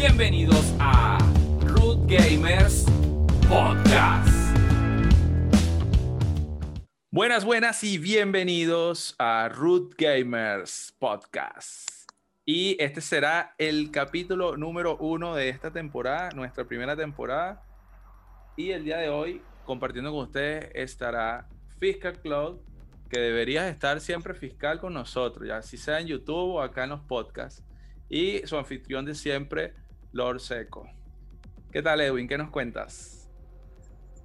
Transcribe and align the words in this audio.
Bienvenidos 0.00 0.74
a 0.78 1.18
Root 1.60 2.10
Gamers 2.10 2.86
Podcast. 3.46 4.56
Buenas, 7.10 7.44
buenas 7.44 7.84
y 7.84 7.98
bienvenidos 7.98 9.14
a 9.18 9.50
Root 9.50 9.96
Gamers 9.98 10.94
Podcast. 10.98 12.10
Y 12.46 12.82
este 12.82 13.02
será 13.02 13.54
el 13.58 13.90
capítulo 13.90 14.56
número 14.56 14.96
uno 14.96 15.34
de 15.34 15.50
esta 15.50 15.70
temporada, 15.70 16.30
nuestra 16.30 16.64
primera 16.64 16.96
temporada. 16.96 17.62
Y 18.56 18.70
el 18.70 18.84
día 18.84 18.96
de 18.96 19.10
hoy, 19.10 19.42
compartiendo 19.66 20.12
con 20.12 20.20
ustedes, 20.20 20.70
estará 20.72 21.46
Fiscal 21.78 22.18
Cloud, 22.22 22.60
que 23.10 23.20
deberías 23.20 23.70
estar 23.70 24.00
siempre 24.00 24.32
fiscal 24.32 24.80
con 24.80 24.94
nosotros, 24.94 25.46
ya 25.46 25.60
si 25.60 25.76
sea 25.76 26.00
en 26.00 26.06
YouTube 26.06 26.54
o 26.54 26.62
acá 26.62 26.84
en 26.84 26.90
los 26.90 27.00
podcasts. 27.02 27.62
Y 28.08 28.38
su 28.46 28.56
anfitrión 28.56 29.04
de 29.04 29.14
siempre, 29.14 29.74
Lord 30.12 30.40
Seco. 30.40 30.86
¿Qué 31.72 31.82
tal, 31.82 32.00
Edwin? 32.00 32.26
¿Qué 32.28 32.36
nos 32.36 32.50
cuentas? 32.50 33.28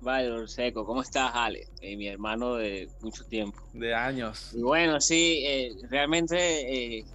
Vale, 0.02 0.30
Lord 0.30 0.50
Seco, 0.50 0.86
¿cómo 0.86 1.02
estás, 1.02 1.32
Ale? 1.34 1.68
Eh, 1.82 1.96
mi 1.98 2.08
hermano 2.08 2.56
de 2.56 2.90
mucho 3.02 3.24
tiempo. 3.26 3.60
De 3.74 3.94
años. 3.94 4.52
Y 4.54 4.62
bueno, 4.62 5.00
sí, 5.02 5.44
eh, 5.46 5.72
realmente 5.90 6.98
eh, 7.00 7.06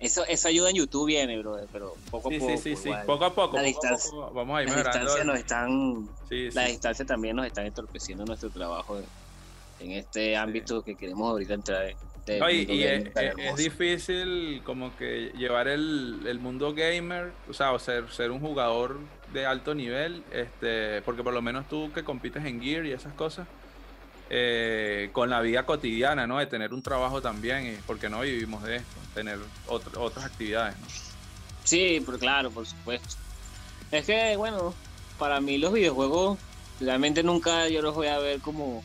eso, 0.00 0.24
eso 0.26 0.48
ayuda 0.48 0.70
en 0.70 0.76
YouTube 0.76 1.06
viene, 1.06 1.38
bro, 1.38 1.56
pero 1.72 1.94
poco 2.10 2.28
a 2.28 2.32
Sí, 2.32 2.38
poco. 2.38 2.52
sí, 2.52 2.58
sí, 2.58 2.76
sí. 2.76 2.88
igual. 2.88 3.06
Poco 3.06 3.24
a 3.24 3.34
poco. 3.34 3.42
La 3.42 3.48
poco 3.48 3.58
a 3.58 3.62
distancia- 3.64 4.10
poco 4.12 4.32
Vamos 4.34 4.58
a 4.58 4.62
ir 4.62 4.68
distancias 4.74 5.26
nos 5.26 5.38
están, 5.38 6.08
Sí, 6.28 6.50
sí. 6.50 6.56
las 6.56 6.68
distancias 6.68 7.06
también 7.08 7.36
nos 7.36 7.46
están 7.46 7.66
entorpeciendo 7.66 8.24
nuestro 8.24 8.50
trabajo 8.50 8.98
en, 8.98 9.04
en 9.80 9.92
este 9.98 10.36
ámbito 10.36 10.82
que 10.82 10.94
queremos 10.96 11.28
ahorita 11.30 11.54
entrar. 11.54 11.94
Del 12.32 12.40
No, 12.40 12.50
y, 12.50 12.66
y 12.68 12.84
es, 12.84 13.56
difícil 13.56 14.62
como 14.64 14.94
que 14.96 15.32
llevar 15.36 15.68
el, 15.68 16.24
el 16.26 16.38
mundo 16.38 16.74
gamer, 16.74 17.32
o 17.48 17.52
sea, 17.52 17.72
o 17.72 17.78
ser, 17.78 18.10
ser 18.10 18.30
un 18.30 18.40
jugador 18.40 19.00
de 19.32 19.46
alto 19.46 19.74
nivel, 19.74 20.22
este, 20.32 21.02
porque 21.02 21.22
por 21.22 21.34
lo 21.34 21.42
menos 21.42 21.68
tú 21.68 21.90
que 21.92 22.04
compites 22.04 22.44
en 22.44 22.60
Gear 22.60 22.86
y 22.86 22.92
esas 22.92 23.12
cosas, 23.14 23.46
eh, 24.30 25.10
con 25.12 25.30
la 25.30 25.40
vida 25.40 25.64
cotidiana, 25.64 26.26
¿no? 26.26 26.38
De 26.38 26.46
tener 26.46 26.74
un 26.74 26.82
trabajo 26.82 27.22
también, 27.22 27.66
y 27.66 27.76
porque 27.86 28.08
no 28.08 28.20
vivimos 28.20 28.62
de 28.62 28.76
esto, 28.76 29.00
tener 29.14 29.38
otr- 29.66 29.98
otras 29.98 30.26
actividades, 30.26 30.78
¿no? 30.78 30.86
Sí, 31.64 32.02
pero 32.04 32.18
claro, 32.18 32.50
por 32.50 32.66
supuesto. 32.66 33.16
Es 33.90 34.04
que, 34.06 34.36
bueno, 34.36 34.74
para 35.18 35.40
mí 35.40 35.58
los 35.58 35.72
videojuegos 35.72 36.38
realmente 36.80 37.22
nunca 37.22 37.68
yo 37.68 37.82
los 37.82 37.94
voy 37.94 38.06
a 38.08 38.18
ver 38.18 38.40
como, 38.40 38.84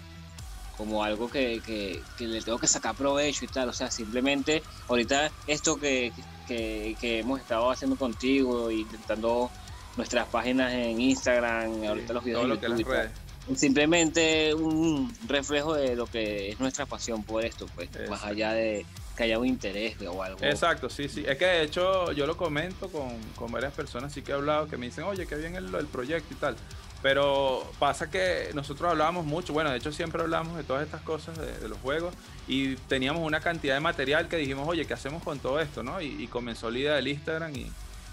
como 0.84 1.04
algo 1.04 1.30
que, 1.30 1.62
que, 1.66 2.02
que 2.18 2.28
le 2.28 2.42
tengo 2.42 2.60
que 2.60 2.68
sacar 2.68 2.94
provecho 2.94 3.46
y 3.46 3.48
tal. 3.48 3.70
O 3.70 3.74
sea, 3.74 3.90
simplemente 3.90 4.62
ahorita 4.90 5.32
esto 5.48 5.78
que, 5.78 6.12
que, 6.48 6.98
que 7.00 7.20
hemos 7.20 7.40
estado 7.40 7.72
haciendo 7.72 7.96
contigo, 7.96 8.70
intentando 8.70 9.50
nuestras 9.96 10.28
páginas 10.28 10.74
en 10.74 11.00
Instagram, 11.00 11.84
ahorita 11.86 12.14
los 12.14 12.24
videos 12.24 12.42
Todo 12.42 12.50
lo 12.50 12.60
que 12.60 12.68
las 12.68 12.84
redes. 12.84 13.12
simplemente 13.56 14.54
un 14.54 15.14
reflejo 15.28 15.74
de 15.74 15.96
lo 15.96 16.06
que 16.06 16.50
es 16.50 16.60
nuestra 16.60 16.86
pasión 16.86 17.24
por 17.24 17.46
esto, 17.46 17.66
pues, 17.76 17.90
más 18.10 18.24
allá 18.24 18.52
de 18.52 18.86
que 19.16 19.24
haya 19.24 19.38
un 19.38 19.46
interés 19.46 19.96
o 20.02 20.22
algo. 20.24 20.40
Exacto, 20.44 20.90
sí, 20.90 21.08
sí. 21.08 21.24
Es 21.26 21.38
que 21.38 21.46
de 21.46 21.64
hecho 21.64 22.12
yo 22.12 22.26
lo 22.26 22.36
comento 22.36 22.90
con, 22.90 23.10
con 23.36 23.52
varias 23.52 23.72
personas, 23.72 24.12
sí 24.12 24.22
que 24.22 24.32
he 24.32 24.36
hablado, 24.36 24.68
que 24.68 24.76
me 24.76 24.88
dicen, 24.88 25.04
oye, 25.06 25.28
qué 25.28 25.36
bien 25.36 25.56
el, 25.56 25.74
el 25.76 25.86
proyecto 25.86 26.34
y 26.34 26.38
tal. 26.38 26.56
Pero 27.04 27.70
pasa 27.80 28.10
que 28.10 28.50
nosotros 28.56 28.90
hablábamos 28.90 29.26
mucho, 29.26 29.52
bueno, 29.54 29.70
de 29.70 29.78
hecho 29.78 29.92
siempre 29.92 30.22
hablamos 30.22 30.56
de 30.58 30.64
todas 30.64 30.84
estas 30.86 31.02
cosas 31.02 31.38
de, 31.38 31.52
de 31.60 31.68
los 31.68 31.78
juegos 31.80 32.14
y 32.48 32.76
teníamos 32.78 33.24
una 33.24 33.42
cantidad 33.42 33.74
de 33.76 33.82
material 33.82 34.30
que 34.30 34.38
dijimos, 34.38 34.66
oye, 34.68 34.88
¿qué 34.88 34.94
hacemos 34.94 35.22
con 35.22 35.38
todo 35.40 35.60
esto? 35.60 35.84
¿no? 35.84 36.00
Y, 36.02 36.24
y 36.24 36.28
comenzó 36.28 36.72
la 36.72 36.80
idea 36.80 36.94
del 36.96 37.10
Instagram 37.10 37.54
y, 37.56 37.70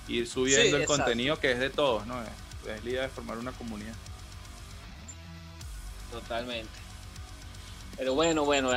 y 0.08 0.18
ir 0.18 0.27
subiendo 0.28 0.62
Sí, 0.62 0.68
el 0.70 0.83
exacto. 0.83 0.96
contenido 1.05 1.38
que 1.38 1.52
es 1.52 1.61
de 1.61 1.70
todos, 1.70 2.05
¿no? 2.06 2.20
Es, 2.20 2.28
es 2.77 2.84
la 2.84 2.91
idea 2.91 3.02
de 3.02 3.08
formar 3.08 3.38
una 3.38 3.52
comunidad. 3.52 3.94
Totalmente. 6.11 6.70
Pero 7.96 8.14
bueno, 8.14 8.45
bueno, 8.45 8.70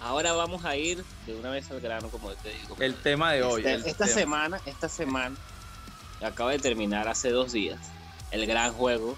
ahora 0.00 0.32
vamos 0.34 0.64
a 0.64 0.76
ir 0.76 1.02
de 1.26 1.34
una 1.34 1.50
vez 1.50 1.68
al 1.70 1.80
grano, 1.80 2.08
como 2.08 2.30
te 2.34 2.50
digo. 2.50 2.76
El 2.78 2.94
tema 2.94 3.32
de 3.32 3.42
hoy. 3.42 3.62
Este- 3.66 3.90
esta 3.90 4.04
tema. 4.04 4.16
semana, 4.20 4.60
esta 4.66 4.88
semana, 4.88 5.36
acaba 6.22 6.52
de 6.52 6.58
terminar 6.60 7.08
hace 7.08 7.30
dos 7.30 7.52
días, 7.52 7.80
el 8.30 8.46
gran 8.46 8.72
juego 8.72 9.16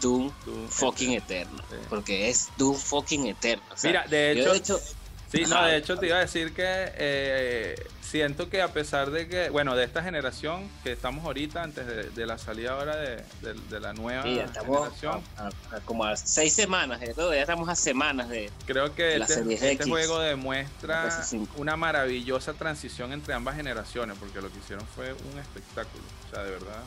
Doom 0.00 0.30
fucking 0.68 1.12
Eternal. 1.12 1.62
Sí. 1.70 1.76
Porque 1.88 2.28
es 2.30 2.48
Doom 2.56 2.76
fucking 2.76 3.26
Eternal. 3.26 3.64
o 3.72 3.76
sea, 3.76 3.90
Mira, 3.90 4.06
de 4.06 4.32
hecho, 4.32 4.52
de 4.52 4.58
hecho, 4.58 4.80
Sí, 5.30 5.42
no, 5.46 5.62
de 5.62 5.76
hecho 5.76 5.98
te 5.98 6.06
iba 6.06 6.16
a 6.16 6.20
decir 6.20 6.54
que 6.54 6.62
eh, 6.64 7.74
siento 8.00 8.48
que 8.48 8.62
a 8.62 8.72
pesar 8.72 9.10
de 9.10 9.28
que, 9.28 9.50
bueno, 9.50 9.76
de 9.76 9.84
esta 9.84 10.02
generación 10.02 10.70
que 10.82 10.92
estamos 10.92 11.22
ahorita, 11.26 11.62
antes 11.62 11.86
de, 11.86 12.04
de 12.04 12.26
la 12.26 12.38
salida 12.38 12.72
ahora 12.72 12.96
de, 12.96 13.16
de- 13.42 13.52
de 13.68 13.78
la 13.80 13.92
nueva 13.92 14.22
sí, 14.22 14.36
ya 14.36 14.44
estamos 14.44 14.78
generación, 14.78 15.22
a- 15.36 15.48
a- 15.76 15.80
como 15.84 16.06
a 16.06 16.16
seis 16.16 16.54
semanas, 16.54 17.00
ya 17.02 17.40
estamos 17.40 17.68
a 17.68 17.74
semanas 17.74 18.30
de... 18.30 18.50
creo 18.64 18.94
que 18.94 19.18
la 19.18 19.26
este, 19.26 19.52
este 19.52 19.72
X, 19.72 19.86
juego 19.86 20.18
demuestra 20.20 21.10
PS5. 21.10 21.46
una 21.56 21.76
maravillosa 21.76 22.54
transición 22.54 23.12
entre 23.12 23.34
ambas 23.34 23.54
generaciones, 23.56 24.16
porque 24.18 24.40
lo 24.40 24.50
que 24.50 24.58
hicieron 24.60 24.86
fue 24.96 25.12
un 25.12 25.38
espectáculo, 25.38 26.04
o 26.30 26.34
sea, 26.34 26.42
de 26.44 26.52
verdad. 26.52 26.82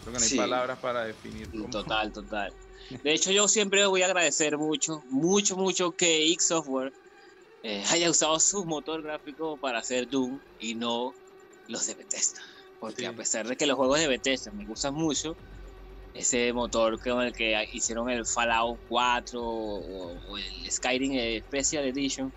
Creo 0.00 0.12
que 0.14 0.18
no 0.18 0.24
hay 0.24 0.30
Sí. 0.30 0.36
palabras 0.36 0.78
para 0.80 1.04
definir. 1.04 1.50
Cómo- 1.50 1.68
Total, 1.70 2.12
total. 2.12 2.54
De 3.02 3.12
hecho, 3.12 3.30
yo 3.32 3.48
siempre 3.48 3.84
voy 3.86 4.02
a 4.02 4.06
agradecer 4.06 4.56
mucho, 4.56 5.02
mucho, 5.08 5.56
mucho 5.56 5.92
que 5.92 6.24
X 6.32 6.46
Software 6.48 6.92
eh, 7.62 7.84
haya 7.90 8.08
usado 8.08 8.38
su 8.38 8.64
motor 8.64 9.02
gráfico 9.02 9.58
para 9.58 9.80
hacer 9.80 10.08
Doom 10.08 10.40
y 10.58 10.76
no 10.76 11.12
los 11.66 11.86
de 11.86 11.94
Bethesda. 11.96 12.40
Porque 12.78 13.00
Sí. 13.02 13.06
a 13.06 13.12
pesar 13.16 13.48
de 13.48 13.56
que 13.56 13.66
los 13.66 13.76
juegos 13.76 13.98
de 13.98 14.06
Bethesda 14.06 14.52
me 14.52 14.64
gustan 14.64 14.94
mucho, 14.94 15.36
ese 16.14 16.52
motor 16.52 17.00
con 17.00 17.20
el 17.22 17.32
que 17.32 17.60
hicieron 17.72 18.08
el 18.10 18.24
Fallout 18.26 18.80
4 18.86 19.42
o, 19.44 20.20
o 20.24 20.38
el 20.38 20.70
Skyrim 20.70 21.42
Special 21.46 21.84
Edition, 21.84 22.32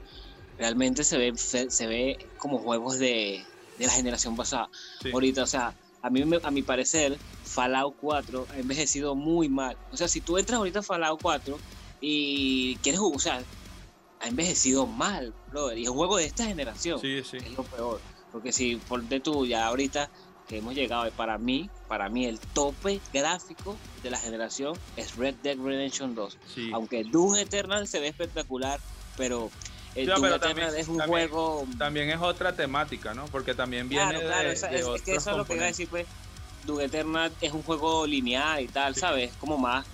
realmente 0.57 1.03
se 1.03 1.17
ve, 1.19 1.33
se, 1.35 1.69
se 1.69 1.85
ve 1.88 2.17
como 2.38 2.57
juegos 2.59 2.97
de, 2.97 3.45
de 3.78 3.85
la 3.85 3.91
generación 3.93 4.35
pasada 4.35 4.69
Sí. 5.03 5.11
ahorita, 5.13 5.43
o 5.43 5.47
sea, 5.47 5.75
a 6.01 6.09
mí 6.09 6.23
a 6.43 6.51
mi 6.51 6.63
parecer 6.63 7.22
Fallout 7.56 7.95
4 8.00 8.47
ha 8.50 8.57
envejecido 8.57 9.16
muy 9.16 9.50
mal. 9.50 9.78
O 9.91 9.97
sea, 9.97 10.07
si 10.07 10.22
tú 10.22 10.38
entras 10.38 10.57
ahorita 10.57 10.79
a 10.79 10.84
Fallout 10.84 11.19
4 11.22 11.59
y 12.00 12.78
quieres 12.78 13.00
jugar, 13.00 13.16
o 13.16 13.19
sea, 13.19 13.45
ha 14.22 14.28
envejecido 14.28 14.88
mal, 14.88 15.34
brother, 15.47 15.78
y 15.78 15.84
es 15.84 15.90
un 15.90 15.95
juego 15.97 16.17
de 16.17 16.25
esta 16.25 16.45
generación, 16.45 17.00
Sí, 17.00 17.22
sí. 17.23 17.38
es 17.38 17.51
lo 17.53 17.63
peor, 17.63 18.01
porque 18.31 18.51
si 18.51 18.78
por 18.78 19.03
de 19.03 19.19
tú 19.19 19.45
ya 19.45 19.67
ahorita 19.67 20.09
que 20.47 20.57
hemos 20.57 20.75
llegado, 20.75 21.07
y 21.07 21.11
para 21.11 21.38
mí, 21.38 21.69
para 21.88 22.09
mí 22.09 22.25
el 22.25 22.40
tope 22.40 23.01
gráfico 23.11 23.79
de 24.01 24.09
la 24.11 24.17
generación 24.17 24.73
es 24.95 25.16
Red 25.16 25.35
Dead 25.41 25.57
Redemption 25.57 26.13
2. 26.16 26.38
sí. 26.45 26.69
Aunque 26.73 27.03
Doom 27.03 27.35
Eternal 27.35 27.88
se 27.88 28.00
ve 28.00 28.07
espectacular, 28.07 28.79
pero 29.17 29.50
el 29.95 30.06
Sí, 30.06 30.11
Doom 30.11 30.22
pero 30.22 30.35
Eternal 30.35 30.40
también- 30.40 30.79
es 30.81 30.88
un 30.88 30.97
también- 30.97 31.29
juego 31.29 31.67
También 31.78 32.09
es 32.11 32.19
otra 32.22 32.56
temática, 32.56 33.13
¿no? 33.13 33.25
Porque 33.25 33.53
también 33.56 33.90
viene 33.90 34.09
Claro, 34.11 34.25
claro, 34.28 34.47
de, 34.50 34.53
es, 34.56 34.63
es 34.63 35.01
que 35.03 35.16
eso 35.16 35.31
es 35.31 35.38
lo 35.38 35.45
que 35.45 35.56
iba 35.56 35.63
a 35.63 35.67
decir, 35.67 35.90
pues, 35.90 36.06
Doom 36.66 36.81
Eternal 36.81 37.35
es 37.41 37.51
un 37.51 37.63
juego 37.63 38.05
lineal 38.05 38.61
y 38.63 38.67
tal, 38.67 38.94
Sí. 38.94 39.01
¿sabes? 39.01 39.35
Como 39.38 39.57
más, 39.57 39.85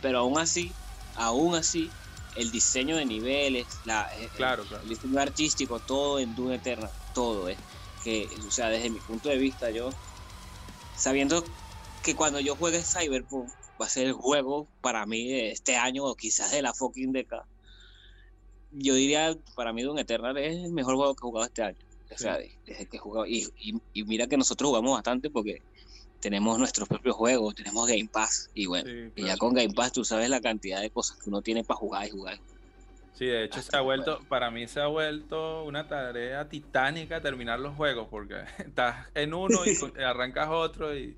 pero 0.00 0.18
aún 0.20 0.38
así, 0.38 0.72
aún 1.16 1.54
así, 1.54 1.90
el 2.36 2.50
diseño 2.50 2.96
de 2.96 3.04
niveles, 3.04 3.66
la, 3.84 4.08
eh, 4.18 4.30
Claro, 4.36 4.64
claro. 4.64 4.82
el 4.82 4.88
diseño 4.88 5.20
artístico, 5.20 5.80
todo 5.80 6.18
en 6.18 6.34
Doom 6.34 6.52
Eternal, 6.52 6.90
todo 7.14 7.48
es 7.48 7.58
que, 8.02 8.28
o 8.46 8.50
sea, 8.50 8.68
desde 8.68 8.90
mi 8.90 8.98
punto 9.00 9.28
de 9.28 9.36
vista, 9.38 9.70
yo, 9.70 9.90
sabiendo 10.96 11.44
que 12.02 12.14
cuando 12.14 12.40
yo 12.40 12.56
juegue 12.56 12.82
Cyberpunk, 12.82 13.50
va 13.80 13.86
a 13.86 13.88
ser 13.88 14.06
el 14.06 14.12
juego 14.12 14.68
para 14.80 15.06
mí 15.06 15.28
de 15.28 15.50
este 15.50 15.76
año 15.76 16.04
o 16.04 16.14
quizás 16.14 16.50
de 16.52 16.62
la 16.62 16.72
fucking 16.74 17.12
década. 17.12 17.46
Yo 18.72 18.94
diría, 18.94 19.36
para 19.54 19.72
mí 19.72 19.82
Doom 19.82 19.98
Eternal 19.98 20.36
es 20.38 20.56
el 20.64 20.72
mejor 20.72 20.96
juego 20.96 21.14
que 21.14 21.20
he 21.20 21.28
jugado 21.28 21.46
este 21.46 21.62
año. 21.62 21.78
O 22.10 22.18
sea, 22.18 22.36
de- 22.38 22.52
desde 22.66 22.86
que 22.86 22.96
he 22.96 23.00
jugado. 23.00 23.26
Y, 23.26 23.46
y, 23.58 23.74
y 23.92 24.04
mira 24.04 24.26
que 24.26 24.36
nosotros 24.36 24.68
jugamos 24.68 24.92
bastante 24.92 25.30
porque 25.30 25.62
tenemos 26.22 26.56
nuestros 26.56 26.88
propios 26.88 27.16
juegos, 27.16 27.54
tenemos 27.56 27.86
Game 27.88 28.08
Pass. 28.10 28.48
Y 28.54 28.66
bueno, 28.66 28.88
Sí, 28.88 29.12
y 29.16 29.24
ya 29.26 29.36
con 29.36 29.52
Game 29.54 29.74
Pass 29.74 29.92
tú 29.92 30.04
sabes 30.04 30.30
la 30.30 30.40
cantidad 30.40 30.80
de 30.80 30.88
cosas 30.88 31.18
que 31.20 31.28
uno 31.28 31.42
tiene 31.42 31.64
para 31.64 31.76
jugar 31.78 32.06
y 32.06 32.10
jugar. 32.10 32.38
Sí, 33.12 33.26
de 33.26 33.44
hecho 33.44 33.54
se 33.54 33.60
Hasta 33.60 33.78
ha 33.78 33.80
vuelto, 33.82 34.20
para 34.28 34.50
mí 34.50 34.66
se 34.68 34.80
ha 34.80 34.86
vuelto 34.86 35.64
una 35.64 35.86
tarea 35.88 36.48
titánica 36.48 37.20
terminar 37.20 37.58
los 37.60 37.74
juegos, 37.76 38.06
porque 38.08 38.36
estás 38.58 39.08
en 39.14 39.34
uno 39.34 39.58
y 39.66 39.76
arrancas 40.02 40.48
otro 40.50 40.96
y 40.96 41.16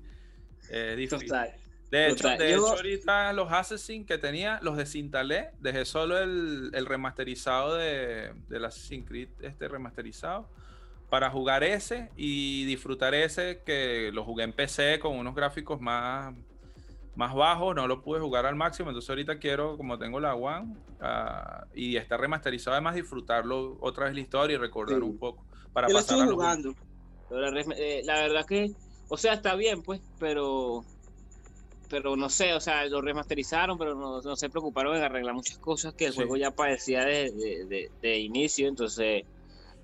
eh, 0.71 0.89
es 0.91 0.97
difícil. 0.97 1.27
Total. 1.29 1.53
De 1.91 2.07
hecho, 2.07 2.15
total. 2.23 2.37
de 2.39 2.49
Yo- 2.51 2.55
hecho, 2.57 2.67
ahorita 2.75 3.33
los 3.33 3.51
Assassin 3.51 4.05
que 4.05 4.17
tenía, 4.17 4.59
los 4.63 4.75
desinstalé, 4.75 5.51
dejé 5.59 5.85
solo 5.85 6.17
el, 6.17 6.71
el 6.73 6.85
remasterizado 6.87 7.75
de, 7.75 8.33
del 8.49 8.65
Assassin's 8.65 9.07
Creed 9.07 9.29
este 9.41 9.67
remasterizado 9.67 10.49
para 11.15 11.29
jugar 11.29 11.63
ese 11.63 12.09
y 12.17 12.65
disfrutar 12.65 13.15
ese 13.15 13.61
que 13.65 14.11
lo 14.11 14.25
jugué 14.25 14.43
en 14.43 14.51
PC 14.51 14.99
con 14.99 15.17
unos 15.17 15.33
gráficos 15.33 15.79
más, 15.79 16.35
más 17.15 17.33
bajos, 17.33 17.73
no 17.73 17.87
lo 17.87 18.01
pude 18.01 18.19
jugar 18.19 18.45
al 18.45 18.57
máximo, 18.57 18.89
entonces 18.89 19.09
ahorita 19.09 19.39
quiero, 19.39 19.77
como 19.77 19.97
tengo 19.97 20.19
la 20.19 20.35
One 20.35 20.75
ah, 20.99 21.67
y 21.73 21.95
está 21.95 22.17
remasterizado, 22.17 22.73
además 22.73 22.95
disfrutarlo 22.95 23.77
otra 23.79 24.07
vez 24.07 24.13
la 24.13 24.19
historia 24.19 24.55
y 24.55 24.57
recordar 24.57 24.99
Sí. 24.99 25.05
un 25.05 25.17
poco 25.17 25.45
para 25.71 25.87
Yo 25.87 25.95
pasar 25.95 26.27
jugando. 26.29 26.75
La, 27.29 27.61
eh, 27.77 28.01
la 28.03 28.15
verdad 28.15 28.45
que 28.45 28.73
o 29.07 29.15
sea, 29.15 29.35
está 29.35 29.55
bien, 29.55 29.83
pues, 29.83 30.01
pero 30.19 30.83
pero 31.89 32.17
no 32.17 32.29
sé, 32.29 32.53
o 32.55 32.59
sea, 32.59 32.85
lo 32.87 32.99
remasterizaron, 32.99 33.77
pero 33.77 33.95
no, 33.95 34.35
se 34.35 34.49
preocuparon 34.49 34.97
en 34.97 35.03
arreglar 35.03 35.33
muchas 35.33 35.59
cosas 35.59 35.93
que 35.93 36.07
el 36.07 36.13
juego 36.13 36.35
ya 36.35 36.51
padecía 36.51 37.05
de, 37.05 37.89
de, 38.01 38.19
inicio, 38.19 38.67
entonces, 38.67 39.23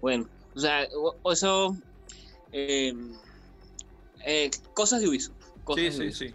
bueno, 0.02 0.28
o 0.56 0.60
sea, 0.60 0.88
eso, 1.32 1.78
em, 2.52 3.14
eh, 4.26 4.52
cosas 4.74 5.02
de 5.02 5.08
Ubisoft. 5.08 5.38
sí, 5.76 5.92
sí, 5.92 6.12
sí. 6.12 6.34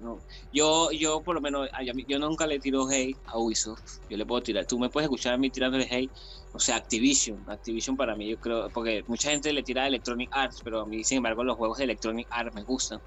no. 0.00 0.18
Yo, 0.52 0.90
yo 0.92 1.22
por 1.22 1.34
lo 1.34 1.40
menos, 1.40 1.68
yo 2.06 2.18
nunca 2.18 2.46
le 2.46 2.58
tiro 2.58 2.88
hate 2.88 3.16
a 3.26 3.38
Ubisoft. 3.38 4.00
Yo 4.08 4.16
le 4.16 4.26
puedo 4.26 4.42
tirar. 4.42 4.66
Tú 4.66 4.78
me 4.78 4.88
puedes 4.88 5.06
escuchar 5.06 5.34
a 5.34 5.38
mí 5.38 5.50
tirándole 5.50 5.88
hate. 5.90 6.10
O 6.52 6.58
sea, 6.58 6.76
Activision. 6.76 7.44
Activision 7.48 7.96
para 7.96 8.16
mí, 8.16 8.28
yo 8.30 8.38
creo, 8.38 8.70
porque 8.70 9.04
mucha 9.06 9.30
gente 9.30 9.52
le 9.52 9.62
tira 9.62 9.84
a 9.84 9.88
Electronic 9.88 10.30
Arts, 10.32 10.60
pero 10.64 10.80
a 10.80 10.86
mí, 10.86 11.04
sin 11.04 11.18
embargo, 11.18 11.44
los 11.44 11.56
juegos 11.56 11.78
de 11.78 11.84
Electronic 11.84 12.26
Arts 12.30 12.54
me 12.54 12.62
gustan. 12.62 13.00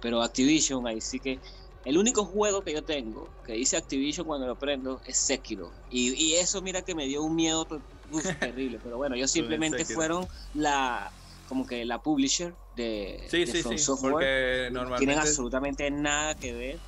Pero 0.00 0.22
Activision, 0.22 0.86
ahí 0.86 1.00
sí 1.00 1.20
que. 1.20 1.40
El 1.84 1.98
único 1.98 2.24
juego 2.24 2.64
que 2.64 2.72
yo 2.72 2.82
tengo 2.82 3.28
que 3.44 3.52
dice 3.52 3.76
Activision 3.76 4.26
cuando 4.26 4.46
lo 4.46 4.56
prendo 4.56 5.02
es 5.04 5.18
Sekiro. 5.18 5.70
Y, 5.90 6.14
y 6.14 6.34
eso, 6.36 6.62
mira 6.62 6.80
que 6.80 6.94
me 6.94 7.04
dio 7.06 7.22
un 7.22 7.34
miedo 7.34 7.66
terrible. 8.40 8.80
Pero 8.82 8.96
bueno, 8.96 9.14
ellos 9.14 9.30
simplemente 9.30 9.84
fueron 9.84 10.26
la 10.54 11.10
como 11.48 11.66
que 11.66 11.84
la 11.84 12.02
publisher 12.02 12.54
de, 12.74 13.22
sí, 13.28 13.46
sí, 13.46 13.62
sí, 13.62 13.92
Porque 14.00 14.68
normalmente... 14.72 15.06
tienen 15.06 15.18
absolutamente 15.18 15.90
nada 15.90 16.34
que 16.34 16.52
ver 16.54 16.78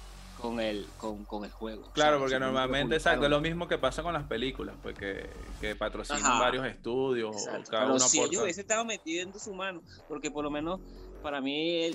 con 0.40 0.60
el, 0.60 0.86
con, 0.98 1.24
con 1.24 1.44
el 1.44 1.50
juego. 1.50 1.82
Claro, 1.92 2.18
porque 2.18 2.38
normalmente 2.38 2.96
exacto, 2.96 3.24
es 3.24 3.30
lo 3.30 3.40
mismo 3.40 3.68
que 3.68 3.78
pasa 3.78 4.02
con 4.02 4.12
las 4.12 4.24
películas, 4.24 4.76
pues 4.82 4.96
que, 4.96 5.28
que 5.60 5.74
patrocinan 5.76 6.38
varios 6.38 6.66
estudios. 6.66 7.36
Cada 7.70 7.86
Pero 7.86 7.98
si 7.98 8.20
ellos 8.20 8.42
hubiesen 8.42 8.62
estado 8.62 8.84
metiendo 8.84 9.38
su 9.38 9.54
mano, 9.54 9.82
porque 10.08 10.30
por 10.30 10.44
lo 10.44 10.50
menos 10.50 10.80
para 11.26 11.40
mí 11.40 11.90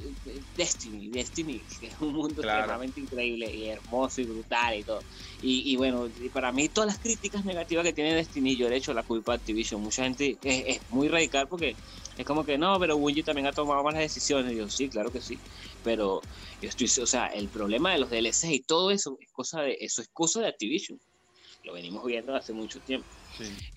Destiny, 0.57 1.07
Destiny 1.07 1.63
es 1.79 2.01
un 2.01 2.11
mundo 2.11 2.41
extremadamente 2.41 2.99
increíble 2.99 3.49
y 3.49 3.69
hermoso 3.69 4.19
y 4.19 4.25
brutal 4.25 4.77
y 4.77 4.83
todo. 4.83 4.99
Y, 5.41 5.71
y, 5.71 5.77
bueno, 5.77 6.11
para 6.33 6.51
mí 6.51 6.67
todas 6.67 6.89
las 6.89 6.99
críticas 6.99 7.45
negativas 7.45 7.85
que 7.85 7.93
tiene 7.93 8.13
Destiny, 8.13 8.57
yo 8.57 8.67
he 8.67 8.75
hecho 8.75 8.93
la 8.93 9.03
culpa 9.03 9.31
a 9.31 9.35
Activision. 9.35 9.81
Mucha 9.81 10.03
gente 10.03 10.37
es, 10.43 10.63
es 10.75 10.89
muy 10.89 11.07
radical 11.07 11.47
porque 11.47 11.77
es 12.17 12.25
como 12.25 12.43
que 12.43 12.57
no, 12.57 12.77
pero 12.77 12.97
Bungie 12.97 13.23
también 13.23 13.47
ha 13.47 13.53
tomado 13.53 13.81
malas 13.81 14.01
decisiones. 14.01 14.51
Y 14.51 14.57
yo, 14.57 14.67
sí, 14.67 14.89
claro 14.89 15.09
que 15.09 15.21
sí. 15.21 15.39
Pero 15.81 16.21
yo 16.61 16.67
estoy, 16.67 16.87
o 17.01 17.07
sea, 17.07 17.27
el 17.27 17.47
problema 17.47 17.93
de 17.93 17.99
los 17.99 18.09
DLC 18.09 18.51
y 18.51 18.59
todo 18.63 18.91
eso 18.91 19.17
es 19.21 19.31
cosa 19.31 19.61
de, 19.61 19.77
eso 19.79 20.01
es 20.01 20.09
cosa 20.09 20.41
de 20.41 20.47
Activision. 20.47 20.99
Lo 21.63 21.71
venimos 21.71 22.03
viendo 22.03 22.35
hace 22.35 22.51
mucho 22.51 22.81
tiempo. 22.81 23.07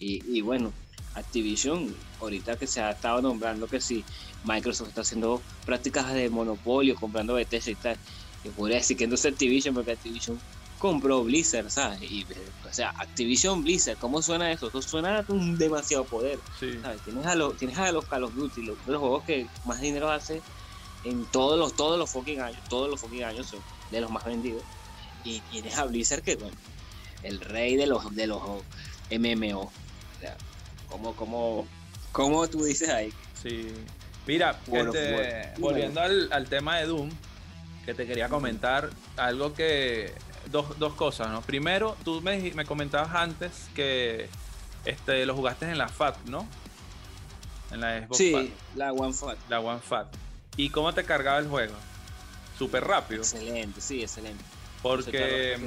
Y, 0.00 0.36
y, 0.36 0.40
bueno, 0.40 0.74
Activision, 1.14 1.94
ahorita 2.18 2.56
que 2.56 2.66
se 2.66 2.80
ha 2.80 2.90
estado 2.90 3.22
nombrando 3.22 3.68
que 3.68 3.80
sí, 3.80 4.04
Microsoft 4.44 4.88
está 4.88 5.00
haciendo 5.00 5.42
prácticas 5.64 6.12
de 6.12 6.28
monopolio, 6.30 6.94
comprando 6.96 7.34
Bethesda 7.34 7.70
y 7.70 7.74
tal. 7.74 7.96
Yo 8.44 8.52
podría 8.52 8.76
decir 8.76 8.96
que 8.96 9.06
no 9.06 9.14
es 9.14 9.24
Activision, 9.24 9.74
porque 9.74 9.92
Activision 9.92 10.38
compró 10.78 11.24
Blizzard, 11.24 11.70
¿sabes? 11.70 12.02
Y, 12.02 12.26
o 12.68 12.72
sea, 12.72 12.90
Activision 12.90 13.62
Blizzard, 13.62 13.96
¿cómo 13.96 14.20
suena 14.20 14.52
eso? 14.52 14.68
Eso 14.68 14.82
suena 14.82 15.24
un 15.28 15.56
demasiado 15.56 16.04
poder. 16.04 16.38
¿sabes? 16.60 17.00
Tienes 17.02 17.26
a, 17.26 17.34
los, 17.34 17.56
tienes 17.56 17.78
a 17.78 17.90
los 17.90 18.04
Call 18.04 18.24
of 18.24 18.34
Duty, 18.34 18.62
los, 18.64 18.76
los 18.86 19.00
juegos 19.00 19.24
que 19.24 19.46
más 19.64 19.80
dinero 19.80 20.10
hace 20.10 20.42
en 21.04 21.24
todos 21.26 21.58
los, 21.58 21.74
todos 21.74 21.98
los 21.98 22.10
fucking 22.10 22.40
años, 22.40 22.58
todos 22.68 22.90
los 22.90 23.00
fucking 23.00 23.24
años 23.24 23.46
son 23.46 23.60
de 23.90 24.00
los 24.00 24.10
más 24.10 24.24
vendidos. 24.24 24.62
Y 25.24 25.40
tienes 25.50 25.78
a 25.78 25.86
Blizzard 25.86 26.22
que, 26.22 26.36
bueno, 26.36 26.56
el 27.22 27.40
rey 27.40 27.76
de 27.76 27.86
los, 27.86 28.14
de 28.14 28.26
los 28.26 28.42
MMO. 29.10 29.60
O 29.60 29.72
sea, 30.20 30.36
como, 30.90 31.14
como, 31.16 31.66
como 32.12 32.46
tú 32.48 32.62
dices 32.64 32.90
ahí. 32.90 33.12
Sí. 33.42 33.68
Mira, 34.26 34.58
este, 34.72 35.52
volviendo 35.58 36.00
al, 36.00 36.32
al, 36.32 36.48
tema 36.48 36.78
de 36.78 36.86
Doom, 36.86 37.10
que 37.84 37.94
te 37.94 38.06
quería 38.06 38.28
comentar 38.28 38.90
algo 39.16 39.52
que. 39.54 40.12
Dos, 40.50 40.78
dos 40.78 40.94
cosas, 40.94 41.30
¿no? 41.30 41.40
Primero, 41.40 41.96
tú 42.04 42.20
me, 42.20 42.38
me 42.54 42.66
comentabas 42.66 43.14
antes 43.14 43.68
que 43.74 44.28
este, 44.84 45.24
lo 45.24 45.34
jugaste 45.34 45.64
en 45.64 45.78
la 45.78 45.88
FAT, 45.88 46.16
¿no? 46.26 46.46
En 47.70 47.80
la 47.80 48.00
Xbox 48.00 48.16
Sí, 48.18 48.52
la 48.76 48.92
One 48.92 49.12
FAT. 49.12 49.38
La 49.48 49.60
One 49.60 49.80
FAT. 49.80 50.14
¿Y 50.56 50.70
cómo 50.70 50.92
te 50.92 51.04
cargaba 51.04 51.38
el 51.38 51.48
juego? 51.48 51.74
Súper 52.58 52.84
rápido. 52.84 53.22
Excelente, 53.22 53.80
sí, 53.80 54.02
excelente. 54.02 54.44
Porque, 54.82 55.58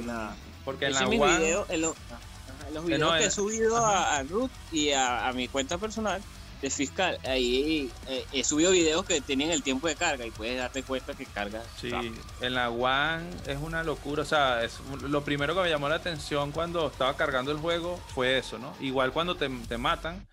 porque 0.64 0.86
en 0.86 0.94
la 0.94 1.06
One... 1.06 1.38
Video, 1.38 1.66
en, 1.68 1.80
los 1.80 2.84
videos 2.84 3.16
que 3.16 3.24
he 3.24 3.30
subido 3.30 3.76
a, 3.78 4.16
a, 4.16 4.22
Ruth 4.22 4.50
y 4.72 4.92
a, 4.92 5.30
mi 5.34 5.48
cuenta 5.48 5.78
personal 5.78 6.22
de 6.60 6.70
fiscal, 6.70 7.18
ahí 7.24 7.90
eh, 8.08 8.24
he 8.32 8.42
subido 8.42 8.72
videos 8.72 9.04
que 9.04 9.20
tienen 9.20 9.50
el 9.50 9.62
tiempo 9.62 9.86
de 9.86 9.94
carga 9.94 10.26
y 10.26 10.30
puedes 10.30 10.58
darte 10.58 10.82
cuenta 10.82 11.14
que 11.14 11.24
carga. 11.26 11.62
Sí, 11.80 11.92
en 12.40 12.54
la 12.54 12.70
One 12.70 13.28
es 13.46 13.58
una 13.58 13.84
locura. 13.84 14.22
O 14.22 14.26
sea, 14.26 14.64
es, 14.64 14.80
lo 15.02 15.22
primero 15.24 15.54
que 15.54 15.62
me 15.62 15.70
llamó 15.70 15.88
la 15.88 15.96
atención 15.96 16.52
cuando 16.52 16.88
estaba 16.88 17.16
cargando 17.16 17.52
el 17.52 17.58
juego 17.58 17.96
fue 18.14 18.38
eso, 18.38 18.58
¿no? 18.58 18.74
Igual 18.80 19.12
cuando 19.12 19.36
te, 19.36 19.48
te 19.68 19.78
matan 19.78 20.26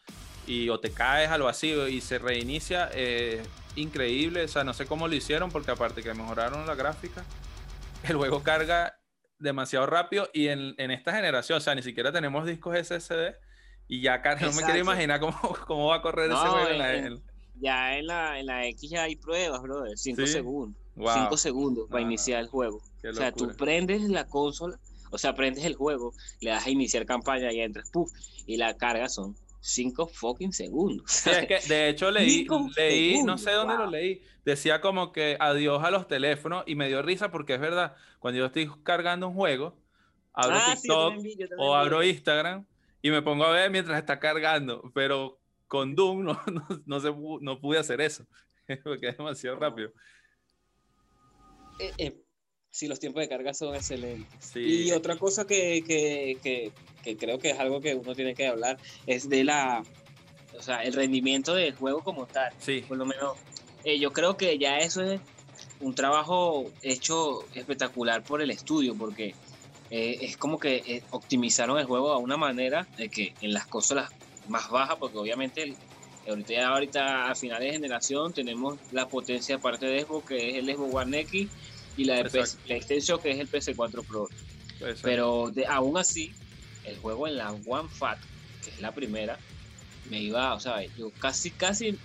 y 0.48 0.70
o 0.70 0.80
te 0.80 0.92
caes 0.92 1.30
al 1.30 1.42
vacío 1.42 1.88
y 1.88 2.02
se 2.02 2.20
reinicia, 2.20 2.90
eh, 2.94 3.44
increíble. 3.76 4.44
O 4.44 4.48
sea, 4.48 4.64
no 4.64 4.74
sé 4.74 4.86
cómo 4.86 5.08
lo 5.08 5.16
hicieron 5.16 5.52
porque 5.52 5.72
aparte 5.72 6.04
que 6.04 6.14
mejoraron 6.14 6.66
la 6.66 6.76
gráfica, 6.76 7.24
el 8.04 8.16
juego 8.16 8.44
carga 8.44 9.00
demasiado 9.38 9.86
rápido 9.86 10.30
y 10.34 10.48
en, 10.48 10.76
esta 10.78 11.14
generación, 11.14 11.58
o 11.58 11.62
sea, 11.62 11.76
ni 11.76 11.84
siquiera 11.84 12.12
tenemos 12.12 12.46
discos 12.46 12.78
SSD 12.78 13.36
y 13.88 14.02
ya 14.02 14.22
carga, 14.22 14.48
no 14.48 14.54
me 14.54 14.64
quiero 14.64 14.80
imaginar 14.80 15.20
cómo, 15.20 15.38
cómo 15.68 15.88
va 15.88 15.98
a 15.98 16.02
correr 16.02 16.32
ese 16.32 16.40
juego 16.40 16.68
en, 16.68 16.78
la... 16.78 17.20
Ya 17.58 17.98
en 17.98 18.08
la, 18.08 18.40
en 18.40 18.46
la 18.48 18.66
X 18.68 18.90
ya 18.90 19.04
hay 19.04 19.16
pruebas, 19.16 19.62
bro, 19.62 19.84
5 19.96 20.26
segundos. 20.28 20.78
5 20.96 21.38
segundos 21.38 21.90
para 21.90 22.02
iniciar 22.02 22.42
el 22.42 22.48
juego. 22.48 22.82
O 23.08 23.14
sea, 23.14 23.32
tú 23.32 23.48
prendes 23.58 24.02
la 24.02 24.28
consola, 24.28 24.78
o 25.12 25.18
sea, 25.18 25.36
prendes 25.36 25.66
el 25.66 25.76
juego, 25.76 26.14
le 26.42 26.50
das 26.50 26.66
a 26.66 26.70
iniciar 26.70 27.06
campaña 27.06 27.52
y 27.52 27.62
entras, 27.62 27.90
puff, 27.92 28.12
y 28.46 28.58
la 28.58 28.76
carga 28.76 29.08
son 29.10 29.36
5 29.62 30.08
fucking 30.08 30.54
segundos. 30.54 31.28
es 31.28 31.48
que 31.48 31.60
de 31.68 31.90
hecho 31.90 32.12
leí, 32.12 32.48
leí 32.76 33.24
no 33.24 33.38
sé 33.38 33.52
dónde 33.52 33.76
lo 33.76 33.88
leí, 33.88 34.22
decía 34.44 34.82
como 34.82 35.12
que 35.12 35.38
adiós 35.40 35.84
a 35.84 35.92
los 35.92 36.08
teléfonos 36.08 36.64
y 36.68 36.76
me 36.76 36.88
dio 36.88 37.02
risa 37.02 37.32
porque 37.32 37.56
es 37.56 37.60
verdad, 37.60 37.96
cuando 38.20 38.40
yo 38.40 38.46
estoy 38.46 38.70
cargando 38.84 39.28
un 39.28 39.36
juego, 39.36 39.78
abro 40.34 40.58
ah, 40.58 40.74
TikTok 40.74 41.16
o 41.58 41.76
abro 41.76 42.04
Instagram 42.04 42.66
y 43.06 43.12
me 43.12 43.22
pongo 43.22 43.46
a 43.46 43.52
ver 43.52 43.70
mientras 43.70 44.00
está 44.00 44.20
cargando, 44.20 44.92
pero 44.92 45.40
con 45.68 45.94
Doom 45.94 46.24
no, 46.24 46.42
no, 46.88 47.00
se, 47.00 47.14
no 47.42 47.62
pude 47.62 47.78
hacer 47.78 48.02
eso, 48.02 48.26
porque 48.84 49.10
es 49.10 49.18
demasiado 49.18 49.58
rápido. 49.58 49.92
Eh, 51.78 51.92
eh, 52.00 52.24
sí, 52.72 52.88
los 52.88 53.00
tiempos 53.00 53.22
de 53.22 53.30
carga 53.30 53.54
son 53.54 53.76
excelentes. 53.76 54.56
Y 54.56 54.92
otra 54.92 55.18
cosa 55.18 55.46
que, 55.46 55.84
que, 55.86 56.40
que, 56.42 56.72
que, 57.04 57.16
creo 57.16 57.38
que 57.38 57.52
es 57.52 57.60
algo 57.60 57.80
que 57.80 57.94
uno 57.94 58.16
tiene 58.16 58.34
que 58.34 58.48
hablar 58.48 58.80
es 59.06 59.30
de 59.30 59.44
la, 59.44 59.84
o 60.58 60.62
sea, 60.64 60.82
el 60.82 60.94
rendimiento 60.94 61.54
del 61.54 61.76
juego 61.76 62.04
como 62.04 62.26
tal. 62.26 62.52
Sí. 62.58 62.84
Por 62.88 62.98
lo 62.98 63.06
menos, 63.06 63.38
eh, 63.84 64.00
yo 64.00 64.14
creo 64.14 64.36
que 64.36 64.58
ya 64.58 64.80
eso 64.80 65.04
es 65.04 65.22
un 65.80 65.94
trabajo 65.94 66.72
hecho 66.82 67.46
espectacular 67.54 68.24
por 68.24 68.42
el 68.42 68.50
estudio, 68.50 68.96
porque 68.96 69.36
eh, 69.98 70.26
es 70.26 70.36
como 70.36 70.60
que 70.60 70.84
eh, 70.86 71.04
optimizaron 71.12 71.80
el 71.80 71.86
juego 71.86 72.12
a 72.12 72.18
una 72.18 72.36
manera 72.36 72.86
de 72.98 73.08
que 73.08 73.34
en 73.40 73.54
las 73.54 73.66
consolas 73.66 74.12
más 74.50 74.70
bajas, 74.70 74.98
porque 75.00 75.18
obviamente 75.18 75.64
el, 75.64 75.78
ahorita, 76.28 76.68
ahorita 76.68 77.32
a 77.32 77.36
finales 77.36 77.70
de 77.70 77.74
generación 77.76 78.34
tenemos 78.34 78.78
la 78.92 79.08
potencia 79.08 79.56
aparte 79.56 79.86
de 79.86 80.02
Xbox, 80.02 80.28
que 80.28 80.50
es 80.50 80.56
el 80.58 80.66
Xbox 80.66 80.96
One 80.96 81.20
X, 81.22 81.50
y 81.96 82.04
la 82.04 82.22
de 82.22 82.46
PlayStation 82.66 83.22
que 83.22 83.32
es 83.32 83.40
el 83.40 83.50
PS4 83.50 84.06
Pro. 84.06 84.28
Pero 85.02 85.50
de, 85.52 85.66
aún 85.66 85.98
así, 85.98 86.34
el 86.84 86.98
juego 86.98 87.26
en 87.30 87.38
la 87.38 87.54
One 87.54 87.88
Fat, 87.88 88.20
que 88.66 88.72
es 88.72 88.82
la 88.82 88.92
primera, 88.92 89.40
me 90.10 90.20
iba, 90.20 90.56
o 90.56 90.60
sea, 90.60 90.84
yo 90.98 91.10
casi, 91.20 91.52
casi, 91.52 91.98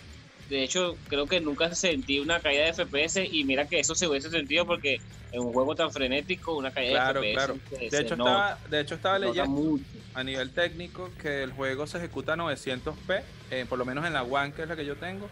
de 0.49 0.63
hecho, 0.63 0.97
creo 1.09 1.27
que 1.27 1.41
nunca 1.41 1.75
sentí 1.75 2.21
una 2.21 2.39
caída 2.39 2.67
de 2.67 2.73
FPS 2.73 3.29
y 3.33 3.43
mira 3.43 3.67
que 3.67 3.81
eso 3.81 3.97
se 3.97 4.07
hubiese 4.07 4.31
sentido 4.31 4.65
porque 4.65 5.01
en 5.33 5.41
un 5.41 5.53
juego 5.53 5.75
tan 5.75 5.93
frenético, 5.93 6.57
una 6.57 6.71
caída 6.71 7.13
de 7.13 7.21
FPS. 7.21 7.35
Claro. 7.35 7.59
De 7.79 7.87
hecho, 7.87 8.15
estaba, 8.15 8.59
de 8.69 8.81
hecho, 8.81 8.95
estaba 8.95 9.19
leyendo 9.19 9.79
a 10.15 10.25
nivel 10.25 10.51
técnico 10.51 11.11
que 11.21 11.43
el 11.43 11.53
juego 11.53 11.87
se 11.87 11.99
ejecuta 11.99 12.33
a 12.33 12.37
900p, 12.37 13.23
eh, 13.51 13.67
por 13.69 13.79
lo 13.79 13.85
menos 13.85 14.07
en 14.07 14.13
la 14.13 14.23
One, 14.23 14.53
que 14.53 14.63
es 14.63 14.69
la 14.69 14.77
que 14.77 14.85
yo 14.85 14.97
tengo, 14.97 15.29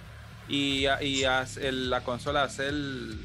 y, 0.49 0.87
y 1.01 1.23
la 1.25 2.01
consola 2.05 2.45
hace 2.45 2.69
el, 2.69 3.19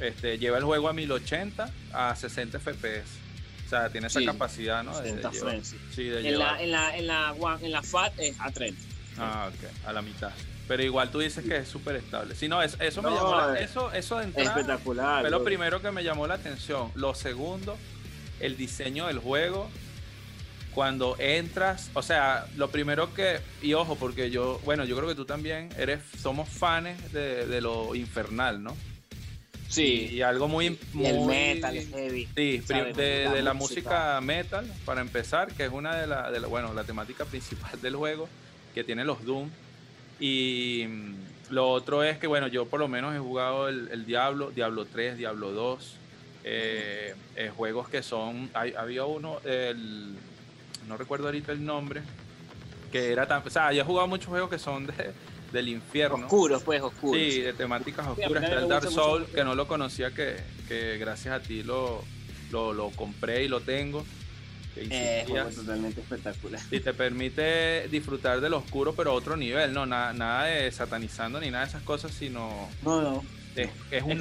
este, 0.00 0.38
lleva 0.38 0.58
el 0.58 0.64
juego 0.64 0.88
a 0.88 0.92
1080 0.92 1.70
a 1.92 2.14
60 2.14 2.58
FPS. 2.58 3.18
O 3.66 3.68
sea, 3.68 3.90
tiene 3.90 4.06
esa 4.06 4.24
capacidad, 4.24 4.82
¿no? 4.82 4.98
De, 4.98 5.10
sí, 5.94 6.04
de 6.04 6.26
en, 6.26 6.38
la, 6.38 6.62
en, 6.62 6.72
la, 6.72 6.96
en, 6.96 7.06
la, 7.06 7.34
en 7.60 7.70
la 7.70 7.82
FAT 7.82 8.18
es 8.18 8.40
a 8.40 8.50
30. 8.50 8.80
Ah, 9.18 9.50
ok, 9.52 9.86
a 9.86 9.92
la 9.92 10.00
mitad. 10.00 10.30
Pero 10.68 10.82
igual 10.82 11.10
tú 11.10 11.18
dices 11.18 11.44
que 11.44 11.56
es 11.56 11.68
súper 11.68 11.96
estable. 11.96 12.34
Si 12.34 12.46
no, 12.46 12.62
eso, 12.62 12.76
eso 12.78 13.02
me 13.02 13.10
llamó 13.10 13.34
la, 13.34 13.58
eso, 13.58 13.90
eso 13.92 14.18
de 14.18 14.24
entrada, 14.24 14.50
espectacular. 14.50 15.22
Fue 15.22 15.30
lo 15.30 15.42
primero 15.42 15.80
que 15.80 15.90
me 15.90 16.04
llamó 16.04 16.26
la 16.26 16.34
atención. 16.34 16.92
Lo 16.94 17.14
segundo, 17.14 17.76
el 18.38 18.56
diseño 18.56 19.06
del 19.06 19.18
juego 19.18 19.70
cuando 20.78 21.16
entras, 21.18 21.90
o 21.94 22.02
sea, 22.02 22.46
lo 22.56 22.70
primero 22.70 23.12
que, 23.12 23.40
y 23.62 23.74
ojo, 23.74 23.96
porque 23.96 24.30
yo, 24.30 24.60
bueno, 24.64 24.84
yo 24.84 24.96
creo 24.96 25.08
que 25.08 25.16
tú 25.16 25.24
también 25.24 25.70
eres, 25.76 25.98
somos 26.22 26.48
fans 26.48 27.12
de, 27.12 27.60
lo 27.60 27.96
infernal, 27.96 28.62
¿no? 28.62 28.76
Sí. 29.68 30.08
Y, 30.12 30.22
algo 30.22 30.46
muy, 30.46 30.78
el 31.02 31.20
metal, 31.26 31.74
heavy. 31.74 32.28
Sí, 32.32 32.58
de, 32.58 33.40
la, 33.42 33.54
música. 33.54 34.20
metal, 34.20 34.72
para 34.84 35.00
empezar, 35.00 35.52
que 35.52 35.64
es 35.64 35.72
una 35.72 35.96
de 35.96 36.06
las, 36.06 36.30
la, 36.30 36.46
bueno, 36.46 36.72
la 36.72 36.84
temática 36.84 37.24
principal 37.24 37.80
del 37.82 37.96
juego, 37.96 38.28
que 38.72 38.84
tiene 38.84 39.04
los 39.04 39.24
Doom. 39.24 39.50
Y 40.20 40.86
mm, 40.88 41.14
lo 41.50 41.70
otro 41.70 42.02
es 42.02 42.18
que, 42.18 42.26
bueno, 42.26 42.48
yo 42.48 42.66
por 42.66 42.80
lo 42.80 42.88
menos 42.88 43.14
he 43.14 43.18
jugado 43.18 43.68
el, 43.68 43.88
el 43.88 44.04
Diablo, 44.06 44.50
Diablo 44.50 44.84
3, 44.86 45.18
Diablo 45.18 45.52
2, 45.52 45.96
eh, 46.44 47.14
eh, 47.36 47.52
juegos 47.54 47.88
que 47.88 48.02
son, 48.02 48.50
hay, 48.54 48.74
había 48.74 49.04
uno, 49.04 49.38
el, 49.44 50.14
no 50.86 50.96
recuerdo 50.96 51.26
ahorita 51.26 51.52
el 51.52 51.64
nombre, 51.64 52.02
que 52.90 53.12
era 53.12 53.26
tan, 53.26 53.42
o 53.46 53.50
sea, 53.50 53.72
yo 53.72 53.82
he 53.82 53.84
jugado 53.84 54.08
muchos 54.08 54.28
juegos 54.28 54.48
que 54.48 54.58
son 54.58 54.86
de, 54.86 55.12
del 55.52 55.68
infierno. 55.68 56.26
Oscuros, 56.26 56.62
pues, 56.62 56.82
oscuros. 56.82 57.20
Sí, 57.20 57.40
de 57.40 57.52
temáticas 57.52 58.06
oscuras. 58.06 58.42
Está 58.42 58.60
el 58.60 58.68
Dark 58.68 58.90
Soul, 58.90 59.26
que 59.26 59.44
no 59.44 59.54
lo 59.54 59.66
conocía, 59.66 60.10
que, 60.12 60.36
que 60.68 60.96
gracias 60.98 61.34
a 61.34 61.42
ti 61.42 61.62
lo, 61.62 62.02
lo, 62.50 62.72
lo 62.72 62.90
compré 62.90 63.44
y 63.44 63.48
lo 63.48 63.60
tengo. 63.60 64.04
Eh, 64.80 65.26
es 65.26 65.54
totalmente 65.56 66.00
espectacular. 66.00 66.60
Y 66.70 66.80
te 66.80 66.94
permite 66.94 67.88
disfrutar 67.88 68.40
del 68.40 68.54
oscuro, 68.54 68.94
pero 68.94 69.10
a 69.10 69.14
otro 69.14 69.36
nivel, 69.36 69.72
¿no? 69.72 69.86
Nada, 69.86 70.12
nada 70.12 70.44
de 70.44 70.70
satanizando 70.70 71.40
ni 71.40 71.50
nada 71.50 71.64
de 71.64 71.70
esas 71.70 71.82
cosas, 71.82 72.12
sino. 72.12 72.68
No, 72.84 73.02
no. 73.02 73.24
Es, 73.56 73.70
es 73.90 74.02
un. 74.02 74.20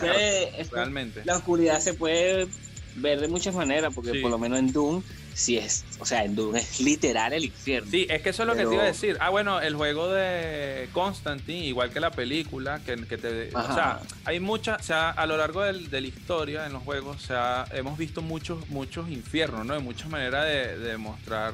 realmente. 0.72 1.22
La 1.26 1.38
oscuridad 1.38 1.80
se 1.80 1.94
puede 1.94 2.48
ver 2.96 3.20
de 3.20 3.28
muchas 3.28 3.54
maneras, 3.54 3.94
porque 3.94 4.20
por 4.22 4.32
lo 4.32 4.40
menos 4.40 4.60
en 4.60 4.72
Doom 4.72 5.04
sí 5.38 5.56
es, 5.56 5.86
o 6.00 6.06
sea, 6.06 6.25
en 6.25 6.36
Doom 6.36 6.56
es 6.56 6.79
literal 6.79 7.32
el 7.32 7.46
infierno. 7.46 7.91
Sí, 7.91 8.08
es 8.10 8.24
que 8.24 8.29
eso 8.29 8.41
es 8.41 8.48
lo 8.48 8.56
que 8.56 8.65
te 8.65 8.74
iba 8.74 8.82
a 8.82 8.88
decir. 8.88 9.17
Ah, 9.20 9.29
bueno, 9.29 9.62
el 9.62 9.75
juego 9.75 10.10
de 10.10 10.89
Constantine, 10.94 11.65
igual 11.65 11.91
que 11.91 12.00
la 12.00 12.10
película, 12.10 12.82
que, 12.84 12.96
que 13.06 13.20
te... 13.20 13.50
O 13.56 13.74
sea, 13.74 14.01
hay 14.25 14.39
muchas, 14.39 14.82
o 14.82 14.84
sea, 14.84 15.12
a 15.12 15.27
lo 15.27 15.38
largo 15.38 15.62
del, 15.62 15.91
de 15.91 16.01
la 16.01 16.08
historia 16.08 16.65
en 16.65 16.74
los 16.74 16.82
juegos, 16.82 17.17
o 17.17 17.20
sea, 17.20 17.65
hemos 17.72 18.00
visto 18.00 18.24
muchos, 18.24 18.67
muchos 18.70 19.10
infiernos, 19.10 19.63
¿no? 19.63 19.75
De 19.75 19.79
muchas 19.79 20.10
maneras 20.10 20.46
de, 20.46 20.79
de 20.79 20.98
mostrar 20.98 21.53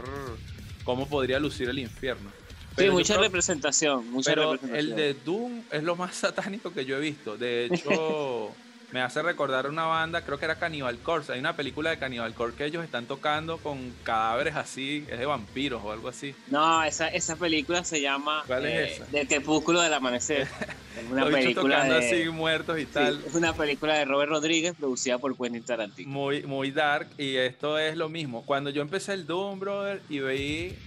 cómo 0.85 1.05
podría 1.07 1.37
lucir 1.39 1.67
el 1.67 1.79
infierno. 1.79 2.31
sí, 2.77 2.89
mucha 2.89 3.17
representación, 3.17 4.09
mucha 4.11 4.31
pero 4.31 4.53
el 4.73 4.95
de 4.95 5.13
Doom 5.13 5.61
es 5.69 5.83
lo 5.83 5.97
más 5.97 6.15
satánico 6.23 6.71
que 6.71 6.85
yo 6.85 6.95
he 6.95 7.01
visto. 7.01 7.35
De 7.35 7.65
hecho, 7.65 8.51
me 8.93 9.01
hace 9.01 9.23
recordar 9.23 9.67
una 9.67 9.85
banda, 9.85 10.21
creo 10.21 10.38
que 10.38 10.45
era 10.45 10.59
Cannibal 10.59 11.00
Corpse. 11.00 11.33
Hay 11.33 11.39
una 11.39 11.55
película 11.55 11.89
de 11.89 11.97
Cannibal 11.97 12.31
Corpse 12.35 12.57
que 12.57 12.65
ellos 12.65 12.83
están 12.83 13.07
tocando 13.07 13.57
con 13.57 13.91
cadáveres 14.03 14.55
así, 14.55 15.03
es 15.09 15.17
de 15.17 15.25
vampiros 15.25 15.81
o 15.83 15.91
algo 15.91 16.09
así. 16.09 16.35
No, 16.47 16.83
esa, 16.83 17.07
esa 17.07 17.35
película 17.35 17.83
se 17.83 18.01
llama 18.01 18.43
¿Cuál 18.45 18.67
es 18.67 18.71
eh, 18.71 18.93
esa? 18.93 19.05
De 19.05 19.25
Crepúsculo 19.25 19.81
del 19.81 19.93
Amanecer. 19.93 20.47
Es 20.93 21.09
una 21.09 21.25
película 21.25 21.85
de, 21.85 21.97
así 21.97 22.29
muertos 22.29 22.79
y 22.79 22.85
tal. 22.85 23.19
es 23.25 23.33
una 23.33 23.51
película 23.53 23.95
de 23.95 24.05
Robert 24.05 24.29
Rodríguez 24.29 24.75
producida 24.77 25.17
por 25.17 25.35
Quentin 25.35 25.63
Tarantino. 25.63 26.07
Muy, 26.07 26.43
muy 26.43 26.69
dark 26.69 27.07
y 27.17 27.35
esto 27.35 27.79
es 27.79 27.97
lo 27.97 28.09
mismo. 28.09 28.45
Cuando 28.45 28.69
yo 28.69 28.83
empecé 28.83 29.13
el 29.13 29.25
Doom, 29.25 29.59
brother, 29.59 30.03
y 30.07 30.19
veí 30.19 30.77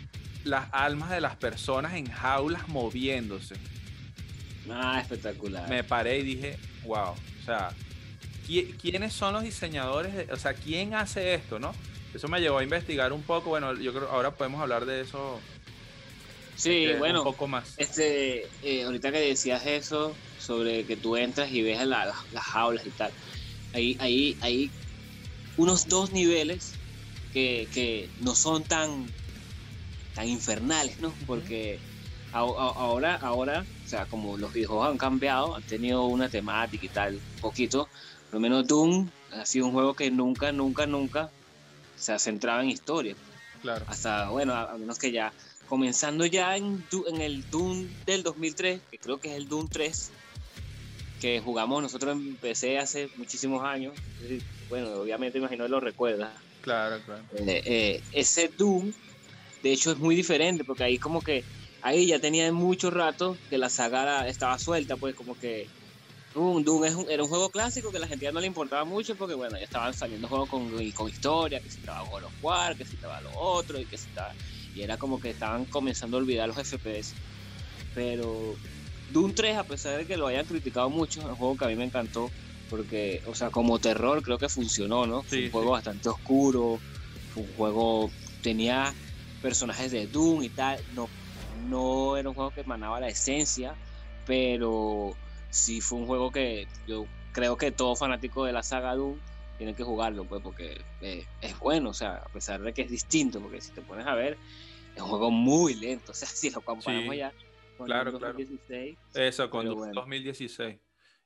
las 0.44 0.68
almas 0.70 1.10
de 1.10 1.20
las 1.20 1.34
personas 1.34 1.94
en 1.94 2.08
jaulas 2.08 2.68
moviéndose. 2.68 3.56
Ah, 4.70 5.00
espectacular. 5.00 5.68
Me 5.68 5.82
paré 5.82 6.20
y 6.20 6.22
dije, 6.22 6.56
wow. 6.84 7.10
O 7.10 7.44
sea, 7.44 7.70
¿quiénes 8.46 9.12
son 9.12 9.34
los 9.34 9.42
diseñadores? 9.42 10.30
o 10.30 10.36
sea, 10.36 10.54
¿quién 10.54 10.94
hace 10.94 11.34
esto, 11.34 11.58
no? 11.58 11.74
Eso 12.14 12.28
me 12.28 12.40
llevó 12.40 12.58
a 12.58 12.62
investigar 12.62 13.12
un 13.12 13.22
poco. 13.22 13.50
Bueno, 13.50 13.74
yo 13.74 13.92
creo 13.92 14.08
ahora 14.08 14.30
podemos 14.30 14.60
hablar 14.62 14.86
de 14.86 15.02
eso. 15.02 15.38
Sí, 16.56 16.86
este, 16.86 16.98
bueno, 16.98 17.20
un 17.20 17.24
poco 17.24 17.46
más. 17.46 17.74
Este, 17.76 18.48
eh, 18.62 18.84
ahorita 18.84 19.12
que 19.12 19.20
decías 19.20 19.66
eso 19.66 20.14
sobre 20.38 20.84
que 20.84 20.96
tú 20.96 21.16
entras 21.16 21.50
y 21.52 21.62
ves 21.62 21.84
las 21.86 22.14
jaulas 22.34 22.86
y 22.86 22.90
tal, 22.90 23.10
ahí, 23.74 23.96
ahí, 24.00 24.38
hay 24.40 24.70
unos 25.56 25.88
dos 25.88 26.12
niveles 26.12 26.72
que, 27.32 27.68
que, 27.74 28.08
no 28.20 28.34
son 28.34 28.62
tan, 28.62 29.06
tan 30.14 30.28
infernales, 30.28 30.98
¿no? 31.00 31.12
Porque 31.26 31.78
ahora, 32.32 33.16
ahora, 33.16 33.66
o 33.84 33.88
sea, 33.88 34.06
como 34.06 34.38
los 34.38 34.52
videojuegos 34.52 34.88
han 34.88 34.98
cambiado, 34.98 35.56
han 35.56 35.62
tenido 35.62 36.04
una 36.04 36.28
temática 36.28 36.86
y 36.86 36.88
tal, 36.88 37.14
un 37.14 37.40
poquito, 37.40 37.88
lo 38.36 38.40
menos 38.40 38.66
Doom 38.66 39.08
ha 39.32 39.46
sido 39.46 39.64
un 39.64 39.72
juego 39.72 39.94
que 39.94 40.10
nunca, 40.10 40.52
nunca, 40.52 40.86
nunca 40.86 41.30
se 41.96 42.12
ha 42.12 42.18
centrado 42.18 42.60
en 42.60 42.68
historia. 42.68 43.16
Claro. 43.62 43.86
Hasta, 43.88 44.28
bueno, 44.28 44.52
a, 44.52 44.76
menos 44.76 44.98
que 44.98 45.10
ya, 45.10 45.32
comenzando 45.66 46.26
ya 46.26 46.54
en, 46.54 46.84
en 47.06 47.22
el 47.22 47.48
Doom 47.50 47.88
del 48.04 48.22
2003, 48.22 48.82
que 48.90 48.98
creo 48.98 49.18
que 49.18 49.30
es 49.30 49.36
el 49.36 49.48
Doom 49.48 49.68
3, 49.68 50.10
que 51.18 51.40
jugamos 51.40 51.82
nosotros 51.82 52.14
en 52.14 52.36
PC 52.36 52.78
hace 52.78 53.08
muchísimos 53.16 53.64
años. 53.64 53.94
Bueno, 54.68 54.92
obviamente 54.92 55.38
imagino 55.38 55.64
que 55.64 55.70
lo 55.70 55.80
recuerdas. 55.80 56.34
Claro, 56.60 57.00
claro. 57.06 57.22
Eh, 57.38 57.62
eh, 57.64 58.02
ese 58.12 58.48
Doom, 58.48 58.92
de 59.62 59.72
hecho, 59.72 59.92
es 59.92 59.98
muy 59.98 60.14
diferente, 60.14 60.62
porque 60.62 60.84
ahí 60.84 60.98
como 60.98 61.22
que, 61.22 61.42
ahí 61.80 62.08
ya 62.08 62.18
tenía 62.18 62.52
mucho 62.52 62.90
rato 62.90 63.34
que 63.48 63.56
la 63.56 63.70
saga 63.70 64.28
estaba 64.28 64.58
suelta, 64.58 64.98
pues 64.98 65.14
como 65.14 65.38
que 65.40 65.68
Doom, 66.36 66.64
Doom 66.64 66.84
era 67.08 67.22
un 67.22 67.28
juego 67.30 67.48
clásico 67.48 67.90
que 67.90 67.96
a 67.96 68.00
la 68.00 68.06
gente 68.06 68.26
ya 68.26 68.32
no 68.32 68.40
le 68.40 68.46
importaba 68.46 68.84
mucho 68.84 69.16
porque, 69.16 69.34
bueno, 69.34 69.56
ya 69.56 69.64
estaban 69.64 69.94
saliendo 69.94 70.28
juegos 70.28 70.50
con, 70.50 70.70
con 70.92 71.08
historia, 71.08 71.60
que 71.60 71.70
si 71.70 71.78
estaba 71.78 72.02
God 72.02 72.24
of 72.24 72.34
War, 72.42 72.76
que 72.76 72.84
si 72.84 72.96
estaba 72.96 73.18
lo 73.22 73.30
otro, 73.32 73.80
y 73.80 73.86
que 73.86 73.96
si 73.96 74.08
estaba... 74.08 74.34
Y 74.74 74.82
era 74.82 74.98
como 74.98 75.18
que 75.18 75.30
estaban 75.30 75.64
comenzando 75.64 76.18
a 76.18 76.20
olvidar 76.20 76.46
los 76.46 76.58
FPS. 76.58 77.14
Pero 77.94 78.58
Doom 79.08 79.34
3, 79.34 79.56
a 79.56 79.64
pesar 79.64 79.96
de 79.96 80.06
que 80.06 80.18
lo 80.18 80.26
hayan 80.26 80.44
criticado 80.44 80.90
mucho, 80.90 81.20
es 81.20 81.26
un 81.26 81.36
juego 81.36 81.56
que 81.56 81.64
a 81.64 81.68
mí 81.68 81.76
me 81.76 81.84
encantó 81.84 82.30
porque, 82.68 83.22
o 83.24 83.34
sea, 83.34 83.48
como 83.50 83.78
terror 83.78 84.22
creo 84.22 84.36
que 84.36 84.50
funcionó, 84.50 85.06
¿no? 85.06 85.22
fue 85.22 85.46
un 85.46 85.50
juego 85.50 85.70
bastante 85.70 86.10
oscuro, 86.10 86.80
fue 87.30 87.44
un 87.44 87.52
juego, 87.54 88.12
tenía 88.42 88.94
personajes 89.40 89.90
de 89.90 90.06
Doom 90.06 90.42
y 90.42 90.50
tal, 90.50 90.84
no, 90.92 91.08
no 91.54 92.18
era 92.18 92.28
un 92.28 92.34
juego 92.34 92.50
que 92.50 92.60
emanaba 92.60 93.00
la 93.00 93.08
esencia, 93.08 93.74
pero 94.26 95.16
sí 95.50 95.80
fue 95.80 95.98
un 95.98 96.06
juego 96.06 96.30
que 96.30 96.66
yo 96.86 97.06
creo 97.32 97.56
que 97.56 97.70
todo 97.70 97.96
fanático 97.96 98.44
de 98.44 98.52
la 98.52 98.62
saga 98.62 98.94
Doom 98.94 99.18
tiene 99.58 99.74
que 99.74 99.84
jugarlo, 99.84 100.24
pues, 100.24 100.42
porque 100.42 100.80
eh, 101.00 101.26
es 101.40 101.58
bueno, 101.58 101.90
o 101.90 101.94
sea, 101.94 102.16
a 102.16 102.28
pesar 102.28 102.60
de 102.60 102.72
que 102.72 102.82
es 102.82 102.90
distinto, 102.90 103.40
porque 103.40 103.60
si 103.60 103.72
te 103.72 103.80
pones 103.80 104.06
a 104.06 104.14
ver, 104.14 104.36
es 104.94 105.02
un 105.02 105.08
juego 105.08 105.30
muy 105.30 105.74
lento, 105.74 106.12
o 106.12 106.14
sea, 106.14 106.28
si 106.28 106.50
lo 106.50 106.60
comparamos 106.60 107.16
ya 107.16 107.32
con 107.76 107.86
claro, 107.86 108.12
2016. 108.12 108.98
Eso, 109.14 109.50
con 109.50 109.66
2016. 109.66 110.78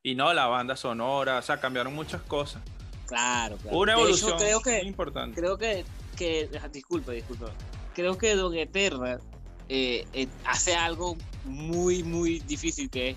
Y 0.03 0.15
no, 0.15 0.33
la 0.33 0.47
banda 0.47 0.77
sonora, 0.77 1.39
o 1.39 1.43
sea, 1.43 1.61
cambiaron 1.61 1.95
muchas 1.95 2.23
cosas. 2.23 2.63
Claro, 3.07 3.57
claro. 3.57 3.77
Una 3.77 3.93
evolución 3.93 4.39
creo 4.39 4.61
que, 4.61 4.81
importante. 4.83 5.41
Creo 5.41 5.59
que, 5.59 5.85
que, 6.17 6.49
disculpa, 6.73 7.13
disculpa. 7.13 7.53
Creo 7.95 8.17
que 8.17 8.35
Don 8.35 8.55
Eterna 8.55 9.21
eh, 9.69 10.07
eh, 10.13 10.29
hace 10.45 10.75
algo 10.75 11.17
muy, 11.45 12.03
muy 12.03 12.41
difícil 12.41 12.89
que 12.89 13.11
es 13.11 13.17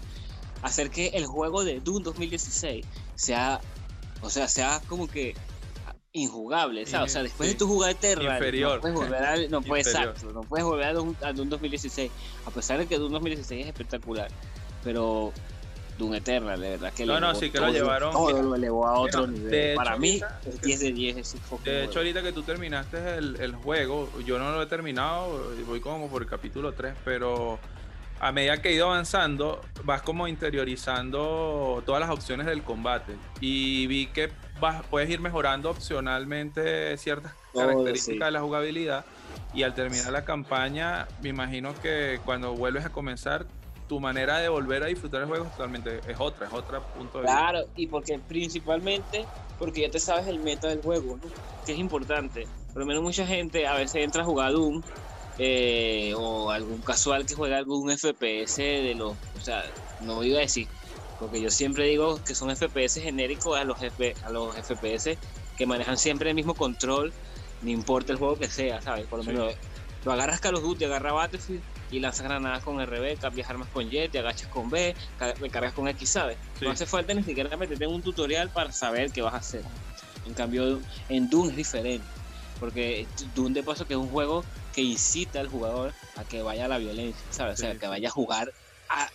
hacer 0.63 0.89
que 0.89 1.08
el 1.10 1.25
juego 1.25 1.63
de 1.63 1.79
Doom 1.79 2.03
2016 2.03 2.86
sea, 3.15 3.62
o 4.22 4.29
sea, 4.29 4.48
sea 4.48 4.82
como 4.88 5.08
que 5.08 5.36
injugable, 6.13 6.86
¿sabes? 6.86 7.12
O 7.12 7.13
sea, 7.13 7.24
después 7.24 7.50
de 7.50 7.55
tu 7.55 7.67
jugar 7.67 7.96
Terra, 7.96 8.36
Inferior. 8.36 8.75
no 8.75 8.82
puedes 8.82 8.96
volver 8.96 9.24
a, 9.24 9.38
no 9.50 9.62
puedes, 9.62 9.93
no 10.34 10.41
puedes 10.43 10.65
volver 10.65 10.86
a 10.88 10.93
Doom, 10.93 11.15
a 11.22 11.34
Doom 11.34 11.50
2016, 11.50 12.12
a 12.46 12.51
pesar 12.51 12.79
de 12.79 12.86
que 12.86 12.98
Doom 12.98 13.12
2016 13.12 13.62
es 13.62 13.67
espectacular, 13.67 14.29
pero 14.84 15.34
Doom 15.98 16.13
Eternal, 16.13 16.62
de 16.62 16.70
verdad 16.70 16.93
que 16.93 17.05
no, 17.05 17.20
no, 17.20 17.34
sí 17.36 17.50
que 17.50 17.60
lo 17.60 17.72
llevaron 17.72 18.13
todo 18.13 18.41
lo 18.41 18.55
elevó 18.55 18.88
a 18.88 19.00
otro 19.00 19.27
nivel. 19.27 19.75
Para 19.75 19.98
mí 19.98 20.22
es 20.46 20.62
10 20.62 20.79
de 20.79 20.91
10 20.91 21.17
ese 21.17 21.38
De 21.65 21.84
hecho, 21.86 22.00
ahorita 22.00 22.22
que 22.22 22.32
tú 22.32 22.43
terminaste 22.43 23.15
el, 23.17 23.36
el, 23.39 23.55
juego, 23.55 24.10
yo 24.25 24.38
no 24.38 24.51
lo 24.51 24.62
he 24.62 24.67
terminado, 24.67 25.51
voy 25.65 25.79
como 25.79 26.10
por 26.10 26.22
el 26.22 26.27
capítulo 26.27 26.74
3, 26.74 26.93
pero 27.03 27.60
a 28.24 28.32
medida 28.32 28.62
que 28.62 28.70
he 28.70 28.74
ido 28.74 28.86
avanzando, 28.86 29.60
vas 29.84 30.01
como 30.01 30.30
interiorizando 30.30 31.84
todas 31.86 32.00
las 32.00 32.10
opciones 32.10 32.46
del 32.46 32.63
combate. 32.63 33.18
Y 33.42 33.86
vi 33.88 34.08
que 34.08 34.32
vas, 34.62 34.82
puedes 34.89 35.10
ir 35.10 35.20
mejorando 35.20 35.70
opcionalmente 35.70 36.98
ciertas 36.98 37.34
características 37.53 38.27
de 38.27 38.32
la 38.32 38.39
jugabilidad. 38.39 39.03
Y 39.53 39.63
al 39.63 39.75
terminar 39.75 40.13
la 40.13 40.24
campaña, 40.24 41.06
me 41.22 41.30
imagino 41.30 41.74
que 41.82 42.22
cuando 42.24 42.53
vuelves 42.53 42.86
a 42.86 42.94
comenzar, 42.94 43.46
tu 43.89 44.00
manera 44.00 44.38
de 44.38 44.48
volver 44.48 44.84
a 44.84 44.86
disfrutar 44.86 45.24
el 45.24 45.27
juego 45.27 45.44
totalmente 45.46 46.00
es 46.08 46.18
otra, 46.18 46.48
es 46.48 46.53
otra 46.53 46.80
punto 46.80 47.18
de 47.18 47.25
vista. 47.25 47.38
Claro, 47.38 47.68
y 47.75 47.88
porque 47.88 48.20
principalmente 48.25 49.25
porque 49.60 49.82
ya 49.82 49.89
te 49.89 50.00
sabes 50.00 50.27
el 50.27 50.39
meta 50.39 50.70
del 50.70 50.82
juego, 50.82 51.20
que 51.65 51.74
es 51.74 51.77
importante. 51.77 52.48
Por 52.72 52.84
lo 52.84 52.86
menos 52.86 53.03
mucha 53.03 53.27
gente 53.27 53.68
a 53.68 53.75
veces 53.75 54.01
entra 54.01 54.22
a 54.22 54.25
jugar 54.25 54.53
Doom 54.53 54.82
eh, 55.38 56.13
o 56.16 56.52
algún 56.52 56.82
casual 56.82 57.25
que 57.25 57.36
juega 57.36 57.58
algún 57.58 57.90
FPS 57.90 58.58
de 58.58 58.94
los, 58.96 59.13
o 59.13 59.42
sea, 59.42 59.63
no 60.00 60.24
iba 60.24 60.38
a 60.38 60.42
decir, 60.42 60.68
porque 61.20 61.42
yo 61.42 61.50
siempre 61.50 61.86
digo 61.86 62.22
que 62.24 62.36
son 62.36 62.56
FPS 62.56 63.02
genéricos 63.02 63.58
a 63.58 63.63
los, 63.63 63.78
a 63.82 64.30
los 64.30 64.56
FPS 64.56 65.18
que 65.58 65.66
manejan 65.66 65.98
siempre 65.98 66.30
el 66.30 66.36
mismo 66.36 66.56
control 66.56 67.13
no 67.63 67.70
importa 67.70 68.12
el 68.12 68.20
juego 68.20 68.38
que 68.38 68.50
sea, 68.50 68.82
¿sabes? 68.82 69.06
Por 69.08 69.20
lo 69.20 69.25
menos 69.25 69.56
lo 70.04 70.12
agarras 70.12 70.42
Call 70.42 70.56
of 70.56 70.63
Duty, 70.63 70.86
agarras 70.86 71.13
Battlefield 71.13 71.63
y 71.92 72.00
lanzas 72.00 72.28
granadas 72.28 72.63
con 72.63 72.84
RB, 72.86 73.18
cambias 73.20 73.50
armas 73.50 73.70
con 73.70 73.88
Y, 73.88 74.10
te 74.10 74.20
agachas 74.20 74.50
con 74.50 74.70
B, 74.70 74.96
recargas 75.40 75.74
con 75.74 75.88
X, 75.88 76.10
¿sabes? 76.10 76.38
No 76.62 76.72
hace 76.72 76.86
falta 76.86 77.13
ni 77.13 77.24
siquiera 77.24 77.56
meterte 77.56 77.86
en 77.86 77.92
un 77.92 78.02
tutorial 78.02 78.50
para 78.50 78.72
saber 78.72 79.12
qué 79.12 79.22
vas 79.22 79.34
a 79.34 79.38
hacer. 79.38 79.63
En 80.25 80.34
cambio, 80.34 80.82
en 81.10 81.30
Doom 81.30 81.52
es 81.52 81.56
diferente, 81.56 82.06
porque 82.60 83.08
Doom 83.34 83.54
de 83.54 83.63
paso 83.63 83.88
que 83.88 83.94
es 83.94 84.00
un 84.00 84.10
juego 84.10 84.44
que 84.74 84.82
incita 84.82 85.39
al 85.39 85.48
jugador 85.48 85.94
a 86.15 86.24
que 86.24 86.42
vaya 86.42 86.65
a 86.65 86.68
la 86.68 86.77
violencia, 86.77 87.24
¿sabes? 87.30 87.60
O 87.60 87.62
sea, 87.62 87.75
que 87.75 87.88
vaya 87.88 88.10
a 88.10 88.12
jugar 88.12 88.51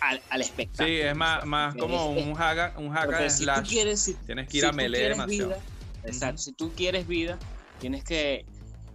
al 0.00 0.40
espectáculo. 0.40 0.88
Sí, 0.88 1.00
es 1.00 1.16
más, 1.16 1.44
más 1.44 1.76
como 1.76 2.10
un 2.10 2.34
hack, 2.34 2.78
un 2.78 2.90
hack 2.90 3.30
si 3.30 3.44
Tú 3.44 3.62
quieres, 3.68 4.16
tienes 4.26 4.48
que 4.48 4.58
ir 4.58 4.66
a 4.66 4.72
melee 4.72 5.10
demasiado. 5.10 5.50
Vida, 5.50 5.60
exacto, 6.04 6.38
si 6.38 6.52
tú 6.52 6.72
quieres 6.74 7.06
vida, 7.06 7.38
tienes 7.78 8.02
que 8.04 8.44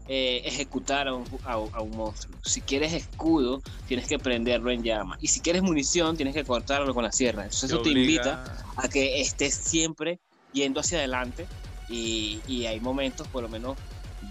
eh, 0.07 0.41
ejecutar 0.45 1.07
a 1.07 1.13
un, 1.13 1.25
a, 1.45 1.57
un, 1.57 1.91
monstruo. 1.91 2.37
Si 2.43 2.61
quieres 2.61 2.91
escudo, 2.93 3.61
tienes 3.87 4.07
que 4.07 4.19
prenderlo 4.19 4.71
en 4.71 4.83
llama. 4.83 5.17
Y 5.21 5.27
si 5.27 5.39
quieres 5.39 5.61
munición, 5.61 6.17
tienes 6.17 6.33
que 6.33 6.43
cortarlo 6.43 6.93
con 6.93 7.03
la 7.03 7.11
sierra. 7.11 7.43
Entonces 7.43 7.69
eso 7.69 7.81
te 7.81 7.89
invita 7.89 8.43
a 8.75 8.87
que 8.89 9.21
estés 9.21 9.53
siempre 9.53 10.19
yendo 10.51 10.81
hacia 10.81 10.97
adelante. 10.97 11.47
Y, 11.89 12.41
y 12.47 12.65
hay 12.65 12.79
momentos, 12.79 13.27
por 13.27 13.43
lo 13.43 13.49
menos, 13.49 13.77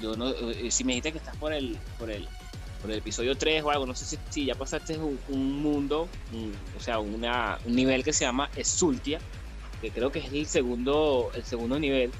yo 0.00 0.16
no, 0.16 0.30
eh, 0.30 0.70
si 0.70 0.84
me 0.84 0.92
dijiste 0.92 1.12
que 1.12 1.18
estás 1.18 1.36
por 1.36 1.52
el, 1.52 1.78
por 1.98 2.10
el, 2.10 2.28
por 2.80 2.90
el 2.90 2.98
episodio 2.98 3.36
3 3.36 3.62
o 3.64 3.70
algo, 3.70 3.86
no 3.86 3.94
sé 3.94 4.04
si, 4.04 4.18
si 4.30 4.44
ya 4.44 4.54
pasaste 4.54 4.98
un, 4.98 5.18
un 5.28 5.62
mundo, 5.62 6.08
o 6.76 6.80
sea, 6.80 6.98
un 6.98 7.20
nivel 7.66 8.04
que 8.04 8.12
se 8.12 8.24
llama 8.24 8.50
Exultia, 8.56 9.20
que 9.80 9.90
creo 9.90 10.12
que 10.12 10.20
es 10.20 10.32
el 10.32 10.46
segundo, 10.46 11.30
el 11.34 11.44
segundo 11.44 11.78
nivel. 11.78 12.10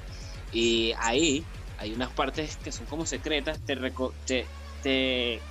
Y 0.51 0.93
ahí 0.99 1.43
hay 1.79 1.93
unas 1.93 2.11
partes 2.11 2.57
que 2.57 2.71
son 2.71 2.85
como 2.85 3.05
secretas, 3.05 3.59
te, 3.65 3.75
te, 4.25 4.45
te, 4.83 5.41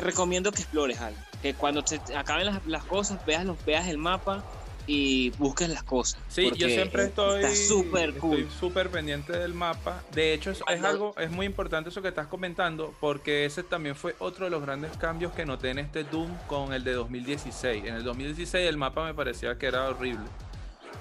recomiendo 0.00 0.52
que 0.52 0.62
explores 0.62 1.00
algo. 1.00 1.18
Que 1.42 1.54
cuando 1.54 1.82
te 1.82 2.00
acaben 2.16 2.46
las, 2.46 2.64
las, 2.66 2.84
cosas, 2.84 3.24
veas, 3.26 3.44
los, 3.44 3.62
veas 3.64 3.88
el 3.88 3.98
mapa 3.98 4.44
y 4.86 5.30
busques 5.30 5.68
las 5.68 5.82
cosas. 5.82 6.20
Sí, 6.28 6.50
yo 6.56 6.68
siempre 6.68 7.04
estoy 7.04 7.44
súper 7.54 8.14
cool. 8.14 8.48
súper 8.50 8.90
pendiente 8.90 9.32
del 9.32 9.54
mapa. 9.54 10.02
De 10.12 10.34
hecho, 10.34 10.50
es, 10.50 10.62
es, 10.68 10.82
algo, 10.82 11.14
es 11.18 11.30
muy 11.30 11.46
importante 11.46 11.90
eso 11.90 12.02
que 12.02 12.08
estás 12.08 12.26
comentando, 12.26 12.94
porque 13.00 13.44
ese 13.44 13.62
también 13.62 13.94
fue 13.94 14.14
otro 14.18 14.46
de 14.46 14.50
los 14.50 14.62
grandes 14.62 14.96
cambios 14.96 15.32
que 15.32 15.44
noté 15.44 15.70
en 15.70 15.78
este 15.78 16.04
Doom 16.04 16.30
con 16.48 16.72
el 16.72 16.84
de 16.84 16.92
2016. 16.92 17.84
En 17.84 17.94
el 17.94 18.04
2016 18.04 18.68
el 18.68 18.76
mapa 18.76 19.04
me 19.04 19.14
parecía 19.14 19.56
que 19.56 19.66
era 19.66 19.88
horrible. 19.88 20.26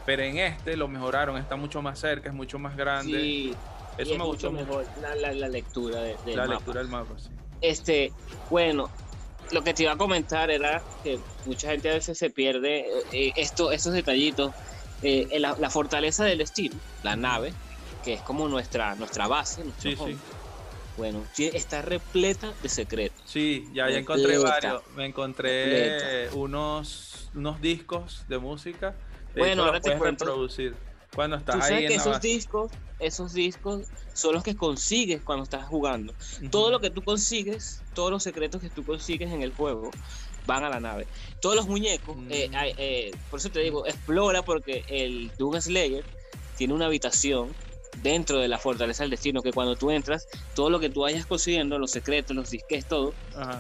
Pero 0.06 0.24
en 0.24 0.38
este 0.38 0.76
lo 0.76 0.88
mejoraron, 0.88 1.38
está 1.38 1.56
mucho 1.56 1.82
más 1.82 2.00
cerca, 2.00 2.30
es 2.30 2.36
mucho 2.36 2.60
más 2.60 2.76
grande. 2.76 3.20
Sí, 3.20 3.56
eso 3.98 4.18
me 4.18 4.24
gustó 4.24 4.52
mejor 4.52 4.86
la, 5.02 5.32
la, 5.34 5.48
lectura 5.48 6.02
de, 6.02 6.16
del 6.26 6.38
la 6.38 6.48
lectura 6.48 6.80
del 6.80 6.90
mapa, 6.90 7.14
sí. 7.18 7.30
Este, 7.62 8.12
bueno, 8.50 8.90
lo 9.52 9.64
que 9.64 9.74
te 9.74 9.84
iba 9.84 9.94
a 9.94 9.98
comentar 9.98 10.50
era 10.50 10.82
que 11.04 11.20
mucha 11.46 11.72
gente 11.72 11.90
a 11.90 11.94
veces 11.94 12.18
se 12.18 12.30
pierde 12.30 12.80
eh, 12.80 13.04
eh, 13.12 13.34
esto, 13.36 13.72
estos 13.72 13.94
detallitos. 13.94 14.54
Eh, 15.04 15.40
la, 15.40 15.56
la, 15.60 15.72
fortaleza 15.72 16.26
del 16.26 16.42
estilo, 16.42 16.76
la 17.02 17.16
nave, 17.16 17.54
que 18.04 18.14
es 18.14 18.22
como 18.22 18.48
nuestra, 18.48 18.94
nuestra 18.94 19.28
base, 19.28 19.64
sí, 19.80 19.96
sí. 19.96 20.16
bueno, 20.96 21.24
está 21.36 21.82
repleta 21.82 22.54
de 22.62 22.70
secretos. 22.70 23.20
Sí, 23.26 23.68
ya, 23.74 23.90
ya 23.90 23.98
encontré 23.98 24.38
varios. 24.38 24.84
Me 24.96 25.08
encontré 25.08 26.30
unos, 26.34 27.32
unos 27.34 27.60
discos 27.60 28.26
de 28.28 28.38
música. 28.38 28.94
bueno, 29.36 29.64
ahora 29.64 29.82
te 29.82 29.98
puedes 29.98 30.20
reproducir 30.20 30.76
cuando 31.16 31.38
estás 31.38 31.56
¿Tú 31.56 31.62
sabes 31.62 31.88
que 31.88 31.96
esos 31.96 32.22
discos, 32.22 32.72
esos 33.00 33.34
discos 33.34 33.88
son 34.14 34.34
los 34.34 34.44
que 34.44 34.56
consigues 34.56 35.22
cuando 35.22 35.44
estás 35.44 35.66
jugando. 35.66 36.14
Todo 36.50 36.72
lo 36.72 36.80
que 36.80 36.90
tú 36.90 37.02
consigues, 37.04 37.84
todos 37.94 38.12
los 38.12 38.24
secretos 38.24 38.62
que 38.62 38.70
tú 38.70 38.86
consigues 38.86 39.32
en 39.32 39.42
el 39.42 39.54
juego 39.54 39.92
van 40.46 40.64
a 40.64 40.70
la 40.70 40.80
nave. 40.80 41.08
Todos 41.42 41.56
los 41.56 41.68
muñecos, 41.68 42.16
eh, 42.30 42.50
mm. 42.50 42.54
eh, 42.78 43.12
por 43.30 43.40
eso 43.40 43.50
te 43.50 43.60
digo, 43.60 43.86
explora 43.86 44.42
porque 44.42 44.84
el 44.88 45.32
Doom 45.38 45.60
Slayer 45.60 46.06
tiene 46.58 46.74
una 46.74 46.86
habitación 46.86 47.54
dentro 48.02 48.40
de 48.40 48.48
la 48.48 48.58
fortaleza 48.58 49.04
del 49.04 49.12
destino, 49.12 49.42
que 49.42 49.52
cuando 49.52 49.76
tú 49.76 49.92
entras, 49.92 50.26
todo 50.56 50.70
lo 50.70 50.80
que 50.80 50.90
tú 50.90 51.02
vayas 51.02 51.26
consiguiendo, 51.26 51.78
los 51.78 51.92
secretos, 51.92 52.36
los 52.36 52.50
disques, 52.50 52.88
todo, 52.88 53.14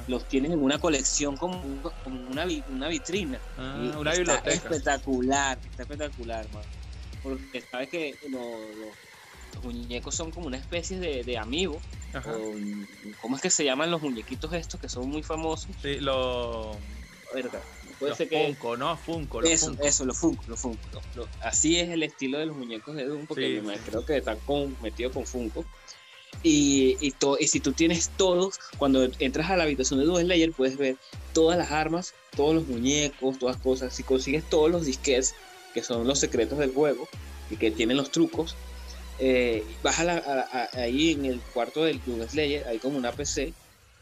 los 0.08 0.26
tienes 0.26 0.52
en 0.52 0.64
una 0.64 0.80
colección 0.80 1.36
como, 1.36 1.62
una, 2.06 2.48
una 2.70 2.88
vitrina. 2.88 3.40
Ah, 3.58 3.94
una 4.00 4.14
biblioteca. 4.14 4.50
Espectacular, 4.52 5.60
está 5.70 5.84
espectacular, 5.84 6.48
man 6.54 6.64
porque 7.24 7.62
sabes 7.62 7.90
que 7.90 8.16
los, 8.30 9.64
muñecos 9.64 10.16
son 10.16 10.32
como 10.32 10.48
una 10.48 10.58
especie 10.58 11.00
de, 11.00 11.24
de 11.24 11.38
amigo. 11.38 11.80
¿Cómo 13.22 13.36
es 13.36 13.42
que 13.42 13.50
se 13.50 13.64
llaman 13.64 13.92
los 13.92 14.02
muñequitos 14.02 14.52
estos 14.54 14.80
que 14.80 14.90
son 14.90 15.10
muy 15.10 15.24
famosos? 15.24 15.70
Sí, 15.82 16.00
los... 16.00 16.78
Puede 18.02 18.16
ser 18.16 18.30
que... 18.30 18.46
Funko, 18.46 18.78
¿no? 18.78 18.98
Funko, 18.98 19.44
eso, 19.44 19.68
Funko. 19.68 19.84
Eso, 19.84 20.06
los 20.06 20.18
Funko, 20.18 20.44
los 20.48 20.60
Funko. 20.60 21.02
así 21.42 21.78
es 21.78 21.90
el 21.90 22.02
estilo 22.02 22.40
de 22.40 22.48
los 22.48 22.58
muñecos 22.58 22.96
de 22.96 23.06
Doom, 23.06 23.28
porque 23.28 23.62
creo 23.86 24.06
que 24.06 24.18
están 24.18 24.40
con, 24.40 24.76
metidos 24.82 25.14
con 25.14 25.26
Funko. 25.26 25.64
Y, 26.44 26.98
y, 27.00 27.14
y, 27.40 27.48
si 27.48 27.60
tú 27.60 27.74
tienes 27.74 28.10
todos, 28.18 28.60
cuando 28.78 29.08
entras 29.20 29.52
a 29.52 29.58
la 29.58 29.64
habitación 29.64 30.00
de 30.00 30.08
Doom 30.08 30.22
Slayer, 30.22 30.52
puedes 30.52 30.78
ver 30.78 30.98
todas 31.34 31.60
las 31.60 31.72
armas, 31.72 32.16
todos 32.36 32.56
los 32.56 32.68
muñecos, 32.68 33.38
todas 33.38 33.58
cosas. 33.58 33.94
Si 33.94 34.02
consigues 34.02 34.50
todos 34.50 34.72
los 34.72 34.86
disquets 34.88 35.36
que 35.74 35.84
son 35.84 36.08
los 36.08 36.20
secretos 36.20 36.58
del 36.60 36.74
juego 36.74 37.08
y 37.50 37.58
que 37.58 37.72
tienen 37.72 37.98
los 37.98 38.12
trucos. 38.12 38.56
Eh, 39.20 39.64
vas 39.84 40.00
a 40.00 40.70
ahí 40.74 41.12
en 41.12 41.26
el 41.26 41.40
cuarto 41.40 41.84
del 41.84 42.02
Doom 42.04 42.28
Slayer, 42.28 42.68
hay 42.68 42.80
como 42.80 42.98
una 42.98 43.12
PC 43.12 43.54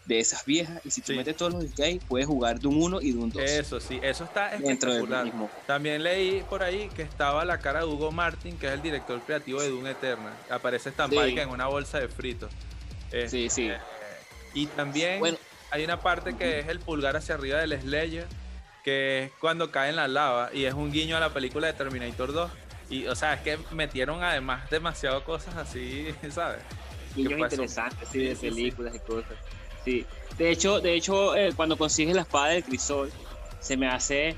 de 0.06 0.20
esas 0.20 0.44
viejas 0.46 0.82
y 0.86 0.92
si 0.92 1.02
tú 1.02 1.14
metes 1.14 1.36
todos 1.36 1.54
los 1.54 1.62
disques 1.62 2.00
puedes 2.08 2.26
jugar 2.26 2.60
Doom 2.60 2.82
1 2.82 3.02
y 3.02 3.12
Doom 3.12 3.30
2. 3.30 3.44
Eso 3.44 3.80
sí, 3.80 4.00
eso 4.02 4.24
está 4.24 4.56
espectacular. 4.56 5.26
Mismo. 5.26 5.50
También 5.68 6.04
leí 6.04 6.44
por 6.50 6.64
ahí 6.64 6.90
que 6.96 7.04
estaba 7.04 7.46
la 7.46 7.60
cara 7.60 7.82
de 7.82 7.86
Hugo 7.86 8.12
Martin, 8.12 8.58
que 8.58 8.68
es 8.68 8.74
el 8.74 8.82
director 8.82 9.22
creativo 9.22 9.62
de 9.62 9.70
Doom 9.70 9.88
Eternal. 9.88 10.34
Aparece 10.50 10.90
esta 10.90 11.08
sí. 11.08 11.18
en 11.18 11.50
una 11.50 11.68
bolsa 11.68 12.00
de 12.00 12.08
fritos. 12.08 12.52
sí, 13.28 13.50
sí. 13.50 13.68
Eh, 13.70 13.78
y 14.54 14.66
también 14.68 15.22
hay 15.72 15.84
una 15.84 16.02
parte 16.02 16.36
que 16.36 16.60
es 16.60 16.68
el 16.70 16.80
pulgar 16.80 17.16
hacia 17.16 17.36
arriba 17.36 17.60
del 17.60 17.80
Slayer 17.80 18.26
que 18.84 19.24
es 19.24 19.32
cuando 19.40 19.72
cae 19.72 19.90
en 19.90 19.96
la 19.96 20.08
lava 20.08 20.50
y 20.54 20.66
es 20.66 20.74
un 20.74 20.92
guiño 20.92 21.18
a 21.18 21.20
la 21.20 21.34
película 21.34 21.68
de 21.68 21.74
Terminator 21.74 22.34
2. 22.34 22.52
Y, 22.90 23.08
o 23.08 23.16
sea, 23.16 23.36
es 23.36 23.42
que 23.42 23.60
metieron 23.72 24.24
además 24.24 24.70
demasiado 24.70 25.24
cosas 25.24 25.56
así, 25.56 26.08
¿sabes? 26.32 26.62
Guiños 27.16 27.40
interesantes, 27.40 28.10
sí, 28.10 28.20
de 28.20 28.36
películas 28.36 28.96
y 28.96 29.00
cosas. 29.00 29.38
Sí. 29.86 30.06
De 30.38 30.52
hecho, 30.52 30.80
de 30.80 30.96
hecho 30.96 31.36
eh, 31.36 31.54
cuando 31.56 31.78
consigues 31.78 32.16
la 32.16 32.22
espada 32.22 32.48
del 32.48 32.64
crisol, 32.64 33.12
se 33.60 33.78
me 33.78 33.88
hace. 33.88 34.36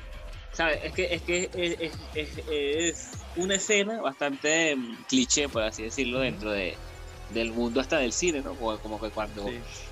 ¿Sabes? 0.52 0.80
Es 0.84 0.94
que, 0.94 1.14
es, 1.16 1.22
que 1.22 1.50
es, 1.54 1.94
es, 2.14 2.44
es 2.50 3.12
una 3.38 3.56
escena 3.56 4.02
bastante 4.02 4.76
mm, 4.76 5.06
cliché, 5.08 5.48
por 5.48 5.64
así 5.64 5.84
decirlo, 5.84 6.20
dentro 6.20 6.52
de, 6.52 6.76
del 7.34 7.52
mundo 7.52 7.80
hasta 7.80 7.98
del 7.98 8.14
cine, 8.14 8.42
¿no? 8.42 8.56
Como, 8.56 9.00
que 9.00 9.10
cuando, 9.10 9.46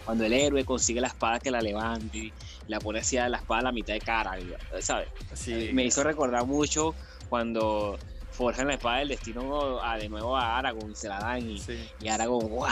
cuando 0.05 0.25
el 0.25 0.33
héroe 0.33 0.65
consigue 0.65 1.01
la 1.01 1.07
espada 1.07 1.39
que 1.39 1.51
la 1.51 1.61
levanta 1.61 2.17
y 2.17 2.33
la 2.67 2.79
pone 2.79 2.99
así 2.99 3.17
a 3.17 3.29
la 3.29 3.37
espada 3.37 3.61
a 3.61 3.63
la 3.65 3.71
mitad 3.71 3.93
de 3.93 4.01
cara, 4.01 4.37
¿sabes? 4.79 5.07
Sí. 5.33 5.71
Me 5.73 5.85
hizo 5.85 6.03
recordar 6.03 6.45
mucho 6.45 6.93
cuando 7.29 7.97
forjan 8.39 8.67
la 8.67 8.75
espada 8.75 8.99
del 8.99 9.09
destino 9.09 9.83
a, 9.83 9.97
de 9.97 10.07
nuevo 10.07 10.37
a 10.37 10.57
Aragorn 10.57 10.91
y 10.91 10.95
se 10.95 11.09
la 11.09 11.19
dan 11.19 11.41
y, 11.41 11.61
y 11.99 12.07
Aragorn, 12.07 12.47
wow, 12.47 12.67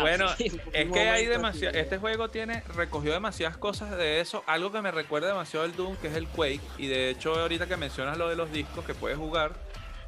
Bueno, 0.00 0.26
es 0.38 0.90
que 0.92 1.08
hay 1.08 1.24
demasiado, 1.24 1.78
este 1.78 1.96
juego 1.96 2.28
tiene, 2.28 2.62
recogió 2.76 3.10
demasiadas 3.12 3.56
cosas 3.56 3.96
de 3.96 4.20
eso, 4.20 4.44
algo 4.46 4.70
que 4.70 4.82
me 4.82 4.90
recuerda 4.90 5.28
demasiado 5.28 5.64
al 5.64 5.74
Doom, 5.74 5.96
que 5.96 6.08
es 6.08 6.14
el 6.14 6.28
Quake, 6.28 6.60
y 6.76 6.88
de 6.88 7.08
hecho 7.08 7.34
ahorita 7.34 7.66
que 7.66 7.78
mencionas 7.78 8.18
lo 8.18 8.28
de 8.28 8.36
los 8.36 8.52
discos 8.52 8.84
que 8.84 8.92
puedes 8.92 9.16
jugar, 9.16 9.54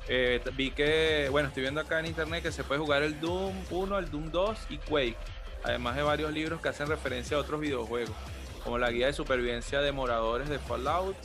eh, 0.08 0.42
vi 0.54 0.70
que, 0.70 1.28
bueno, 1.30 1.48
estoy 1.48 1.62
viendo 1.62 1.80
acá 1.80 2.00
en 2.00 2.06
internet 2.06 2.42
que 2.42 2.52
se 2.52 2.64
puede 2.64 2.80
jugar 2.80 3.02
el 3.02 3.20
Doom 3.20 3.54
1, 3.70 3.98
el 3.98 4.10
Doom 4.10 4.30
2 4.30 4.58
y 4.70 4.78
Quake, 4.78 5.16
además 5.62 5.96
de 5.96 6.02
varios 6.02 6.32
libros 6.32 6.60
que 6.60 6.68
hacen 6.68 6.88
referencia 6.88 7.36
a 7.36 7.40
otros 7.40 7.60
videojuegos, 7.60 8.14
como 8.62 8.78
la 8.78 8.90
guía 8.90 9.06
de 9.06 9.12
supervivencia 9.12 9.80
de 9.80 9.92
moradores 9.92 10.48
de 10.48 10.58
Fallout, 10.58 11.16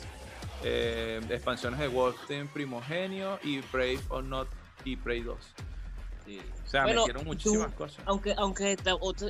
eh, 0.64 1.20
expansiones 1.30 1.80
de 1.80 1.88
Wolfenstein 1.88 2.48
Primogenio 2.48 3.38
y 3.42 3.60
Brave 3.72 4.00
or 4.08 4.24
Not 4.24 4.48
y 4.84 4.96
Prey 4.96 5.22
2. 5.22 5.36
O 5.36 6.68
sea, 6.68 6.84
me 6.84 6.94
metieron 6.94 7.24
muchísimas 7.24 7.72
cosas. 7.72 8.02
Aunque, 8.06 8.34
aunque 8.36 8.76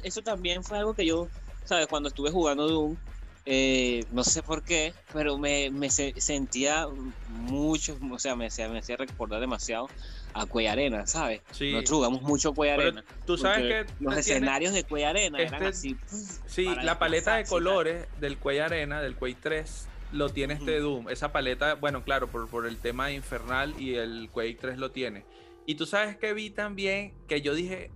eso 0.02 0.22
también 0.22 0.62
fue 0.62 0.78
algo 0.78 0.94
que 0.94 1.06
yo, 1.06 1.28
¿sabes? 1.64 1.86
Cuando 1.86 2.08
estuve 2.08 2.30
jugando 2.30 2.68
Doom, 2.68 2.96
eh, 3.46 4.04
no 4.12 4.24
sé 4.24 4.42
por 4.42 4.62
qué, 4.62 4.92
pero 5.12 5.38
me, 5.38 5.70
me 5.70 5.90
sentía 5.90 6.86
mucho, 7.28 7.98
o 8.10 8.18
sea, 8.18 8.36
me, 8.36 8.48
me 8.70 8.78
hacía 8.78 8.96
recordar 8.96 9.40
demasiado 9.40 9.88
a 10.34 10.46
Cuella 10.46 10.72
Arena, 10.72 11.06
¿sabes? 11.06 11.40
Sí. 11.50 11.72
Nosotros 11.72 11.96
jugamos 11.96 12.22
mucho 12.22 12.52
Cuella 12.52 12.74
Arena. 12.74 13.04
Tú 13.26 13.36
sabes 13.36 13.86
que 13.86 13.92
los 14.04 14.16
escenarios 14.16 14.72
de 14.72 14.84
Cuella 14.84 15.10
Arena 15.10 15.38
eran 15.38 15.54
este 15.54 15.66
así. 15.66 15.96
Sí, 16.46 16.64
la 16.82 16.98
paleta 16.98 17.36
de 17.36 17.44
colores 17.44 18.06
del 18.20 18.38
Cuella 18.38 18.66
Arena, 18.66 19.00
del 19.00 19.16
Quake 19.16 19.38
3, 19.40 19.88
lo 20.12 20.28
tiene 20.28 20.54
este 20.54 20.78
Doom. 20.78 21.08
Esa 21.08 21.32
paleta, 21.32 21.74
bueno, 21.74 22.04
claro, 22.04 22.28
por, 22.28 22.48
por 22.48 22.66
el 22.66 22.78
tema 22.78 23.10
infernal 23.10 23.74
y 23.80 23.94
el 23.94 24.28
Quake 24.32 24.58
3 24.60 24.78
lo 24.78 24.90
tiene. 24.90 25.24
Y 25.66 25.76
tú 25.76 25.86
sabes 25.86 26.16
que 26.16 26.32
vi 26.32 26.50
también 26.50 27.14
que 27.28 27.42
yo 27.42 27.54
dije, 27.54 27.90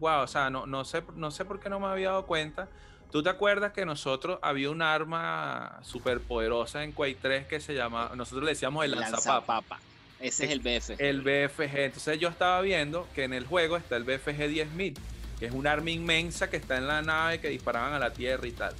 wow, 0.00 0.22
o 0.22 0.26
sea, 0.26 0.50
no, 0.50 0.66
no, 0.66 0.84
sé, 0.84 1.02
no 1.14 1.30
sé 1.30 1.44
por 1.44 1.60
qué 1.60 1.68
no 1.68 1.80
me 1.80 1.86
había 1.86 2.08
dado 2.08 2.26
cuenta. 2.26 2.68
¿Tú 3.10 3.22
te 3.22 3.30
acuerdas 3.30 3.72
que 3.72 3.86
nosotros 3.86 4.38
había 4.42 4.70
un 4.70 4.82
arma 4.82 5.78
súper 5.82 6.20
poderosa 6.20 6.84
en 6.84 6.92
Quake 6.92 7.18
3 7.20 7.46
que 7.46 7.60
se 7.60 7.74
llama, 7.74 8.12
nosotros 8.14 8.44
le 8.44 8.50
decíamos 8.50 8.84
el 8.84 8.92
lanzapapa? 8.92 9.80
Ese 10.20 10.46
es 10.46 10.50
el 10.50 10.60
BFG. 10.60 11.00
El 11.00 11.20
BFG. 11.22 11.78
Entonces 11.78 12.18
yo 12.18 12.28
estaba 12.28 12.60
viendo 12.60 13.08
que 13.14 13.24
en 13.24 13.32
el 13.32 13.46
juego 13.46 13.76
está 13.76 13.96
el 13.96 14.04
BFG 14.04 14.50
10.000, 14.50 14.96
que 15.38 15.46
es 15.46 15.52
un 15.52 15.66
arma 15.66 15.90
inmensa 15.90 16.50
que 16.50 16.56
está 16.56 16.76
en 16.76 16.88
la 16.88 17.02
nave 17.02 17.40
que 17.40 17.48
disparaban 17.48 17.94
a 17.94 17.98
la 17.98 18.12
Tierra 18.12 18.46
y 18.46 18.52
tal. 18.52 18.74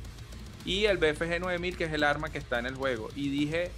Y 0.64 0.84
el 0.84 0.98
BFG 0.98 1.40
9000, 1.40 1.76
que 1.76 1.84
es 1.84 1.92
el 1.92 2.04
arma 2.04 2.30
que 2.30 2.38
está 2.38 2.58
en 2.58 2.66
el 2.66 2.74
juego. 2.74 3.08
Y 3.14 3.30
dije, 3.30 3.70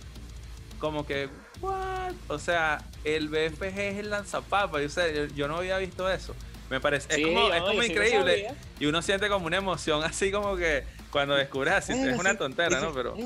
como 0.81 1.07
que, 1.07 1.29
¿what? 1.61 2.15
O 2.29 2.39
sea, 2.39 2.85
el 3.05 3.29
BFG 3.29 3.79
es 3.79 3.99
el 3.99 4.11
lanzapapa. 4.11 4.79
O 4.79 4.89
sea, 4.89 5.07
yo, 5.27 5.47
no 5.47 5.59
había 5.59 5.79
visto 5.79 6.11
eso. 6.11 6.35
Me 6.71 6.81
parece, 6.81 7.21
es 7.21 7.27
como, 7.27 7.83
increíble. 7.83 8.47
Y 8.79 8.87
uno 8.87 9.03
siente 9.03 9.29
como 9.29 9.47
una 9.47 9.57
emoción 9.57 10.05
así 10.05 10.31
como 10.31 10.55
que 10.55 10.85
cuando 11.11 11.35
descubres 11.35 11.75
así, 11.75 11.93
es 11.93 12.17
una 12.17 12.39
tontera, 12.39 12.81
¿no? 12.81 12.95
Pero... 12.95 13.17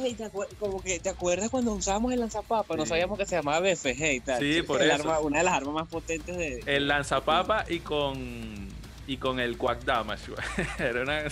como 0.59 0.83
que 0.83 0.99
te 0.99 1.11
acuerdas 1.11 1.51
cuando 1.51 1.75
usábamos 1.75 2.15
el 2.15 2.21
lanzapapa, 2.21 2.75
no 2.75 2.87
sabíamos 2.87 3.19
que 3.19 3.27
se 3.27 3.37
llamaba 3.37 3.61
BFG 3.61 4.13
y 4.13 4.21
tal. 4.21 4.41
Sí, 4.41 4.63
por 4.63 4.81
eso. 4.81 5.21
una 5.21 5.39
de 5.39 5.45
las 5.45 5.55
armas 5.55 5.75
más 5.75 5.89
potentes 5.89 6.35
de... 6.35 6.63
El 6.65 6.89
lanzapapa 6.89 7.67
y 7.69 7.81
con 7.81 8.69
y 9.07 9.19
con 9.19 9.39
el 9.39 9.59
Quack 9.59 9.85
Damage. 9.85 10.33
Era 10.79 11.03
una... 11.03 11.25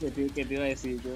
¿Qué, 0.00 0.10
te, 0.10 0.54
iba 0.54 0.64
a 0.64 0.68
decir 0.68 1.02
yo? 1.02 1.10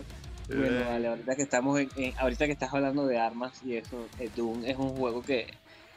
Bueno, 0.54 0.80
eh. 0.80 0.84
vale, 0.86 1.08
ahorita 1.08 1.34
que 1.34 1.42
estamos 1.42 1.80
en, 1.80 1.88
ahorita 2.18 2.44
que 2.44 2.52
estás 2.52 2.74
hablando 2.74 3.06
de 3.06 3.18
armas 3.18 3.54
y 3.64 3.76
eso, 3.76 4.06
eh, 4.18 4.28
Doom 4.36 4.66
es 4.66 4.76
un 4.76 4.90
juego 4.90 5.22
que, 5.22 5.46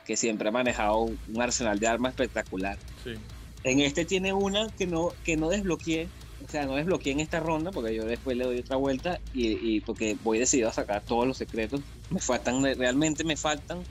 que 0.06 0.16
siempre 0.16 0.48
ha 0.48 0.52
manejado 0.54 1.02
un 1.02 1.42
arsenal 1.42 1.78
de 1.78 1.88
armas 1.88 2.12
espectacular. 2.12 2.78
Sí. 3.04 3.16
En 3.64 3.80
este 3.80 4.06
tiene 4.06 4.34
una 4.34 4.70
que 4.70 4.88
no, 4.88 5.12
que 5.24 5.38
no 5.38 5.50
desbloqueé, 5.50 6.08
o 6.46 6.50
sea, 6.50 6.66
no 6.66 6.76
desbloqueé 6.76 7.14
en 7.14 7.20
esta 7.20 7.40
ronda 7.40 7.72
porque 7.72 7.94
yo 7.94 8.06
después 8.06 8.38
le 8.38 8.46
doy 8.46 8.60
otra 8.60 8.78
vuelta 8.78 9.20
y, 9.34 9.76
y 9.76 9.82
porque 9.82 10.18
voy 10.24 10.40
decidido 10.40 10.70
a 10.70 10.74
sacar 10.74 11.02
todos 11.04 11.28
los 11.28 11.38
secretos. 11.38 11.82
Me 12.10 12.20
faltan, 12.20 12.64
realmente 12.64 13.24
me 13.24 13.36
faltan 13.36 13.84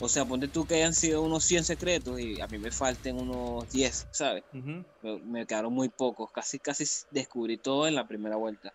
o 0.00 0.08
sea, 0.08 0.24
ponte 0.24 0.46
tú 0.46 0.64
que 0.64 0.76
hayan 0.76 0.94
sido 0.94 1.22
unos 1.22 1.44
100 1.44 1.64
secretos 1.64 2.20
y 2.20 2.40
a 2.40 2.46
mí 2.46 2.58
me 2.58 2.70
falten 2.70 3.16
unos 3.16 3.68
10, 3.70 4.08
¿sabes? 4.12 4.44
me, 4.52 5.44
quedaron 5.46 5.72
muy 5.72 5.88
pocos, 5.88 6.30
casi, 6.30 6.58
casi 6.58 6.84
descubrí 7.10 7.56
todo 7.56 7.88
en 7.88 7.96
la 7.96 8.06
primera 8.06 8.36
vuelta. 8.36 8.72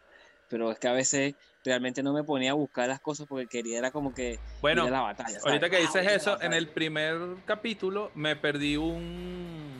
Pero 0.49 0.69
es 0.71 0.77
que 0.77 0.87
a 0.89 0.93
veces 0.93 1.35
realmente 1.63 2.03
no 2.03 2.13
me 2.13 2.23
ponía 2.23 2.51
a 2.51 2.55
buscar 2.55 2.89
las 2.89 2.99
cosas 2.99 3.25
porque 3.27 3.47
quería 3.47 3.79
era 3.79 3.91
como 3.91 4.13
que 4.13 4.37
bueno, 4.61 4.89
la 4.89 4.99
batalla. 4.99 5.39
Ahorita 5.45 5.69
que 5.69 5.77
ah, 5.77 5.79
dices 5.79 6.11
eso, 6.11 6.41
en 6.41 6.53
el 6.53 6.67
primer 6.67 7.17
capítulo 7.45 8.11
me 8.13 8.35
perdí 8.35 8.75
un, 8.75 9.72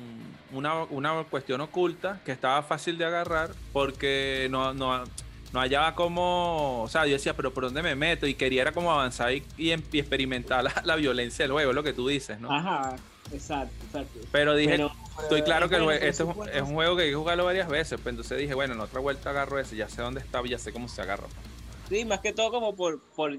una, 0.54 0.84
una 0.86 1.24
cuestión 1.24 1.62
oculta 1.62 2.22
que 2.26 2.32
estaba 2.32 2.62
fácil 2.64 2.98
de 2.98 3.06
agarrar 3.06 3.52
porque 3.72 4.48
no, 4.50 4.74
no 4.74 5.04
no 5.54 5.60
hallaba 5.60 5.94
como, 5.94 6.82
o 6.82 6.90
sea, 6.90 7.06
yo 7.06 7.14
decía, 7.14 7.36
pero 7.36 7.54
¿por 7.54 7.66
dónde 7.66 7.84
me 7.84 7.96
meto? 7.96 8.26
Y 8.26 8.34
quería 8.34 8.64
era 8.64 8.72
como 8.72 8.92
avanzar 8.92 9.32
y, 9.32 9.44
y, 9.56 9.72
experimentar 9.72 10.66
la, 10.84 10.96
violencia 10.96 11.46
del 11.46 11.52
juego, 11.52 11.70
es 11.70 11.76
lo 11.76 11.84
que 11.84 11.94
tú 11.94 12.08
dices, 12.08 12.40
¿no? 12.40 12.52
Ajá, 12.52 12.96
exacto, 13.32 13.86
exacto. 13.86 14.20
Pero 14.32 14.56
dije, 14.56 14.84
estoy 15.22 15.44
claro 15.44 15.70
que 15.70 15.76
este 16.08 16.24
es, 16.24 16.62
un 16.62 16.74
juego 16.74 16.96
que 16.96 17.04
hay 17.04 17.10
que 17.12 17.16
jugarlo 17.16 17.46
varias 17.46 17.70
veces, 17.70 18.00
pues 18.02 18.14
entonces 18.14 18.40
dije, 18.40 18.56
bueno, 18.56 18.74
en 18.74 18.80
otra 18.80 19.00
vuelta 19.00 19.30
agarro 19.30 19.60
ese, 19.60 19.76
ya 19.76 19.88
sé 19.88 20.02
dónde 20.02 20.22
está, 20.22 20.42
ya 20.44 20.58
sé 20.58 20.74
cómo 20.74 20.88
se 20.88 21.04
agarra. 21.04 21.28
Sí, 21.88 22.04
más 22.04 22.22
que 22.22 22.34
todo 22.34 22.50
como 22.50 22.76
por, 22.76 23.00
por 23.16 23.38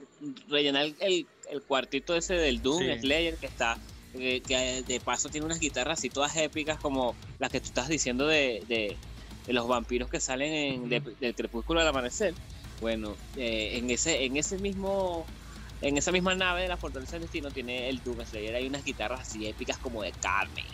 rellenar 0.49 0.85
el, 1.01 1.27
el 1.51 1.63
cuartito 1.63 2.15
ese 2.15 2.35
del 2.35 2.63
Doom 2.63 2.81
Slayer 3.01 3.35
que 3.37 3.47
está 3.47 3.77
que, 4.15 4.85
de 4.87 5.01
paso 5.01 5.29
tiene 5.29 5.47
unas 5.47 5.61
guitarras 5.61 5.99
así 5.99 6.09
todas 6.09 6.37
épicas 6.37 6.79
como 6.79 7.15
las 7.39 7.51
que 7.51 7.61
tú 7.61 7.67
estás 7.67 7.89
diciendo 7.89 8.27
de 8.27 8.97
de 9.47 9.53
los 9.53 9.69
vampiros 9.69 10.09
que 10.09 10.21
salen 10.21 10.53
en, 10.53 10.89
del 10.89 11.35
crepúsculo 11.35 11.81
al 11.81 11.89
amanecer. 11.89 12.35
Bueno, 12.81 13.15
eh, 13.37 13.73
en 13.77 13.91
ese 13.91 14.25
en 14.25 14.37
ese 14.37 14.59
mismo 14.59 15.27
en 15.81 15.97
esa 15.99 16.13
misma 16.13 16.35
nave 16.35 16.63
de 16.63 16.69
la 16.69 16.77
Fortaleza 16.77 17.13
del 17.13 17.23
Destino 17.23 17.51
tiene 17.51 17.89
el 17.89 18.03
Doom 18.03 18.25
Slayer. 18.25 18.55
Hay 18.55 18.67
unas 18.67 18.85
guitarras 18.85 19.21
así 19.21 19.47
épicas 19.47 19.77
como 19.79 20.03
de 20.03 20.13
carne, 20.13 20.65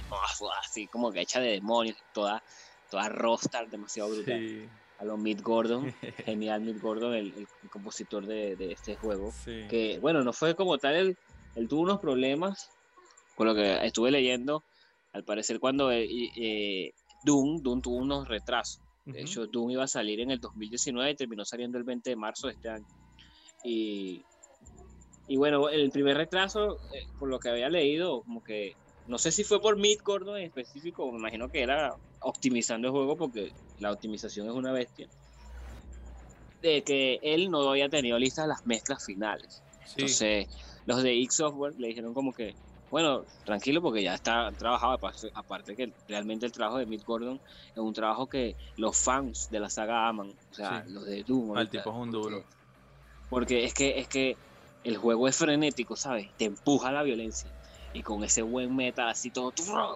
así 0.62 0.86
como 0.86 1.10
que 1.10 1.20
hecha 1.20 1.40
de 1.40 1.52
demonios, 1.52 1.96
toda, 2.12 2.42
toda 2.90 3.08
rostar, 3.08 3.68
demasiado 3.68 4.10
brutal. 4.10 4.68
A 4.98 5.04
los 5.04 5.18
Mid 5.18 5.40
Gordon, 5.40 5.92
genial 6.26 6.60
Mid 6.60 6.80
Gordon, 6.80 7.14
el, 7.14 7.48
compositor 7.70 8.26
de, 8.26 8.54
de, 8.54 8.72
este 8.72 8.96
juego. 8.96 9.32
Que 9.44 9.98
bueno, 10.00 10.22
no 10.22 10.32
fue 10.32 10.54
como 10.54 10.78
tal, 10.78 10.94
él, 10.94 11.18
él, 11.56 11.68
tuvo 11.68 11.80
unos 11.80 11.98
problemas, 11.98 12.70
con 13.40 13.46
lo 13.46 13.54
que 13.54 13.86
estuve 13.86 14.10
leyendo. 14.10 14.64
Al 15.14 15.24
parecer, 15.24 15.60
cuando 15.60 15.90
eh, 15.90 16.06
eh 16.36 16.92
Doom, 17.24 17.62
Doom 17.62 17.80
tuvo 17.80 17.96
unos 17.96 18.28
retrasos. 18.28 18.82
De 19.06 19.22
hecho, 19.22 19.46
Doom 19.46 19.70
iba 19.70 19.84
a 19.84 19.88
salir 19.88 20.20
en 20.20 20.30
el 20.30 20.40
2019 20.40 21.10
y 21.10 21.16
terminó 21.16 21.46
saliendo 21.46 21.78
el 21.78 21.84
20 21.84 22.10
de 22.10 22.16
marzo 22.16 22.48
de 22.48 22.52
este 22.52 22.68
año. 22.68 22.86
Y, 23.64 24.22
y 25.26 25.38
bueno, 25.38 25.70
el 25.70 25.90
primer 25.90 26.18
retraso, 26.18 26.76
eh, 26.92 27.06
por 27.18 27.30
lo 27.30 27.40
que 27.40 27.48
había 27.48 27.70
leído, 27.70 28.20
como 28.24 28.44
que 28.44 28.76
no 29.06 29.16
sé 29.16 29.32
si 29.32 29.42
fue 29.42 29.58
por 29.58 29.78
Mid 29.78 30.00
Gordon 30.04 30.36
en 30.36 30.44
específico, 30.44 31.10
me 31.10 31.18
imagino 31.18 31.48
que 31.48 31.62
era 31.62 31.96
optimizando 32.20 32.88
el 32.88 32.92
juego 32.92 33.16
porque 33.16 33.52
la 33.78 33.90
optimización 33.90 34.48
es 34.48 34.52
una 34.52 34.70
bestia. 34.70 35.08
De 36.60 36.82
que 36.82 37.18
él 37.22 37.50
no 37.50 37.70
había 37.70 37.88
tenido 37.88 38.18
listas 38.18 38.46
las 38.46 38.66
mezclas 38.66 39.02
finales. 39.02 39.62
Entonces, 39.96 40.46
los 40.84 41.02
de 41.02 41.14
X 41.22 41.36
Software 41.36 41.74
le 41.78 41.88
dijeron 41.88 42.12
como 42.12 42.34
que 42.34 42.54
bueno, 42.90 43.24
tranquilo 43.44 43.80
porque 43.80 44.02
ya 44.02 44.14
está 44.14 44.50
trabajado, 44.52 44.98
aparte 45.34 45.76
que 45.76 45.92
realmente 46.08 46.46
el 46.46 46.52
trabajo 46.52 46.78
de 46.78 46.86
Mick 46.86 47.04
Gordon 47.04 47.40
es 47.70 47.78
un 47.78 47.94
trabajo 47.94 48.26
que 48.26 48.56
los 48.76 48.96
fans 48.96 49.48
de 49.50 49.60
la 49.60 49.70
saga 49.70 50.08
aman, 50.08 50.34
o 50.50 50.54
sea, 50.54 50.84
los 50.88 51.06
de 51.06 51.22
Doom. 51.22 51.56
El 51.56 51.68
tipo 51.68 51.90
es 51.90 51.96
un 51.96 52.10
duro. 52.10 52.44
Porque 53.28 53.64
es 53.64 53.74
que, 53.74 54.00
es 54.00 54.08
que 54.08 54.36
el 54.82 54.96
juego 54.96 55.28
es 55.28 55.36
frenético, 55.36 55.94
¿sabes? 55.94 56.28
Te 56.36 56.46
empuja 56.46 56.88
a 56.88 56.92
la 56.92 57.02
violencia. 57.04 57.48
Y 57.92 58.02
con 58.02 58.22
ese 58.24 58.42
buen 58.42 58.74
meta, 58.74 59.08
así 59.08 59.30
todo, 59.30 59.52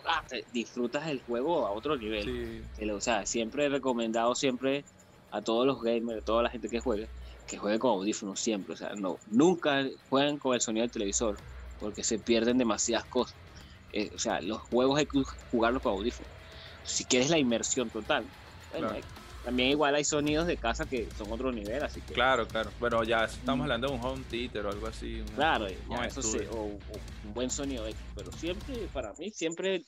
ah, 0.06 0.22
disfrutas 0.52 1.08
el 1.08 1.20
juego 1.22 1.66
a 1.66 1.72
otro 1.72 1.96
nivel. 1.96 2.64
O 2.92 3.00
sea, 3.00 3.26
siempre 3.26 3.66
he 3.66 3.68
recomendado 3.68 4.34
siempre 4.34 4.84
a 5.30 5.42
todos 5.42 5.66
los 5.66 5.82
gamers, 5.82 6.22
a 6.22 6.24
toda 6.24 6.44
la 6.44 6.50
gente 6.50 6.68
que 6.68 6.80
juegue, 6.80 7.08
que 7.46 7.58
juegue 7.58 7.78
con 7.80 7.92
audífonos 7.92 8.38
siempre. 8.38 8.74
O 8.74 8.76
sea, 8.76 8.94
no, 8.94 9.18
nunca 9.30 9.84
jueguen 10.10 10.38
con 10.38 10.54
el 10.54 10.60
sonido 10.60 10.82
del 10.82 10.90
televisor 10.92 11.36
porque 11.84 12.02
se 12.02 12.18
pierden 12.18 12.56
demasiadas 12.56 13.04
cosas. 13.04 13.36
Eh, 13.92 14.10
o 14.14 14.18
sea, 14.18 14.40
los 14.40 14.58
juegos 14.58 14.98
hay 14.98 15.04
que 15.04 15.22
jugarlos 15.50 15.82
con 15.82 15.92
audífonos. 15.92 16.32
Si 16.82 17.04
quieres 17.04 17.28
la 17.28 17.38
inmersión 17.38 17.90
total. 17.90 18.24
también 19.44 19.68
igual 19.68 19.94
hay 19.94 20.04
sonidos 20.04 20.46
de 20.46 20.56
casa 20.56 20.86
que 20.86 21.06
son 21.18 21.30
otro 21.30 21.52
nivel, 21.52 21.82
así 21.82 22.00
que... 22.00 22.14
Claro, 22.14 22.48
claro. 22.48 22.70
Pero 22.80 23.04
ya 23.04 23.24
estamos 23.24 23.64
hablando 23.64 23.88
de 23.88 23.94
un 23.94 24.02
home 24.02 24.24
theater 24.30 24.64
o 24.64 24.70
algo 24.70 24.86
así. 24.86 25.22
claro, 25.34 25.66
eso 25.66 26.22
sí, 26.22 26.38
o, 26.50 26.70
un 27.24 27.34
buen 27.34 27.50
sonido. 27.50 27.84
Pero 28.14 28.32
siempre, 28.32 28.88
para 28.90 29.12
mí, 29.18 29.30
siempre... 29.30 29.84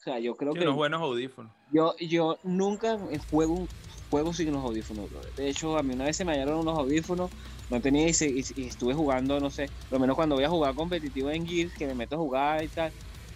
O 0.00 0.02
sea, 0.02 0.18
yo 0.18 0.34
creo 0.34 0.54
que... 0.54 0.62
Unos 0.62 0.74
buenos 0.74 1.00
audífonos. 1.00 1.52
Yo, 1.70 1.94
yo 1.98 2.40
nunca 2.42 2.98
juego, 3.30 3.68
juego 4.10 4.32
sin 4.32 4.48
unos 4.48 4.64
audífonos, 4.64 5.08
De 5.36 5.48
hecho, 5.48 5.78
a 5.78 5.84
mí 5.84 5.94
una 5.94 6.06
vez 6.06 6.16
se 6.16 6.24
me 6.24 6.32
hallaron 6.32 6.58
unos 6.58 6.76
audífonos 6.76 7.30
no 7.70 7.80
tenía 7.80 8.08
y, 8.08 8.66
estuve 8.66 8.94
jugando, 8.94 9.40
no 9.40 9.50
sé, 9.50 9.68
lo 9.90 9.98
menos 9.98 10.16
cuando 10.16 10.34
voy 10.34 10.44
a 10.44 10.48
jugar 10.48 10.74
competitivo 10.74 11.30
en 11.30 11.46
Gears, 11.46 11.72
que 11.74 11.86
me 11.86 11.94
meto 11.94 12.16
a 12.16 12.18
jugar 12.18 12.64
y 12.64 12.68
tal, 12.68 12.92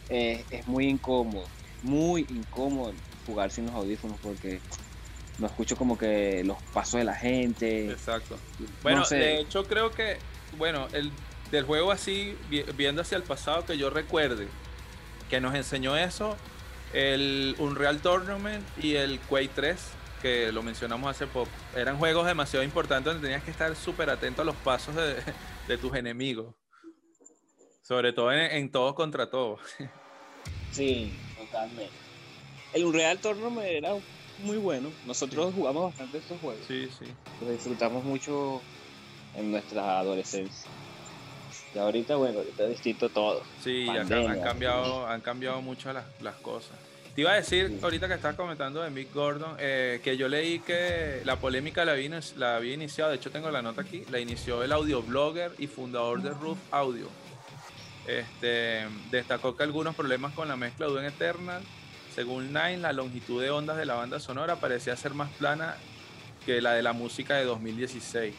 eh, 0.08 0.44
es 0.50 0.66
muy 0.66 0.88
incómodo, 0.88 1.44
muy 1.82 2.26
incómodo 2.28 2.92
jugar 3.26 3.50
sin 3.50 3.66
los 3.66 3.74
audífonos 3.74 4.18
porque 4.22 4.60
no 5.38 5.46
escucho 5.46 5.76
como 5.76 5.98
que 5.98 6.42
los 6.44 6.56
pasos 6.72 6.98
de 6.98 7.04
la 7.04 7.14
gente. 7.14 7.90
Exacto. 7.90 8.38
Bueno, 8.82 9.04
de 9.08 9.40
hecho 9.40 9.64
creo 9.64 9.90
que, 9.90 10.18
bueno, 10.56 10.88
el 10.92 11.10
del 11.50 11.64
juego 11.64 11.92
así, 11.92 12.36
viendo 12.76 13.02
hacia 13.02 13.16
el 13.16 13.22
pasado 13.22 13.66
que 13.66 13.76
yo 13.76 13.90
recuerde, 13.90 14.48
que 15.28 15.40
nos 15.40 15.54
enseñó 15.54 15.96
eso, 15.96 16.36
el 16.94 17.54
Unreal 17.58 18.00
Tournament 18.00 18.64
y 18.82 18.94
el 18.96 19.20
Quake 19.20 19.50
3 19.54 19.78
que 20.22 20.52
lo 20.52 20.62
mencionamos 20.62 21.10
hace 21.10 21.26
poco. 21.26 21.50
Eran 21.76 21.98
juegos 21.98 22.24
demasiado 22.26 22.64
importantes 22.64 23.12
donde 23.12 23.26
tenías 23.26 23.42
que 23.42 23.50
estar 23.50 23.74
súper 23.76 24.08
atento 24.08 24.40
a 24.42 24.44
los 24.44 24.54
pasos 24.56 24.94
de, 24.94 25.76
tus 25.78 25.94
enemigos. 25.94 26.54
Sobre 27.82 28.12
todo 28.12 28.32
en, 28.32 28.70
todos 28.70 28.94
contra 28.94 29.28
todos. 29.28 29.60
Sí, 30.72 31.12
totalmente. 31.36 31.92
El 32.72 32.86
Unreal 32.86 33.18
Tournament 33.18 33.66
era 33.66 33.90
muy 34.38 34.56
bueno. 34.56 34.90
Nosotros 35.06 35.52
jugamos 35.54 35.90
bastante 35.90 36.16
estos 36.16 36.40
juegos. 36.40 36.64
Sí, 36.66 36.88
sí. 36.98 37.04
Los 37.42 37.50
disfrutamos 37.50 38.02
mucho 38.04 38.62
en 39.36 39.52
nuestra 39.52 39.98
adolescencia. 39.98 40.70
Y 41.74 41.78
ahorita, 41.78 42.16
bueno, 42.16 42.38
ahorita 42.38 42.62
es 42.64 42.70
distinto 42.70 43.10
todo. 43.10 43.42
Sí, 43.62 43.86
han, 43.86 44.08
cambiado, 44.40 45.06
han 45.06 45.20
cambiado 45.20 45.60
mucho 45.60 45.92
las, 45.92 46.06
las 46.22 46.36
cosas. 46.36 46.78
Te 47.14 47.20
iba 47.20 47.32
a 47.32 47.34
decir, 47.34 47.78
ahorita 47.82 48.08
que 48.08 48.14
estás 48.14 48.34
comentando 48.36 48.82
de 48.82 48.90
Mick 48.90 49.12
Gordon, 49.12 49.56
eh, 49.58 50.00
que 50.02 50.16
yo 50.16 50.28
leí 50.28 50.60
que 50.60 51.20
la 51.24 51.36
polémica 51.36 51.84
la 51.84 51.92
había, 51.92 52.20
la 52.36 52.56
había 52.56 52.72
iniciado, 52.72 53.10
de 53.10 53.16
hecho 53.16 53.30
tengo 53.30 53.50
la 53.50 53.60
nota 53.60 53.82
aquí, 53.82 54.04
la 54.10 54.18
inició 54.18 54.62
el 54.62 54.72
audioblogger 54.72 55.52
y 55.58 55.66
fundador 55.66 56.22
de 56.22 56.30
Roof 56.30 56.58
Audio. 56.70 57.08
Este, 58.06 58.86
destacó 59.10 59.56
que 59.56 59.62
algunos 59.62 59.94
problemas 59.94 60.32
con 60.32 60.48
la 60.48 60.56
mezcla 60.56 60.86
de 60.86 60.92
Doom 60.92 61.04
Eternal 61.04 61.62
según 62.14 62.48
Nine, 62.48 62.78
la 62.78 62.92
longitud 62.92 63.42
de 63.42 63.50
ondas 63.50 63.76
de 63.78 63.86
la 63.86 63.94
banda 63.94 64.20
sonora 64.20 64.56
parecía 64.56 64.96
ser 64.96 65.14
más 65.14 65.30
plana 65.30 65.76
que 66.44 66.60
la 66.60 66.72
de 66.74 66.82
la 66.82 66.92
música 66.92 67.36
de 67.36 67.44
2016. 67.44 68.34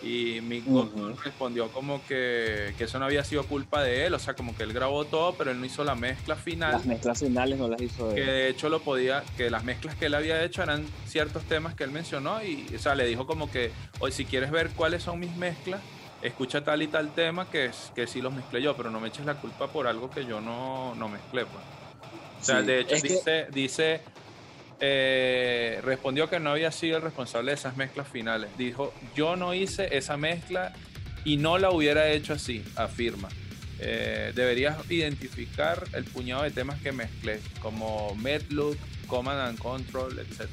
Y 0.00 0.40
Mick 0.42 0.64
Gordon 0.64 1.16
respondió 1.16 1.68
como 1.68 2.04
que, 2.06 2.72
que, 2.78 2.84
eso 2.84 3.00
no 3.00 3.06
había 3.06 3.24
sido 3.24 3.44
culpa 3.44 3.82
de 3.82 4.06
él, 4.06 4.14
o 4.14 4.18
sea, 4.18 4.34
como 4.34 4.56
que 4.56 4.62
él 4.62 4.72
grabó 4.72 5.04
todo, 5.04 5.34
pero 5.34 5.50
él 5.50 5.58
no 5.58 5.66
hizo 5.66 5.82
la 5.82 5.96
mezcla 5.96 6.36
final. 6.36 6.72
Las 6.72 6.86
mezclas 6.86 7.18
finales 7.18 7.58
no 7.58 7.68
las 7.68 7.80
hizo 7.80 8.10
él. 8.10 8.14
Que 8.14 8.24
de 8.24 8.48
hecho 8.48 8.68
lo 8.68 8.80
podía, 8.80 9.24
que 9.36 9.50
las 9.50 9.64
mezclas 9.64 9.96
que 9.96 10.06
él 10.06 10.14
había 10.14 10.44
hecho 10.44 10.62
eran 10.62 10.86
ciertos 11.06 11.42
temas 11.44 11.74
que 11.74 11.82
él 11.82 11.90
mencionó 11.90 12.42
y, 12.44 12.66
o 12.74 12.78
sea, 12.78 12.94
le 12.94 13.06
dijo 13.06 13.26
como 13.26 13.50
que, 13.50 13.72
hoy 13.98 14.12
si 14.12 14.24
quieres 14.24 14.52
ver 14.52 14.70
cuáles 14.70 15.02
son 15.02 15.18
mis 15.18 15.34
mezclas, 15.36 15.80
escucha 16.22 16.62
tal 16.62 16.82
y 16.82 16.86
tal 16.86 17.12
tema 17.12 17.50
que, 17.50 17.70
que 17.94 18.06
sí 18.06 18.20
los 18.20 18.32
mezclé 18.32 18.62
yo, 18.62 18.76
pero 18.76 18.90
no 18.90 19.00
me 19.00 19.08
eches 19.08 19.26
la 19.26 19.34
culpa 19.34 19.68
por 19.68 19.88
algo 19.88 20.10
que 20.10 20.24
yo 20.24 20.40
no, 20.40 20.94
no 20.94 21.08
mezclé, 21.08 21.44
pues. 21.44 21.64
O 22.40 22.44
sea, 22.44 22.62
de 22.62 22.80
hecho 22.80 22.94
dice, 23.02 23.48
dice 23.50 24.00
eh, 24.80 25.80
respondió 25.82 26.30
que 26.30 26.38
no 26.40 26.50
había 26.50 26.70
sido 26.70 26.98
el 26.98 27.02
responsable 27.02 27.50
de 27.50 27.56
esas 27.56 27.76
mezclas 27.76 28.08
finales. 28.08 28.50
Dijo, 28.56 28.94
yo 29.14 29.36
no 29.36 29.54
hice 29.54 29.96
esa 29.96 30.16
mezcla 30.16 30.72
y 31.24 31.36
no 31.36 31.58
la 31.58 31.70
hubiera 31.70 32.10
hecho 32.10 32.34
así, 32.34 32.64
afirma. 32.76 33.28
Eh, 33.80 34.32
deberías 34.34 34.78
identificar 34.90 35.84
el 35.92 36.04
puñado 36.04 36.42
de 36.42 36.50
temas 36.50 36.80
que 36.80 36.92
mezclé, 36.92 37.40
como 37.60 38.14
Medlook, 38.16 38.76
Command 39.06 39.40
and 39.40 39.58
Control, 39.58 40.18
etc. 40.18 40.48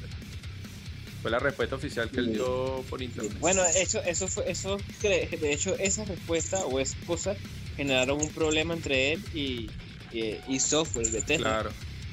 Fue 1.22 1.30
la 1.30 1.38
respuesta 1.38 1.76
oficial 1.76 2.10
que 2.10 2.20
él 2.20 2.34
dio 2.34 2.84
por 2.88 3.02
internet. 3.02 3.36
Bueno, 3.40 3.64
eso, 3.64 4.00
eso 4.02 4.28
fue, 4.28 4.50
eso, 4.50 4.76
de 5.02 5.52
hecho, 5.52 5.76
esa 5.78 6.04
respuesta 6.04 6.64
o 6.66 6.78
esas 6.78 7.02
cosas 7.04 7.36
generaron 7.76 8.20
un 8.20 8.30
problema 8.30 8.74
entre 8.74 9.12
él 9.12 9.24
y, 9.34 9.70
y, 10.12 10.60
software 10.60 11.10
de 11.10 11.22
Tesla. 11.22 11.48
Claro. 11.48 11.70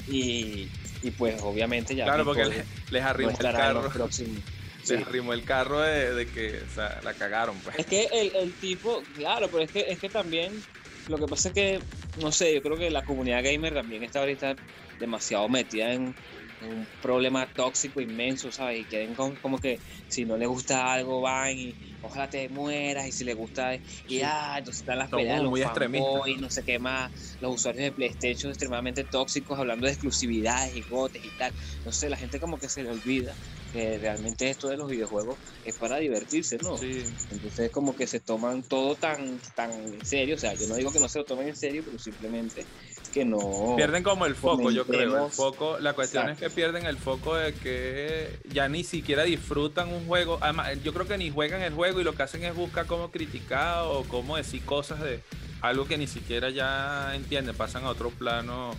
Y, 0.08 0.68
y 1.04 1.12
pues 1.12 1.42
obviamente 1.42 1.96
ya. 1.96 2.06
Claro, 2.06 2.26
porque 2.26 2.46
les, 2.90 3.04
arrimó 3.04 3.30
el 3.30 3.38
carro. 3.38 3.90
Les 4.90 5.08
arrimó 5.08 5.34
el 5.34 5.44
carro 5.44 5.82
de, 5.82 6.28
que 6.28 6.60
o 6.60 6.74
sea, 6.74 7.00
la 7.04 7.14
cagaron. 7.14 7.58
Pues. 7.60 7.78
Es 7.78 7.86
que 7.86 8.08
el, 8.12 8.36
el, 8.36 8.54
tipo, 8.54 9.04
claro, 9.16 9.48
pero 9.50 9.64
es 9.64 9.72
que, 9.72 9.86
es 9.88 10.00
que 10.00 10.10
también 10.10 10.52
lo 11.08 11.18
que 11.18 11.28
pasa 11.28 11.50
es 11.50 11.54
que, 11.54 11.80
no 12.22 12.32
sé, 12.32 12.54
yo 12.54 12.62
creo 12.62 12.78
que 12.78 12.90
la 12.90 13.04
comunidad 13.04 13.44
gamer 13.44 13.74
también 13.74 14.04
está 14.04 14.20
ahorita 14.20 14.56
demasiado 15.00 15.50
metida 15.50 15.94
en, 15.94 16.16
un 16.64 16.88
problema 17.02 17.52
tóxico 17.54 18.02
inmenso, 18.02 18.52
¿sabes? 18.52 18.80
Y 18.80 18.86
quieren 18.86 19.14
como, 19.16 19.60
que 19.60 19.80
si 20.08 20.26
no 20.26 20.38
le 20.38 20.46
gusta 20.46 20.92
algo 20.92 21.22
van 21.22 21.58
y 21.58 21.78
ojalá 22.02 22.30
te 22.30 22.50
mueras 22.50 23.08
y 23.08 23.12
si 23.12 23.24
le 23.24 23.34
gusta 23.34 23.76
y 24.08 24.22
ah, 24.22 24.56
entonces 24.58 24.82
están 24.82 25.00
las 25.00 25.10
peleas 25.10 25.44
muy 25.44 25.62
y 26.28 26.38
no 26.38 26.50
sé 26.50 26.64
qué 26.64 26.80
más, 26.80 27.38
los 27.40 27.56
usuarios 27.56 27.84
de 27.84 27.92
PlayStation 27.92 28.52
extremadamente 28.52 29.04
tóxicos 29.04 29.58
hablando 29.60 29.86
de 29.86 29.94
exclusividades 29.94 30.76
y 30.76 30.84
gotes 30.84 31.24
y 31.24 31.32
tal. 31.32 31.54
No 31.86 31.92
sé, 31.92 32.10
la 32.10 32.18
gente 32.18 32.40
como 32.40 32.58
que 32.58 32.70
se 32.70 32.84
le 32.84 32.90
olvida 32.90 33.38
que 33.72 33.98
realmente 33.98 34.50
esto 34.50 34.70
de 34.70 34.78
los 34.78 34.90
videojuegos 34.90 35.40
es 35.64 35.76
para 35.78 35.98
divertirse, 35.98 36.58
¿no? 36.62 36.78
Sí. 36.78 37.04
Entonces 37.32 37.72
como 37.72 37.96
que 37.96 38.08
se 38.08 38.20
toman 38.20 38.64
todo 38.64 38.96
tan 38.96 39.40
tan 39.56 39.72
en 39.72 40.06
serio, 40.06 40.36
o 40.36 40.38
sea, 40.38 40.54
yo 40.54 40.68
no 40.68 40.76
digo 40.76 40.92
que 40.92 41.00
no 41.00 41.10
se 41.10 41.20
lo 41.20 41.26
tomen 41.26 41.48
en 41.48 41.56
serio, 41.56 41.84
pero 41.84 41.98
simplemente 41.98 42.68
que 43.14 43.24
no. 43.24 43.76
Pierden 43.78 44.04
como 44.04 44.26
el 44.26 44.36
foco, 44.36 44.72
yo 44.72 44.86
creo. 44.86 45.26
El 45.26 45.32
foco, 45.32 45.78
la 45.80 45.94
cuestión 45.94 46.30
es 46.30 46.38
que 46.38 46.50
pierden 46.50 46.86
el 46.86 46.98
foco 46.98 47.36
de 47.36 47.54
que 47.54 48.40
ya 48.50 48.68
ni 48.68 48.84
siquiera 48.84 49.24
disfrutan 49.24 49.94
un 49.94 50.08
juego. 50.08 50.40
Además, 50.42 50.82
yo 50.84 50.94
creo 50.94 51.08
que 51.08 51.18
ni 51.18 51.30
juegan 51.30 51.62
el 51.62 51.74
juego 51.74 52.02
y 52.02 52.04
lo 52.04 52.16
que 52.16 52.24
hacen 52.24 52.44
es 52.44 52.56
buscar 52.56 52.88
cómo 52.88 53.12
criticar 53.12 53.84
o 53.86 54.04
cómo 54.04 54.36
decir 54.36 54.66
cosas 54.66 55.00
de 55.02 55.22
algo 55.62 55.86
que 55.86 55.98
ni 55.98 56.08
siquiera 56.08 56.50
ya 56.50 57.16
entienden. 57.16 57.56
Pasan 57.56 57.86
a 57.86 57.90
otro 57.90 58.10
plano 58.10 58.72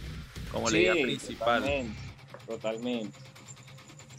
como 0.50 0.68
la 0.68 0.78
idea 0.78 0.92
principal. 0.94 1.62
Totalmente. 1.62 1.98
totalmente. 2.46 3.18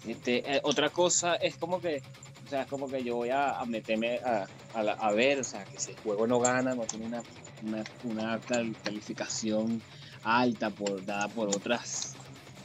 Este, 0.08 0.56
eh, 0.56 0.62
otra 0.64 0.90
cosa 0.90 1.36
es 1.36 1.58
como 1.58 1.82
que 1.82 2.02
o 2.46 2.48
sea, 2.48 2.62
es 2.62 2.68
como 2.68 2.88
que 2.88 3.04
yo 3.04 3.16
voy 3.16 3.30
a, 3.32 3.60
meterme 3.66 4.20
a, 4.20 4.48
a, 4.76 5.12
ver, 5.14 5.40
o 5.40 5.44
sea, 5.44 5.64
que 5.66 5.80
si 5.80 5.92
el 5.92 5.98
juego 5.98 6.28
no 6.28 6.40
gana, 6.40 6.76
no 6.76 6.84
tiene 6.84 7.08
una, 7.08 7.24
una, 7.64 7.84
una 8.04 8.40
calificación 8.84 9.82
alta 10.26 10.70
por, 10.70 11.06
dada 11.06 11.28
por 11.28 11.50
otras 11.50 12.16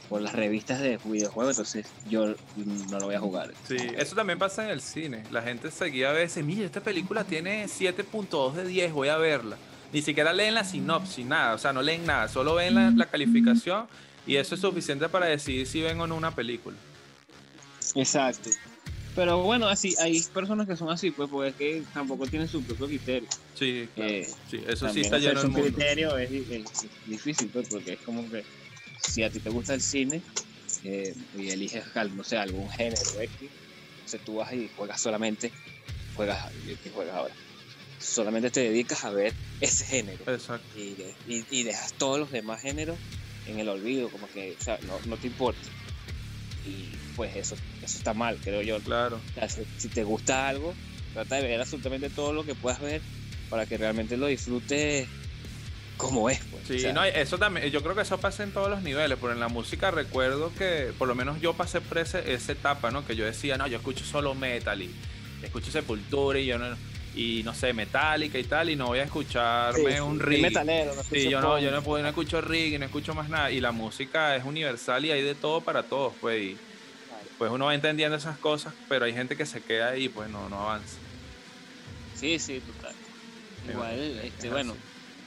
por 0.09 0.21
las 0.21 0.33
revistas 0.33 0.81
de 0.81 0.99
videojuegos, 1.05 1.57
entonces 1.57 1.87
yo 2.09 2.35
no 2.57 2.99
lo 2.99 3.05
voy 3.05 3.15
a 3.15 3.19
jugar. 3.21 3.53
Sí, 3.65 3.77
eso 3.95 4.13
también 4.13 4.37
pasa 4.37 4.65
en 4.65 4.71
el 4.71 4.81
cine. 4.81 5.23
La 5.31 5.41
gente 5.41 5.71
seguía 5.71 6.09
a 6.09 6.11
veces, 6.11 6.43
mire, 6.43 6.65
esta 6.65 6.81
película 6.81 7.23
tiene 7.23 7.63
7.2 7.63 8.51
de 8.51 8.65
10, 8.65 8.91
voy 8.91 9.07
a 9.07 9.15
verla. 9.15 9.55
Ni 9.93 10.01
siquiera 10.01 10.33
leen 10.33 10.53
la 10.53 10.65
sinopsis, 10.65 11.25
nada, 11.25 11.53
o 11.53 11.57
sea, 11.57 11.71
no 11.71 11.81
leen 11.81 12.05
nada, 12.05 12.27
solo 12.27 12.55
ven 12.55 12.75
la, 12.75 12.91
la 12.91 13.05
calificación 13.05 13.87
y 14.27 14.35
eso 14.35 14.55
es 14.55 14.59
suficiente 14.59 15.07
para 15.07 15.27
decidir 15.27 15.65
si 15.65 15.81
ven 15.81 15.97
o 16.01 16.07
no 16.07 16.15
una 16.15 16.35
película. 16.35 16.75
Exacto. 17.95 18.49
Pero 19.13 19.43
bueno, 19.43 19.67
así 19.67 19.93
hay 19.99 20.23
personas 20.33 20.67
que 20.67 20.75
son 20.75 20.89
así, 20.89 21.11
pues, 21.11 21.29
porque 21.29 21.49
es 21.49 21.55
que 21.55 21.83
tampoco 21.93 22.25
tienen 22.27 22.47
su 22.47 22.63
propio 22.63 22.87
criterio. 22.87 23.29
Sí, 23.53 23.89
eh, 23.97 24.27
sí 24.49 24.61
eso 24.65 24.87
sí 24.89 25.01
está 25.01 25.17
lleno 25.17 25.41
criterio 25.53 26.17
es, 26.17 26.29
difícil, 27.05 27.49
pues, 27.49 27.67
porque 27.67 27.93
es 27.93 27.99
como 28.01 28.29
que 28.29 28.43
si 29.03 29.23
a 29.23 29.29
ti 29.29 29.39
te 29.39 29.49
gusta 29.49 29.73
el 29.73 29.81
cine 29.81 30.23
eh, 30.83 31.13
y 31.35 31.49
eliges, 31.49 31.83
no 32.15 32.23
sé, 32.23 32.37
algún 32.37 32.69
género 32.69 33.01
X, 33.19 33.49
entonces 33.95 34.21
tú 34.23 34.35
vas 34.35 34.53
y 34.53 34.69
juegas 34.75 35.01
solamente, 35.01 35.51
juegas, 36.15 36.49
¿qué 36.81 36.89
juegas 36.89 37.15
ahora? 37.15 37.35
Solamente 37.99 38.49
te 38.49 38.61
dedicas 38.61 39.03
a 39.03 39.11
ver 39.11 39.33
ese 39.59 39.85
género. 39.85 40.23
Exacto. 40.31 40.65
Y, 40.75 40.95
y, 41.27 41.63
dejas 41.63 41.93
todos 41.93 42.17
los 42.17 42.31
demás 42.31 42.61
géneros 42.61 42.97
en 43.45 43.59
el 43.59 43.67
olvido, 43.67 44.09
como 44.09 44.27
que, 44.29 44.55
o 44.59 44.63
sea, 44.63 44.79
no, 44.87 44.97
no 45.05 45.17
te 45.17 45.27
importa. 45.27 45.67
Y 46.65 46.87
pues 47.15 47.35
eso, 47.35 47.55
eso 47.85 47.97
está 47.97 48.13
mal, 48.13 48.37
creo 48.43 48.61
yo. 48.61 48.79
Claro. 48.79 49.19
si, 49.77 49.87
te 49.89 50.03
gusta 50.03 50.47
algo, 50.47 50.73
trata 51.13 51.35
de 51.35 51.47
ver 51.47 51.59
absolutamente 51.59 52.09
todo 52.09 52.33
lo 52.33 52.45
que 52.45 52.55
puedas 52.55 52.79
ver 52.79 53.01
para 53.49 53.65
que 53.65 53.77
realmente 53.77 54.17
lo 54.17 54.27
disfrutes 54.27 55.07
como 55.97 56.29
es. 56.29 56.39
Pues. 56.51 56.81
Sí, 56.81 56.87
no, 56.93 57.03
eso 57.03 57.37
también, 57.37 57.69
yo 57.69 57.83
creo 57.83 57.95
que 57.95 58.01
eso 58.01 58.17
pasa 58.19 58.43
en 58.43 58.51
todos 58.51 58.69
los 58.69 58.81
niveles, 58.81 59.17
pero 59.19 59.33
en 59.33 59.39
la 59.39 59.49
música 59.49 59.91
recuerdo 59.91 60.51
que 60.57 60.93
por 60.97 61.07
lo 61.07 61.15
menos 61.15 61.39
yo 61.41 61.53
pasé 61.53 61.81
por 61.81 61.99
ese, 61.99 62.33
esa 62.33 62.53
etapa, 62.53 62.91
¿no? 62.91 63.05
Que 63.05 63.15
yo 63.15 63.25
decía, 63.25 63.57
no, 63.57 63.67
yo 63.67 63.77
escucho 63.77 64.05
solo 64.05 64.33
metal 64.33 64.81
y 64.81 64.91
escucho 65.43 65.71
Sepultura 65.71 66.39
y 66.39 66.45
yo 66.45 66.57
no 66.57 66.75
y 67.13 67.41
no 67.43 67.53
sé, 67.53 67.73
Metallica 67.73 68.39
y 68.39 68.43
tal, 68.43 68.69
y 68.69 68.75
no 68.75 68.87
voy 68.87 68.99
a 68.99 69.03
escucharme 69.03 69.99
un 70.01 70.19
reggae. 70.19 70.43
Metalero, 70.43 70.93
sí, 71.09 71.29
yo 71.29 71.41
no, 71.41 71.59
yo 71.59 71.71
no, 71.71 71.81
puedo, 71.83 72.01
no 72.01 72.09
escucho 72.09 72.39
reggae, 72.39 72.79
no 72.79 72.85
escucho 72.85 73.13
más 73.13 73.27
nada. 73.27 73.51
Y 73.51 73.59
la 73.59 73.71
música 73.71 74.35
es 74.35 74.45
universal 74.45 75.03
y 75.05 75.11
hay 75.11 75.21
de 75.21 75.35
todo 75.35 75.61
para 75.61 75.83
todos, 75.83 76.13
pues. 76.21 76.41
Y, 76.41 76.57
pues 77.41 77.51
uno 77.51 77.65
va 77.65 77.73
entendiendo 77.73 78.15
esas 78.15 78.37
cosas, 78.37 78.71
pero 78.87 79.05
hay 79.05 79.13
gente 79.13 79.35
que 79.35 79.47
se 79.47 79.61
queda 79.61 79.89
ahí 79.89 80.09
pues 80.09 80.29
no, 80.29 80.47
no 80.47 80.61
avanza. 80.61 80.97
Sí, 82.15 82.37
sí, 82.37 82.59
total. 82.59 82.93
Igual, 83.67 84.19
este, 84.23 84.51
bueno, 84.51 84.75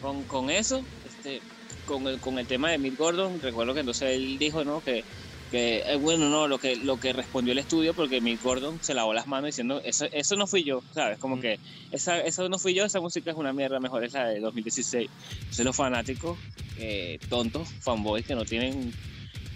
con, 0.00 0.22
con, 0.22 0.48
eso, 0.48 0.84
este, 1.08 1.40
con 1.86 2.06
el, 2.06 2.20
con 2.20 2.38
el 2.38 2.46
tema 2.46 2.70
de 2.70 2.78
Mick 2.78 2.96
Gordon, 2.96 3.40
recuerdo 3.42 3.74
que 3.74 3.80
entonces 3.80 4.10
él 4.10 4.38
dijo, 4.38 4.64
¿no? 4.64 4.80
Que, 4.80 5.02
que 5.50 5.78
eh, 5.78 5.96
bueno, 5.96 6.30
no, 6.30 6.46
lo 6.46 6.58
que, 6.58 6.76
lo 6.76 7.00
que 7.00 7.12
respondió 7.12 7.50
el 7.50 7.58
estudio, 7.58 7.94
porque 7.94 8.20
Mick 8.20 8.40
Gordon 8.44 8.78
se 8.80 8.94
lavó 8.94 9.12
las 9.12 9.26
manos 9.26 9.48
diciendo, 9.48 9.80
eso, 9.84 10.06
eso 10.12 10.36
no 10.36 10.46
fui 10.46 10.62
yo, 10.62 10.84
¿sabes? 10.94 11.18
Como 11.18 11.40
que 11.40 11.58
esa, 11.90 12.20
eso 12.20 12.48
no 12.48 12.60
fui 12.60 12.74
yo, 12.74 12.84
esa 12.84 13.00
música 13.00 13.32
es 13.32 13.36
una 13.36 13.52
mierda, 13.52 13.80
mejor 13.80 14.04
es 14.04 14.12
la 14.12 14.28
de 14.28 14.38
2016. 14.38 15.10
Entonces 15.40 15.64
los 15.66 15.74
fanáticos, 15.74 16.38
eh, 16.78 17.18
tontos, 17.28 17.68
fanboys 17.80 18.24
que 18.24 18.36
no 18.36 18.44
tienen 18.44 18.94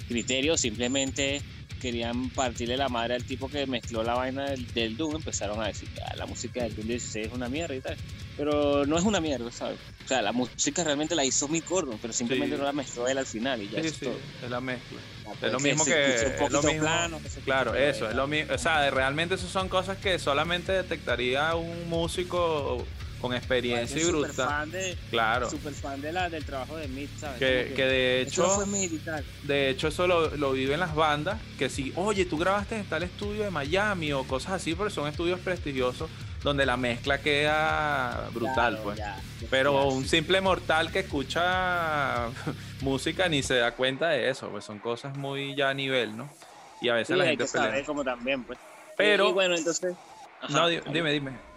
criterio, 0.08 0.56
simplemente 0.56 1.40
querían 1.78 2.30
partirle 2.30 2.76
la 2.76 2.88
madre 2.88 3.14
al 3.14 3.24
tipo 3.24 3.48
que 3.48 3.66
mezcló 3.66 4.02
la 4.02 4.14
vaina 4.14 4.50
del, 4.74 4.96
Doom, 4.96 5.16
empezaron 5.16 5.62
a 5.62 5.68
decir 5.68 5.88
que 5.88 6.00
ah, 6.02 6.14
la 6.16 6.26
música 6.26 6.62
del 6.62 6.74
Doom 6.74 6.88
16 6.88 7.26
es 7.26 7.32
una 7.32 7.48
mierda 7.48 7.74
y 7.74 7.80
tal. 7.80 7.96
Pero 8.36 8.86
no 8.86 8.96
es 8.96 9.04
una 9.04 9.20
mierda, 9.20 9.50
¿sabes? 9.50 9.78
O 10.04 10.08
sea, 10.08 10.22
la 10.22 10.32
música 10.32 10.84
realmente 10.84 11.14
la 11.16 11.24
hizo 11.24 11.48
mi 11.48 11.60
Gordon, 11.60 11.98
pero 12.00 12.12
simplemente 12.12 12.56
no 12.56 12.64
la 12.64 12.72
mezcló 12.72 13.08
él 13.08 13.18
al 13.18 13.26
final 13.26 13.62
y 13.62 13.68
ya 13.68 13.80
sí, 13.80 13.88
es 13.88 13.94
sí, 13.94 14.08
Es 14.44 14.50
la 14.50 14.60
mezcla. 14.60 14.98
es 15.42 15.52
lo 15.52 15.60
mismo 15.60 15.84
que. 15.84 16.14
Es 16.14 16.52
lo 16.52 16.62
mismo, 16.62 16.86
claro, 17.44 17.74
eso, 17.74 18.08
es 18.08 18.14
lo 18.14 18.26
mismo. 18.26 18.54
O 18.54 18.58
sea, 18.58 18.88
realmente 18.90 19.34
eso 19.34 19.48
son 19.48 19.68
cosas 19.68 19.98
que 19.98 20.18
solamente 20.18 20.72
detectaría 20.72 21.54
un 21.56 21.88
músico 21.88 22.86
con 23.20 23.34
experiencia 23.34 24.00
y 24.00 24.04
bruta. 24.04 24.66
claro. 25.10 25.50
Super 25.50 25.72
fan 25.74 26.00
de 26.00 26.12
la, 26.12 26.30
del 26.30 26.44
trabajo 26.44 26.76
de 26.76 26.88
Mitch, 26.88 27.10
¿sabes? 27.18 27.38
Que, 27.38 27.72
que, 27.74 27.84
de 27.84 28.20
hecho, 28.22 28.64
de 29.44 29.70
hecho 29.70 29.88
eso 29.88 30.06
lo, 30.06 30.36
lo 30.36 30.52
viven 30.52 30.80
las 30.80 30.94
bandas, 30.94 31.40
que 31.58 31.68
si, 31.68 31.92
oye, 31.96 32.24
tú 32.24 32.38
grabaste 32.38 32.76
en 32.76 32.84
tal 32.84 33.02
estudio 33.02 33.44
de 33.44 33.50
Miami 33.50 34.12
o 34.12 34.24
cosas 34.24 34.52
así, 34.52 34.74
porque 34.74 34.94
son 34.94 35.08
estudios 35.08 35.40
prestigiosos 35.40 36.08
donde 36.42 36.64
la 36.64 36.76
mezcla 36.76 37.18
queda 37.20 38.28
brutal, 38.32 38.80
pues. 38.82 39.00
Pero 39.50 39.88
un 39.88 40.06
simple 40.06 40.40
mortal 40.40 40.92
que 40.92 41.00
escucha 41.00 42.28
música 42.80 43.28
ni 43.28 43.42
se 43.42 43.56
da 43.56 43.72
cuenta 43.72 44.08
de 44.08 44.30
eso, 44.30 44.48
pues 44.48 44.64
son 44.64 44.78
cosas 44.78 45.16
muy 45.16 45.54
ya 45.54 45.70
a 45.70 45.74
nivel, 45.74 46.16
¿no? 46.16 46.30
Y 46.80 46.88
a 46.88 46.94
veces 46.94 47.16
la 47.16 47.24
gente 47.24 47.44
que 47.44 47.84
como 47.84 48.04
también, 48.04 48.44
pues. 48.44 48.58
Pero 48.96 49.32
bueno, 49.32 49.56
entonces 49.56 49.94
No, 50.48 50.68
dime, 50.68 51.12
dime. 51.12 51.47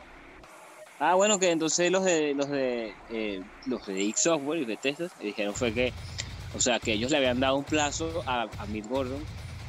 Ah, 1.04 1.16
bueno, 1.16 1.40
que 1.40 1.50
entonces 1.50 1.92
los 1.92 2.04
de 2.06 2.36
los 2.36 2.48
de 2.50 2.96
eh, 3.08 3.42
los 3.66 3.84
de 3.86 4.04
X 4.10 4.22
Software 4.24 4.60
y 4.62 4.66
de 4.66 4.78
Tesla 4.78 5.08
dijeron 5.18 5.56
fue 5.56 5.74
que 5.74 5.94
O 6.52 6.60
sea, 6.62 6.80
que 6.82 6.94
ellos 6.94 7.12
le 7.12 7.18
habían 7.18 7.40
dado 7.40 7.58
un 7.58 7.66
plazo 7.66 8.24
a, 8.28 8.44
a 8.58 8.68
Gordon 8.86 9.28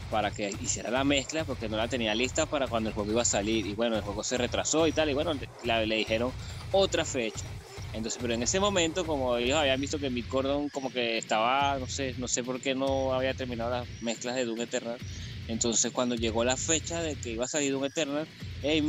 para 0.09 0.33
que 0.33 0.51
hiciera 0.59 0.91
la 0.91 1.05
mezcla 1.05 1.45
porque 1.47 1.69
no 1.71 1.77
la 1.79 1.89
tenía 1.89 2.15
lista 2.15 2.47
para 2.47 2.69
cuando 2.69 2.91
el 2.91 2.95
juego 2.95 3.13
iba 3.13 3.23
a 3.23 3.27
salir. 3.27 3.67
Y 3.67 3.75
bueno, 3.75 3.97
el 3.97 4.03
juego 4.03 4.25
se 4.25 4.39
retrasó 4.39 4.87
y 4.89 4.93
tal. 4.95 5.11
Y 5.11 5.15
bueno, 5.15 5.33
le, 5.63 5.87
le 5.87 5.97
dijeron 5.97 6.33
otra 6.71 7.05
fecha. 7.07 7.49
Entonces, 7.93 8.21
pero 8.23 8.35
en 8.35 8.43
ese 8.43 8.61
momento, 8.61 9.07
como 9.07 9.37
ellos 9.39 9.59
habían 9.59 9.81
visto 9.81 9.99
que 10.01 10.11
Mid 10.11 10.27
Gordon 10.29 10.71
como 10.71 10.91
que 10.93 11.19
estaba, 11.19 11.79
no 11.79 11.87
sé, 11.89 12.15
no 12.19 12.29
sé 12.29 12.45
por 12.45 12.61
qué 12.61 12.75
no 12.75 13.15
había 13.15 13.35
terminado 13.35 13.71
las 13.71 13.89
mezclas 14.01 14.37
de 14.37 14.45
Doom 14.47 14.63
Eternal. 14.63 15.01
Entonces, 15.47 15.93
cuando 15.93 16.15
llegó 16.17 16.45
la 16.45 16.57
fecha 16.57 17.03
de 17.03 17.17
que 17.17 17.31
iba 17.31 17.45
a 17.45 17.49
salir 17.49 17.73
Doom 17.73 17.85
Eternal, 17.87 18.27
hey 18.61 18.83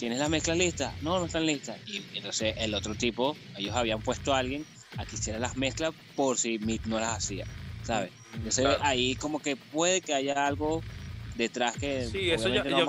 ¿tienes 0.00 0.18
las 0.18 0.30
mezclas 0.30 0.56
listas? 0.56 0.94
No, 1.02 1.18
no 1.18 1.26
están 1.26 1.44
listas. 1.44 1.76
Y 1.86 2.02
entonces 2.14 2.54
el 2.56 2.74
otro 2.74 2.94
tipo, 2.94 3.36
ellos 3.58 3.76
habían 3.76 4.00
puesto 4.00 4.34
a 4.34 4.38
alguien 4.38 4.64
a 4.96 5.04
que 5.04 5.16
hiciera 5.16 5.38
las 5.38 5.58
mezclas 5.58 5.92
por 6.16 6.38
si 6.38 6.58
Mid 6.58 6.80
no 6.86 6.98
las 6.98 7.18
hacía, 7.18 7.44
¿sabes? 7.82 8.10
Entonces 8.34 8.66
ahí 8.80 9.14
como 9.16 9.40
que 9.40 9.56
puede 9.56 10.00
que 10.00 10.14
haya 10.14 10.46
algo 10.46 10.80
detrás 11.36 11.76
que 11.76 12.06
sí 12.06 12.30
eso 12.30 12.48
yo, 12.48 12.62
creo 12.62 12.86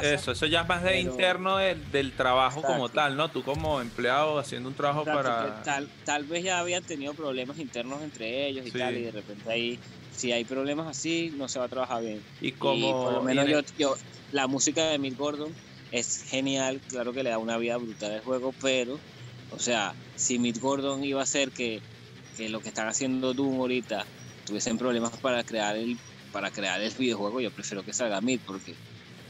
que 0.00 0.14
eso 0.14 0.32
eso 0.32 0.46
ya 0.46 0.62
es 0.62 0.68
más 0.68 0.82
de 0.82 1.00
interno 1.00 1.58
del, 1.58 2.12
trabajo 2.12 2.62
como 2.62 2.88
tal 2.88 3.16
no 3.16 3.28
tú 3.28 3.42
como 3.42 3.82
empleado 3.82 4.38
haciendo 4.38 4.68
un 4.70 4.74
trabajo 4.74 5.04
para 5.04 5.62
tal 5.62 5.88
tal 6.04 6.24
vez 6.24 6.44
ya 6.44 6.60
habían 6.60 6.84
tenido 6.84 7.12
problemas 7.12 7.58
internos 7.58 8.00
entre 8.02 8.46
ellos 8.46 8.66
y 8.66 8.70
tal 8.70 8.96
y 8.96 9.02
de 9.02 9.10
repente 9.10 9.50
ahí 9.50 9.78
si 10.14 10.32
hay 10.32 10.44
problemas 10.44 10.86
así 10.86 11.34
no 11.36 11.48
se 11.48 11.58
va 11.58 11.66
a 11.66 11.68
trabajar 11.68 12.02
bien 12.02 12.22
y 12.40 12.52
como 12.52 13.04
por 13.04 13.12
lo 13.12 13.22
menos 13.22 13.46
yo, 13.76 13.94
la 14.32 14.46
música 14.46 14.86
de 14.86 14.98
Mick 14.98 15.18
Gordon 15.18 15.52
es 15.98 16.22
genial 16.22 16.80
claro 16.88 17.12
que 17.12 17.22
le 17.22 17.30
da 17.30 17.38
una 17.38 17.56
vida 17.58 17.76
brutal 17.76 18.12
al 18.12 18.20
juego 18.20 18.54
pero 18.60 18.98
o 19.50 19.58
sea 19.58 19.94
si 20.16 20.38
Mick 20.38 20.60
Gordon 20.60 21.04
iba 21.04 21.20
a 21.20 21.24
hacer 21.24 21.50
que, 21.50 21.80
que 22.36 22.48
lo 22.48 22.60
que 22.60 22.68
están 22.68 22.88
haciendo 22.88 23.34
Doom 23.34 23.60
ahorita 23.60 24.04
tuviesen 24.44 24.78
problemas 24.78 25.16
para 25.18 25.44
crear 25.44 25.76
el 25.76 25.98
para 26.36 26.50
crear 26.50 26.82
el 26.82 26.92
videojuego, 26.92 27.40
yo 27.40 27.50
prefiero 27.50 27.82
que 27.82 27.94
salga 27.94 28.20
Mid 28.20 28.40
porque 28.46 28.74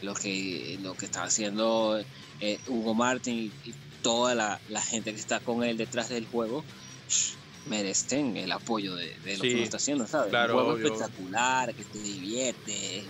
lo 0.02 0.12
que, 0.14 0.76
lo 0.82 0.94
que 0.94 1.06
está 1.06 1.22
haciendo 1.22 2.02
eh, 2.40 2.58
Hugo 2.66 2.94
Martin 2.94 3.52
y, 3.64 3.74
toda 4.02 4.34
la, 4.34 4.60
gente 4.80 5.12
que 5.12 5.18
está 5.18 5.40
con 5.40 5.64
él 5.64 5.76
detrás 5.76 6.08
del 6.10 6.26
juego 6.26 6.64
merecen 7.66 8.36
el 8.36 8.52
apoyo 8.52 8.94
de, 8.94 9.16
lo 9.36 9.42
que 9.42 9.62
está 9.62 9.78
haciendo, 9.78 10.06
¿sabes? 10.06 10.32
un 10.32 10.52
juego 10.52 10.76
espectacular, 10.76 11.74
que 11.74 11.82
te 11.84 11.98
divierte, 11.98 13.04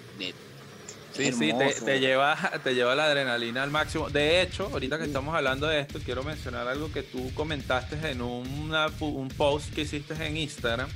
Sí, 1.17 1.33
sí, 1.33 1.53
te, 1.85 1.99
lleva, 1.99 2.37
te 2.63 2.75
lleva 2.75 2.95
la 2.95 3.07
adrenalina 3.07 3.63
al 3.63 3.71
máximo. 3.71 4.11
De 4.11 4.43
hecho, 4.43 4.69
ahorita 4.73 4.99
que 4.99 5.05
estamos 5.05 5.35
hablando 5.35 5.67
de 5.67 5.81
esto, 5.81 5.99
quiero 6.05 6.23
mencionar 6.23 6.69
algo 6.69 6.93
que 6.93 7.03
tú 7.03 7.33
comentaste 7.35 7.97
en 8.11 8.21
un 8.21 9.33
post 9.37 9.73
que 9.75 9.83
hiciste 9.83 10.15
en 10.25 10.37
Instagram, 10.37 10.89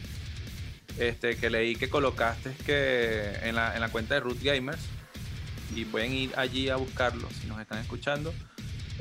este, 0.99 1.37
que 1.37 1.49
leí 1.49 1.77
que 1.77 1.89
colocaste 1.89 2.53
que 2.67 3.33
en 3.43 3.55
la, 3.55 3.75
en 3.75 3.81
la 3.81 3.89
cuenta 3.89 4.15
de 4.15 4.21
Root 4.21 4.43
Gamers 4.43 4.83
y 5.75 5.85
pueden 5.85 6.13
ir 6.13 6.33
allí 6.37 6.69
a 6.69 6.77
buscarlo 6.77 7.29
si 7.41 7.47
nos 7.47 7.61
están 7.61 7.79
escuchando. 7.79 8.35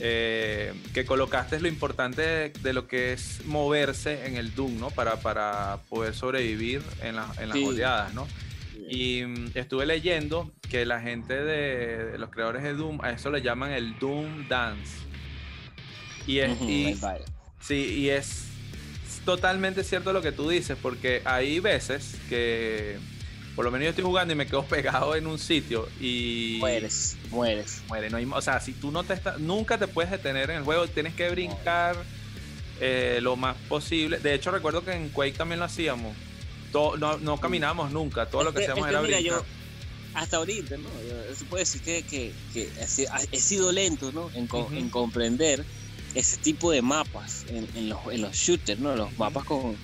Eh, 0.02 0.74
que 0.94 1.06
colocaste 1.06 1.60
lo 1.60 1.68
importante 1.68 2.54
de, 2.62 2.74
lo 2.74 2.88
que 2.88 3.12
es 3.12 3.46
moverse 3.46 4.28
en 4.28 4.38
el 4.38 4.56
Doom, 4.56 4.80
¿no? 4.80 4.92
Para, 4.92 5.18
para 5.18 5.80
poder 5.90 6.16
sobrevivir 6.16 6.82
en, 7.02 7.18
en 7.40 7.50
las 7.50 7.58
oleadas, 7.58 8.14
¿no? 8.14 8.26
Y 8.89 9.23
mm, 9.25 9.52
estuve 9.56 9.86
leyendo 9.86 10.52
que 10.69 10.86
la 10.86 10.99
gente 10.99 11.34
de, 11.34 12.17
los 12.17 12.30
creadores 12.30 12.63
de 12.63 12.73
Doom, 12.73 12.99
a 13.02 13.12
eso 13.12 13.30
le 13.32 13.41
llaman 13.41 13.71
el 13.71 13.97
Doom 13.99 14.47
Dance. 14.47 14.97
Y 16.28 16.39
es, 16.39 16.58
sí, 17.60 17.75
y 17.75 18.10
es 18.10 18.45
totalmente 19.25 19.84
cierto 19.84 20.13
lo 20.13 20.21
que 20.21 20.32
tú 20.32 20.49
dices, 20.49 20.78
porque 20.82 21.21
hay 21.25 21.60
veces 21.60 22.17
que 22.30 22.97
por 23.56 23.65
lo 23.65 23.71
menos 23.71 23.86
yo 23.86 23.89
estoy 23.89 24.06
jugando 24.06 24.34
y 24.34 24.38
me 24.38 24.45
quedo 24.45 24.63
pegado 24.69 25.15
en 25.15 25.28
un 25.28 25.38
sitio 25.38 25.89
y 25.99 26.58
mueres, 26.60 27.17
mueres. 27.30 27.82
Muere, 27.88 28.10
no 28.10 28.17
hay, 28.17 28.25
o 28.25 28.41
sea, 28.41 28.60
si 28.60 28.73
tú 28.73 28.91
no 28.91 29.04
te 29.04 29.13
estás, 29.13 29.39
nunca 29.39 29.78
te 29.78 29.88
puedes 29.88 30.12
detener 30.12 30.49
en 30.49 30.58
el 30.58 30.63
juego, 30.63 30.88
tienes 30.88 31.13
que 31.13 31.30
brincar 31.30 31.95
eh, 32.80 33.19
lo 33.21 33.36
más 33.36 33.58
posible. 33.67 34.19
De 34.19 34.34
hecho, 34.34 34.52
recuerdo 34.52 34.86
que 34.86 34.93
en 34.93 35.10
Quake 35.10 35.34
también 35.34 35.60
lo 35.60 35.65
hacíamos. 35.65 36.15
No, 36.74 37.18
no 37.18 37.38
caminamos 37.40 37.92
nunca, 37.92 38.26
todo 38.28 38.44
lo 38.44 38.54
que, 38.54 38.64
hacíamos 38.64 38.88
era 38.88 39.02
brincar. 39.02 39.44
hasta 40.14 40.38
ahorita, 40.38 40.78
¿no? 40.78 40.90
Se 41.36 41.46
puede 41.46 41.64
decir 41.64 41.82
que, 41.82 42.04
que, 42.04 42.34
que, 42.54 42.70
he 43.32 43.40
sido 43.40 43.72
lento, 43.72 44.12
¿no? 44.12 44.30
En, 44.34 44.48
en 44.76 44.90
comprender 44.90 45.66
ese 46.16 46.38
tipo 46.38 46.72
de 46.72 46.82
mapas 46.82 47.46
en, 47.50 47.90
los, 47.90 48.00
en 48.12 48.22
los, 48.22 48.36
shooters, 48.36 48.80
¿no? 48.80 48.96
Los 48.96 49.18
mapas 49.18 49.46
con, 49.46 49.76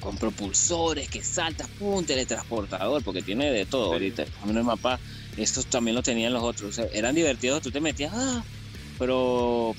con, 0.00 0.16
propulsores 0.18 1.08
que 1.08 1.22
saltas, 1.22 1.68
un 1.80 2.04
teletransportador, 2.04 3.02
porque 3.02 3.22
tiene 3.22 3.50
de 3.50 3.66
todo 3.66 3.92
ahorita. 3.92 4.24
A 4.42 4.46
mí 4.46 4.56
el 4.56 4.64
mapa, 4.64 4.98
estos 5.36 5.66
también 5.66 5.94
lo 5.94 6.02
tenían 6.02 6.32
los 6.32 6.42
otros. 6.42 6.78
eran 6.92 7.14
divertidos, 7.14 7.62
tú 7.62 7.70
te 7.70 7.80
metías, 7.80 8.12
ah, 8.14 8.42
pero 8.98 9.74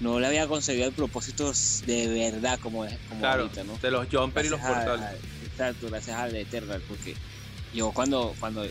no 0.00 0.18
le 0.18 0.26
había 0.26 0.46
conseguido 0.46 0.86
el 0.86 0.94
propósito 0.94 1.52
de 1.86 2.08
verdad 2.08 2.58
como, 2.60 2.86
como 3.08 3.26
ahorita, 3.26 3.64
¿no? 3.64 3.76
De 3.78 3.90
los 3.90 4.06
jumper 4.10 4.46
y 4.46 4.48
los 4.48 4.60
portales. 4.60 5.18
Gracias 5.80 6.16
al 6.16 6.34
Eternal, 6.36 6.82
porque 6.86 7.14
yo 7.72 7.92
cuando, 7.92 8.34
cuando 8.38 8.64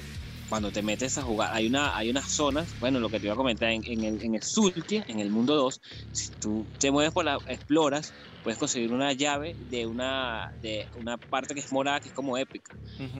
cuando 0.49 0.71
te 0.71 0.81
metes 0.81 1.15
a 1.17 1.21
jugar, 1.21 1.51
hay, 1.53 1.67
una, 1.67 1.95
hay 1.95 2.09
unas 2.09 2.31
zonas, 2.31 2.75
bueno, 2.79 2.99
lo 2.99 3.11
que 3.11 3.19
te 3.19 3.27
iba 3.27 3.33
a 3.33 3.37
comentar, 3.37 3.69
en, 3.69 3.81
en 3.85 4.03
el, 4.03 4.23
en 4.23 4.33
el 4.33 4.41
Sultia, 4.41 5.05
en 5.07 5.19
el 5.19 5.29
mundo 5.29 5.55
2, 5.55 5.79
si 6.11 6.31
tú 6.39 6.67
te 6.79 6.91
mueves 6.91 7.13
por 7.13 7.23
la, 7.23 7.37
exploras, 7.45 8.15
puedes 8.41 8.57
conseguir 8.57 8.91
una 8.91 9.13
llave 9.13 9.55
de 9.59 9.85
una, 9.85 10.49
de 10.59 10.87
una 10.95 11.19
parte 11.19 11.53
que 11.53 11.59
es 11.59 11.71
morada, 11.71 11.99
que 11.99 12.07
es 12.09 12.13
como 12.15 12.35
épica. 12.35 12.75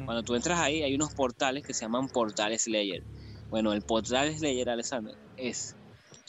Cuando 0.06 0.24
tú 0.24 0.34
entras 0.34 0.60
ahí, 0.60 0.82
hay 0.82 0.96
unos 0.96 1.14
portales 1.14 1.64
que 1.64 1.76
se 1.76 1.86
llaman 1.86 2.08
portales 2.10 2.64
Slayer. 2.64 3.06
Bueno, 3.52 3.74
el 3.74 3.84
portal 3.84 4.36
Slayer, 4.36 4.68
Alexander, 4.68 5.16
es 5.36 5.76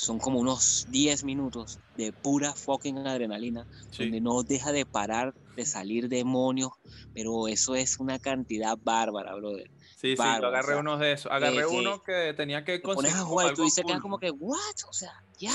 son 0.01 0.19
como 0.19 0.39
unos 0.39 0.87
10 0.89 1.25
minutos 1.25 1.79
de 1.99 2.11
pura 2.11 2.55
fucking 2.55 3.07
adrenalina, 3.07 3.67
donde 3.99 4.21
no 4.23 4.43
deja 4.43 4.73
de 4.73 4.87
parar 4.87 5.35
de 5.57 5.67
salir 5.67 6.09
demonios, 6.09 6.73
pero 7.13 7.49
eso 7.49 7.75
es 7.75 8.01
una 8.01 8.19
cantidad 8.19 8.79
bárbara, 8.83 9.35
brother. 9.35 9.71
Sí, 9.97 10.17
sí, 10.17 10.23
yo 10.23 10.23
agarré 10.23 10.77
unos 10.77 11.01
de 11.01 11.13
esos. 11.13 11.31
Agarré 11.31 11.67
uno 11.67 12.03
que 12.03 12.33
tenía 12.35 12.65
que 12.65 12.81
conseguir. 12.81 13.13
Pones 13.13 13.23
a 13.23 13.27
jugar 13.27 13.53
y 13.53 13.55
tú 13.55 13.65
dices 13.65 13.85
que 13.87 14.01
como 14.01 14.19
que, 14.19 14.31
¿what? 14.31 14.59
O 14.89 14.93
sea, 14.95 15.23
ya. 15.39 15.53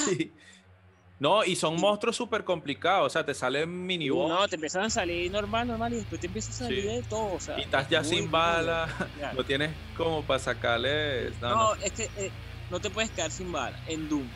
No, 1.18 1.44
y 1.44 1.56
son 1.56 1.80
monstruos 1.80 2.16
súper 2.16 2.44
complicados, 2.44 3.08
o 3.08 3.10
sea, 3.10 3.26
te 3.26 3.34
salen 3.34 3.86
mini 3.86 4.10
boss. 4.10 4.30
No, 4.30 4.48
te 4.48 4.56
empiezan 4.56 4.84
a 4.84 4.90
salir 4.92 5.32
normal, 5.32 5.66
normal, 5.66 5.94
y 5.94 5.96
después 5.96 6.22
te 6.22 6.28
empiezas 6.28 6.62
a 6.62 6.66
salir 6.66 6.86
de 6.86 7.02
todo, 7.04 7.34
o 7.34 7.40
sea. 7.40 7.58
Y 7.58 7.62
estás 7.62 7.90
ya 7.90 8.04
sin 8.04 8.30
bala, 8.30 8.90
no 9.34 9.44
tienes 9.46 9.72
como 9.96 10.24
para 10.24 10.40
sacarle... 10.40 11.32
No, 11.42 11.74
es 11.76 11.94
que 11.94 12.04
eh, 12.18 12.32
no 12.70 12.80
te 12.80 12.90
puedes 12.90 13.12
quedar 13.12 13.32
sin 13.32 13.52
bala 13.52 13.80
en 13.88 14.10
Doom, 14.10 14.28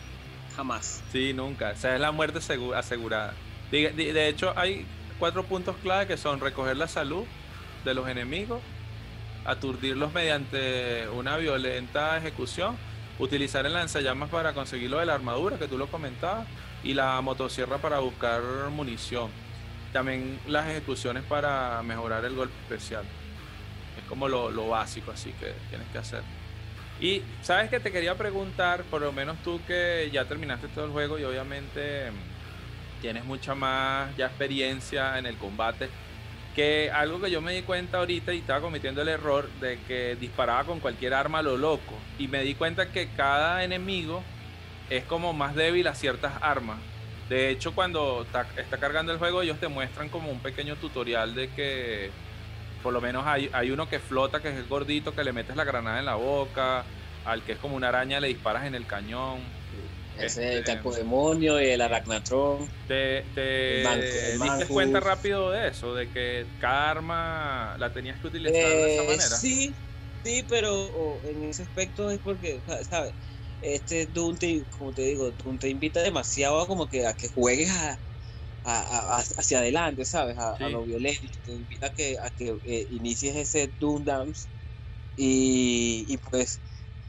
jamás. 0.56 1.02
Sí, 1.12 1.34
nunca, 1.34 1.74
o 1.76 1.80
sea, 1.80 1.96
es 1.96 2.02
la 2.02 2.12
muerte 2.12 2.40
asegurada. 2.76 3.34
de 3.72 4.28
hecho, 4.28 4.54
hay 4.58 4.86
cuatro 5.20 5.44
puntos 5.44 5.76
clave 5.84 6.08
que 6.08 6.18
son 6.18 6.40
recoger 6.40 6.78
la 6.78 6.88
salud 6.88 7.26
de 7.84 7.94
los 7.94 8.08
enemigos, 8.08 8.62
aturdirlos 9.46 10.14
mediante 10.14 11.08
una 11.10 11.38
violenta 11.38 12.18
ejecución, 12.18 12.78
utilizar 13.20 13.66
el 13.66 13.74
lanzallamas 13.74 14.30
para 14.30 14.54
conseguir 14.54 14.90
lo 14.90 15.00
de 15.00 15.06
la 15.06 15.16
armadura, 15.16 15.58
que 15.58 15.68
tú 15.68 15.78
lo 15.78 15.88
comentabas, 15.88 16.48
y 16.84 16.94
la 16.94 17.20
motosierra 17.22 17.78
para 17.78 18.00
buscar 18.00 18.42
munición. 18.72 19.30
También 19.92 20.40
las 20.48 20.68
ejecuciones 20.68 21.24
para 21.24 21.82
mejorar 21.84 22.24
el 22.24 22.36
golpe 22.36 22.54
especial. 22.62 23.04
Es 23.98 24.08
como 24.08 24.28
lo, 24.28 24.52
lo 24.52 24.70
básico, 24.70 25.12
así 25.12 25.32
que 25.34 25.54
tienes 25.70 25.88
que 25.92 25.98
hacer. 25.98 26.22
Y 27.02 27.22
sabes 27.42 27.70
que 27.70 27.80
te 27.80 27.92
quería 27.92 28.16
preguntar, 28.16 28.84
por 28.84 29.02
lo 29.02 29.12
menos 29.12 29.38
tú 29.44 29.62
que 29.66 30.10
ya 30.12 30.26
terminaste 30.26 30.68
todo 30.68 30.86
el 30.86 30.92
juego 30.92 31.18
y 31.18 31.24
obviamente 31.24 32.12
tienes 33.02 33.24
mucha 33.24 33.56
más 33.56 34.16
ya 34.18 34.28
experiencia 34.28 35.18
en 35.18 35.26
el 35.26 35.38
combate, 35.38 35.90
que 36.56 36.92
algo 36.92 37.22
que 37.22 37.32
yo 37.32 37.42
me 37.42 37.54
di 37.54 37.62
cuenta 37.62 38.00
ahorita 38.00 38.34
y 38.34 38.40
estaba 38.40 38.60
cometiendo 38.60 39.02
el 39.02 39.08
error 39.08 39.50
de 39.62 39.80
que 39.88 40.18
disparaba 40.20 40.66
con 40.66 40.82
cualquier 40.82 41.14
arma 41.14 41.40
a 41.40 41.44
lo 41.44 41.58
loco. 41.58 41.96
Y 42.18 42.28
me 42.28 42.44
di 42.44 42.56
cuenta 42.56 42.92
que 42.92 43.08
cada 43.16 43.64
enemigo 43.64 44.22
es 44.90 45.04
como 45.06 45.32
más 45.32 45.56
débil 45.56 45.88
a 45.88 45.96
ciertas 45.96 46.34
armas. 46.42 46.80
De 47.30 47.50
hecho, 47.50 47.76
cuando 47.76 48.24
está, 48.24 48.46
cargando 48.78 49.12
el 49.12 49.20
juego, 49.20 49.42
ellos 49.42 49.60
te 49.60 49.68
muestran 49.68 50.10
como 50.10 50.32
un 50.32 50.40
pequeño 50.40 50.76
tutorial 50.76 51.36
de 51.36 51.50
que 51.50 52.10
por 52.82 52.94
lo 52.94 53.02
menos 53.02 53.24
hay, 53.26 53.50
hay 53.54 53.72
uno 53.72 53.88
que 53.88 54.00
flota, 54.00 54.42
que 54.42 54.50
es 54.50 54.56
el 54.56 54.68
gordito, 54.68 55.14
que 55.14 55.24
le 55.24 55.34
metes 55.34 55.56
la 55.56 55.64
granada 55.64 56.00
en 56.00 56.06
la 56.06 56.16
boca. 56.16 56.86
Al 57.26 57.44
que 57.44 57.52
es 57.52 57.60
como 57.60 57.76
una 57.76 57.90
araña 57.90 58.20
le 58.20 58.28
disparas 58.28 58.66
en 58.66 58.76
el 58.76 58.88
cañón 58.88 59.42
ese 60.18 60.58
este, 60.58 60.64
Campo 60.64 60.94
Demonio 60.94 61.62
y 61.62 61.70
el 61.70 61.82
Arachnatron. 61.82 62.70
¿Te, 62.88 63.26
te 63.34 63.84
diste 64.38 64.68
cuenta 64.68 65.00
rápido 65.00 65.52
de 65.52 65.68
eso? 65.68 65.94
De 65.94 66.10
que 66.10 66.46
cada 66.60 66.92
arma 66.92 67.76
la 67.78 67.92
tenías 67.94 68.20
que 68.20 68.28
utilizar 68.28 68.54
de 68.62 68.94
esa 68.94 69.04
eh, 69.04 69.06
manera. 69.06 69.38
Sí, 69.38 69.76
sí, 70.24 70.46
pero 70.50 71.22
en 71.26 71.44
ese 71.44 71.64
aspecto 71.64 72.10
es 72.10 72.20
porque, 72.20 72.62
¿sabes? 72.90 73.14
Este 73.62 74.08
Doom 74.08 74.38
te, 74.38 74.66
como 74.70 74.94
te 74.94 75.04
digo, 75.04 75.32
Doom 75.32 75.58
te 75.58 75.70
invita 75.70 76.02
demasiado 76.02 76.62
a 76.62 76.68
como 76.68 76.88
que 76.88 77.06
a 77.06 77.14
que 77.14 77.30
juegues 77.30 77.70
a, 77.70 78.00
hacia 78.64 79.60
adelante, 79.60 80.06
¿sabes? 80.06 80.38
A, 80.38 80.58
lo 80.70 80.86
violento, 80.86 81.40
te 81.44 81.52
invita 81.52 81.88
a 81.88 81.90
que, 81.90 82.18
a 82.22 82.30
que 82.30 82.58
eh, 82.64 82.88
inicies 82.90 83.36
ese 83.36 83.74
Doom 83.80 84.04
Dance 84.04 84.48
y, 85.16 86.06
y 86.08 86.18
pues 86.18 86.62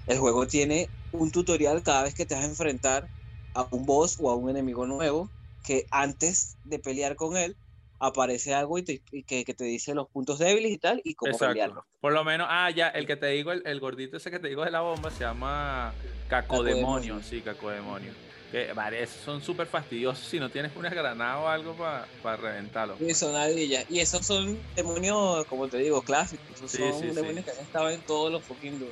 el 0.07 0.18
juego 0.18 0.46
tiene 0.46 0.90
un 1.12 1.30
tutorial 1.30 1.82
cada 1.82 2.05
vez 2.05 2.14
que 2.14 2.26
te 2.26 2.34
vas 2.34 2.44
a 2.44 2.48
enfrentar 2.48 3.11
a 3.55 3.68
un 3.70 3.84
boss 3.84 4.16
o 4.18 4.30
a 4.30 4.36
un 4.36 4.51
enemigo 4.51 4.86
nuevo 4.86 5.30
que 5.62 5.86
antes 5.90 6.57
de 6.64 6.78
pelear 6.78 7.16
con 7.16 7.36
él 7.36 7.57
aparece 7.98 8.55
algo 8.55 8.78
y, 8.78 8.84
que, 8.84 9.44
te 9.44 9.64
dice 9.64 9.94
los 9.94 10.09
puntos 10.09 10.38
débiles 10.38 10.72
y 10.72 10.78
tal 10.78 11.01
y 11.05 11.14
cómo 11.14 11.32
Exacto. 11.32 11.84
Por 12.01 12.14
lo 12.14 12.24
menos, 12.24 12.46
ah, 12.51 12.70
ya, 12.70 12.88
el 12.88 13.07
que 13.07 13.16
te 13.16 13.26
digo, 13.26 13.53
el, 13.53 13.80
gordito 13.80 14.16
ese 14.16 14.30
que 14.30 14.38
te 14.38 14.48
digo 14.48 14.64
de 14.64 14.70
la 14.70 14.80
bomba 14.80 15.11
se 15.11 15.20
llama 15.20 15.92
Cacodemonio, 16.28 17.22
sí, 17.22 17.42
Cacodemonio. 17.42 18.12
Que 18.51 18.72
vale, 18.72 19.07
son 19.07 19.40
súper 19.40 19.66
fastidiosos 19.66 20.26
si 20.26 20.40
no 20.40 20.51
tienes 20.51 20.72
una 20.74 20.90
granada 20.90 21.38
o 21.38 21.46
algo 21.46 21.74
para 21.74 22.07
pa 22.22 22.36
reventarlo. 22.36 22.96
Sí, 22.98 23.14
son. 23.14 23.34
Y 23.57 23.98
esos 24.01 24.26
son 24.26 24.59
demonios, 24.74 25.46
como 25.46 25.68
te 25.68 25.78
digo, 25.78 26.03
clásicos. 26.03 26.57
Esos 26.57 26.72
son 26.72 27.14
demonios 27.14 27.44
que 27.44 27.53
han 27.53 27.61
estado 27.61 27.90
en 27.90 28.01
todos 28.01 28.32
los 28.32 28.42
fucking 28.44 28.84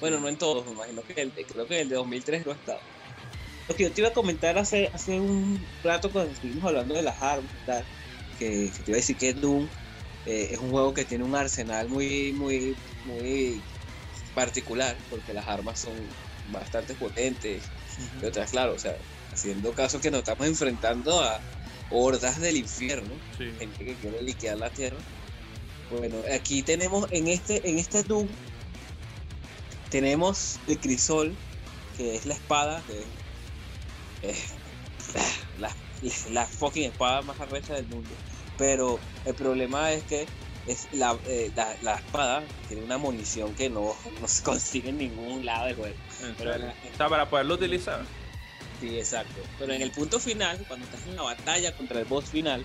Bueno, 0.00 0.18
no 0.18 0.28
en 0.28 0.36
todos, 0.36 0.64
me 0.64 0.72
imagino 0.72 1.02
que 1.02 1.20
el, 1.20 1.32
creo 1.32 1.66
que 1.66 1.80
el 1.80 1.88
de 1.88 1.96
2003 1.96 2.46
no 2.46 2.52
ha 2.52 2.54
estado. 2.54 2.80
Lo 3.68 3.74
que 3.74 3.82
yo 3.82 3.92
te 3.92 4.00
iba 4.00 4.08
a 4.10 4.14
comentar 4.14 4.56
hace, 4.56 4.88
hace 4.94 5.20
un 5.20 5.60
rato 5.82 6.10
cuando 6.10 6.32
estuvimos 6.32 6.64
hablando 6.64 6.94
de 6.94 7.02
las 7.02 7.20
armas 7.20 7.50
y 7.62 7.66
tal 7.66 7.84
que, 8.38 8.70
te 8.84 8.90
iba 8.90 8.96
a 8.96 9.00
decir 9.00 9.16
que 9.16 9.32
Doom 9.32 9.68
eh, 10.26 10.48
es 10.52 10.58
un 10.58 10.70
juego 10.70 10.94
que 10.94 11.04
tiene 11.04 11.24
un 11.24 11.34
arsenal 11.34 11.88
muy, 11.88 12.32
muy, 12.32 12.76
muy 13.04 13.60
particular, 14.34 14.96
porque 15.10 15.32
las 15.32 15.46
armas 15.46 15.80
son 15.80 15.94
bastante 16.50 16.94
potentes. 16.94 17.62
Y 18.22 18.26
otras, 18.26 18.50
claro, 18.50 18.74
o 18.74 18.78
sea, 18.78 18.96
haciendo 19.32 19.72
caso 19.72 20.00
que 20.00 20.10
nos 20.10 20.20
estamos 20.20 20.46
enfrentando 20.46 21.20
a 21.20 21.40
hordas 21.90 22.40
del 22.40 22.56
infierno, 22.56 23.12
gente 23.36 23.84
que 23.84 23.94
quiere 23.94 24.22
liquear 24.22 24.58
la 24.58 24.70
tierra. 24.70 24.96
Bueno, 25.90 26.16
aquí 26.34 26.62
tenemos 26.62 27.06
en 27.12 27.28
este, 27.28 27.68
en 27.68 27.78
este 27.78 28.02
Doom, 28.02 28.26
tenemos 29.90 30.58
el 30.66 30.78
crisol, 30.78 31.34
que 31.96 32.16
es 32.16 32.26
la 32.26 32.34
espada, 32.34 32.82
que 34.20 34.28
es 34.28 34.54
la, 35.60 35.72
la 36.32 36.46
fucking 36.46 36.84
espada 36.84 37.22
más 37.22 37.38
arrecha 37.40 37.74
del 37.74 37.86
mundo. 37.86 38.10
Pero 38.58 38.98
el 39.24 39.34
problema 39.34 39.92
es 39.92 40.02
que 40.04 40.26
es 40.66 40.88
la, 40.92 41.16
eh, 41.26 41.50
la, 41.82 41.94
espada 41.94 42.42
tiene 42.68 42.82
una 42.82 42.98
munición 42.98 43.54
que 43.54 43.70
no, 43.70 43.94
no, 44.20 44.28
se 44.28 44.42
consigue 44.42 44.90
en 44.90 44.98
ningún 44.98 45.44
lado 45.44 45.66
del 45.66 45.76
juego. 45.76 45.96
sea, 46.96 47.08
para 47.08 47.28
poderlo 47.28 47.54
utilizar. 47.54 48.04
Sí, 48.80 48.98
exacto. 48.98 49.40
Pero 49.58 49.72
en 49.72 49.82
el 49.82 49.90
punto 49.90 50.20
final, 50.20 50.62
cuando 50.68 50.84
estás 50.86 51.06
en 51.06 51.16
la 51.16 51.22
batalla 51.22 51.74
contra 51.76 52.00
el 52.00 52.04
boss 52.04 52.26
final, 52.26 52.64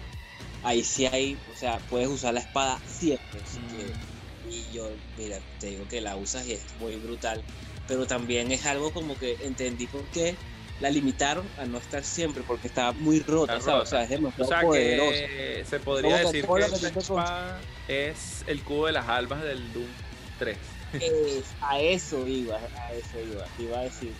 ahí 0.63 0.83
sí 0.83 1.05
hay, 1.05 1.37
o 1.53 1.57
sea, 1.57 1.79
puedes 1.89 2.09
usar 2.09 2.33
la 2.33 2.41
espada 2.41 2.79
siempre. 2.85 3.39
Mm. 3.39 4.51
Y 4.51 4.65
yo, 4.73 4.89
mira, 5.17 5.39
te 5.59 5.67
digo 5.67 5.87
que 5.87 6.01
la 6.01 6.15
usas 6.15 6.45
y 6.47 6.53
es 6.53 6.61
muy 6.79 6.95
brutal. 6.97 7.41
Pero 7.87 8.05
también 8.05 8.51
es 8.51 8.65
algo 8.65 8.91
como 8.91 9.17
que 9.17 9.37
entendí 9.41 9.87
por 9.87 10.03
qué 10.05 10.35
la 10.81 10.89
limitaron 10.89 11.45
a 11.57 11.65
no 11.65 11.77
estar 11.77 12.03
siempre 12.03 12.43
porque 12.45 12.67
estaba 12.67 12.91
muy 12.93 13.19
rota, 13.19 13.57
O 13.57 13.85
sea, 13.85 14.03
es 14.03 14.09
demasiado 14.09 14.69
o 14.69 14.71
Que 14.71 15.63
se 15.69 15.79
podría 15.79 16.17
decir 16.17 16.45
que, 16.45 17.01
es 17.91 18.43
el 18.47 18.63
cubo 18.63 18.87
de 18.87 18.93
las 18.93 19.07
almas 19.07 19.41
del 19.43 19.73
Doom 19.73 19.87
3. 20.39 20.57
a 21.61 21.79
eso 21.79 22.27
iba, 22.27 22.55
a 22.57 22.93
eso 22.93 23.19
iba. 23.19 23.45
Iba 23.59 23.79
a 23.79 23.83
decir 23.83 24.13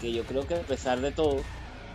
que 0.00 0.12
yo 0.12 0.24
creo 0.24 0.46
que 0.46 0.54
a 0.54 0.60
pesar 0.60 1.00
de 1.00 1.12
todo, 1.12 1.42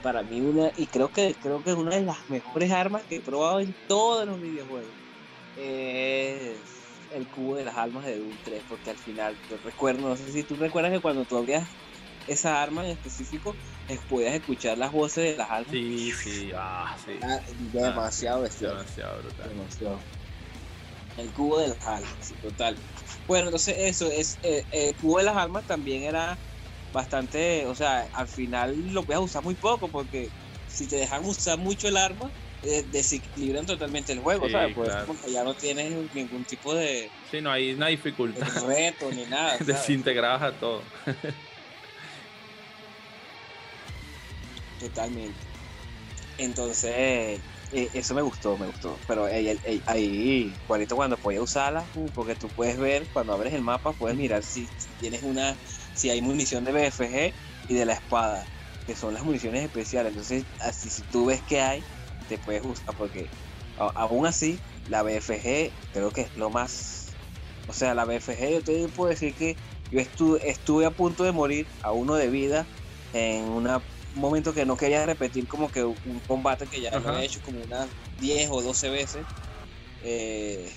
para 0.02 0.24
mí 0.24 0.42
una, 0.42 0.72
y 0.78 0.88
creo 0.88 1.12
que 1.12 1.36
creo 1.42 1.64
que 1.64 1.72
es 1.72 1.76
una 1.76 1.96
de 1.96 2.02
las 2.02 2.30
mejores 2.30 2.72
armas 2.72 3.04
que 3.08 3.18
he 3.18 3.22
probado 3.22 3.60
en 3.60 3.76
todos 3.88 4.26
los 4.26 4.42
videojuegos, 4.42 4.90
es 5.58 6.56
el 7.14 7.28
cubo 7.28 7.56
de 7.56 7.66
las 7.66 7.76
almas 7.78 8.06
de 8.06 8.18
Doom 8.18 8.36
3, 8.44 8.64
porque 8.70 8.90
al 8.90 8.98
final, 8.98 9.36
yo 9.50 9.58
recuerdo, 9.64 10.10
no 10.10 10.16
sé 10.16 10.32
si 10.32 10.44
tú 10.44 10.56
recuerdas 10.56 10.92
que 10.92 11.00
cuando 11.00 11.26
tú 11.26 11.38
abrías 11.38 11.68
esa 12.28 12.62
arma 12.62 12.86
en 12.86 12.92
específico, 12.92 13.56
puedes 14.10 14.34
escuchar 14.34 14.78
las 14.78 14.92
voces 14.92 15.32
de 15.32 15.38
las 15.38 15.50
almas. 15.50 15.72
Sí, 15.72 16.12
sí, 16.12 16.52
ah, 16.56 16.96
sí. 17.04 17.20
Ah, 17.22 17.40
demasiado 17.74 18.42
bestial. 18.42 18.78
Demasiado 18.78 19.22
brutal. 19.22 19.50
Demasiado. 19.50 20.21
El 21.18 21.30
cubo 21.32 21.60
de 21.60 21.70
las 21.70 21.88
almas, 21.88 22.34
total. 22.42 22.78
Bueno, 23.28 23.46
entonces 23.48 23.76
eso, 23.78 24.10
es 24.10 24.38
eh, 24.44 24.64
el 24.72 24.96
cubo 24.96 25.18
de 25.18 25.26
las 25.26 25.38
almas 25.38 25.66
también 25.68 26.04
era 26.04 26.38
bastante, 26.94 27.66
o 27.66 27.76
sea, 27.76 28.08
al 28.14 28.28
final 28.28 28.94
lo 28.94 29.04
puedes 29.04 29.22
usar 29.22 29.44
muy 29.44 29.56
poco 29.56 29.88
porque 29.88 30.30
si 30.68 30.88
te 30.88 30.98
dejan 30.98 31.26
usar 31.26 31.58
mucho 31.58 31.88
el 31.88 31.98
arma, 31.98 32.30
eh, 32.64 32.86
desequilibran 32.92 33.66
totalmente 33.66 34.14
el 34.14 34.20
juego, 34.20 34.50
¿sabes? 34.50 34.76
Pues 34.76 34.92
porque 35.08 35.32
ya 35.32 35.44
no 35.44 35.54
tienes 35.54 35.94
ningún 36.14 36.44
tipo 36.44 36.74
de... 36.76 37.10
Sí, 37.30 37.42
no 37.42 37.52
hay 37.52 37.74
una 37.74 37.88
dificultad. 37.88 38.46
De 38.46 38.68
reto 38.68 39.12
ni 39.12 39.26
nada. 39.30 39.58
Desintegradas 39.58 40.42
a 40.42 40.52
todo. 40.60 40.82
Totalmente. 44.80 45.40
Entonces, 46.38 47.40
eh, 47.74 47.90
eso 47.94 48.14
me 48.14 48.22
gustó, 48.22 48.58
me 48.58 48.68
gustó. 48.68 48.98
Pero 49.08 49.26
ahí, 49.26 50.54
Juanito, 50.68 50.96
cuando 50.96 51.18
podía 51.18 51.42
usarla, 51.42 51.86
uh, 51.96 52.10
porque 52.14 52.36
tú 52.36 52.48
puedes 52.50 52.78
ver, 52.78 53.08
cuando 53.14 53.34
abres 53.34 53.54
el 53.54 53.62
mapa, 53.62 53.94
puedes 53.94 54.18
mirar 54.18 54.44
si, 54.44 54.68
tienes 55.00 55.24
una, 55.24 55.56
si 55.96 56.10
hay 56.10 56.22
munición 56.22 56.66
de 56.66 56.72
BFG 56.72 57.34
y 57.70 57.74
de 57.74 57.86
la 57.86 57.94
espada, 57.94 58.46
que 58.86 58.96
son 58.96 59.14
las 59.14 59.24
municiones 59.24 59.64
especiales. 59.64 60.12
Entonces, 60.12 60.46
así 60.60 60.90
si 60.90 61.02
tú 61.04 61.26
ves 61.26 61.42
que 61.42 61.62
hay, 61.62 61.84
te 62.28 62.38
puedes 62.38 62.64
usar, 62.64 62.94
porque 62.98 63.28
aún 63.78 64.26
así, 64.26 64.60
la 64.90 65.04
BFG 65.04 65.72
creo 65.94 66.12
que 66.12 66.22
es 66.22 66.38
lo 66.38 66.50
más. 66.50 67.08
O 67.68 67.74
sea, 67.74 67.94
la 67.94 68.06
BFG, 68.06 68.52
yo 68.52 68.62
te 68.64 68.88
puedo 68.90 69.10
decir 69.10 69.34
que 69.34 69.56
yo 69.92 70.00
estuve, 70.00 70.50
estuve 70.50 70.86
a 70.86 70.92
punto 70.92 71.24
de 71.24 71.32
morir 71.32 71.68
a 71.84 71.92
uno 71.92 72.16
de 72.16 72.30
vida 72.30 72.66
en 73.14 73.44
una 73.44 73.82
un 74.14 74.22
momento 74.22 74.54
que 74.54 74.66
no 74.66 74.76
quería 74.76 75.06
repetir 75.06 75.48
como 75.48 75.70
que 75.72 75.84
un 75.84 76.20
combate 76.28 76.68
que 76.68 76.82
ya 76.82 76.92
lo 77.00 77.18
he 77.18 77.26
hecho 77.26 77.42
como 77.42 77.64
unas 77.64 77.90
10 78.18 78.50
o 78.52 78.62
12 78.62 78.90
veces. 78.90 79.28
Eh, 80.04 80.74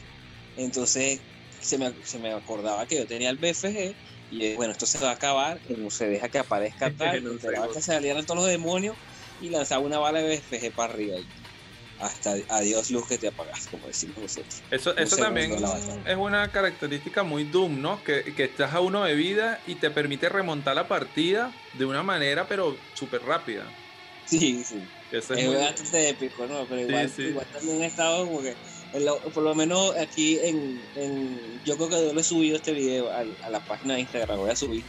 entonces 0.57 1.21
se 1.61 1.79
me, 1.79 1.93
se 2.05 2.19
me, 2.19 2.33
acordaba 2.33 2.87
que 2.87 2.97
yo 2.97 3.07
tenía 3.07 3.31
el 3.31 3.39
BFG 3.39 3.97
y 4.31 4.55
bueno, 4.57 4.73
esto 4.73 4.87
se 4.87 4.99
va 4.99 5.11
a 5.11 5.15
acabar, 5.15 5.61
no 5.69 5.91
se 5.91 6.09
deja 6.09 6.29
que 6.29 6.39
aparezca 6.39 6.95
tal, 6.97 7.23
que 7.73 7.83
salieran 7.83 8.27
todos 8.27 8.41
los 8.41 8.49
demonios 8.49 8.97
y 9.41 9.51
lanzaba 9.51 9.83
una 9.83 9.99
bala 9.99 10.21
de 10.21 10.37
BFG 10.37 10.75
para 10.75 10.93
arriba. 10.93 11.17
Y, 11.19 11.44
hasta 12.01 12.37
adiós 12.49 12.91
luz 12.91 13.07
que 13.07 13.19
te 13.19 13.29
apagas, 13.29 13.67
como 13.69 13.87
decimos 13.87 14.19
nosotros. 14.19 14.63
Eso, 14.71 14.97
eso 14.97 15.17
también 15.17 15.57
es 16.07 16.17
una 16.17 16.51
característica 16.51 17.23
muy 17.23 17.45
Doom, 17.45 17.81
¿no? 17.81 18.03
Que, 18.05 18.35
que, 18.35 18.45
estás 18.45 18.75
a 18.75 18.81
uno 18.81 19.05
de 19.05 19.15
vida 19.15 19.61
y 19.67 19.77
te 19.77 19.91
permite 19.91 20.29
remontar 20.29 20.75
la 20.75 20.89
partida 20.89 21.53
de 21.75 21.85
una 21.85 22.03
manera, 22.03 22.47
pero 22.49 22.77
súper 22.95 23.23
rápida. 23.23 23.65
Sí, 24.27 24.65
sí. 24.65 24.83
es, 25.13 25.29
bastante 25.29 26.09
épico, 26.09 26.47
¿no? 26.47 26.65
Pero 26.67 26.81
igual, 26.81 27.13
igual 27.19 27.47
también 27.53 27.83
he 27.83 27.87
estado 27.87 28.27
como 28.27 28.43
que, 28.43 28.55
por 29.33 29.43
lo 29.43 29.55
menos 29.55 29.95
aquí 29.97 30.39
en, 30.43 30.81
en, 30.97 31.61
yo 31.65 31.77
creo 31.77 31.89
que 31.89 32.07
yo 32.07 32.15
le 32.15 32.21
he 32.21 32.25
subido 32.25 32.57
este 32.57 32.73
video 32.73 33.11
a, 33.11 33.25
a 33.43 33.51
la 33.51 33.61
página 33.61 33.95
de 33.95 34.01
Instagram, 34.01 34.39
voy 34.39 34.51
a 34.51 34.57
subir, 34.57 34.83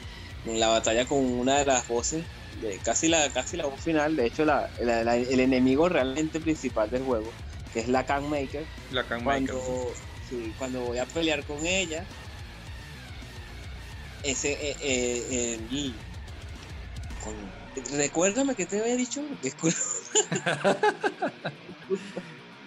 en 0.45 0.60
la 0.60 0.68
batalla 0.68 1.06
con 1.06 1.20
una 1.20 1.60
de 1.60 1.66
las 1.66 1.88
voces 1.88 2.24
de 2.62 2.78
casi 2.80 3.08
la 3.08 3.30
casi 3.30 3.58
la 3.58 3.66
voz 3.66 3.82
final, 3.82 4.16
de 4.16 4.28
hecho 4.28 4.45
la, 4.45 4.70
el 4.80 5.39
enemigo 5.39 5.89
realmente 5.89 6.39
principal 6.39 6.89
del 6.89 7.03
juego, 7.03 7.32
que 7.74 7.82
es 7.82 7.88
la 7.88 8.06
Can 8.06 8.30
Maker. 8.30 8.64
La 8.91 9.03
Can 9.03 9.24
cuando, 9.24 9.93
cuando 10.58 10.82
voy 10.82 10.97
a 10.97 11.06
pelear 11.06 11.43
con 11.43 11.66
ella, 11.66 12.03
ese 14.24 14.53
eh, 14.53 14.76
eh, 14.82 15.60
recuérdame 17.93 18.56
que 18.56 18.66
te 18.66 18.80
había 18.80 18.95
dicho. 18.95 19.22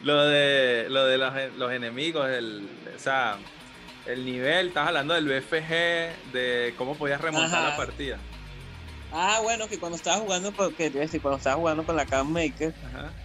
lo 0.03 0.27
de 0.27 0.87
lo 0.89 1.07
de 1.07 1.19
los, 1.19 1.33
los 1.57 1.73
enemigos, 1.73 2.29
el, 2.29 2.69
o 2.95 2.99
sea, 2.99 3.39
el 4.07 4.25
nivel, 4.25 4.69
estás 4.69 4.89
hablando 4.89 5.15
del 5.15 5.27
BFG, 5.27 6.33
de 6.33 6.75
cómo 6.77 6.97
podías 6.97 7.21
remontar 7.21 7.71
la 7.71 7.77
partida. 7.77 8.19
Ah, 9.11 9.41
bueno, 9.43 9.69
que 9.69 9.79
cuando 9.79 9.97
estaba 9.97 10.21
jugando, 10.21 10.53
porque 10.53 10.91
decir, 10.91 11.21
cuando 11.23 11.39
estaba 11.39 11.57
jugando 11.57 11.85
con 11.85 11.97
la 11.97 12.05
Cam 12.07 12.31
Maker, 12.31 12.75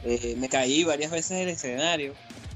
eh, 0.04 0.36
me 0.38 0.48
caí 0.50 0.84
varias 0.84 1.12
veces 1.12 1.32
en 1.32 1.38
el 1.40 1.50
escenario. 1.50 2.16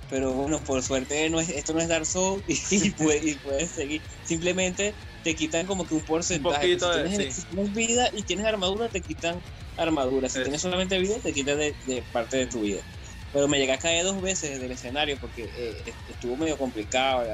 Pero 0.09 0.31
bueno, 0.31 0.59
por 0.63 0.81
suerte 0.81 1.29
no 1.29 1.39
es, 1.41 1.49
esto 1.49 1.73
no 1.73 1.81
es 1.81 1.89
Dark 1.89 2.05
Souls 2.05 2.43
y, 2.47 2.91
puedes, 3.43 3.71
seguir. 3.71 4.01
Simplemente 4.23 4.95
te 5.23 5.35
quitan 5.35 5.65
como 5.65 5.85
que 5.85 5.95
un 5.95 6.01
porcentaje. 6.01 6.79
si, 6.79 7.41
tienes, 7.43 7.73
vida 7.73 8.09
y 8.13 8.23
tienes 8.23 8.45
armadura, 8.45 8.87
te 8.87 9.01
quitan 9.01 9.41
armadura. 9.75 10.29
Si 10.29 10.41
tienes 10.41 10.61
solamente 10.61 10.97
vida, 10.99 11.15
te 11.21 11.33
quitan 11.33 11.57
de, 11.57 12.03
parte 12.13 12.37
de 12.37 12.47
tu 12.47 12.61
vida. 12.61 12.81
Pero 13.33 13.49
me 13.49 13.59
llegué 13.59 13.73
a 13.73 13.77
caer 13.77 14.05
dos 14.05 14.21
veces 14.21 14.61
del 14.61 14.71
escenario 14.71 15.17
porque 15.19 15.49
eh, 15.57 15.93
estuvo 16.09 16.37
medio 16.37 16.57
complicado, 16.57 17.25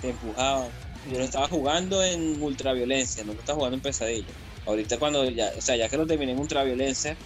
te 0.00 0.08
empujaban. 0.08 0.70
Yo 1.06 1.18
lo 1.18 1.24
estaba 1.24 1.48
jugando 1.48 2.02
en 2.02 2.42
ultraviolencia, 2.42 3.22
no 3.24 3.34
lo 3.34 3.40
estaba 3.40 3.56
jugando 3.56 3.76
en 3.76 3.82
pesadilla. 3.82 4.32
Ahorita 4.66 4.98
cuando 4.98 5.28
ya, 5.28 5.52
o 5.56 5.60
sea, 5.60 5.76
ya 5.76 5.88
que 5.88 5.96
lo 5.96 6.06
terminé 6.06 6.32
en 6.32 6.38
ultraviolencia, 6.38 7.16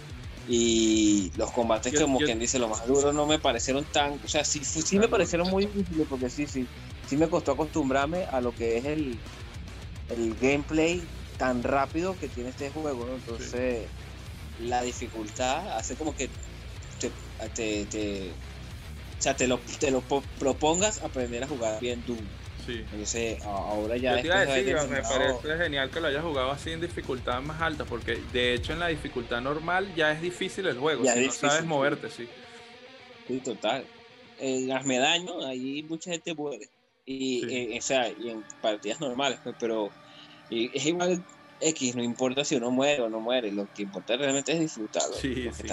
Y 0.51 1.31
los 1.37 1.51
combates, 1.51 1.93
como 1.93 2.19
quien 2.19 2.39
dice, 2.39 2.57
lo 2.57 2.69
más 2.69 2.87
duro 2.87 3.13
no 3.13 3.27
me 3.27 3.37
parecieron 3.37 3.85
tan. 3.85 4.13
O 4.23 4.27
sea, 4.27 4.43
sí, 4.43 4.63
sí 4.65 4.97
me 4.97 5.07
parecieron 5.07 5.47
muy 5.49 5.67
difíciles 5.67 6.07
porque 6.09 6.29
sí, 6.29 6.47
sí. 6.47 6.65
Sí 7.07 7.17
me 7.17 7.29
costó 7.29 7.51
acostumbrarme 7.51 8.25
a 8.31 8.41
lo 8.41 8.53
que 8.53 8.77
es 8.77 8.85
el, 8.85 9.19
el 10.09 10.35
gameplay 10.35 11.07
tan 11.37 11.63
rápido 11.63 12.17
que 12.17 12.29
tiene 12.29 12.49
este 12.49 12.71
juego, 12.71 13.05
¿no? 13.05 13.15
Entonces, 13.15 13.87
la 14.59 14.81
dificultad 14.81 15.77
hace 15.77 15.95
como 15.95 16.15
que 16.15 16.29
te, 16.99 17.11
te, 17.53 17.85
te, 17.85 18.31
o 18.31 19.21
sea, 19.21 19.35
te 19.35 19.47
lo, 19.47 19.59
te 19.79 19.91
lo 19.91 20.03
propongas 20.39 21.01
aprender 21.03 21.43
a 21.43 21.47
jugar 21.47 21.79
bien 21.79 22.03
Doom. 22.05 22.27
Sí. 22.69 22.85
Entonces, 22.91 23.41
ahora 23.43 23.97
ya. 23.97 24.15
me 24.15 25.01
parece 25.01 25.57
genial 25.57 25.89
que 25.89 25.99
lo 25.99 26.07
hayas 26.07 26.23
jugado 26.23 26.51
así 26.51 26.71
en 26.71 26.81
dificultad 26.81 27.41
más 27.41 27.59
alta, 27.61 27.85
porque 27.85 28.21
de 28.31 28.53
hecho 28.53 28.73
en 28.73 28.79
la 28.79 28.87
dificultad 28.87 29.41
normal 29.41 29.93
ya 29.95 30.11
es 30.11 30.21
difícil 30.21 30.67
el 30.67 30.77
juego, 30.77 31.03
si 31.05 31.25
no 31.25 31.31
sabes 31.31 31.65
moverte, 31.65 32.09
sí. 32.11 32.27
Sí, 33.27 33.39
total. 33.39 33.85
En 34.37 34.67
las 34.67 34.85
medallas, 34.85 35.31
ahí 35.45 35.83
mucha 35.83 36.11
gente 36.11 36.33
muere. 36.33 36.69
Y, 37.05 37.43
eh, 37.51 37.79
o 37.79 37.81
sea, 37.81 38.07
y 38.09 38.29
en 38.29 38.43
partidas 38.61 39.01
normales, 39.01 39.39
pues, 39.43 39.55
pero 39.59 39.89
es 40.51 40.85
igual 40.85 41.23
X, 41.59 41.95
no 41.95 42.03
importa 42.03 42.45
si 42.45 42.55
uno 42.55 42.69
muere 42.69 43.01
o 43.01 43.09
no 43.09 43.19
muere, 43.19 43.51
lo 43.51 43.67
que 43.73 43.81
importa 43.81 44.15
realmente 44.15 44.53
es 44.53 44.59
disfrutarlo. 44.59 45.15
Sí, 45.15 45.49
sí, 45.51 45.67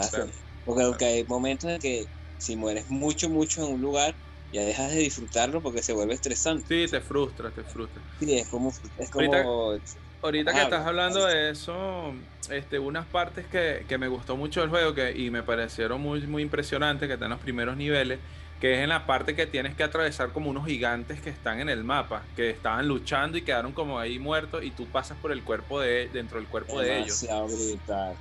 Porque 0.65 1.05
hay 1.05 1.25
momentos 1.25 1.71
en 1.71 1.79
que 1.79 2.07
si 2.39 2.57
mueres 2.57 2.89
mucho, 2.89 3.29
mucho 3.29 3.67
en 3.67 3.75
un 3.75 3.81
lugar, 3.83 4.15
ya 4.53 4.63
dejas 4.63 4.91
de 4.91 4.99
disfrutarlo 4.99 5.61
porque 5.61 5.83
se 5.83 5.93
vuelve 5.93 6.15
estresante. 6.15 6.67
Sí, 6.69 6.91
te 6.91 7.01
frustra, 7.01 7.51
te 7.51 7.63
frustra. 7.63 8.03
Sí, 8.21 8.39
es 8.39 8.49
como... 8.49 8.73
Es 8.99 9.11
como 9.11 9.79
ahorita, 10.23 10.53
que 10.53 10.63
estás 10.63 10.87
hablando 10.87 11.25
de 11.27 11.51
eso, 11.51 12.13
este, 12.51 12.79
unas 12.79 13.07
partes 13.07 13.47
que, 13.47 13.85
que, 13.89 13.99
me 13.99 14.09
gustó 14.09 14.37
mucho 14.37 14.61
del 14.61 14.71
juego 14.71 14.95
que, 14.95 15.13
y 15.13 15.31
me 15.31 15.43
parecieron 15.43 16.01
muy, 16.01 16.27
muy 16.27 16.43
impresionantes, 16.43 17.07
que 17.07 17.15
están 17.15 17.27
en 17.27 17.33
los 17.33 17.41
primeros 17.41 17.77
niveles, 17.77 18.19
que 18.61 18.75
es 18.75 18.81
en 18.81 18.89
la 18.89 19.07
parte 19.07 19.37
que 19.37 19.47
tienes 19.47 19.75
que 19.75 19.83
atravesar 19.83 20.33
como 20.33 20.51
unos 20.51 20.67
gigantes 20.67 21.21
que 21.21 21.31
están 21.31 21.61
en 21.61 21.69
el 21.69 21.85
mapa, 21.85 22.23
que 22.35 22.51
estaban 22.51 22.89
luchando 22.89 23.37
y 23.37 23.43
quedaron 23.43 23.73
como 23.73 23.99
ahí 23.99 24.19
muertos 24.19 24.65
y 24.65 24.71
tú 24.71 24.87
pasas 24.87 25.19
por 25.19 25.31
el 25.33 25.43
cuerpo 25.43 25.81
de 25.81 26.09
dentro 26.09 26.39
del 26.39 26.49
cuerpo 26.49 26.81
de 26.81 27.01
ellos. 27.01 27.23
Brutal. 27.23 28.15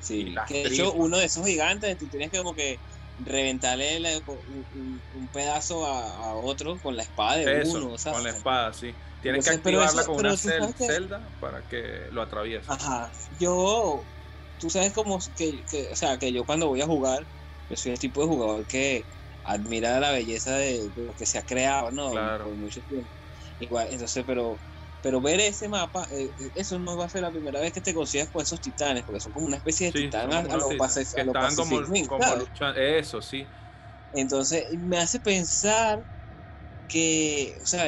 Sí, 0.00 0.34
que 0.48 0.64
de 0.64 0.68
hecho 0.68 0.92
uno 0.92 1.16
de 1.18 1.26
esos 1.26 1.46
gigantes 1.46 1.98
tú 1.98 2.06
tienes 2.06 2.30
que 2.30 2.38
como 2.38 2.54
que 2.54 2.78
reventarle 3.24 4.22
un, 4.26 5.28
pedazo 5.32 5.86
a, 5.86 6.34
otro 6.34 6.78
con 6.78 6.96
la 6.96 7.02
espada 7.02 7.36
de 7.36 7.62
uno, 7.68 7.96
Con 8.02 8.22
la 8.22 8.30
espada, 8.30 8.72
sí. 8.72 8.94
Tienes 9.22 9.46
que 9.46 9.54
activarla 9.54 10.04
con 10.04 10.16
una 10.16 10.36
celda 10.36 11.20
para 11.40 11.62
que 11.62 12.08
lo 12.12 12.20
atraviese. 12.20 12.70
Ajá. 12.70 13.10
Yo, 13.40 14.02
tú 14.60 14.68
sabes 14.68 14.92
como 14.92 15.18
que, 15.36 15.64
que, 15.70 15.88
o 15.90 15.96
sea, 15.96 16.18
que 16.18 16.30
yo 16.30 16.44
cuando 16.44 16.68
voy 16.68 16.82
a 16.82 16.86
jugar, 16.86 17.24
yo 17.70 17.76
soy 17.76 17.92
el 17.92 17.98
tipo 17.98 18.20
de 18.20 18.26
jugador 18.26 18.64
que 18.66 19.04
admira 19.44 19.98
la 19.98 20.10
belleza 20.10 20.56
de, 20.56 20.90
lo 20.96 21.16
que 21.16 21.24
se 21.24 21.38
ha 21.38 21.42
creado, 21.42 21.90
¿no? 21.90 22.10
Por 22.10 22.48
mucho 22.48 22.80
tiempo. 22.82 23.08
Igual, 23.60 23.88
entonces, 23.90 24.24
pero 24.26 24.58
pero 25.04 25.20
ver 25.20 25.38
ese 25.38 25.68
mapa, 25.68 26.08
eh, 26.10 26.34
eh, 26.38 26.50
eso 26.54 26.78
no 26.78 26.96
va 26.96 27.04
a 27.04 27.10
ser 27.10 27.20
la 27.20 27.30
primera 27.30 27.60
vez 27.60 27.74
que 27.74 27.82
te 27.82 27.92
consigas 27.92 28.30
con 28.30 28.40
esos 28.40 28.58
titanes, 28.58 29.04
porque 29.04 29.20
son 29.20 29.34
como 29.34 29.44
una 29.44 29.58
especie 29.58 29.92
de 29.92 30.04
titanes 30.04 30.50
a, 30.50 30.56
los 30.56 30.72
Estaban 30.96 31.54
como, 31.54 31.78
luchando, 31.82 32.80
eso, 32.80 33.20
sí. 33.20 33.46
Entonces, 34.14 34.64
me 34.78 34.96
hace 34.96 35.20
pensar 35.20 36.02
que, 36.88 37.58
o 37.62 37.66
sea, 37.66 37.86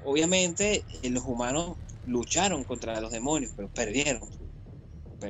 obviamente 0.00 0.84
eh, 1.00 1.08
los 1.08 1.24
humanos 1.24 1.78
lucharon 2.04 2.62
contra 2.64 3.00
los 3.00 3.10
demonios, 3.10 3.54
pero 3.56 3.70
perdieron. 3.70 4.20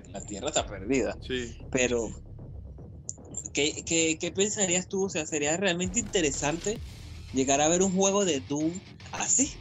La 0.08 0.20
tierra 0.22 0.48
está 0.48 0.66
perdida. 0.66 1.16
Sí. 1.20 1.56
Pero 1.70 2.10
¿Qué, 3.52 4.32
pensarías 4.34 4.88
tú? 4.88 5.04
O 5.04 5.08
sea, 5.08 5.26
sería 5.26 5.56
realmente 5.56 6.00
interesante 6.00 6.80
llegar 7.32 7.60
a 7.60 7.68
ver 7.68 7.82
un 7.82 7.92
juego 7.92 8.24
de 8.24 8.40
Doom 8.40 8.72
así, 9.12 9.52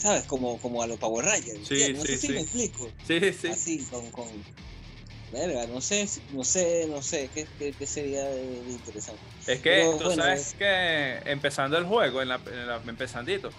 ¿sabes? 0.00 0.24
Como, 0.24 0.58
como 0.58 0.82
a 0.82 0.86
los 0.86 0.98
Power 0.98 1.24
Rangers. 1.24 1.66
Sí, 1.66 1.92
no 1.94 2.02
sé 2.02 2.16
si 2.16 2.28
me 2.30 2.40
explico. 2.40 2.88
Sí, 3.06 3.20
sí. 3.32 3.48
Así, 3.48 3.78
con, 3.90 4.10
con... 4.10 4.26
Verga, 5.32 5.66
no 5.68 5.80
sé, 5.80 6.08
no 6.32 6.42
sé, 6.42 6.88
no 6.90 7.02
sé, 7.02 7.30
¿qué, 7.32 7.46
qué, 7.56 7.86
sería 7.86 8.24
de, 8.24 8.42
interesante? 8.68 9.20
Es 9.46 9.60
que 9.60 9.88
tú 9.96 10.10
sabes 10.10 10.56
que 10.58 11.20
empezando 11.24 11.78
el 11.78 11.84
juego, 11.84 12.20
en 12.20 12.28
la, 12.30 12.40
empezandito, 12.84 13.50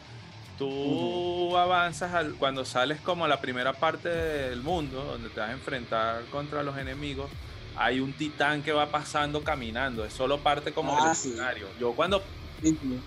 tú 0.58 1.56
avanzas 1.56 2.14
al, 2.14 2.36
cuando 2.36 2.66
sales 2.66 3.00
como 3.00 3.24
a 3.24 3.30
la 3.30 3.40
primera 3.40 3.72
parte 3.72 4.10
del 4.10 4.62
mundo, 4.62 5.02
donde 5.02 5.30
te 5.30 5.40
vas 5.40 5.50
a 5.50 5.54
enfrentar 5.54 6.26
contra 6.26 6.62
los 6.62 6.78
enemigos, 6.78 7.32
hay 7.78 8.02
un 8.02 8.12
titán 8.12 8.64
que 8.64 8.74
va 8.74 8.92
pasando 8.92 9.42
caminando, 9.42 10.04
es 10.04 10.12
solo 10.12 10.40
parte 10.40 10.74
como 10.74 10.94
del 10.94 11.06
ah, 11.06 11.12
escenario. 11.14 11.68
Yo 11.80 11.94
cuando 11.94 12.22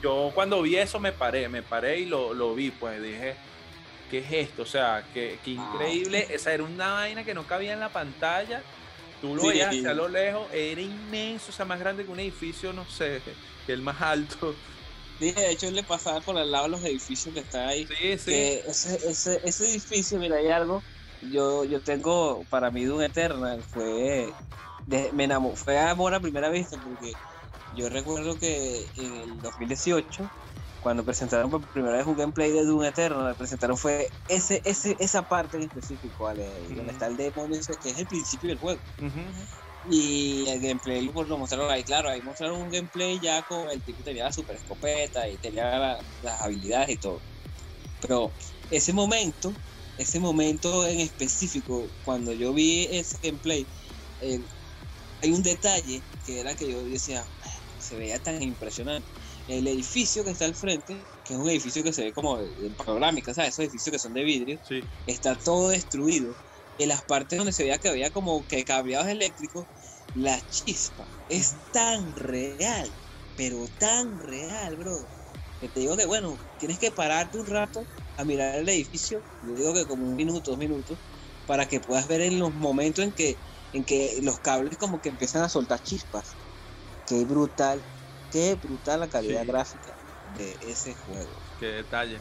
yo 0.03 0.33
cuando 0.35 0.63
vi 0.63 0.77
eso 0.77 0.99
me 1.01 1.13
paré, 1.13 1.49
me 1.49 1.63
paré 1.63 2.01
y 2.01 2.07
lo, 2.07 2.35
lo 2.35 2.55
vi, 2.55 2.71
pues 2.71 3.03
dije, 3.03 3.37
¿qué 4.11 4.19
es 4.19 4.33
esto? 4.33 4.63
O 4.63 4.67
sea, 4.67 5.05
qué, 5.15 5.39
qué 5.45 5.57
ah, 5.59 5.71
increíble. 5.73 6.27
Esa 6.31 6.53
era 6.53 6.63
una 6.65 6.93
vaina 6.95 7.25
que 7.25 7.35
no 7.35 7.47
cabía 7.47 7.73
en 7.73 7.81
la 7.81 7.91
pantalla. 7.91 8.63
Tú 9.21 9.35
lo 9.35 9.47
veías 9.47 9.69
hacia 9.69 9.95
lo 9.95 10.09
lejos, 10.09 10.47
era 10.53 10.81
inmenso, 10.81 11.47
o 11.51 11.53
sea, 11.53 11.65
más 11.65 11.81
grande 11.81 12.05
que 12.05 12.11
un 12.11 12.21
edificio, 12.21 12.73
no 12.73 12.85
sé, 12.85 13.23
que 13.67 13.73
el 13.73 13.81
más 13.81 14.01
alto. 14.03 14.55
Dije, 15.19 15.41
de 15.41 15.53
hecho, 15.53 15.71
le 15.71 15.83
pasaba 15.83 16.21
por 16.21 16.37
al 16.37 16.51
lado 16.51 16.65
de 16.65 16.71
los 16.71 16.85
edificios 16.85 17.33
que 17.33 17.41
están 17.41 17.69
ahí. 17.69 17.87
Sí, 17.87 18.19
sí. 18.19 18.35
ese, 18.35 19.09
ese, 19.09 19.41
ese 19.45 19.71
edificio, 19.71 20.19
mira, 20.19 20.37
hay 20.37 20.49
algo 20.49 20.83
yo, 21.31 21.65
yo 21.65 21.81
tengo, 21.81 22.45
para 22.51 22.71
mí 22.71 22.85
Doom 22.85 23.03
Eternal 23.03 23.63
fue, 23.63 24.33
me 25.13 25.25
enamoré, 25.25 25.57
fue 25.57 25.79
amor 25.79 26.15
a 26.15 26.21
primera 26.21 26.49
vista, 26.49 26.77
porque 26.83 27.13
yo 27.75 27.89
recuerdo 27.89 28.39
que 28.39 28.91
en 28.97 29.17
el 29.17 29.41
2018, 29.41 30.31
cuando 30.81 31.05
presentaron 31.05 31.51
por 31.51 31.67
primera 31.71 31.97
vez 31.97 32.07
un 32.07 32.17
gameplay 32.17 32.53
de 32.53 32.65
Doom 32.65 32.85
Eternal, 32.85 33.37
presentaron 33.37 33.77
fue 33.77 34.09
ese, 34.29 34.61
ese, 34.65 34.97
esa 34.99 35.23
parte 35.23 35.57
en 35.57 35.65
específico, 35.65 36.25
¿vale? 36.25 36.45
donde 36.75 36.93
está 36.93 37.07
el 37.07 37.17
demonio, 37.17 37.61
que 37.81 37.91
es 37.91 37.99
el 37.99 38.07
principio 38.07 38.49
del 38.51 38.59
juego. 38.59 38.83
Y 39.87 40.47
el 40.49 40.61
gameplay 40.61 41.09
pues, 41.11 41.29
lo 41.29 41.39
mostraron 41.39 41.71
ahí, 41.71 41.85
claro, 41.85 42.09
ahí 42.11 42.23
mostraron 42.23 42.61
un 42.61 42.71
gameplay 42.71 43.21
ya 43.21 43.43
con 43.43 43.71
el 43.71 43.83
tipo 43.83 43.99
que 43.99 44.05
tenía 44.05 44.25
la 44.25 44.33
super 44.33 44.57
escopeta 44.57 45.29
y 45.29 45.39
tenía 45.39 45.99
las 46.21 46.41
habilidades 46.43 46.91
y 46.91 46.99
todo. 46.99 47.23
Pero 48.01 48.33
ese 48.71 48.93
momento 48.93 49.55
ese 49.97 50.21
momento 50.21 50.87
en 50.87 51.01
específico, 51.01 51.95
cuando 52.03 52.33
yo 52.33 52.53
vi 52.53 52.87
ese 52.91 53.19
gameplay, 53.23 53.69
eh, 54.21 54.41
hay 55.23 55.31
un 55.33 55.43
detalle 55.43 56.07
que 56.25 56.41
era 56.41 56.57
que 56.57 56.71
yo 56.71 56.85
decía, 56.85 57.25
se 57.85 57.97
veía 57.97 58.19
tan 58.21 58.43
impresionante. 58.43 59.13
El 59.47 59.67
edificio 59.69 60.25
que 60.25 60.31
está 60.33 60.47
al 60.47 60.57
frente, 60.57 61.09
que 61.25 61.35
es 61.35 61.39
un 61.39 61.49
edificio 61.51 61.85
que 61.85 61.93
se 61.93 62.05
ve 62.05 62.13
como 62.13 62.41
en 62.41 62.75
panorámica, 62.77 63.35
¿sabes? 63.35 63.51
Esos 63.51 63.65
edificios 63.67 63.93
que 63.93 63.99
son 64.01 64.15
de 64.15 64.25
vidrio, 64.25 64.61
está 65.07 65.37
todo 65.39 65.71
destruido. 65.71 66.37
En 66.79 66.89
las 66.89 67.05
partes 67.05 67.39
donde 67.39 67.53
se 67.53 67.63
veía 67.65 67.79
que 67.79 67.89
había 67.89 68.11
como 68.11 68.47
que 68.47 68.65
cableados 68.65 69.09
eléctricos, 69.09 69.67
la 70.13 70.41
chispa 70.43 71.09
es 71.29 71.71
tan 71.71 72.15
real, 72.17 72.97
pero 73.35 73.67
tan 73.79 74.19
real, 74.19 74.77
bro. 74.77 75.09
Que 75.61 75.69
te 75.69 75.81
digo 75.81 75.97
que, 75.97 76.07
bueno, 76.07 76.43
tienes 76.57 76.79
que 76.79 76.91
pararte 76.93 77.39
un 77.39 77.47
rato 77.47 77.89
a 78.17 78.25
mirar 78.25 78.57
el 78.57 78.69
edificio, 78.69 79.25
yo 79.41 79.55
digo 79.55 79.75
que 79.75 79.87
como 79.87 80.05
un 80.07 80.15
minuto, 80.17 80.51
dos 80.53 80.59
minutos, 80.59 80.99
para 81.45 81.67
que 81.69 81.81
puedas 81.81 82.07
ver 82.09 82.21
en 82.23 82.39
los 82.39 82.55
momentos 82.55 83.05
en 83.05 83.13
que, 83.13 83.37
en 83.73 83.85
que 83.85 84.19
los 84.23 84.41
cables 84.41 84.79
como 84.79 85.01
que 85.01 85.09
empiezan 85.11 85.43
a 85.43 85.49
soltar 85.49 85.81
chispas. 85.83 86.39
Qué 87.07 87.25
brutal, 87.25 87.81
qué 88.33 88.57
brutal 88.63 89.01
la 89.01 89.09
calidad 89.09 89.47
gráfica 89.47 89.93
de 90.37 90.53
ese 90.71 90.95
juego. 90.95 91.31
Qué 91.61 91.67
detalle. 91.67 92.19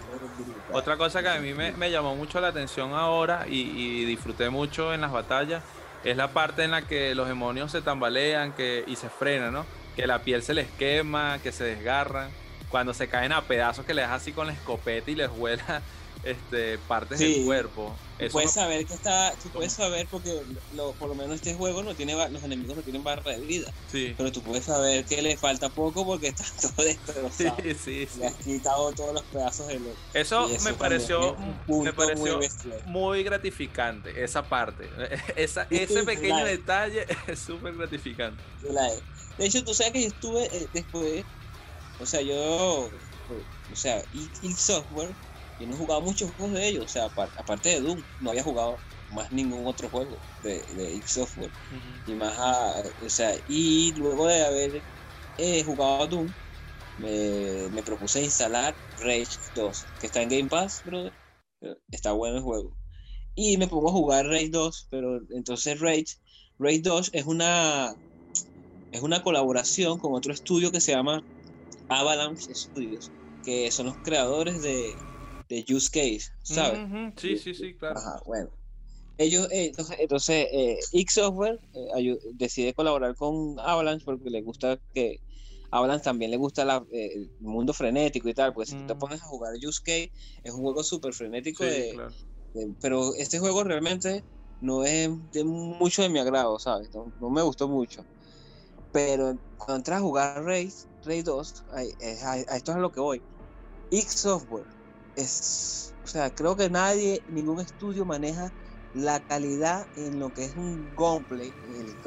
Otra 0.72 0.98
cosa 0.98 1.22
que 1.22 1.30
a 1.30 1.40
mí 1.40 1.54
me, 1.54 1.92
llamó 1.92 2.16
mucho 2.16 2.40
la 2.40 2.50
atención 2.50 2.94
ahora 2.94 3.46
y, 3.48 3.62
y, 3.62 4.06
disfruté 4.06 4.50
mucho 4.50 4.94
en 4.94 5.02
las 5.02 5.12
batallas 5.12 5.64
es 6.04 6.18
la 6.18 6.30
parte 6.30 6.64
en 6.64 6.72
la 6.72 6.82
que 6.82 7.16
los 7.16 7.28
demonios 7.28 7.72
se 7.72 7.82
tambalean 7.82 8.52
que, 8.54 8.84
y 8.88 8.96
se 8.96 9.10
frenan, 9.10 9.54
¿no? 9.54 9.66
Que 9.96 10.06
la 10.06 10.20
piel 10.20 10.44
se 10.44 10.54
les 10.54 10.68
quema, 10.72 11.40
que 11.40 11.52
se 11.52 11.64
desgarran 11.64 12.30
cuando 12.70 12.94
se 12.94 13.08
caen 13.08 13.32
a 13.32 13.42
pedazos 13.44 13.86
que 13.86 13.94
le 13.94 14.02
das 14.02 14.12
así 14.12 14.34
con 14.34 14.48
la 14.48 14.54
escopeta 14.54 15.12
y 15.12 15.16
les 15.16 15.30
vuela 15.30 15.82
este, 16.24 16.78
partes 16.80 17.20
del 17.20 17.46
cuerpo. 17.46 17.96
Tú 18.20 18.28
puedes 18.32 18.52
saber 18.52 18.86
que 18.86 18.94
está, 18.94 19.34
tú 19.42 19.50
puedes 19.50 19.74
saber 19.74 20.08
porque 20.10 20.42
por 20.98 21.10
lo 21.10 21.16
menos 21.16 21.36
este 21.36 21.56
juego 21.56 21.84
no 21.84 21.94
tiene 21.94 22.14
los 22.30 22.44
enemigos 22.44 22.78
no 22.78 22.84
tienen 22.84 23.04
barra 23.04 23.32
de 23.32 23.40
vida. 23.40 23.72
Sí. 23.92 24.14
Pero 24.16 24.32
tú 24.32 24.42
puedes 24.42 24.66
saber 24.66 25.04
que 25.06 25.22
le 25.22 25.36
falta 25.36 25.70
poco 25.70 26.06
porque 26.06 26.28
está 26.28 26.46
todo 26.62 26.86
destrozado. 26.86 27.58
Sí, 27.62 27.74
sí, 27.74 28.08
sí. 28.10 28.20
Le 28.20 28.28
has 28.28 28.36
quitado 28.36 28.92
todos 28.94 29.14
los 29.14 29.24
pedazos 29.24 29.68
de 29.68 29.80
lo, 29.80 29.90
Eso, 30.14 30.48
me 30.64 30.74
pareció, 30.74 31.36
me 31.68 31.92
pareció 31.92 32.40
muy, 32.86 33.24
gratificante, 33.24 34.24
esa 34.24 34.44
parte. 34.44 34.90
Esa, 35.36 35.68
ese 35.70 36.04
pequeño 36.04 36.46
detalle 36.46 37.06
es 37.28 37.40
súper 37.40 37.76
gratificante. 37.76 38.42
De 39.38 39.46
hecho, 39.46 39.64
tú 39.64 39.74
sabes 39.74 39.94
que 39.94 40.02
yo 40.04 40.08
estuve 40.08 40.46
eh, 40.46 40.68
después 40.74 41.26
o 42.00 42.06
sea, 42.06 42.22
yo, 42.22 42.90
o 43.72 43.76
sea, 43.76 44.04
y, 44.14 44.52
software, 44.52 45.10
yo 45.64 45.70
no 45.70 45.76
he 45.76 45.78
jugado 45.78 46.02
muchos 46.02 46.32
juegos 46.32 46.56
de 46.56 46.68
ellos, 46.68 46.86
o 46.86 46.88
sea, 46.88 47.06
aparte 47.06 47.70
de 47.70 47.80
Doom, 47.80 48.04
no 48.20 48.32
había 48.32 48.44
jugado 48.44 48.78
más 49.12 49.32
ningún 49.32 49.66
otro 49.66 49.90
juego 49.90 50.20
de, 50.42 50.62
de 50.76 50.96
X 50.98 51.12
Software. 51.14 51.52
Y 52.06 52.14
más 52.16 52.38
o 53.02 53.10
sea, 53.10 53.34
y 53.48 53.94
luego 53.96 54.28
de 54.28 54.44
haber 54.44 54.84
eh, 55.38 55.64
jugado 55.64 56.04
a 56.04 56.08
Doom, 56.08 56.34
me, 56.98 57.70
me, 57.72 57.82
propuse 57.82 58.22
instalar 58.22 58.76
Rage 58.98 59.38
2, 59.56 59.86
que 60.00 60.08
está 60.08 60.22
en 60.22 60.30
Game 60.30 60.50
Pass, 60.50 60.82
brother. 60.84 61.14
Está 61.92 62.12
bueno 62.12 62.38
el 62.38 62.44
juego. 62.44 62.76
Y 63.36 63.58
me 63.58 63.68
pongo 63.68 63.90
a 63.90 63.94
jugar 63.94 64.26
Rage 64.28 64.50
2, 64.50 64.88
pero 64.90 65.22
entonces 65.30 65.80
Rage, 65.80 66.18
Rage 66.60 66.82
2 66.82 67.10
es 67.14 67.26
una 67.26 67.96
es 68.92 69.02
una 69.02 69.24
colaboración 69.24 69.98
con 69.98 70.14
otro 70.14 70.34
estudio 70.34 70.72
que 70.72 70.82
se 70.82 70.92
llama 70.92 71.26
Avalanche 71.88 72.54
Studios, 72.54 73.12
que 73.44 73.72
son 73.72 73.88
los 73.88 73.98
creadores 74.04 74.62
de, 74.62 74.94
de 75.50 75.66
Use 75.70 75.90
Case, 75.90 76.32
¿sabes? 76.44 76.80
Sí, 77.18 77.38
sí, 77.38 77.54
sí, 77.54 77.74
claro. 77.74 78.00
Ajá, 78.00 78.22
bueno. 78.26 78.50
Ellos, 79.18 79.48
eh, 79.52 79.72
entonces, 80.00 80.48
eh, 80.52 80.80
X 80.92 81.14
Software 81.14 81.60
eh, 81.74 82.18
decide 82.34 82.74
colaborar 82.74 83.16
con 83.16 83.60
Avalanche 83.60 84.04
porque 84.04 84.30
le 84.30 84.42
gusta 84.42 84.80
que 84.94 85.20
Avalanche 85.70 86.04
también 86.04 86.32
le 86.32 86.38
gusta 86.38 86.84
el 86.92 87.30
mundo 87.40 87.74
frenético 87.74 88.28
y 88.30 88.34
tal, 88.34 88.54
porque 88.54 88.72
si 88.72 88.78
tú 88.78 88.88
te 88.88 88.96
mm. 88.96 89.00
pones 89.00 89.22
a 89.22 89.26
jugar 89.26 89.54
Use 89.56 89.82
Case, 89.84 90.12
es 90.44 90.52
un 90.52 90.62
juego 90.62 90.84
súper 90.84 91.14
frenético, 91.14 91.64
pero 92.82 93.14
este 93.16 93.40
juego 93.40 93.64
realmente 93.64 94.24
no 94.62 94.84
es 94.84 95.10
de 95.32 95.44
mucho 95.44 96.02
de 96.02 96.10
mi 96.10 96.20
agrado, 96.20 96.58
¿sabes? 96.60 96.90
no 96.94 97.30
me 97.30 97.42
gustó 97.42 97.68
mucho. 97.68 98.04
Pero 98.92 99.38
cuando 99.58 99.78
entras 99.78 100.00
a 100.00 100.02
jugar 100.02 100.44
Race, 100.44 100.88
Race 101.04 101.24
2, 101.24 101.64
a, 101.72 101.84
esto 102.38 102.72
es 102.72 102.78
a 102.78 102.80
lo 102.80 102.92
que 102.92 103.00
voy. 103.00 103.22
X 103.92 104.12
Software 104.12 104.66
es, 105.16 105.94
o 106.04 106.08
sea, 106.08 106.30
creo 106.34 106.56
que 106.56 106.70
nadie, 106.70 107.24
ningún 107.28 107.60
estudio 107.60 108.06
maneja 108.06 108.54
la 108.94 109.24
calidad 109.26 109.88
en 109.96 110.20
lo 110.20 110.32
que 110.32 110.46
es 110.46 110.56
un 110.56 110.94
gameplay, 110.96 111.56
el, 111.64 111.98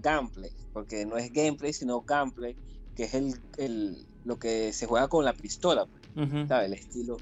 gameplay, 0.00 0.50
porque 0.72 1.06
no 1.06 1.16
es 1.16 1.32
gameplay, 1.32 1.72
sino 1.72 2.02
gameplay, 2.02 2.56
que 2.94 3.04
es 3.04 3.14
el, 3.14 4.06
lo 4.24 4.38
que 4.38 4.72
se 4.72 4.86
juega 4.86 5.08
con 5.08 5.24
la 5.24 5.32
pistola, 5.32 5.86
pues, 5.86 6.48
¿sabes? 6.48 6.66
El 6.66 6.74
estilo. 6.74 7.16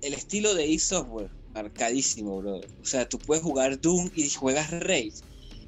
El 0.00 0.14
estilo 0.14 0.54
de 0.54 0.64
X 0.64 0.84
Software, 0.84 1.30
marcadísimo, 1.52 2.38
bro. 2.38 2.60
O 2.80 2.84
sea, 2.84 3.08
tú 3.08 3.18
puedes 3.18 3.42
jugar 3.42 3.80
Doom 3.80 4.10
y 4.14 4.30
juegas 4.30 4.70
Race 4.70 5.22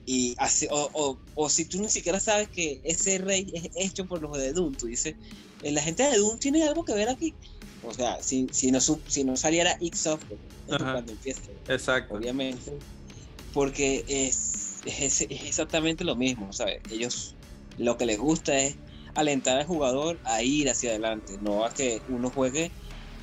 y 0.07 0.35
así, 0.39 0.67
o, 0.71 1.19
o, 1.35 1.49
si 1.49 1.67
tú 1.67 1.81
ni 1.81 1.89
siquiera 1.89 2.19
sabes 2.19 2.49
que 2.49 2.81
ese 2.85 3.19
rey 3.19 3.47
es 3.55 3.71
hecho 3.77 4.07
por 4.07 4.21
los 4.21 4.37
de 4.37 4.53
Doom, 4.53 4.75
tú 4.75 4.87
dices, 4.87 5.15
eh, 5.63 5.73
la 5.73 5.83
gente 5.83 6.03
de 6.03 6.17
Doom 6.17 6.39
tiene 6.39 6.65
algo 6.65 6.85
que 6.85 6.95
ver 6.95 7.09
aquí. 7.09 7.35
O 7.85 7.95
sea, 7.95 8.23
si, 8.23 8.47
si, 8.53 8.71
no, 8.71 8.81
si 8.81 9.25
no 9.25 9.37
saliera 9.37 9.77
X 9.81 10.01
Software 10.01 10.39
cuando 10.67 11.13
empieza. 11.13 11.43
Exacto. 11.69 12.15
Obviamente. 12.15 12.73
Porque 13.53 14.05
es, 14.09 14.81
es, 14.85 15.23
es, 15.23 15.31
exactamente 15.31 16.05
lo 16.05 16.15
mismo, 16.15 16.53
¿sabes? 16.53 16.81
Ellos 16.91 17.35
lo 17.79 17.97
que 17.97 18.07
les 18.07 18.19
gusta 18.19 18.57
es 18.57 18.77
alentar 19.15 19.59
al 19.59 19.67
jugador 19.67 20.19
a 20.25 20.43
ir 20.43 20.69
hacia 20.69 20.91
adelante, 20.91 21.39
no 21.41 21.65
a 21.65 21.75
que 21.75 22.01
uno 22.09 22.31
juegue 22.31 22.71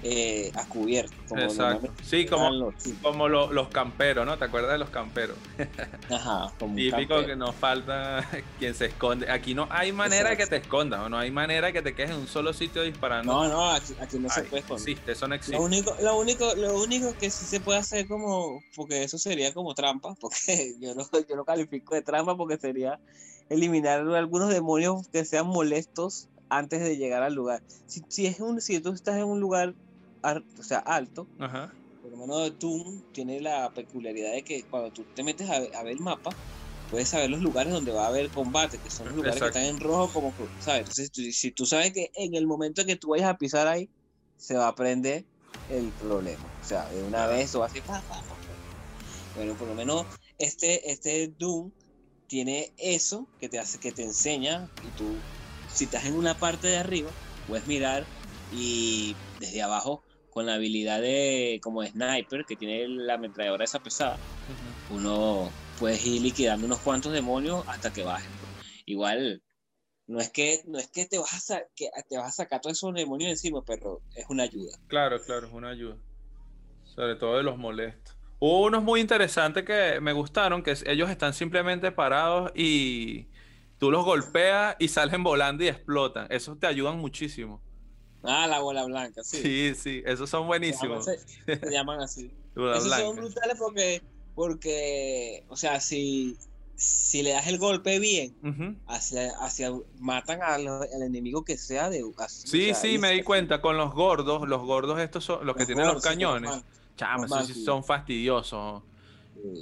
eh, 0.03 0.51
a 0.55 0.65
cubierto. 0.65 1.15
Como 1.27 1.41
Exacto. 1.41 1.91
Sí, 2.03 2.25
como, 2.25 2.49
los, 2.51 2.73
como 3.01 3.27
los 3.27 3.67
camperos, 3.69 4.25
¿no? 4.25 4.37
¿Te 4.37 4.45
acuerdas 4.45 4.71
de 4.71 4.77
los 4.77 4.89
camperos? 4.89 5.37
Ajá, 6.09 6.53
como 6.59 6.75
Típico 6.75 7.25
que 7.25 7.35
nos 7.35 7.55
falta 7.55 8.27
quien 8.59 8.75
se 8.75 8.85
esconde. 8.85 9.29
Aquí 9.31 9.53
no 9.53 9.67
hay 9.71 9.91
manera 9.91 10.29
de 10.29 10.37
que 10.37 10.45
te 10.45 10.57
escondas, 10.57 11.01
o 11.01 11.09
no 11.09 11.17
hay 11.17 11.31
manera 11.31 11.67
de 11.67 11.73
que 11.73 11.81
te 11.81 11.95
quedes 11.95 12.11
en 12.11 12.17
un 12.17 12.27
solo 12.27 12.53
sitio 12.53 12.83
disparando. 12.83 13.33
No, 13.33 13.47
no, 13.47 13.71
aquí, 13.71 13.93
no 14.19 14.29
se 14.29 14.43
puede 14.43 14.61
esconder. 14.61 14.89
Existe, 14.89 15.11
eso 15.11 15.27
no 15.27 15.35
existe. 15.35 15.57
Lo 15.57 15.63
único, 15.63 15.95
lo 16.01 16.17
único, 16.19 16.53
lo 16.55 16.79
único 16.79 17.15
que 17.17 17.29
sí 17.29 17.45
se 17.45 17.59
puede 17.59 17.79
hacer 17.79 18.07
como, 18.07 18.63
porque 18.75 19.03
eso 19.03 19.17
sería 19.17 19.53
como 19.53 19.73
trampa, 19.73 20.15
porque 20.19 20.75
yo 20.79 20.93
no, 20.93 21.07
yo 21.27 21.35
no 21.35 21.43
califico 21.43 21.95
de 21.95 22.03
trampa 22.03 22.37
porque 22.37 22.57
sería 22.57 22.99
eliminar 23.49 24.01
algunos 24.01 24.49
demonios 24.49 25.07
que 25.07 25.25
sean 25.25 25.47
molestos 25.47 26.27
antes 26.49 26.81
de 26.81 26.97
llegar 26.97 27.23
al 27.23 27.33
lugar. 27.33 27.63
Si, 27.87 28.03
si, 28.09 28.25
es 28.27 28.39
un, 28.39 28.61
si 28.61 28.79
tú 28.79 28.91
estás 28.91 29.17
en 29.17 29.25
un 29.25 29.39
lugar 29.39 29.73
o 30.23 30.63
sea, 30.63 30.79
alto, 30.79 31.27
por 31.37 32.11
lo 32.11 32.17
menos 32.17 32.57
Doom 32.59 33.01
tiene 33.11 33.41
la 33.41 33.69
peculiaridad 33.71 34.31
de 34.31 34.43
que 34.43 34.63
cuando 34.63 34.91
tú 34.91 35.05
te 35.15 35.23
metes 35.23 35.49
a, 35.49 35.59
ver 35.59 35.87
el 35.87 35.99
mapa, 35.99 36.31
puedes 36.89 37.09
saber 37.09 37.29
los 37.29 37.41
lugares 37.41 37.73
donde 37.73 37.91
va 37.91 38.05
a 38.05 38.07
haber 38.07 38.29
combate, 38.29 38.77
que 38.77 38.89
son 38.89 39.07
los 39.07 39.15
lugares 39.15 39.41
que 39.41 39.47
están 39.47 39.65
en 39.65 39.79
rojo, 39.79 40.13
como, 40.13 40.33
¿sabes? 40.59 40.81
Entonces, 40.81 41.35
si 41.35 41.51
tú 41.51 41.65
sabes 41.65 41.91
que 41.93 42.11
en 42.15 42.35
el 42.35 42.47
momento 42.47 42.85
que 42.85 42.95
tú 42.95 43.09
vayas 43.09 43.29
a 43.29 43.37
pisar 43.37 43.67
ahí, 43.67 43.89
se 44.37 44.55
va 44.55 44.67
a 44.67 44.75
prender 44.75 45.25
el 45.69 45.89
problema. 45.99 46.43
O 46.61 46.65
sea, 46.65 46.87
de 46.89 47.03
una 47.03 47.27
vez 47.27 47.53
o 47.55 47.63
así, 47.63 47.81
bueno, 49.35 49.53
por 49.55 49.67
lo 49.67 49.75
menos 49.75 50.05
este, 50.37 50.91
este 50.91 51.33
Doom 51.37 51.71
tiene 52.27 52.73
eso 52.77 53.27
que 53.39 53.49
te 53.49 53.59
hace, 53.59 53.79
que 53.79 53.91
te 53.91 54.03
enseña, 54.03 54.69
y 54.83 54.97
tú, 54.97 55.15
si 55.73 55.85
estás 55.85 56.05
en 56.05 56.15
una 56.15 56.37
parte 56.37 56.67
de 56.67 56.77
arriba, 56.77 57.09
puedes 57.47 57.67
mirar 57.67 58.05
y 58.51 59.15
desde 59.39 59.61
abajo 59.61 60.03
con 60.37 60.45
la 60.45 60.53
habilidad 60.53 61.01
de 61.01 61.59
como 61.63 61.81
de 61.81 61.89
sniper 61.89 62.45
que 62.45 62.55
tiene 62.55 62.87
la 62.89 63.15
ametralladora 63.15 63.65
esa 63.65 63.79
pesada, 63.79 64.19
uno 64.91 65.49
puede 65.79 65.99
ir 66.07 66.21
liquidando 66.21 66.67
unos 66.67 66.77
cuantos 66.81 67.11
demonios 67.11 67.63
hasta 67.67 67.91
que 67.91 68.03
bajen. 68.03 68.29
Igual 68.85 69.41
no 70.05 70.19
es 70.19 70.29
que 70.29 70.61
no 70.67 70.77
es 70.77 70.89
que 70.89 71.07
te 71.07 71.17
vas 71.17 71.49
a 71.49 71.63
que 71.75 71.89
te 72.07 72.19
vas 72.19 72.27
a 72.27 72.43
sacar 72.43 72.61
todos 72.61 72.77
esos 72.77 72.93
demonios 72.93 73.31
encima, 73.31 73.63
pero 73.65 74.03
es 74.13 74.25
una 74.29 74.43
ayuda. 74.43 74.77
Claro, 74.85 75.19
claro, 75.25 75.47
es 75.47 75.53
una 75.53 75.69
ayuda. 75.69 75.97
Sobre 76.83 77.15
todo 77.15 77.37
de 77.37 77.41
los 77.41 77.57
molestos. 77.57 78.15
Hubo 78.37 78.61
unos 78.67 78.83
muy 78.83 79.01
interesantes 79.01 79.63
que 79.65 79.99
me 79.99 80.13
gustaron, 80.13 80.61
que 80.61 80.75
ellos 80.85 81.09
están 81.09 81.33
simplemente 81.33 81.91
parados 81.91 82.51
y 82.53 83.25
tú 83.79 83.89
los 83.89 84.05
golpeas 84.05 84.75
y 84.77 84.89
salen 84.89 85.23
volando 85.23 85.63
y 85.63 85.67
explotan. 85.67 86.27
Esos 86.29 86.59
te 86.59 86.67
ayudan 86.67 86.99
muchísimo. 86.99 87.66
Ah, 88.27 88.45
la 88.45 88.59
bola 88.59 88.83
blanca, 88.83 89.23
sí. 89.23 89.41
Sí, 89.41 89.75
sí, 89.75 90.03
esos 90.05 90.29
son 90.29 90.47
buenísimos. 90.47 91.05
Se 91.05 91.71
llaman, 91.71 92.01
así. 92.01 92.29
esos 92.55 92.91
son 92.91 93.15
brutales 93.15 93.55
porque, 93.57 94.01
porque, 94.35 95.45
o 95.47 95.55
sea, 95.55 95.79
si, 95.79 96.37
si 96.75 97.23
le 97.23 97.31
das 97.31 97.47
el 97.47 97.57
golpe 97.57 97.99
bien, 97.99 98.35
hacia, 98.85 99.31
hacia, 99.39 99.71
matan 99.99 100.41
al, 100.41 100.67
enemigo 101.01 101.45
que 101.45 101.57
sea 101.57 101.89
de 101.89 102.03
Sí, 102.27 102.73
sí, 102.73 102.97
me 102.97 103.11
di 103.11 103.23
cuenta, 103.23 103.61
con 103.61 103.77
los 103.77 103.93
gordos, 103.93 104.45
los 104.47 104.61
gordos 104.61 104.99
estos 104.99 105.23
son 105.23 105.45
los, 105.45 105.55
que 105.55 105.65
tienen 105.65 105.87
los 105.87 106.03
cañones. 106.03 106.51
Chama, 106.97 107.25
esos 107.25 107.47
sí 107.47 107.63
son 107.63 107.83
fastidiosos. 107.83 108.83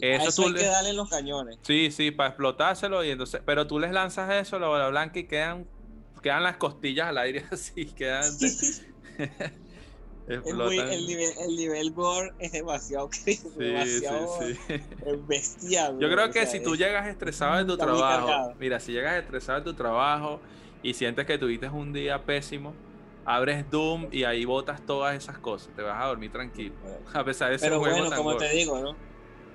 Eso, 0.01 0.32
tú 0.41 0.47
hay 0.47 0.53
que 0.55 0.66
darle 0.66 0.93
los 0.93 1.09
cañones. 1.09 1.59
Sí, 1.61 1.91
sí, 1.91 2.09
para 2.09 2.30
explotárselo 2.30 3.03
y 3.03 3.11
entonces, 3.11 3.41
pero 3.45 3.68
tú 3.68 3.78
les 3.78 3.91
lanzas 3.91 4.34
eso, 4.34 4.57
la 4.57 4.68
bola 4.68 4.88
blanca 4.88 5.20
y 5.20 5.26
quedan 5.26 5.68
quedan 6.26 6.41
las 6.41 6.57
costillas 6.57 7.09
al 7.09 7.19
aire 7.19 7.45
así, 7.51 7.86
quedan. 7.86 8.23
el, 10.28 10.57
nivel, 11.05 11.34
el 11.38 11.55
nivel 11.55 11.91
gore 11.91 12.34
es 12.39 12.51
demasiado, 12.51 13.11
demasiado 13.55 14.39
bestial. 15.28 15.99
Yo 15.99 16.09
creo 16.09 16.32
que 16.32 16.47
si 16.47 16.61
tú 16.61 16.76
llegas 16.76 17.07
estresado 17.07 17.57
de 17.57 17.65
tu 17.65 17.78
trabajo, 17.78 18.55
mira, 18.59 18.80
si 18.80 18.91
llegas 18.91 19.21
estresado 19.21 19.59
de 19.59 19.65
tu 19.65 19.76
trabajo 19.76 20.41
y 20.82 20.95
sientes 20.95 21.28
que 21.28 21.38
tuviste 21.38 21.69
un 21.69 21.93
día 21.93 22.26
pésimo, 22.26 22.73
abres 23.23 23.69
Doom 23.69 24.07
y 24.11 24.23
ahí 24.23 24.45
botas 24.45 24.84
todas 24.84 25.15
esas 25.15 25.38
cosas. 25.38 25.76
Te 25.76 25.84
vas 25.84 26.03
a 26.03 26.07
dormir 26.07 26.32
tranquilo. 26.32 26.73
A 27.13 27.23
pesar 27.23 27.51
de 27.51 27.57
ese 27.57 27.67
Pero 27.67 27.78
bueno, 27.78 28.09
como 28.15 28.36
te 28.36 28.49
digo, 28.49 28.80
¿no? 28.80 28.95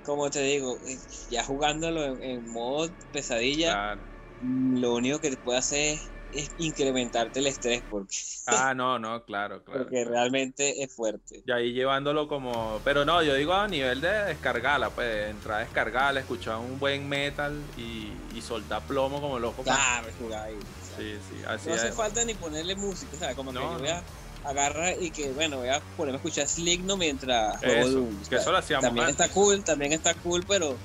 Como 0.05 0.31
te 0.31 0.41
digo, 0.41 0.77
eh, 0.87 0.97
ya 1.29 1.43
jugándolo 1.43 2.01
en, 2.01 2.49
modo 2.49 2.89
pesadilla, 3.11 3.97
lo 4.41 4.95
único 4.95 5.19
que 5.19 5.31
te 5.31 5.37
puede 5.37 5.59
hacer 5.59 5.95
es 5.95 6.09
es 6.31 6.51
incrementarte 6.57 7.39
el 7.39 7.47
estrés 7.47 7.83
porque 7.89 8.15
ah 8.47 8.73
no 8.73 8.99
no 8.99 9.23
claro 9.23 9.63
claro 9.63 9.83
porque 9.83 10.05
realmente 10.05 10.83
es 10.83 10.93
fuerte. 10.93 11.43
Y 11.45 11.51
ahí 11.51 11.73
llevándolo 11.73 12.27
como 12.27 12.79
pero 12.83 13.05
no 13.05 13.21
yo 13.23 13.33
digo 13.35 13.53
a 13.53 13.67
nivel 13.67 14.01
de 14.01 14.09
descargarla 14.25 14.89
pues 14.89 15.29
entrar 15.29 15.57
a 15.57 15.63
descargarla 15.63 16.19
escuchar 16.21 16.57
un 16.57 16.79
buen 16.79 17.07
metal 17.07 17.59
y, 17.77 18.11
y 18.35 18.41
soltar 18.41 18.81
plomo 18.83 19.21
como 19.21 19.39
loco. 19.39 19.63
Claro 19.63 20.07
jugar 20.19 20.47
ahí 20.47 20.59
sí 20.97 21.17
sí 21.29 21.43
así 21.47 21.69
no 21.69 21.75
hace 21.75 21.91
falta 21.91 22.23
ni 22.25 22.33
ponerle 22.33 22.75
música 22.75 23.11
o 23.13 23.19
sea 23.19 23.35
como 23.35 23.51
que 23.51 23.59
yo 23.59 23.79
voy 23.79 23.89
a 23.89 24.03
agarrar 24.43 25.01
y 25.01 25.11
que 25.11 25.31
bueno 25.31 25.57
voy 25.57 25.69
a 25.69 25.81
ponerme 25.95 26.15
a 26.15 26.17
escuchar 26.17 26.47
Sligno 26.47 26.97
mientras 26.97 27.57
juego 27.59 27.89
Doom, 27.89 28.23
que 28.27 28.35
eso 28.35 28.51
lo 28.51 28.57
hacíamos 28.57 28.85
también 28.85 29.09
está 29.09 29.29
cool 29.29 29.63
también 29.63 29.93
está 29.93 30.13
cool 30.15 30.43
pero 30.47 30.75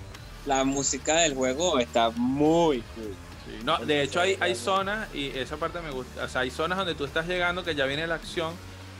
la 0.45 0.65
música 0.65 1.17
del 1.17 1.35
juego 1.35 1.79
está 1.79 2.11
muy 2.11 2.83
cool 2.95 3.17
no, 3.65 3.79
de 3.79 4.03
hecho 4.03 4.21
hay, 4.21 4.37
hay 4.41 4.55
zonas, 4.55 5.09
y 5.15 5.29
esa 5.29 5.57
parte 5.57 5.81
me 5.81 5.91
gusta, 5.91 6.25
o 6.25 6.29
sea, 6.29 6.43
hay 6.43 6.51
zonas 6.51 6.79
donde 6.79 6.95
tú 6.95 7.05
estás 7.05 7.27
llegando 7.27 7.65
que 7.65 7.75
ya 7.75 7.87
viene 7.87 8.07
la 8.07 8.17
acción 8.17 8.55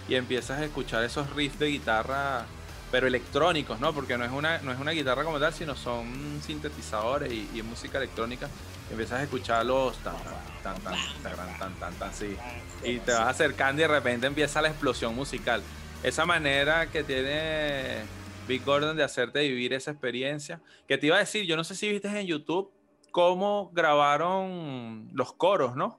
y 0.09 0.15
empiezas 0.15 0.61
a 0.61 0.65
escuchar 0.65 1.05
esos 1.05 1.31
riffs 1.35 1.59
de 1.59 1.67
guitarra, 1.67 2.47
pero 2.91 3.07
electrónicos, 3.07 3.81
¿no? 3.81 3.93
Porque 3.93 4.17
no 4.17 4.25
es 4.25 4.31
una, 4.31 4.59
no 4.59 4.73
es 4.73 4.79
una 4.79 4.93
guitarra 4.93 5.25
como 5.25 5.41
tal, 5.41 5.53
sino 5.53 5.75
son 5.75 6.41
sintetizadores 6.45 7.33
y, 7.33 7.63
música 7.63 7.99
electrónica. 7.99 8.49
empiezas 8.91 9.21
a 9.21 9.23
escucharlos 9.25 9.97
tan, 9.99 10.15
tan, 10.63 10.81
tan, 10.81 10.95
tan, 11.23 11.59
tan, 11.59 11.75
tan, 11.75 11.95
tan, 11.95 12.15
sí. 12.15 12.37
Y 12.85 12.99
te 12.99 13.13
vas 13.13 13.29
acercando 13.29 13.83
y 13.83 13.87
de 13.87 13.89
repente 13.89 14.27
empieza 14.27 14.63
la 14.63 14.69
explosión 14.69 15.15
musical. 15.15 15.63
Esa 16.03 16.25
manera 16.25 16.87
que 16.89 17.03
tiene 17.03 18.05
Big 18.47 18.65
Gordon 18.65 18.97
de 18.97 19.03
hacerte 19.03 19.41
vivir 19.41 19.73
esa 19.73 19.91
experiencia. 19.91 20.61
Que 20.87 20.99
te 20.99 21.07
iba 21.09 21.17
a 21.17 21.21
decir, 21.21 21.45
yo 21.47 21.57
no 21.57 21.65
sé 21.65 21.75
si 21.75 21.91
viste 21.91 22.09
en 22.09 22.27
YouTube 22.27 22.71
cómo 23.17 23.71
grabaron 23.73 25.09
los 25.15 25.33
coros, 25.33 25.75
¿no? 25.75 25.99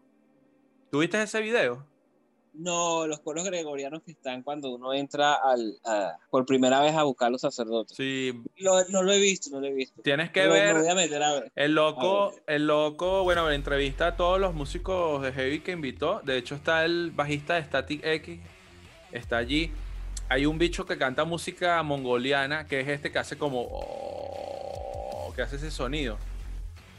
¿Tuviste 0.91 1.19
ese 1.19 1.41
video? 1.41 1.83
No, 2.53 3.07
los 3.07 3.21
coros 3.21 3.43
gregorianos 3.43 4.03
que 4.03 4.11
están 4.11 4.43
cuando 4.43 4.69
uno 4.69 4.93
entra 4.93 5.33
al, 5.33 5.79
por 6.29 6.45
primera 6.45 6.79
vez 6.79 6.93
a 6.93 7.01
buscar 7.01 7.29
a 7.29 7.31
los 7.31 7.41
sacerdotes. 7.41 7.97
Sí. 7.97 8.39
no 8.59 9.01
lo 9.01 9.11
he 9.11 9.19
visto, 9.19 9.49
no 9.49 9.59
lo 9.59 9.65
he 9.65 9.73
visto. 9.73 9.99
Tienes 10.03 10.29
que 10.29 10.45
ver, 10.45 10.77
El 11.55 11.73
loco, 11.73 12.35
el 12.45 12.67
loco, 12.67 13.23
bueno, 13.23 13.49
entrevista 13.49 14.09
a 14.09 14.15
todos 14.15 14.39
los 14.39 14.53
músicos 14.53 15.23
de 15.23 15.33
Heavy 15.33 15.61
que 15.61 15.71
invitó. 15.71 16.21
De 16.23 16.37
hecho, 16.37 16.53
está 16.53 16.85
el 16.85 17.09
bajista 17.09 17.55
de 17.55 17.63
Static 17.63 18.05
X, 18.05 18.39
está 19.11 19.37
allí. 19.37 19.71
Hay 20.29 20.45
un 20.45 20.59
bicho 20.59 20.85
que 20.85 20.99
canta 20.99 21.25
música 21.25 21.81
mongoliana, 21.81 22.67
que 22.67 22.81
es 22.81 22.87
este 22.87 23.11
que 23.11 23.17
hace 23.17 23.39
como... 23.39 23.67
Oh, 23.71 25.33
que 25.35 25.41
hace 25.41 25.55
ese 25.55 25.71
sonido. 25.71 26.19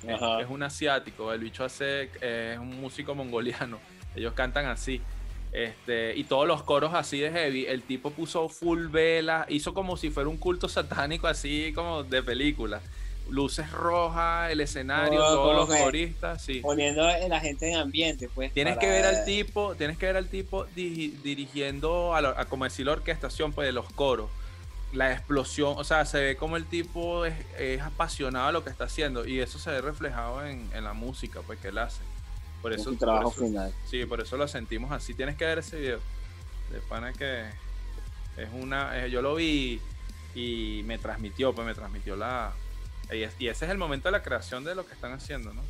Es, 0.07 0.49
un 0.49 0.63
asiático, 0.63 1.33
el 1.33 1.41
bicho 1.41 1.65
hace, 1.65 2.11
es 2.21 2.59
un 2.59 2.81
músico 2.81 3.15
mongoliano. 3.15 3.79
Ellos 4.15 4.33
cantan 4.33 4.67
así. 4.67 5.01
Este, 5.53 6.15
y 6.15 6.25
todos 6.25 6.47
los 6.47 6.63
coros 6.63 6.93
así 6.95 7.19
de 7.21 7.31
heavy, 7.31 7.67
el 7.67 7.83
tipo 7.83 8.11
puso 8.11 8.49
full 8.49 8.89
vela, 8.89 9.47
hizo 9.49 9.73
como 9.73 9.97
si 9.97 10.11
fuera 10.11 10.29
un 10.29 10.37
culto 10.37 10.69
satánico 10.69 11.27
así 11.27 11.73
como 11.75 12.03
de 12.03 12.23
película. 12.23 12.81
Luces 13.31 13.71
rojas, 13.71 14.51
el 14.51 14.61
escenario, 14.61 15.21
todos 15.21 15.69
los 15.69 15.79
coristas, 15.79 16.43
sí. 16.43 16.61
Poniendo 16.61 17.07
a 17.07 17.19
la 17.29 17.41
gente 17.41 17.71
en 17.71 17.77
ambiente, 17.77 18.29
pues. 18.35 18.53
Tienes 18.55 18.79
que 18.79 18.87
ver 18.89 19.05
al 19.05 19.25
tipo, 19.27 19.75
tienes 19.75 19.99
que 19.99 20.07
ver 20.07 20.17
al 20.17 20.29
tipo 20.29 20.65
dirigiendo 20.75 22.15
a, 22.15 22.45
como 22.47 22.65
decir 22.65 22.87
la 22.87 22.93
orquestación 22.93 23.53
pues 23.53 23.67
de 23.67 23.73
los 23.73 23.91
coros. 23.93 24.31
La 24.93 25.13
explosión, 25.13 25.75
o 25.77 25.85
sea, 25.85 26.05
se 26.07 26.19
ve 26.19 26.37
como 26.37 26.57
el 26.57 26.65
tipo 26.65 27.27
es, 27.27 27.81
apasionado 27.83 28.49
a 28.49 28.53
lo 28.53 28.65
que 28.65 28.71
está 28.71 28.85
haciendo 28.85 29.27
y 29.27 29.41
eso 29.41 29.59
se 29.59 29.71
ve 29.71 29.81
reflejado 29.83 30.47
en, 30.47 30.71
en 30.73 30.85
la 30.85 30.95
música 30.95 31.41
pues 31.43 31.59
que 31.59 31.69
él 31.69 31.79
hace. 31.79 32.01
Por 32.63 32.73
eso, 32.73 32.93
trabajo 32.95 33.31
final. 33.31 33.73
Sí, 33.89 34.05
por 34.07 34.21
eso 34.21 34.37
lo 34.37 34.49
sentimos 34.49 34.91
así. 34.91 35.15
Tienes 35.15 35.37
que 35.37 35.45
ver 35.45 35.59
ese 35.59 35.79
video. 35.79 36.01
De 36.73 36.81
pana 36.81 37.13
que 37.13 37.45
es 38.37 38.49
una. 38.53 39.05
Eh, 39.05 39.11
yo 39.11 39.23
lo 39.23 39.35
vi 39.35 39.81
y 40.35 40.83
me 40.85 40.99
transmitió, 40.99 41.55
pues 41.55 41.67
me 41.67 41.75
transmitió 41.75 42.17
la. 42.17 42.53
Y, 43.13 43.23
ese 43.23 43.49
es 43.49 43.63
el 43.63 43.79
momento 43.79 44.09
de 44.09 44.13
la 44.13 44.23
creación 44.23 44.65
de 44.65 44.75
lo 44.75 44.85
que 44.85 44.93
están 44.93 45.13
haciendo, 45.13 45.53
¿no? 45.55 45.63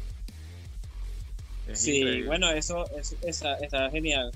sí, 1.74 2.22
bueno, 2.22 2.50
eso, 2.50 2.86
está 3.22 3.90
genial. 3.90 4.32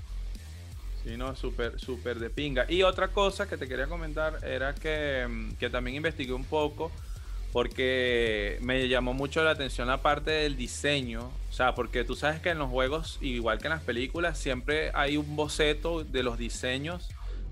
Sí, 1.03 1.17
no, 1.17 1.35
súper, 1.35 1.79
súper 1.79 2.19
de 2.19 2.29
pinga. 2.29 2.65
Y 2.69 2.83
otra 2.83 3.09
cosa 3.09 3.47
que 3.47 3.57
te 3.57 3.67
quería 3.67 3.87
comentar 3.87 4.39
era 4.45 4.73
que, 4.73 5.27
mm, 5.29 5.55
que 5.55 5.69
también 5.69 5.97
investigué 5.97 6.33
un 6.33 6.45
poco 6.45 6.91
porque 7.53 8.57
me 8.61 8.87
llamó 8.87 9.13
mucho 9.13 9.43
la 9.43 9.51
atención 9.51 9.87
la 9.87 10.01
parte 10.01 10.31
del 10.31 10.57
diseño. 10.57 11.29
O 11.49 11.53
sea, 11.53 11.75
porque 11.75 12.03
tú 12.03 12.15
sabes 12.15 12.41
que 12.41 12.49
en 12.49 12.57
los 12.57 12.69
juegos, 12.69 13.19
igual 13.21 13.59
que 13.59 13.67
en 13.67 13.73
las 13.73 13.83
películas, 13.83 14.39
siempre 14.39 14.91
hay 14.95 15.17
un 15.17 15.35
boceto 15.35 16.03
de 16.03 16.23
los 16.23 16.39
diseños, 16.39 17.09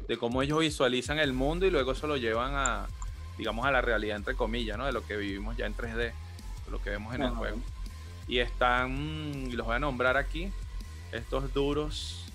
de 0.07 0.17
cómo 0.17 0.41
ellos 0.41 0.59
visualizan 0.59 1.19
el 1.19 1.33
mundo 1.33 1.67
y 1.67 1.69
luego 1.69 1.91
eso 1.91 2.07
lo 2.07 2.17
llevan 2.17 2.53
a, 2.55 2.87
digamos, 3.37 3.63
a 3.65 3.71
la 3.71 3.81
realidad, 3.81 4.17
entre 4.17 4.33
comillas, 4.33 4.75
¿no? 4.75 4.87
De 4.87 4.91
lo 4.91 5.05
que 5.05 5.15
vivimos 5.17 5.55
ya 5.55 5.67
en 5.67 5.75
3D, 5.75 6.13
lo 6.71 6.81
que 6.81 6.89
vemos 6.89 7.13
en 7.13 7.21
el 7.21 7.29
juego. 7.29 7.59
Y 8.27 8.39
están, 8.39 9.49
y 9.51 9.51
los 9.51 9.67
voy 9.67 9.75
a 9.75 9.79
nombrar 9.79 10.17
aquí, 10.17 10.51
estos 11.11 11.53
duros, 11.53 12.25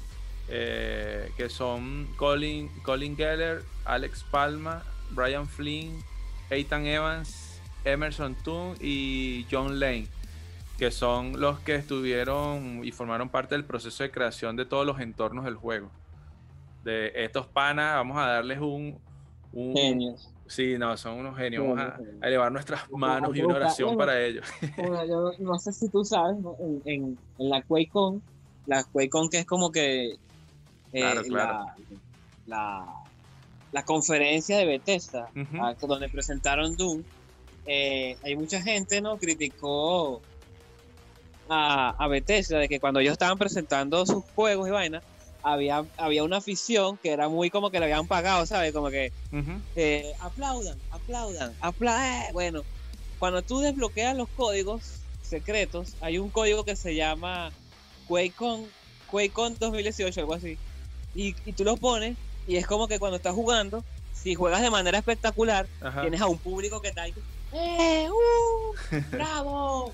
eh, 0.49 1.30
que 1.36 1.49
son 1.49 2.07
Colin, 2.16 2.68
Colin 2.82 3.16
Geller, 3.16 3.62
Alex 3.84 4.24
Palma, 4.30 4.82
Brian 5.11 5.47
Flynn, 5.47 6.03
Ethan 6.51 6.86
Evans, 6.86 7.61
Emerson 7.84 8.34
Toon 8.44 8.76
y 8.80 9.47
John 9.51 9.80
Lane, 9.80 10.07
que 10.78 10.90
son 10.90 11.40
los 11.40 11.59
que 11.61 11.74
estuvieron 11.74 12.84
y 12.84 12.92
formaron 12.92 13.28
parte 13.28 13.55
del 13.55 13.64
proceso 13.64 14.03
de 14.03 14.11
creación 14.11 14.57
de 14.57 14.64
todos 14.64 14.86
los 14.86 15.01
entornos 15.01 15.44
del 15.44 15.57
juego. 15.57 15.90
De 16.84 17.12
estos 17.16 17.47
panas, 17.47 17.94
vamos 17.94 18.16
a 18.18 18.26
darles 18.26 18.61
un. 18.61 18.99
Genios. 19.53 20.32
Sí, 20.47 20.76
no, 20.78 20.97
son 20.97 21.14
unos 21.18 21.36
genios. 21.36 21.64
Vamos 21.66 21.80
a, 21.80 21.99
elevar 22.26 22.53
nuestras 22.53 22.88
manos 22.92 23.36
y 23.36 23.42
una 23.42 23.57
oración 23.57 23.97
para 23.97 24.20
ellos. 24.22 24.47
yo 25.09 25.32
no 25.40 25.59
sé 25.59 25.72
si 25.72 25.88
tú 25.88 26.05
sabes, 26.05 26.36
en, 26.84 27.18
en, 27.38 27.51
la 27.51 27.62
QuakeCon, 27.62 28.22
la 28.66 28.84
QuakeCon 28.84 29.28
que 29.28 29.38
es 29.40 29.47
como 29.47 29.72
que 29.72 30.18
eh, 30.93 31.03
La, 32.47 32.87
la, 33.72 33.84
conferencia 33.84 34.59
de 34.59 34.66
Bethesda, 34.66 35.28
donde 35.80 36.09
presentaron 36.09 36.76
Doom, 36.76 37.03
eh, 37.66 38.16
hay 38.22 38.37
mucha 38.37 38.62
gente, 38.62 39.01
¿no? 39.01 39.18
Criticó 39.18 40.22
a, 41.49 41.91
a 41.91 42.09
Bethesda 42.09 42.59
de 42.59 42.68
que 42.68 42.78
cuando 42.78 43.01
ellos 43.01 43.12
estaban 43.12 43.39
presentando 43.39 44.07
sus 44.07 44.24
juegos 44.34 44.68
y 44.68 44.70
vainas, 44.70 45.03
había, 45.47 45.84
había 45.97 46.24
una 46.24 46.39
afición 46.39 46.97
que 46.99 47.11
era 47.11 47.28
muy 47.28 47.51
como 47.51 47.70
que 47.70 47.78
le 47.78 47.84
habían 47.87 48.09
pagado, 48.09 48.45
¿sabes? 48.47 48.72
Como 48.72 48.91
que 48.91 49.12
eh, 49.76 50.12
aplaudan, 50.20 50.76
aplaudan, 50.91 51.55
aplaudan. 51.61 52.32
Bueno, 52.32 52.62
cuando 53.20 53.43
tú 53.43 53.61
desbloqueas 53.61 54.16
los 54.16 54.28
códigos 54.30 55.01
secretos, 55.22 55.95
hay 56.01 56.18
un 56.18 56.30
código 56.30 56.64
que 56.64 56.74
se 56.74 56.97
llama 56.97 57.53
QuakeCon, 58.09 58.66
QuakeCon 59.09 59.57
2018, 59.61 60.20
algo 60.20 60.34
así. 60.34 60.59
Y, 61.17 61.35
y 61.45 61.53
tú 61.55 61.64
lo 61.64 61.77
pones 61.77 62.17
y 62.47 62.57
es 62.57 62.67
como 62.67 62.87
que 62.87 62.99
cuando 62.99 63.17
estás 63.17 63.35
jugando, 63.35 63.83
si 64.12 64.35
juegas 64.35 64.62
de 64.62 64.71
manera 64.71 64.99
espectacular, 64.99 65.67
tienes 66.01 66.21
a 66.21 66.27
un 66.27 66.39
público 66.39 66.81
que 66.81 66.89
está 66.89 67.03
ahí 67.03 67.14
¡Eh! 67.53 68.09
¡Uh! 68.11 68.75
¡Bravo! 69.11 69.93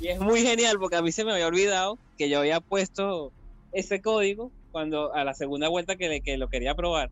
Y 0.00 0.08
es, 0.08 0.20
muy 0.20 0.42
genial 0.42 0.78
porque 0.78 0.96
a 0.96 1.02
mí 1.02 1.12
se 1.12 1.24
me 1.24 1.32
había 1.32 1.46
olvidado 1.46 1.98
que 2.18 2.28
yo 2.28 2.40
había 2.40 2.60
puesto 2.60 3.32
ese 3.72 4.02
código 4.02 4.50
cuando 4.70 5.14
a 5.14 5.24
la 5.24 5.34
segunda 5.34 5.68
vuelta 5.68 5.96
que, 5.96 6.20
que 6.20 6.36
lo 6.36 6.48
quería 6.48 6.74
probar. 6.74 7.10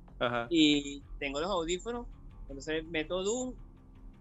Y 0.51 1.03
tengo 1.19 1.41
los 1.41 1.51
audífonos, 1.51 2.07
entonces 2.49 2.85
meto 2.85 3.23
Doom, 3.23 3.55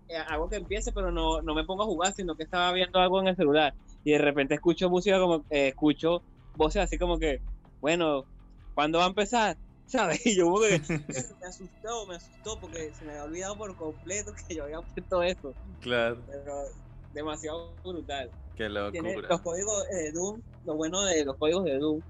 eh, 0.08 0.18
hago 0.28 0.50
que 0.50 0.58
empiece, 0.58 0.92
pero 0.92 1.12
no, 1.12 1.42
no 1.42 1.56
me 1.56 1.64
pongo 1.64 1.84
a 1.84 1.88
jugar, 1.88 2.14
sino 2.14 2.36
que 2.36 2.44
estaba 2.44 2.72
viendo 2.72 3.00
algo 3.00 3.20
en 3.20 3.28
el 3.28 3.36
celular. 3.36 3.74
Y 4.04 4.12
de 4.12 4.18
repente 4.20 4.56
escucho 4.56 4.90
música 4.90 5.20
como, 5.20 5.44
eh, 5.50 5.70
escucho 5.70 6.22
voces 6.56 6.84
así 6.84 6.98
como 6.98 7.18
que, 7.18 7.42
bueno, 7.82 8.26
¿cuándo 8.74 9.00
va 9.00 9.06
a 9.06 9.10
empezar? 9.10 9.58
¿sabes? 9.92 10.22
Y 10.26 10.36
yo 10.36 10.54
me 10.60 11.48
asustó, 11.48 12.08
me 12.08 12.16
asustó 12.16 12.58
porque 12.60 12.92
se 12.98 13.06
me 13.06 13.12
había 13.12 13.24
olvidado 13.26 13.58
por 13.58 13.76
completo 13.76 14.34
que 14.48 14.56
yo 14.56 14.64
había 14.64 14.82
puesto 14.82 15.24
eso. 15.24 15.54
Claro. 15.82 16.18
Pero 16.28 16.64
demasiado 17.14 17.74
brutal. 17.84 18.30
Qué 18.56 18.70
locura. 18.70 19.28
los 19.30 19.42
códigos 19.42 19.88
de 19.90 20.12
Doom, 20.12 20.42
lo 20.66 20.76
bueno 20.76 21.02
de 21.04 21.26
los 21.26 21.36
códigos 21.38 21.66
de 21.66 21.78
Doom 21.78 22.02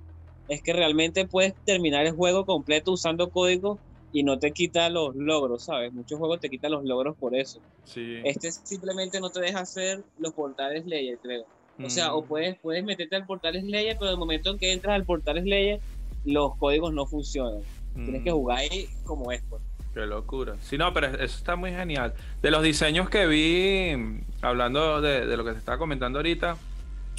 es 0.48 0.62
que 0.62 0.74
realmente 0.74 1.26
puedes 1.26 1.56
terminar 1.66 2.06
el 2.06 2.14
juego 2.14 2.46
completo 2.46 2.92
usando 2.92 3.30
códigos 3.30 3.80
y 4.12 4.24
no 4.24 4.38
te 4.38 4.52
quita 4.52 4.90
los 4.90 5.16
logros, 5.16 5.64
¿sabes? 5.64 5.94
Muchos 5.94 6.20
juegos 6.20 6.42
te 6.42 6.50
quitan 6.50 6.72
los 6.72 6.84
logros 6.84 7.16
por 7.16 7.36
eso. 7.36 7.62
Sí. 7.86 8.20
Este 8.26 8.52
simplemente 8.52 9.22
no 9.22 9.30
te 9.30 9.40
deja 9.40 9.62
hacer 9.62 10.04
los 10.20 10.34
portales 10.34 10.84
Slayer, 10.84 11.18
creo. 11.20 11.46
O 11.82 11.90
sea, 11.90 12.14
o 12.14 12.22
mm. 12.22 12.28
puedes, 12.28 12.60
puedes 12.60 12.84
meterte 12.84 13.16
al 13.16 13.26
portal 13.26 13.60
Slayer, 13.60 13.96
pero 13.98 14.12
el 14.12 14.18
momento 14.18 14.50
en 14.50 14.58
que 14.58 14.74
entras 14.74 14.94
al 14.94 15.06
portal 15.06 15.42
Slayer, 15.42 15.80
los 16.26 16.56
códigos 16.58 16.94
no 16.94 17.06
funcionan. 17.06 17.62
Tienes 17.94 18.24
que 18.24 18.32
mm. 18.32 18.36
jugar 18.36 18.60
ahí 18.60 18.88
como 19.04 19.32
es, 19.32 19.42
pues. 19.50 19.62
Qué 19.94 20.06
locura. 20.06 20.56
Sí, 20.62 20.78
no, 20.78 20.94
pero 20.94 21.08
eso 21.08 21.38
está 21.38 21.56
muy 21.56 21.72
genial. 21.72 22.14
De 22.42 22.50
los 22.50 22.64
diseños 22.64 23.10
que 23.10 23.28
vi, 23.28 24.22
hablando 24.42 25.02
de, 25.02 25.36
lo 25.36 25.44
que 25.44 25.52
te 25.52 25.58
estaba 25.58 25.78
comentando 25.78 26.20
ahorita, 26.20 26.56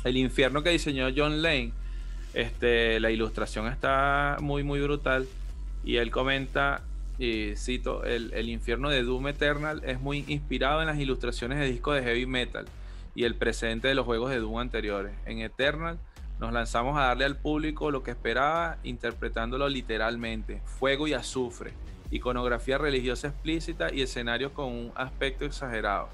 el 0.04 0.16
infierno 0.16 0.62
que 0.62 0.70
diseñó 0.70 1.08
John 1.14 1.42
Lane, 1.42 1.72
este, 2.32 2.98
la 3.00 3.10
ilustración 3.10 3.66
está 3.66 4.38
muy, 4.40 4.62
muy 4.62 4.80
brutal. 4.80 5.28
Y 5.84 5.96
él 5.96 6.10
comenta, 6.10 6.82
y 7.18 7.54
cito, 7.56 8.04
el, 8.04 8.32
el 8.32 8.48
infierno 8.48 8.88
de 8.88 9.02
Doom 9.02 9.28
Eternal 9.28 9.82
es 9.84 10.00
muy 10.00 10.24
inspirado 10.28 10.80
en 10.80 10.86
las 10.86 10.98
ilustraciones 10.98 11.58
de 11.58 11.66
discos 11.66 11.96
de 11.96 12.02
heavy 12.02 12.24
metal 12.24 12.64
y 13.14 13.24
el 13.24 13.34
presente 13.34 13.88
de 13.88 13.94
los 13.94 14.06
juegos 14.06 14.30
de 14.30 14.38
Doom 14.38 14.58
anteriores. 14.58 15.12
En 15.26 15.40
Eternal 15.40 15.98
nos 16.42 16.52
lanzamos 16.52 16.98
a 16.98 17.02
darle 17.02 17.24
al 17.24 17.36
público 17.36 17.92
lo 17.92 18.02
que 18.02 18.10
esperaba, 18.10 18.76
interpretándolo 18.82 19.68
literalmente, 19.68 20.60
fuego 20.64 21.06
y 21.06 21.12
azufre, 21.12 21.72
iconografía 22.10 22.78
religiosa 22.78 23.28
explícita 23.28 23.94
y 23.94 24.02
escenarios 24.02 24.50
con 24.50 24.66
un 24.66 24.92
aspecto 24.96 25.44
exagerado. 25.44 26.08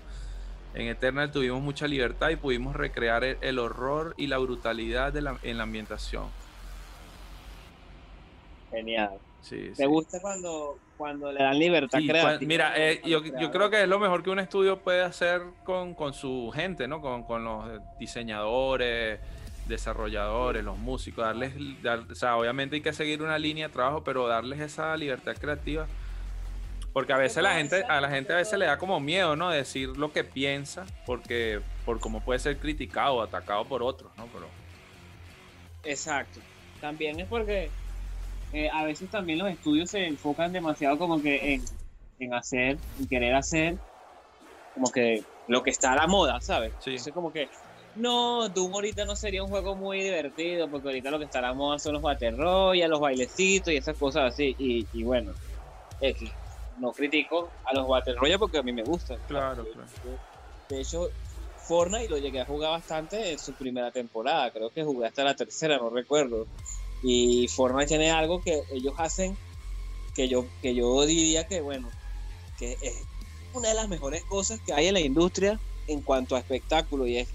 En 0.74 0.86
Eternal 0.88 1.32
tuvimos 1.32 1.62
mucha 1.62 1.88
libertad 1.88 2.28
y 2.28 2.36
pudimos 2.36 2.76
recrear 2.76 3.24
el, 3.24 3.58
horror 3.58 4.12
y 4.18 4.26
la 4.26 4.36
brutalidad 4.36 5.16
en 5.16 5.56
la 5.56 5.62
ambientación. 5.62 6.26
Genial. 8.70 9.12
Sí, 9.40 9.70
Me 9.78 9.86
gusta 9.86 10.20
cuando, 10.20 10.78
cuando 10.98 11.32
le 11.32 11.42
dan 11.42 11.58
libertad 11.58 12.00
creativa. 12.06 12.38
mira, 12.46 12.74
eh, 12.76 13.00
yo, 13.06 13.22
creo 13.50 13.70
que 13.70 13.82
es 13.82 13.88
lo 13.88 13.98
mejor 13.98 14.22
que 14.22 14.28
un 14.28 14.40
estudio 14.40 14.78
puede 14.80 15.00
hacer 15.00 15.40
con, 15.64 16.12
su 16.12 16.52
gente, 16.54 16.86
¿no? 16.86 17.00
Con, 17.00 17.22
con 17.22 17.44
los 17.44 17.80
diseñadores, 17.98 19.20
desarrolladores, 19.68 20.64
los 20.64 20.78
músicos, 20.78 21.24
darles, 21.24 21.52
o 22.10 22.14
sea, 22.14 22.36
obviamente 22.36 22.76
hay 22.76 22.82
que 22.82 22.92
seguir 22.92 23.22
una 23.22 23.38
línea 23.38 23.68
de 23.68 23.72
trabajo, 23.72 24.02
pero 24.02 24.26
darles 24.26 24.60
esa 24.60 24.96
libertad 24.96 25.36
creativa. 25.36 25.86
Porque 26.92 27.12
a 27.12 27.18
veces 27.18 27.42
la 27.42 27.54
gente, 27.54 27.84
a 27.84 28.00
la 28.00 28.08
gente 28.08 28.32
a 28.32 28.36
veces 28.36 28.58
le 28.58 28.66
da 28.66 28.78
como 28.78 28.98
miedo, 28.98 29.36
¿no? 29.36 29.50
Decir 29.50 29.90
lo 29.90 30.12
que 30.12 30.24
piensa, 30.24 30.86
porque 31.06 31.60
por 31.84 32.00
cómo 32.00 32.20
puede 32.20 32.40
ser 32.40 32.58
criticado 32.58 33.16
o 33.16 33.22
atacado 33.22 33.64
por 33.66 33.82
otros, 33.82 34.10
¿no? 34.16 34.26
Pero... 34.32 34.48
Exacto. 35.84 36.40
También 36.80 37.20
es 37.20 37.28
porque 37.28 37.70
eh, 38.52 38.70
a 38.72 38.84
veces 38.84 39.10
también 39.10 39.38
los 39.38 39.48
estudios 39.48 39.90
se 39.90 40.06
enfocan 40.06 40.52
demasiado 40.52 40.98
como 40.98 41.20
que 41.22 41.54
en, 41.54 41.64
en 42.18 42.34
hacer, 42.34 42.78
en 42.98 43.06
querer 43.06 43.34
hacer 43.34 43.76
como 44.74 44.90
que 44.90 45.22
lo 45.48 45.62
que 45.62 45.70
está 45.70 45.92
a 45.92 45.96
la 45.96 46.06
moda, 46.06 46.40
¿sabes? 46.40 46.72
Sí. 46.78 46.90
Entonces 46.90 47.12
como 47.12 47.32
que, 47.32 47.48
no, 47.98 48.48
Doom 48.48 48.74
ahorita 48.74 49.04
no 49.04 49.16
sería 49.16 49.42
un 49.42 49.50
juego 49.50 49.74
muy 49.74 50.02
divertido 50.02 50.68
porque 50.70 50.88
ahorita 50.88 51.10
lo 51.10 51.18
que 51.18 51.24
está 51.24 51.40
a 51.40 51.42
la 51.42 51.54
moda 51.54 51.78
son 51.78 51.94
los 51.94 52.02
Battle 52.02 52.32
Royale, 52.32 52.88
los 52.88 53.00
bailecitos 53.00 53.72
y 53.72 53.76
esas 53.76 53.96
cosas 53.96 54.32
así. 54.32 54.54
Y, 54.58 54.86
y 54.92 55.02
bueno, 55.02 55.32
X. 56.00 56.30
No 56.78 56.92
critico 56.92 57.50
a 57.64 57.74
los 57.74 57.88
Battle 57.88 58.14
Royale 58.14 58.38
porque 58.38 58.58
a 58.58 58.62
mí 58.62 58.72
me 58.72 58.84
gustan. 58.84 59.18
Claro, 59.26 59.66
claro. 59.72 59.88
De 60.68 60.80
hecho, 60.80 61.08
Fortnite 61.56 62.08
lo 62.08 62.18
llegué 62.18 62.40
a 62.40 62.44
jugar 62.44 62.70
bastante 62.70 63.32
en 63.32 63.38
su 63.38 63.52
primera 63.54 63.90
temporada. 63.90 64.50
Creo 64.52 64.70
que 64.70 64.84
jugué 64.84 65.06
hasta 65.06 65.24
la 65.24 65.34
tercera, 65.34 65.76
no 65.78 65.90
recuerdo. 65.90 66.46
Y 67.02 67.48
Fortnite 67.48 67.88
tiene 67.88 68.10
algo 68.10 68.40
que 68.42 68.62
ellos 68.72 68.94
hacen 68.98 69.36
que 70.14 70.28
yo, 70.28 70.46
que 70.62 70.74
yo 70.74 71.04
diría 71.04 71.46
que, 71.46 71.60
bueno, 71.60 71.90
que 72.58 72.72
es 72.80 73.02
una 73.52 73.68
de 73.68 73.74
las 73.74 73.88
mejores 73.88 74.24
cosas 74.24 74.60
que 74.60 74.72
hay 74.72 74.86
en 74.88 74.94
la 74.94 75.00
industria 75.00 75.60
en 75.86 76.02
cuanto 76.02 76.36
a 76.36 76.40
espectáculo 76.40 77.06
y 77.06 77.18
es 77.18 77.28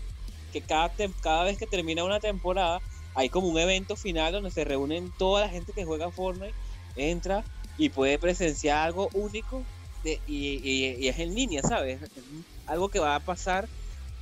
que 0.53 0.63
cada, 0.63 0.93
cada 1.21 1.43
vez 1.45 1.57
que 1.57 1.67
termina 1.67 2.05
una 2.05 2.21
temporada 2.21 2.81
hay 3.15 3.29
como 3.29 3.49
un 3.49 3.59
evento 3.59 3.97
final 3.97 4.33
donde 4.33 4.51
se 4.51 4.63
reúnen 4.65 5.11
toda 5.13 5.41
la 5.41 5.49
gente 5.49 5.73
que 5.73 5.85
juega 5.85 6.11
Fortnite, 6.11 6.57
entra 6.95 7.45
y 7.77 7.89
puede 7.89 8.19
presenciar 8.19 8.77
algo 8.87 9.09
único 9.13 9.67
de- 10.03 10.21
y, 10.25 10.59
y- 10.63 11.05
y 11.05 11.07
es 11.09 11.19
en 11.19 11.33
línea, 11.35 11.61
¿sabes? 11.63 12.01
Es 12.15 12.25
algo 12.65 12.89
que 12.89 12.99
va 12.99 13.15
a 13.15 13.19
pasar 13.25 13.69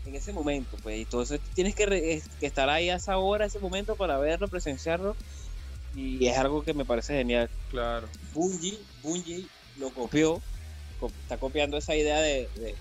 en 0.05 0.15
ese 0.15 0.33
momento, 0.33 0.77
pues, 0.81 0.97
y 0.97 1.01
entonces 1.03 1.41
tienes 1.53 1.75
que, 1.75 1.85
re- 1.85 2.21
que 2.39 2.47
estar 2.47 2.69
ahí 2.69 2.89
a 2.89 2.95
esa 2.95 3.17
hora, 3.19 3.45
a 3.45 3.47
ese 3.47 3.59
momento 3.59 3.95
para 3.97 4.17
verlo, 4.19 4.49
presenciarlo 4.49 5.15
y 5.93 6.25
es 6.27 6.37
algo 6.37 6.63
que 6.63 6.73
me 6.73 6.85
parece 6.85 7.13
genial. 7.15 7.51
Claro. 7.67 8.11
Bungie, 8.33 8.87
Bungie 9.01 9.49
lo 9.75 9.93
copió, 9.93 10.43
co- 10.97 11.13
está 11.21 11.37
copiando 11.37 11.77
esa 11.77 11.95
idea 11.95 12.19
de, 12.21 12.51
de, 12.55 12.79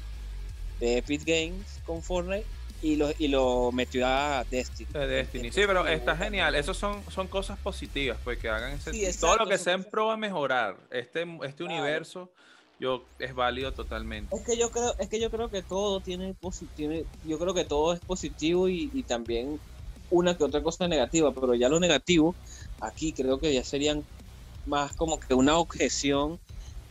de 0.79 0.99
Epic 0.99 1.25
Games 1.25 1.81
con 1.85 2.03
Fortnite 2.03 2.49
y 2.83 2.97
lo, 2.97 3.11
y 3.19 3.29
lo 3.29 3.71
metió 3.73 4.07
a 4.07 4.45
Destiny. 4.51 4.93
De 4.93 5.07
Destiny. 5.07 5.53
Sí, 5.53 5.63
pero 5.67 5.87
está 5.87 6.17
genial. 6.17 6.55
Esos 6.55 6.77
son, 6.77 7.05
son 7.11 7.29
cosas 7.29 7.59
positivas, 7.59 8.19
pues 8.25 8.39
que 8.39 8.49
hagan 8.49 8.73
ese 8.73 8.93
Sí, 8.93 9.21
todo 9.21 9.37
lo 9.37 9.47
que 9.47 9.59
sea 9.59 9.75
en 9.75 9.85
pro 9.85 10.11
a 10.11 10.17
mejorar 10.17 10.77
este, 10.91 11.23
este 11.23 11.65
Claro. 11.65 11.75
universo, 11.75 12.31
yo 12.79 13.05
es 13.19 13.35
válido 13.35 13.73
totalmente. 13.73 14.35
Es 14.35 14.45
que 14.47 14.57
yo 14.57 14.71
creo, 14.71 14.95
es 14.99 15.09
que 15.09 15.21
yo 15.21 15.31
creo 15.31 15.51
que 15.51 15.63
todo 15.63 16.01
tiene 16.01 16.35
positivo, 16.35 16.93
yo 17.25 17.39
creo 17.39 17.55
que 17.55 17.65
todo 17.65 17.93
es 17.93 18.01
positivo 18.01 18.69
y, 18.69 18.91
y 18.95 19.03
también 19.03 19.61
una 20.09 20.37
que 20.37 20.45
otra 20.45 20.63
cosa 20.63 20.89
negativa, 20.89 21.33
pero 21.35 21.55
ya 21.55 21.69
lo 21.69 21.79
negativo, 21.79 22.35
aquí 22.81 23.13
creo 23.13 23.39
que 23.39 23.53
ya 23.53 23.63
serían 23.63 24.05
más 24.65 24.95
como 24.97 25.21
que 25.21 25.35
una 25.35 25.59
objeción 25.59 26.41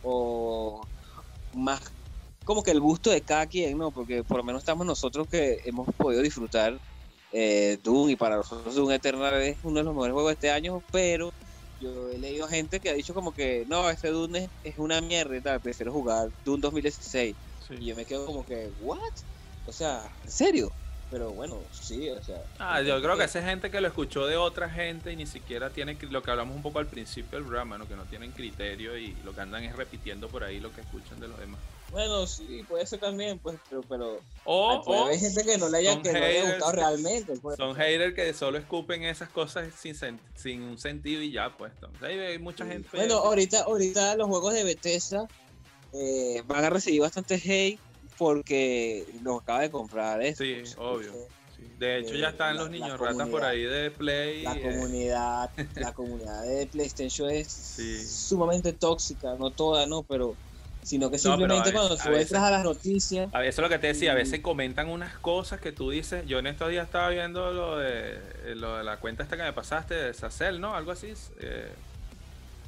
o 0.02 0.86
más 1.52 1.80
como 2.44 2.62
que 2.62 2.70
el 2.70 2.80
gusto 2.80 3.10
de 3.10 3.20
cada 3.20 3.46
quien, 3.46 3.78
¿no? 3.78 3.90
Porque 3.90 4.24
por 4.24 4.38
lo 4.38 4.44
menos 4.44 4.62
estamos 4.62 4.86
nosotros 4.86 5.28
que 5.28 5.60
hemos 5.64 5.92
podido 5.94 6.22
disfrutar 6.22 6.78
eh, 7.32 7.78
Doom 7.82 8.10
y 8.10 8.16
para 8.16 8.36
nosotros 8.36 8.74
Doom 8.74 8.90
Eternal 8.90 9.34
es 9.42 9.56
uno 9.62 9.78
de 9.78 9.84
los 9.84 9.94
mejores 9.94 10.12
juegos 10.12 10.30
de 10.30 10.34
este 10.34 10.50
año, 10.50 10.82
pero 10.90 11.32
yo 11.80 12.10
he 12.10 12.18
leído 12.18 12.48
gente 12.48 12.80
que 12.80 12.90
ha 12.90 12.94
dicho 12.94 13.14
como 13.14 13.32
que 13.32 13.64
no, 13.68 13.88
ese 13.88 14.08
Doom 14.08 14.36
es, 14.36 14.50
es 14.64 14.78
una 14.78 15.00
mierda 15.00 15.36
y 15.36 15.40
tal, 15.40 15.60
prefiero 15.60 15.92
jugar 15.92 16.30
Doom 16.44 16.60
2016. 16.60 17.36
Sí. 17.68 17.74
Y 17.80 17.86
yo 17.86 17.96
me 17.96 18.04
quedo 18.04 18.26
como 18.26 18.44
que, 18.44 18.70
¿what? 18.82 19.12
O 19.66 19.72
sea, 19.72 20.10
¿en 20.24 20.30
serio? 20.30 20.72
Pero 21.10 21.32
bueno, 21.32 21.58
sí, 21.72 22.08
o 22.08 22.22
sea. 22.22 22.42
Ah, 22.58 22.80
yo 22.82 23.00
creo 23.02 23.16
que 23.16 23.24
esa 23.24 23.40
es 23.40 23.44
gente 23.44 23.70
que 23.70 23.80
lo 23.80 23.88
escuchó 23.88 24.26
de 24.26 24.36
otra 24.36 24.70
gente 24.70 25.12
y 25.12 25.16
ni 25.16 25.26
siquiera 25.26 25.70
tiene 25.70 25.98
lo 26.08 26.22
que 26.22 26.30
hablamos 26.30 26.54
un 26.54 26.62
poco 26.62 26.78
al 26.78 26.86
principio 26.86 27.38
del 27.38 27.46
programa, 27.46 27.78
¿no? 27.78 27.88
que 27.88 27.96
no 27.96 28.04
tienen 28.04 28.30
criterio 28.30 28.96
y 28.96 29.16
lo 29.24 29.34
que 29.34 29.40
andan 29.40 29.64
es 29.64 29.74
repitiendo 29.74 30.28
por 30.28 30.44
ahí 30.44 30.60
lo 30.60 30.72
que 30.72 30.82
escuchan 30.82 31.18
de 31.18 31.26
los 31.26 31.38
demás. 31.38 31.60
Bueno, 31.90 32.26
sí, 32.26 32.64
puede 32.68 32.86
ser 32.86 33.00
también, 33.00 33.38
pues, 33.38 33.56
pero, 33.68 33.82
pero 33.88 34.20
O, 34.44 34.82
puede 34.84 35.00
o 35.00 35.04
haber 35.04 35.18
gente 35.18 35.44
que 35.44 35.58
no 35.58 35.68
le 35.68 35.78
haya, 35.78 36.00
que 36.00 36.12
no 36.12 36.18
le 36.20 36.24
haya 36.26 36.50
gustado 36.50 36.72
realmente. 36.72 37.32
pues. 37.42 37.56
son 37.56 37.74
haters 37.74 38.14
que 38.14 38.32
solo 38.32 38.58
escupen 38.58 39.02
esas 39.04 39.28
cosas 39.30 39.74
sin, 39.74 39.94
sin 40.36 40.62
un 40.62 40.78
sentido 40.78 41.20
y 41.22 41.32
ya, 41.32 41.56
pues. 41.56 41.72
Entonces, 41.74 42.02
hay, 42.02 42.18
hay 42.18 42.38
mucha 42.38 42.64
gente. 42.64 42.88
Bueno, 42.96 43.14
ahorita, 43.18 43.62
ahorita 43.64 44.14
los 44.16 44.28
juegos 44.28 44.54
de 44.54 44.64
Bethesda 44.64 45.26
eh, 45.92 46.42
van 46.46 46.64
a 46.64 46.70
recibir 46.70 47.00
bastante 47.00 47.34
hate 47.34 47.78
porque 48.18 49.06
los 49.22 49.40
acaba 49.42 49.60
de 49.62 49.70
comprar 49.70 50.22
esto. 50.22 50.44
Sí, 50.44 50.62
obvio. 50.78 51.12
Sí. 51.56 51.64
De 51.78 51.98
hecho, 51.98 52.14
ya 52.14 52.28
eh, 52.28 52.30
están 52.30 52.56
la- 52.56 52.62
los 52.62 52.70
niños 52.70 52.98
ratas 53.00 53.28
por 53.28 53.42
ahí 53.44 53.62
de 53.62 53.90
Play. 53.90 54.42
La 54.42 54.54
eh, 54.54 54.62
comunidad, 54.62 55.50
la 55.76 55.92
comunidad 55.94 56.42
de 56.44 56.66
PlayStation 56.66 57.30
es 57.30 57.50
Sí. 57.50 58.06
sumamente 58.06 58.72
tóxica, 58.72 59.34
no 59.38 59.50
toda, 59.50 59.86
no, 59.86 60.02
pero 60.02 60.36
sino 60.82 61.10
que 61.10 61.18
simplemente 61.18 61.72
cuando 61.72 61.96
tú 61.96 62.14
entras 62.14 62.42
a 62.42 62.50
las 62.50 62.64
noticias, 62.64 63.28
A 63.32 63.40
veces 63.40 63.62
lo 63.62 63.68
que 63.68 63.78
te 63.78 63.88
decía, 63.88 64.12
a 64.12 64.14
Mm. 64.14 64.18
veces 64.18 64.40
comentan 64.40 64.88
unas 64.88 65.18
cosas 65.18 65.60
que 65.60 65.72
tú 65.72 65.90
dices. 65.90 66.24
Yo 66.26 66.38
en 66.38 66.46
estos 66.46 66.70
días 66.70 66.86
estaba 66.86 67.08
viendo 67.10 67.52
lo 67.52 67.76
de, 67.78 68.18
eh, 68.44 68.54
lo 68.56 68.78
de 68.78 68.84
la 68.84 68.98
cuenta 68.98 69.22
esta 69.22 69.36
que 69.36 69.42
me 69.42 69.52
pasaste 69.52 69.94
de 69.94 70.14
Sacel, 70.14 70.60
¿no? 70.60 70.74
Algo 70.74 70.92
así. 70.92 71.12
eh, 71.40 71.72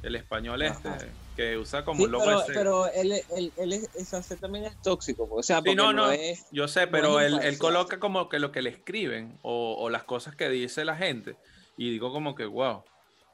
el 0.03 0.15
español 0.15 0.61
este, 0.61 0.89
Ajá. 0.89 0.97
que 1.35 1.57
usa 1.57 1.85
como 1.85 2.03
Sí, 2.05 2.11
logo 2.11 2.25
pero, 2.25 2.41
ese. 2.41 2.53
pero 2.53 2.91
él, 2.91 3.13
él, 3.37 3.53
él 3.55 3.73
es, 3.73 3.89
ese 3.95 4.17
hacer 4.17 4.37
también 4.37 4.65
es 4.65 4.81
tóxico, 4.81 5.29
o 5.31 5.41
sea, 5.41 5.57
Sí, 5.57 5.61
porque 5.67 5.75
no, 5.75 5.93
no, 5.93 6.07
no. 6.07 6.11
es... 6.11 6.45
Yo 6.51 6.67
sé, 6.67 6.87
pero 6.87 7.19
es 7.21 7.27
él, 7.27 7.39
él 7.41 7.57
coloca 7.57 7.99
como 7.99 8.27
que 8.27 8.39
lo 8.39 8.51
que 8.51 8.61
le 8.61 8.69
escriben 8.69 9.39
o, 9.43 9.75
o 9.79 9.89
las 9.89 10.03
cosas 10.03 10.35
que 10.35 10.49
dice 10.49 10.83
la 10.83 10.97
gente. 10.97 11.37
Y 11.77 11.89
digo 11.89 12.11
como 12.11 12.35
que, 12.35 12.45
wow. 12.45 12.83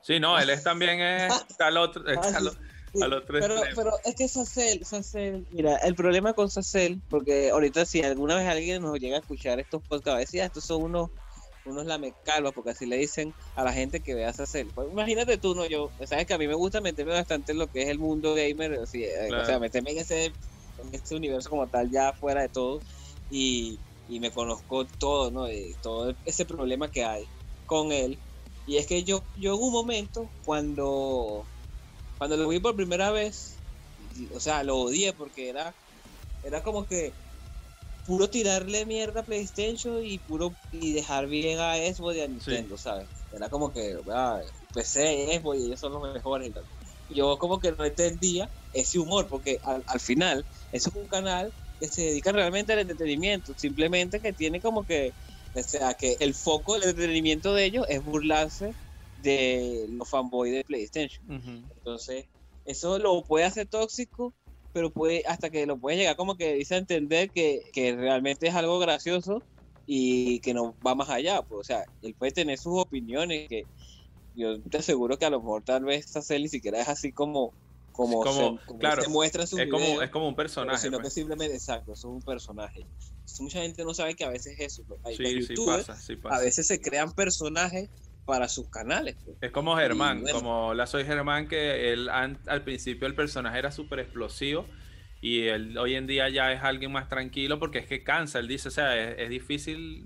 Sí, 0.04 0.20
no, 0.20 0.40
él 0.40 0.50
es 0.52 0.64
también 0.64 1.02
es, 1.02 1.34
está 1.50 1.68
al 1.68 1.78
otro, 1.78 2.04
Sí, 2.94 3.04
al 3.04 3.14
otro 3.14 3.38
pero, 3.38 3.56
pero 3.76 3.92
es 4.04 4.16
que 4.16 4.28
Sacel, 4.28 4.84
Sacel, 4.86 5.48
mira, 5.52 5.78
el 5.78 5.96
problema 5.96 6.34
con 6.34 6.50
Sacel, 6.50 7.04
porque 7.08 7.52
ahorita 7.52 7.86
si 7.86 8.02
alguna 8.02 8.36
vez 8.36 8.48
alguien 8.48 8.82
nos 8.82 9.00
llega 9.00 9.18
a 9.18 9.20
escuchar 9.20 9.60
estos 9.60 9.82
podcasts, 9.88 10.14
va 10.14 10.18
a 10.18 10.20
decir, 10.22 10.42
"Ah, 10.42 10.46
estos 10.46 10.66
son 10.66 10.82
unos, 10.84 11.10
unos 11.64 11.86
lamecalvos, 11.86 12.54
porque 12.54 12.72
así 12.72 12.86
le 12.88 12.98
dicen 12.98 13.36
a 13.56 13.64
la 13.64 13.74
gente 13.74 14.02
que 14.02 14.16
vea 14.16 14.34
Sacel. 14.34 14.72
Pues 14.74 14.88
imagínate 14.92 15.38
tú, 15.38 15.54
no 15.56 15.68
yo, 15.68 15.94
sabes 16.06 16.26
que 16.26 16.34
a 16.34 16.38
mí 16.40 16.48
me 16.48 16.56
gusta 16.56 16.82
meterme 16.82 17.14
bastante 17.14 17.52
en 17.52 17.60
lo 17.60 17.68
que 17.70 17.84
es 17.84 17.90
el 17.90 18.00
mundo 18.00 18.34
gamer, 18.34 18.74
así, 18.82 19.04
eh, 19.04 19.30
Claro. 19.30 19.42
o 19.42 19.46
sea, 19.46 19.60
meterme 19.60 19.92
en 19.92 20.00
ese, 20.00 20.26
en 20.78 20.94
ese 20.94 21.16
universo 21.16 21.50
como 21.50 21.70
tal, 21.70 21.90
ya 21.92 22.14
fuera 22.14 22.42
de 22.42 22.50
todo, 22.50 22.84
y, 23.28 23.84
y 24.08 24.20
me 24.20 24.32
conozco 24.32 24.88
todo, 24.98 25.32
¿no? 25.32 25.46
Todo 25.82 26.16
ese 26.24 26.46
problema 26.46 26.90
que 26.90 27.04
hay 27.04 27.32
con 27.66 27.92
él. 27.92 28.24
Y 28.66 28.78
es 28.78 28.88
que 28.88 29.04
yo, 29.04 29.28
yo 29.36 29.54
en 29.56 29.62
un 29.62 29.72
momento, 29.72 30.34
cuando 30.42 31.50
cuando 32.20 32.36
lo 32.36 32.50
vi 32.50 32.60
por 32.60 32.76
primera 32.76 33.12
vez, 33.12 33.58
o 34.36 34.40
sea, 34.42 34.62
lo 34.64 34.78
odié 34.78 35.14
porque 35.14 35.50
era, 35.50 35.74
era 36.44 36.62
como 36.62 36.86
que 36.86 37.14
puro 38.06 38.30
tirarle 38.30 38.86
mierda 38.86 39.22
a 39.22 39.24
PlayStation 39.24 40.04
y 40.04 40.20
puro 40.20 40.54
y 40.70 40.94
dejar 40.94 41.28
bien 41.28 41.60
a 41.60 41.78
Xbox 41.78 42.18
y 42.18 42.22
a 42.22 42.28
Nintendo, 42.28 42.78
¿sabes? 42.78 43.08
Era 43.32 43.50
como 43.50 43.72
que, 43.72 43.96
ah, 44.12 44.42
PC, 44.74 45.40
Xbox 45.40 45.60
y 45.60 45.66
ellos 45.68 45.80
son 45.80 45.94
los 45.94 46.14
mejores. 46.14 46.52
Yo 47.08 47.38
como 47.38 47.58
que 47.62 47.72
no 47.72 47.86
entendía 47.86 48.52
ese 48.74 49.00
humor 49.00 49.28
porque 49.30 49.58
al, 49.64 49.82
al 49.88 50.00
final 50.02 50.46
eso 50.74 50.90
es 50.90 50.96
un 50.96 51.08
canal 51.08 51.54
que 51.80 51.88
se 51.88 52.02
dedica 52.02 52.34
realmente 52.34 52.74
al 52.74 52.80
entretenimiento, 52.80 53.54
simplemente 53.56 54.20
que 54.20 54.34
tiene 54.34 54.60
como 54.60 54.84
que, 54.84 55.14
o 55.54 55.64
sea, 55.64 55.94
que 55.94 56.18
el 56.20 56.34
foco 56.34 56.74
del 56.74 56.90
entretenimiento 56.90 57.54
de 57.54 57.64
ellos 57.64 57.86
es 57.88 58.04
burlarse 58.04 58.76
de 59.22 59.86
los 59.90 60.10
fanboys 60.10 60.54
de 60.54 60.64
PlayStation. 60.64 61.24
Ujú. 61.26 61.68
Entonces, 61.78 62.26
eso 62.66 63.00
lo 63.00 63.24
puede 63.24 63.46
hacer 63.46 63.68
tóxico, 63.68 64.34
pero 64.74 64.92
puede 64.92 65.24
hasta 65.28 65.50
que 65.50 65.66
lo 65.66 65.78
puede 65.78 65.98
llegar 65.98 66.16
como 66.16 66.36
que 66.38 66.54
dice 66.54 66.76
a 66.76 66.78
entender 66.78 67.30
que, 67.32 67.62
que 67.74 67.96
realmente 67.96 68.48
es 68.48 68.56
algo 68.56 68.80
gracioso 68.80 69.42
y 69.86 70.40
que 70.42 70.54
no 70.54 70.76
va 70.86 70.94
más 70.96 71.10
allá. 71.10 71.42
Pues, 71.42 71.60
o 71.62 71.64
sea, 71.64 71.84
él 72.02 72.14
puede 72.14 72.32
tener 72.32 72.58
sus 72.58 72.80
opiniones 72.80 73.48
que 73.50 73.64
yo 74.36 74.62
te 74.62 74.78
aseguro 74.78 75.18
que 75.18 75.26
a 75.26 75.30
lo 75.32 75.40
mejor 75.40 75.64
tal 75.64 75.84
vez 75.86 76.16
hacer 76.16 76.40
ni 76.40 76.48
siquiera 76.50 76.80
es 76.82 76.88
así 76.90 77.12
como 77.12 77.54
como, 77.92 78.22
Como- 78.24 78.60
se, 78.60 78.66
como 78.66 78.80
claro, 78.80 79.02
se 79.02 79.10
muestra 79.10 79.42
en 79.42 79.48
sus 79.50 79.60
Es 79.60 79.70
como, 79.70 79.84
videos, 79.84 80.04
es 80.04 80.10
como 80.10 80.28
un 80.30 80.36
personaje. 80.36 80.78
sino 80.78 81.00
que 81.00 81.02
pues. 81.02 81.14
simplemente, 81.16 81.54
exacto, 81.56 81.92
eso 81.92 82.08
es 82.08 82.14
un 82.14 82.22
personaje. 82.22 82.80
Entonces, 82.82 83.42
mucha 83.42 83.62
gente 83.62 83.84
no 83.84 83.94
sabe 83.94 84.16
que 84.16 84.24
a 84.24 84.30
veces 84.30 84.56
eso, 84.58 84.84
pues, 84.88 85.02
hay- 85.04 85.18
Sí, 85.18 85.42
sí 85.42 85.54
pasa, 85.66 85.96
sí 85.98 86.14
a 86.14 86.22
pasa. 86.22 86.42
veces 86.42 86.66
se 86.68 86.80
crean 86.80 87.12
personajes 87.12 87.90
para 88.30 88.48
sus 88.48 88.70
canales. 88.70 89.16
pues. 89.26 89.38
Es 89.42 89.52
como 89.52 89.76
Germán, 89.76 90.22
bueno. 90.22 90.38
como 90.38 90.74
la 90.76 90.86
soy 90.86 91.04
Germán, 91.04 91.48
que 91.48 91.92
él 91.92 92.10
al 92.10 92.64
principio 92.64 93.08
el 93.08 93.16
personaje 93.16 93.58
era 93.58 93.72
súper 93.72 93.98
explosivo 94.00 94.68
y 95.20 95.48
él 95.48 95.76
hoy 95.80 95.96
en 95.96 96.06
día 96.06 96.30
ya 96.30 96.54
es 96.54 96.62
alguien 96.62 96.92
más 96.92 97.10
tranquilo 97.10 97.58
porque 97.58 97.80
es 97.80 97.88
que 97.88 98.04
cansa, 98.04 98.38
él 98.38 98.48
dice, 98.48 98.68
o 98.68 98.72
sea, 98.72 98.96
es, 98.96 99.18
es 99.18 99.30
difícil 99.30 100.06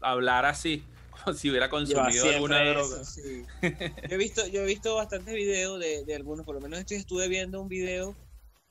hablar 0.00 0.46
así, 0.46 0.82
como 1.10 1.32
si 1.36 1.48
hubiera 1.48 1.70
consumido 1.70 2.28
alguna 2.28 2.64
eso, 2.64 2.88
droga. 2.88 3.04
sí. 3.04 3.44
yo 3.62 4.14
he 4.14 4.16
visto, 4.16 4.44
yo 4.48 4.62
he 4.62 4.66
visto 4.66 4.96
bastantes 4.96 5.32
videos 5.32 5.78
de, 5.78 6.04
de 6.04 6.14
algunos, 6.16 6.44
por 6.44 6.56
lo 6.56 6.60
menos 6.60 6.80
estoy 6.80 6.96
estuve 6.96 7.28
viendo 7.28 7.62
un 7.62 7.68
video 7.68 8.16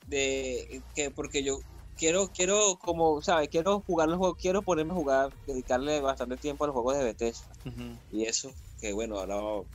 de 0.08 0.82
que 0.94 1.10
porque 1.10 1.42
yo 1.42 1.60
quiero, 1.98 2.32
quiero, 2.34 2.80
como, 2.80 3.22
¿sabes? 3.22 3.50
Quiero 3.50 3.82
jugar 3.82 4.08
los 4.08 4.18
juegos, 4.18 4.38
quiero 4.40 4.62
ponerme 4.62 4.94
a 4.94 4.96
jugar, 4.96 5.32
dedicarle 5.46 6.00
bastante 6.00 6.38
tiempo 6.38 6.64
a 6.64 6.68
los 6.68 6.74
juegos 6.74 6.98
de 6.98 7.04
Bethesda. 7.04 7.50
Y 8.12 8.26
eso, 8.26 8.54
que 8.80 8.94
bueno, 8.94 9.20
ahora 9.20 9.66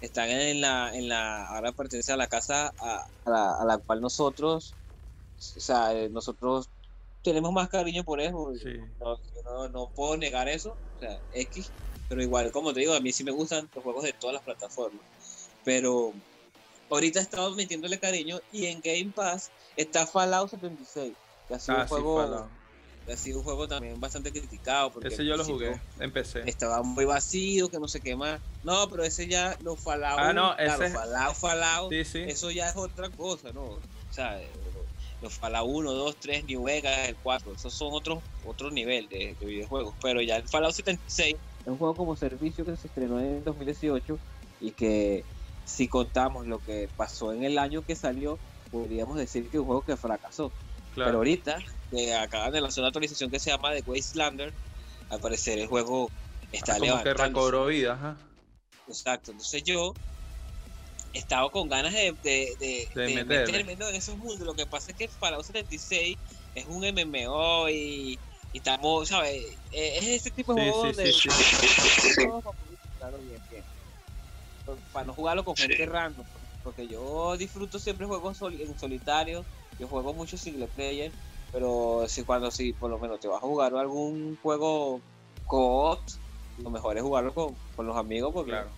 están 0.00 0.30
en 0.30 0.60
la, 0.60 0.94
en 0.94 1.08
la, 1.08 1.46
ahora 1.46 1.72
pertenece 1.72 2.12
a 2.12 2.16
la 2.16 2.26
casa 2.26 2.72
a, 2.78 3.08
la, 3.24 3.78
cual 3.78 4.00
nosotros, 4.00 4.74
o 5.56 5.60
sea, 5.60 5.94
eh, 5.94 6.08
nosotros 6.08 6.68
tenemos 7.22 7.52
más 7.52 7.68
cariño 7.68 8.04
por 8.04 8.20
eso. 8.20 8.52
No, 9.44 9.68
no, 9.68 9.90
puedo 9.94 10.16
negar 10.16 10.48
eso, 10.48 10.76
o 10.96 10.98
sea, 10.98 11.20
X, 11.32 11.72
pero 12.08 12.22
igual, 12.22 12.52
como 12.52 12.72
te 12.72 12.80
digo, 12.80 12.94
a 12.94 13.00
mí 13.00 13.12
sí 13.12 13.24
me 13.24 13.32
gustan 13.32 13.68
los 13.74 13.82
juegos 13.82 14.04
de 14.04 14.12
todas 14.12 14.34
las 14.34 14.42
plataformas. 14.42 15.04
Pero 15.64 16.12
ahorita 16.90 17.20
he 17.20 17.22
estado 17.22 17.54
metiéndole 17.54 17.98
cariño 17.98 18.40
y 18.52 18.66
en 18.66 18.80
Game 18.80 19.12
Pass 19.14 19.50
está 19.76 20.06
Fallout 20.06 20.50
76, 20.50 21.14
que 21.52 21.56
ha 21.56 21.60
sido 21.60 21.76
un 21.76 21.82
ah, 21.82 21.88
juego 21.88 22.48
ha 23.10 23.16
sido 23.16 23.38
un 23.38 23.44
juego 23.44 23.66
también 23.66 24.00
bastante 24.00 24.30
criticado. 24.30 24.92
Porque 24.92 25.08
ese 25.08 25.24
yo 25.24 25.36
lo 25.36 25.44
jugué, 25.44 25.80
empecé. 25.98 26.42
Estaba 26.46 26.82
muy 26.82 27.04
vacío, 27.04 27.68
que 27.68 27.78
no 27.78 27.88
sé 27.88 28.00
qué 28.00 28.14
más. 28.16 28.40
No, 28.62 28.88
pero 28.88 29.02
ese 29.02 29.26
ya, 29.26 29.56
los 29.62 29.80
Fallout, 29.80 30.18
ah, 30.18 30.32
no, 30.32 30.56
ese... 30.56 30.90
Fallout, 30.90 31.34
Fallout, 31.34 31.92
eso 31.92 32.50
ya 32.50 32.68
es 32.68 32.76
otra 32.76 33.10
cosa, 33.10 33.52
¿no? 33.52 33.62
O 33.62 33.80
sea, 34.10 34.40
los 35.20 35.34
Fallout 35.34 35.68
1, 35.68 35.92
2, 35.92 36.16
3, 36.20 36.44
New 36.44 36.62
Vegas, 36.62 37.08
el 37.08 37.16
4, 37.16 37.52
esos 37.54 37.74
son 37.74 37.92
otros 37.92 38.20
otro 38.46 38.70
nivel 38.70 39.08
de, 39.08 39.36
de, 39.38 39.46
videojuegos. 39.46 39.94
Pero 40.00 40.20
ya 40.20 40.36
el 40.36 40.48
Fallout 40.48 40.72
76 40.72 41.34
es 41.60 41.66
un 41.66 41.78
juego 41.78 41.94
como 41.94 42.16
servicio 42.16 42.64
que 42.64 42.76
se 42.76 42.86
estrenó 42.86 43.18
en 43.18 43.42
2018 43.42 44.18
y 44.60 44.70
que 44.70 45.24
si 45.64 45.88
contamos 45.88 46.46
lo 46.46 46.58
que 46.60 46.88
pasó 46.96 47.32
en 47.32 47.44
el 47.44 47.58
año 47.58 47.84
que 47.84 47.96
salió, 47.96 48.38
podríamos 48.70 49.16
decir 49.16 49.48
que 49.48 49.56
es 49.56 49.60
un 49.60 49.66
juego 49.66 49.82
que 49.82 49.96
fracasó. 49.96 50.52
Pero 50.94 51.18
ahorita, 51.18 51.58
que 51.90 52.14
acaban 52.14 52.52
de 52.52 52.60
lanzar 52.60 52.82
una 52.82 52.88
actualización 52.88 53.30
que 53.30 53.38
se 53.38 53.50
llama 53.50 53.72
The 53.72 53.82
Wastelander, 53.86 54.52
al 55.10 55.20
parecer 55.20 55.58
el 55.58 55.66
juego 55.66 56.10
está 56.52 56.74
ah, 56.74 56.78
como 56.78 57.02
que 57.02 57.14
recobró 57.14 57.66
vida, 57.66 58.16
Exacto, 58.88 59.30
entonces 59.30 59.62
yo 59.62 59.94
he 61.14 61.18
estado 61.18 61.50
con 61.50 61.68
ganas 61.68 61.92
de, 61.92 62.14
de, 62.22 63.24
meterme 63.24 63.72
en 63.72 63.94
esos 63.94 64.16
mundos. 64.16 64.40
Lo 64.40 64.54
que 64.54 64.66
pasa 64.66 64.90
es 64.90 64.96
que 64.96 65.08
Fallout 65.08 65.44
76 65.44 66.16
es 66.54 66.66
un 66.66 66.84
MMO 66.84 67.68
y, 67.68 68.18
y 68.52 68.58
estamos, 68.58 69.08
¿sabes? 69.08 69.44
Es 69.70 70.04
ese 70.04 70.30
tipo 70.30 70.54
de 70.54 70.70
juegos 70.70 70.96
de 70.96 71.12
para 74.92 75.06
no 75.06 75.14
jugarlo 75.14 75.44
con 75.44 75.56
gente 75.56 75.86
random. 75.86 76.24
Porque 76.62 76.86
yo 76.86 77.36
disfruto 77.36 77.78
siempre 77.78 78.06
juegos 78.06 78.40
en 78.42 78.78
solitario, 78.78 79.44
yo 79.78 79.88
juego 79.88 80.12
mucho 80.12 80.36
single 80.36 80.68
player, 80.68 81.12
pero 81.50 82.04
si 82.08 82.22
cuando 82.22 82.50
si 82.50 82.72
por 82.72 82.90
lo 82.90 82.98
menos 82.98 83.20
te 83.20 83.28
vas 83.28 83.42
a 83.42 83.46
jugar 83.46 83.74
algún 83.74 84.36
juego 84.42 85.00
co 85.46 85.98
lo 86.58 86.70
mejor 86.70 86.96
es 86.96 87.02
jugarlo 87.02 87.32
con, 87.34 87.54
con 87.74 87.86
los 87.86 87.96
amigos 87.96 88.32
porque 88.32 88.52
claro. 88.52 88.70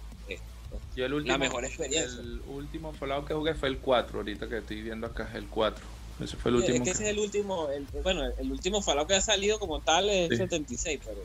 yo 0.95 1.07
el 1.07 1.15
último, 1.15 1.33
la 1.33 1.39
mejor 1.39 1.65
experiencia. 1.65 2.21
El 2.21 2.41
último 2.47 2.93
Fallout 2.93 3.27
que 3.27 3.35
jugué 3.35 3.55
fue 3.55 3.69
el 3.69 3.79
4, 3.79 4.19
ahorita 4.19 4.49
que 4.49 4.59
estoy 4.59 4.83
viendo 4.83 5.07
acá 5.07 5.29
es 5.29 5.35
el 5.35 5.49
4. 5.49 5.85
Ese 6.21 6.37
fue 6.37 6.51
el 6.51 6.57
último. 6.59 6.77
Es 6.77 6.83
que 6.83 6.91
ese 6.91 7.03
es 7.05 7.11
el 7.11 7.19
último, 7.19 7.69
el, 7.71 7.87
bueno, 8.03 8.23
el 8.39 8.51
último 8.51 8.81
Fallout 8.81 9.09
que 9.09 9.15
ha 9.15 9.21
salido 9.21 9.59
como 9.59 9.81
tal 9.81 10.09
es 10.09 10.31
el 10.31 10.39
76, 10.39 11.01
pero 11.05 11.21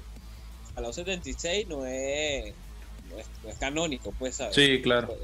Fallout 0.73 0.95
76 0.95 1.67
no 1.67 1.85
es 1.85 2.55
es, 3.17 3.57
canónico, 3.57 4.13
pues, 4.17 4.35
¿sabes? 4.35 4.55
Sí, 4.55 4.81
claro. 4.81 5.15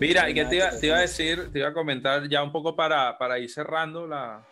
Mira, 0.00 0.30
y 0.30 0.34
que 0.34 0.46
te 0.46 0.56
iba, 0.56 0.70
te 0.70 0.86
iba, 0.86 0.96
a 0.96 1.00
decir, 1.00 1.50
te 1.52 1.58
iba 1.58 1.68
a 1.68 1.74
comentar 1.74 2.26
ya 2.26 2.42
un 2.42 2.50
poco 2.50 2.74
para, 2.74 3.18
para 3.18 3.38
ir 3.38 3.50
cerrando 3.50 4.06
la. 4.06 4.42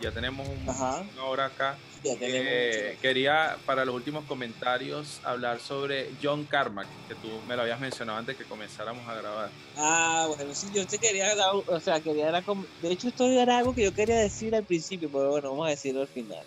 Ya 0.00 0.10
tenemos 0.10 0.48
una 0.48 1.24
hora 1.24 1.46
acá. 1.46 1.78
Eh, 2.02 2.98
quería, 3.00 3.56
para 3.66 3.84
los 3.84 3.94
últimos 3.94 4.24
comentarios, 4.24 5.20
hablar 5.22 5.60
sobre 5.60 6.10
John 6.20 6.44
Carmack, 6.44 6.88
que 7.06 7.14
tú 7.14 7.28
me 7.46 7.54
lo 7.54 7.62
habías 7.62 7.78
mencionado 7.78 8.18
antes 8.18 8.36
que 8.36 8.44
comenzáramos 8.44 9.06
a 9.06 9.14
grabar. 9.14 9.50
Ah, 9.76 10.26
bueno, 10.34 10.54
sí, 10.54 10.68
yo 10.72 10.86
te 10.86 10.98
quería 10.98 11.34
dar, 11.36 11.54
o 11.54 11.80
sea, 11.80 12.00
quería 12.00 12.30
dar, 12.30 12.42
de 12.82 12.90
hecho, 12.90 13.08
esto 13.08 13.26
era 13.26 13.58
algo 13.58 13.74
que 13.74 13.84
yo 13.84 13.94
quería 13.94 14.16
decir 14.16 14.54
al 14.56 14.64
principio, 14.64 15.10
pero 15.12 15.30
bueno, 15.30 15.50
vamos 15.50 15.66
a 15.66 15.70
decirlo 15.70 16.00
al 16.00 16.08
final. 16.08 16.42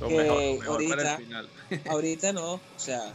Lo 0.00 0.10
mejor, 0.10 0.66
ahorita, 0.66 0.96
para 0.96 1.12
el 1.12 1.16
final. 1.24 1.48
ahorita 1.88 2.32
no, 2.32 2.54
o 2.54 2.60
sea, 2.76 3.14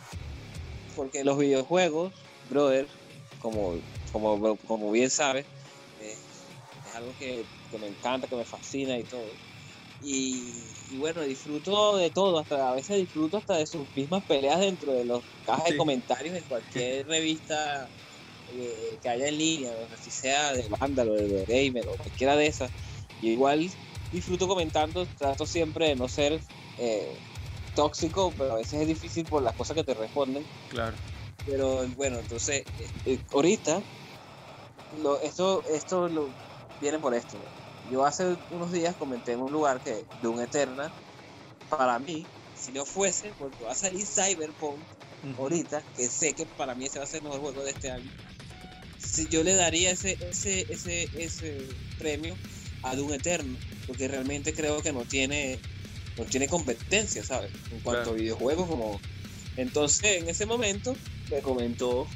porque 0.95 1.25
los 1.25 1.37
videojuegos, 1.37 2.13
brother, 2.49 2.87
como, 3.41 3.77
como, 4.19 4.57
como 4.57 4.91
bien 4.91 5.09
sabes, 5.09 5.45
eh, 5.99 6.17
es 6.83 6.95
algo 6.95 7.15
que, 7.15 7.45
me 7.79 7.87
encanta, 7.87 8.27
que 8.27 8.35
me 8.35 8.45
fascina 8.45 8.97
y 8.97 9.05
todo. 9.05 9.35
Y, 9.99 10.95
bueno, 10.95 11.23
disfruto 11.23 11.97
de 11.97 12.11
todo, 12.11 12.39
hasta 12.39 12.69
a 12.69 12.73
veces 12.73 12.97
disfruto 12.97 13.37
hasta 13.37 13.57
de 13.57 13.65
sus 13.65 13.87
mismas 13.95 14.23
peleas 14.25 14.59
dentro 14.59 14.93
de 14.93 15.05
los 15.05 15.23
cajas 15.43 15.71
de 15.71 15.77
comentarios 15.77 16.35
de 16.35 16.43
cualquier 16.43 17.07
revista 17.07 17.89
eh, 18.47 18.99
que 19.01 19.09
haya 19.09 19.27
en 19.27 19.37
línea, 19.37 19.73
así 19.91 20.11
sea 20.11 20.53
de 20.53 20.67
Vandal 20.79 21.09
o 21.09 21.13
de 21.15 21.45
Gamer 21.47 21.87
o 21.87 21.97
cualquiera 21.97 22.35
de 22.35 22.47
esas. 22.47 22.71
Y 23.21 23.31
igual 23.31 23.67
disfruto 24.11 24.47
comentando, 24.47 25.07
trato 25.17 25.45
siempre 25.45 25.87
de 25.87 25.95
no 25.95 26.07
ser 26.07 26.39
eh, 26.77 27.19
tóxico, 27.73 28.33
pero 28.37 28.53
a 28.53 28.57
veces 28.57 28.81
es 28.81 28.87
difícil 28.87 29.25
por 29.25 29.43
las 29.43 29.53
cosas 29.53 29.75
que 29.75 29.83
te 29.83 29.95
responden. 29.95 30.47
Claro. 30.67 30.97
Pero 31.45 31.87
bueno, 31.89 32.19
entonces, 32.19 32.65
eh, 33.05 33.19
ahorita, 33.31 33.83
lo, 35.01 35.19
esto, 35.21 35.63
esto 35.69 36.07
lo, 36.09 36.29
viene 36.81 36.99
por 36.99 37.13
esto. 37.13 37.37
Yo 37.91 38.05
hace 38.05 38.37
unos 38.51 38.71
días 38.71 38.95
comenté 38.95 39.33
en 39.33 39.41
un 39.41 39.51
lugar 39.51 39.81
que 39.81 40.05
de 40.21 40.27
un 40.27 40.41
Eterna, 40.41 40.91
para 41.69 41.99
mí, 41.99 42.25
si 42.55 42.71
no 42.71 42.85
fuese, 42.85 43.33
porque 43.37 43.63
va 43.63 43.71
a 43.71 43.75
salir 43.75 44.05
Cyberpunk 44.05 44.79
ahorita, 45.37 45.83
que 45.95 46.07
sé 46.07 46.33
que 46.33 46.45
para 46.45 46.75
mí 46.75 46.85
ese 46.85 46.99
va 46.99 47.05
a 47.05 47.07
ser 47.07 47.19
el 47.19 47.23
mejor 47.23 47.41
juego 47.41 47.63
de 47.63 47.71
este 47.71 47.91
año, 47.91 48.09
si 48.99 49.27
yo 49.27 49.43
le 49.43 49.55
daría 49.55 49.91
ese, 49.91 50.17
ese, 50.29 50.61
ese, 50.71 51.09
ese 51.17 51.57
premio 51.97 52.35
a 52.83 52.95
Doom 52.95 53.13
Eterno, 53.13 53.57
porque 53.85 54.07
realmente 54.07 54.53
creo 54.53 54.81
que 54.81 54.91
no 54.91 55.05
tiene 55.05 55.59
no 56.17 56.25
tiene 56.25 56.47
competencia, 56.47 57.23
¿sabes? 57.23 57.51
En 57.71 57.79
cuanto 57.81 58.11
a 58.11 58.13
videojuegos, 58.13 58.67
como. 58.67 58.99
Entonces, 59.55 60.21
en 60.21 60.29
ese 60.29 60.45
momento, 60.45 60.95
me 61.29 61.41
comentó 61.41 62.07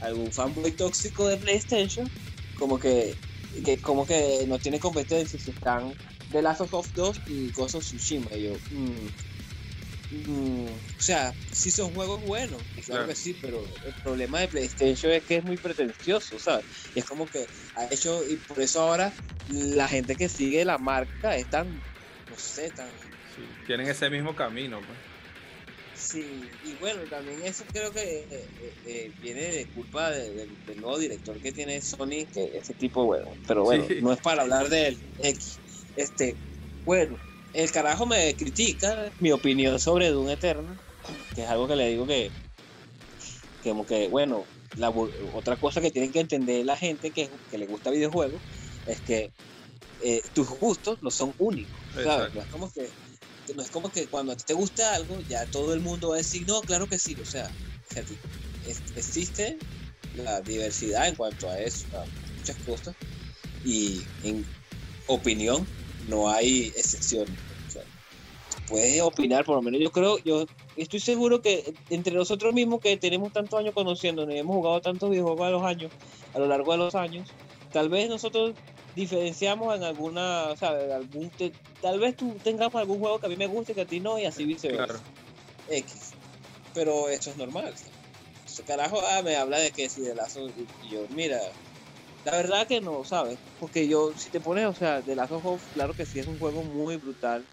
algún 0.00 0.32
fanboy 0.32 0.70
tóxico 0.72 1.28
de 1.28 1.36
PlayStation, 1.38 2.08
como 2.54 2.78
que, 2.78 3.16
como 3.82 4.06
que 4.06 4.44
no 4.46 4.58
tiene 4.58 4.78
competencia 4.78 5.38
si 5.38 5.50
están 5.50 5.92
The 6.32 6.42
Last 6.42 6.60
of 6.62 6.74
Us 6.74 6.92
2 6.94 7.20
y 7.28 7.50
Ghost 7.52 7.74
of 7.76 7.84
Tsushima. 7.84 8.28
Y 8.34 8.44
yo, 8.44 8.52
mm, 8.70 9.08
mm, 10.30 10.66
o 10.66 11.00
sea, 11.00 11.32
sí 11.52 11.70
son 11.70 11.92
juegos 11.92 12.20
buenos, 12.22 12.60
claro, 12.84 13.06
que 13.06 13.14
sí, 13.14 13.34
pero 13.40 13.62
el 13.86 13.94
problema 14.02 14.40
de 14.40 14.48
PlayStation 14.48 15.12
es 15.12 15.22
que 15.24 15.36
es 15.36 15.44
muy 15.44 15.56
pretencioso, 15.56 16.38
¿sabes? 16.38 16.64
Y 16.94 17.00
es 17.00 17.04
como 17.04 17.28
que 17.28 17.46
ha 17.74 17.92
hecho, 17.92 18.22
y 18.28 18.36
por 18.36 18.60
eso 18.60 18.80
ahora 18.80 19.12
la 19.48 19.88
gente 19.88 20.16
que 20.16 20.28
sigue 20.28 20.64
la 20.64 20.78
marca 20.78 21.36
es 21.36 21.48
tan, 21.48 21.68
no 21.68 22.36
sé, 22.36 22.70
tan 22.70 22.88
tienen 23.66 23.88
ese 23.88 24.08
mismo 24.10 24.34
camino. 24.34 24.80
Pues. 24.80 25.15
Sí, 25.96 26.50
y 26.62 26.74
bueno, 26.74 27.02
también 27.08 27.42
eso 27.44 27.64
creo 27.72 27.90
que 27.90 28.00
eh, 28.02 28.74
eh, 28.86 29.12
viene 29.22 29.40
de 29.40 29.66
culpa 29.68 30.10
del 30.10 30.48
nuevo 30.76 30.98
director 30.98 31.40
que 31.40 31.52
tiene 31.52 31.80
Sony, 31.80 32.26
que 32.32 32.50
ese 32.54 32.74
tipo, 32.74 33.06
bueno, 33.06 33.34
pero 33.46 33.64
bueno, 33.64 33.86
no 34.02 34.12
es 34.12 34.20
para 34.20 34.42
hablar 34.42 34.68
de 34.68 34.88
él. 34.88 34.98
X. 35.18 35.58
Este, 35.96 36.36
bueno, 36.84 37.16
el 37.54 37.70
carajo 37.72 38.04
me 38.04 38.36
critica 38.36 39.10
mi 39.20 39.32
opinión 39.32 39.80
sobre 39.80 40.10
Doom 40.10 40.28
Eterna, 40.28 40.78
que 41.34 41.42
es 41.42 41.48
algo 41.48 41.66
que 41.66 41.76
le 41.76 41.88
digo 41.88 42.06
que, 42.06 42.30
como 43.62 43.86
que, 43.86 44.08
bueno, 44.08 44.44
la, 44.76 44.90
otra 44.90 45.56
cosa 45.56 45.80
que 45.80 45.90
tienen 45.90 46.12
que 46.12 46.20
entender 46.20 46.66
la 46.66 46.76
gente 46.76 47.10
que, 47.10 47.30
que 47.50 47.56
le 47.56 47.66
gusta 47.66 47.90
videojuegos 47.90 48.42
es 48.86 49.00
que 49.00 49.32
eh, 50.02 50.22
tus 50.34 50.48
gustos 50.50 50.98
no 51.00 51.10
son 51.10 51.34
únicos, 51.38 51.80
¿sabes? 51.94 52.34
No 52.34 52.42
es 52.42 52.48
como 52.48 52.70
que 52.70 52.90
no 53.54 53.62
es 53.62 53.70
como 53.70 53.90
que 53.90 54.06
cuando 54.06 54.36
te 54.36 54.54
gusta 54.54 54.94
algo, 54.94 55.18
ya 55.28 55.46
todo 55.46 55.74
el 55.74 55.80
mundo 55.80 56.10
va 56.10 56.14
a 56.16 56.18
decir, 56.18 56.46
no, 56.46 56.60
claro 56.62 56.88
que 56.88 56.98
sí, 56.98 57.16
o 57.20 57.24
sea, 57.24 57.50
existe 58.96 59.58
la 60.16 60.40
diversidad 60.40 61.08
en 61.08 61.14
cuanto 61.14 61.48
a 61.48 61.58
eso, 61.60 61.86
a 61.96 62.04
muchas 62.38 62.56
cosas, 62.64 62.94
y 63.64 64.02
en 64.24 64.44
opinión 65.06 65.66
no 66.08 66.28
hay 66.28 66.72
excepción. 66.76 67.26
Puedes 68.68 69.00
opinar, 69.00 69.44
por 69.44 69.54
lo 69.54 69.62
menos 69.62 69.80
yo 69.80 69.92
creo, 69.92 70.18
yo 70.24 70.44
estoy 70.76 70.98
seguro 70.98 71.40
que 71.40 71.72
entre 71.88 72.14
nosotros 72.14 72.52
mismos 72.52 72.80
que 72.80 72.96
tenemos 72.96 73.32
tantos 73.32 73.60
años 73.60 73.74
conociendo, 73.74 74.28
y 74.28 74.38
hemos 74.38 74.56
jugado 74.56 74.80
tantos 74.80 75.08
videojuegos 75.08 75.46
a 75.46 75.50
los 75.50 75.62
años, 75.62 75.92
a 76.34 76.38
lo 76.40 76.48
largo 76.48 76.72
de 76.72 76.78
los 76.78 76.94
años, 76.96 77.28
tal 77.72 77.88
vez 77.88 78.08
nosotros 78.08 78.54
diferenciamos 78.96 79.76
en 79.76 79.84
alguna, 79.84 80.48
o 80.48 80.56
sea, 80.56 80.70
algún 80.70 81.30
tal 81.82 82.00
vez 82.00 82.16
tú 82.16 82.34
tengas 82.42 82.74
algún 82.74 82.98
juego 82.98 83.20
que 83.20 83.26
a 83.26 83.28
mí 83.28 83.36
me 83.36 83.46
guste 83.46 83.74
que 83.74 83.82
a 83.82 83.86
ti 83.86 84.00
no 84.00 84.18
y 84.18 84.24
así 84.24 84.44
viceversa. 84.46 84.86
Claro. 84.86 85.00
X. 85.68 86.14
Pero 86.72 87.08
eso 87.10 87.30
es 87.30 87.36
normal. 87.36 87.74
Ese 88.46 88.62
carajo 88.62 88.98
ah, 89.10 89.20
me 89.22 89.36
habla 89.36 89.58
de 89.58 89.70
que 89.70 89.88
si 89.90 90.00
de 90.00 90.14
lazo 90.14 90.48
y 90.48 90.88
yo, 90.90 91.06
mira, 91.10 91.38
La 92.24 92.32
verdad 92.32 92.66
que 92.66 92.80
no, 92.80 93.04
¿sabes? 93.04 93.38
Porque 93.60 93.86
yo, 93.86 94.14
si 94.16 94.30
te 94.30 94.40
pones, 94.40 94.66
o 94.66 94.74
sea, 94.74 95.02
de 95.02 95.14
of 95.14 95.44
Us, 95.44 95.62
claro 95.74 95.94
que 95.94 96.06
sí 96.06 96.18
es 96.18 96.26
un 96.26 96.38
juego 96.38 96.62
muy 96.62 96.96
brutal, 96.96 97.44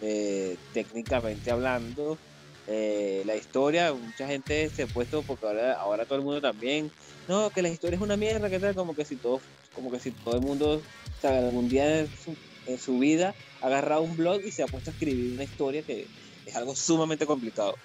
eh, 0.00 0.56
técnicamente 0.72 1.50
hablando. 1.52 2.18
Eh, 2.66 3.22
la 3.24 3.36
historia, 3.36 3.92
mucha 3.92 4.26
gente 4.26 4.68
se 4.68 4.82
ha 4.82 4.86
puesto, 4.86 5.22
porque 5.22 5.46
ahora, 5.46 5.74
ahora 5.74 6.04
todo 6.04 6.16
el 6.16 6.24
mundo 6.24 6.40
también, 6.40 6.90
no, 7.28 7.50
que 7.50 7.62
la 7.62 7.68
historia 7.68 7.96
es 7.96 8.02
una 8.02 8.16
mierda, 8.16 8.50
que 8.50 8.58
tal, 8.58 8.74
como 8.74 8.94
que 8.94 9.04
si 9.04 9.16
todo, 9.16 9.40
como 9.72 9.90
que 9.90 9.98
si 10.00 10.10
todo 10.12 10.34
el 10.36 10.40
mundo, 10.42 10.82
¿sabes? 11.20 11.42
Algún 11.44 11.68
día 11.68 12.00
en 12.00 12.10
su, 12.16 12.36
en 12.66 12.78
su 12.78 12.98
vida 12.98 13.34
ha 13.60 13.66
agarrado 13.66 14.02
un 14.02 14.16
blog 14.16 14.40
y 14.44 14.50
se 14.52 14.62
ha 14.62 14.66
puesto 14.68 14.90
a 14.90 14.92
escribir 14.92 15.32
una 15.34 15.44
historia 15.44 15.82
que 15.82 16.06
es 16.46 16.56
algo 16.56 16.74
sumamente 16.74 17.26
complicado. 17.26 17.76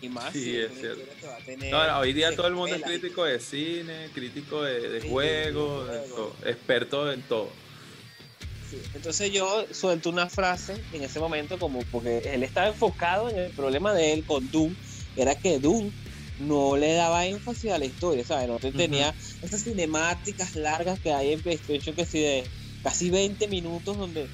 Y 0.00 0.08
más 0.08 0.32
Sí, 0.32 0.44
si 0.44 0.56
es 0.56 0.72
cierto. 0.78 1.00
que 1.20 1.26
va 1.26 1.36
a 1.36 1.40
tener 1.40 1.72
No, 1.72 1.86
no, 1.86 1.98
hoy 2.00 2.12
día 2.12 2.34
todo 2.36 2.46
el 2.46 2.54
mundo 2.54 2.76
es 2.76 2.82
crítico 2.82 3.24
de 3.24 3.40
cine, 3.40 4.10
crítico 4.12 4.62
de, 4.62 4.80
de 4.80 5.00
Sí, 5.00 5.08
juegos, 5.08 5.86
de 5.86 5.92
videojuegos. 5.98 6.38
todo, 6.38 6.48
experto 6.50 7.12
en 7.12 7.22
todo. 7.22 7.48
Sí, 8.70 8.76
Entonces 8.94 9.32
yo 9.32 9.66
suelto 9.72 10.10
una 10.10 10.28
frase 10.28 10.74
en 10.92 11.02
ese 11.02 11.20
momento 11.20 11.58
como 11.58 11.80
porque 11.90 12.18
él 12.18 12.42
estaba 12.42 12.68
enfocado 12.68 13.30
en 13.30 13.38
el 13.38 13.52
problema 13.52 13.94
de 13.94 14.12
él 14.12 14.24
con 14.26 14.50
Doom, 14.50 14.74
era 15.16 15.34
que 15.34 15.58
Doom 15.58 15.90
no 16.38 16.76
le 16.76 16.92
daba 16.94 17.26
énfasis 17.26 17.70
a 17.70 17.78
la 17.78 17.84
historia, 17.86 18.24
¿sabes? 18.24 18.48
No 18.48 18.58
te 18.58 18.72
tenía 18.72 19.14
estas 19.42 19.62
cinemáticas 19.62 20.54
largas 20.56 20.98
que 21.00 21.12
hay 21.12 21.32
en 21.32 21.40
PlayStation 21.42 21.94
que 21.94 22.06
sí 22.06 22.20
de 22.20 22.48
casi 22.82 23.10
20 23.10 23.46
minutos 23.48 23.96
donde, 23.96 24.28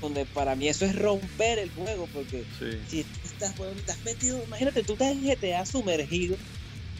donde 0.00 0.26
para 0.26 0.56
mí 0.56 0.68
eso 0.68 0.84
es 0.84 0.96
romper 0.96 1.58
el 1.58 1.70
juego 1.70 2.06
porque 2.12 2.44
Sí. 2.58 2.66
si 2.88 3.00
estás, 3.24 3.56
bueno, 3.56 3.74
estás 3.74 4.02
metido, 4.04 4.42
imagínate, 4.44 4.82
tú 4.84 4.94
estás 4.94 5.12
en 5.12 5.22
GTA 5.22 5.64
sumergido 5.66 6.36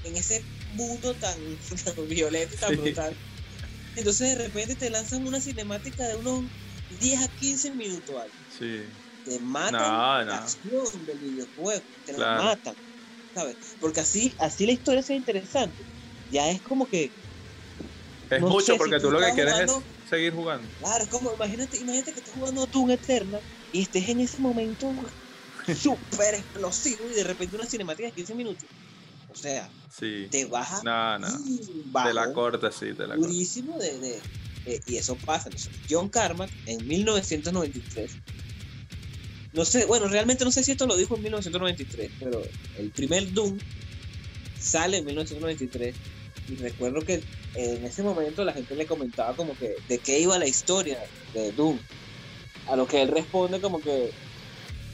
en 0.05 0.17
ese 0.17 0.45
mundo 0.75 1.15
tan, 1.15 1.37
tan 1.97 2.09
violento 2.09 2.55
y 2.55 2.59
tan 2.59 2.71
Sí. 2.71 2.77
brutal. 2.77 3.17
Entonces 3.97 4.37
de 4.39 4.45
repente 4.47 4.77
te 4.77 4.91
lanzan 4.91 5.27
una 5.27 5.41
cinemática 5.41 6.07
de 6.07 6.17
unos 6.17 6.45
10 7.01 7.21
a 7.23 7.29
15 7.29 7.75
minutos. 7.75 8.15
algo. 8.21 8.35
Sí. 8.49 8.85
Te 9.25 9.41
matan 9.41 9.73
No, 9.73 10.25
la 10.25 10.37
acción 10.37 11.05
del 11.05 11.19
videojuego, 11.19 11.83
te 12.05 12.15
Claro. 12.15 12.37
la 12.37 12.43
matan. 12.43 12.75
¿Sabes? 13.35 13.57
Porque 13.79 14.01
así, 14.01 14.35
así 14.39 14.67
la 14.67 14.73
historia 14.73 15.03
sea 15.03 15.17
interesante. 15.17 15.87
Ya 16.29 16.51
es 16.51 16.63
como 16.63 16.89
que, 16.89 17.15
Es 18.31 18.41
No 18.43 18.49
mucho 18.51 18.73
si 18.75 18.79
porque 18.79 18.97
tú 18.97 19.07
tú 19.07 19.11
lo 19.13 19.19
que 19.21 19.25
estás 19.25 19.35
quieres 19.37 19.55
jugando- 19.55 19.87
es 20.03 20.09
seguir 20.09 20.33
jugando. 20.35 20.71
claro, 20.77 21.05
es 21.05 21.09
como, 21.11 21.33
imagínate, 21.35 21.79
imagínate 21.79 22.13
que 22.13 22.19
estés 22.19 22.35
jugando 22.35 22.67
Doom 22.67 22.91
Eternal 22.91 23.43
y 23.71 23.83
estés 23.83 24.09
en 24.09 24.21
ese 24.21 24.39
momento 24.43 24.93
súper 26.07 26.35
explosivo 26.35 27.11
y 27.11 27.15
de 27.15 27.25
repente 27.25 27.57
una 27.57 27.67
cinemática 27.67 28.07
de 28.09 28.13
15 28.15 28.35
minutos. 28.35 28.69
O 29.29 29.35
sea, 29.35 29.75
Sí. 29.89 30.29
te 30.31 30.45
baja 30.45 30.83
No, 30.85 31.19
no. 31.19 31.27
un 31.27 31.93
Te 32.05 32.13
la 32.13 32.33
corta, 32.35 32.71
sí, 32.71 32.95
te 32.95 33.07
la 33.07 33.15
corta. 33.15 33.21
durísimo 33.21 33.79
de, 33.79 33.99
de- 33.99 34.23
de- 34.65 34.81
y 34.87 34.97
eso 34.99 35.19
pasa. 35.19 35.51
John 35.89 36.11
Carmack 36.11 36.53
en 36.67 36.87
1993, 36.87 38.19
no 39.53 39.65
sé, 39.65 39.87
bueno, 39.87 40.09
realmente 40.09 40.45
no 40.45 40.53
sé 40.53 40.63
si 40.63 40.73
esto 40.73 40.87
lo 40.87 40.97
dijo 40.97 41.17
en 41.17 41.23
1993, 41.23 42.11
pero 42.19 42.43
el 42.79 42.91
primer 42.91 43.33
Doom 43.33 43.59
sale 44.59 44.99
en 44.99 45.07
1993 45.07 45.95
y 46.49 46.57
recuerdo 46.57 47.01
que 47.01 47.23
en 47.55 47.85
ese 47.85 48.03
momento 48.03 48.45
la 48.45 48.53
gente 48.53 48.75
le 48.75 48.87
comentaba 48.87 49.35
como 49.35 49.57
que 49.57 49.77
de 49.89 49.99
qué 49.99 50.21
iba 50.21 50.39
la 50.39 50.47
historia 50.47 50.99
de 51.35 51.53
Doom. 51.53 51.79
A 52.69 52.77
lo 52.77 52.87
que 52.87 53.03
él 53.03 53.09
responde 53.09 53.61
como 53.61 53.81
que, 53.81 54.11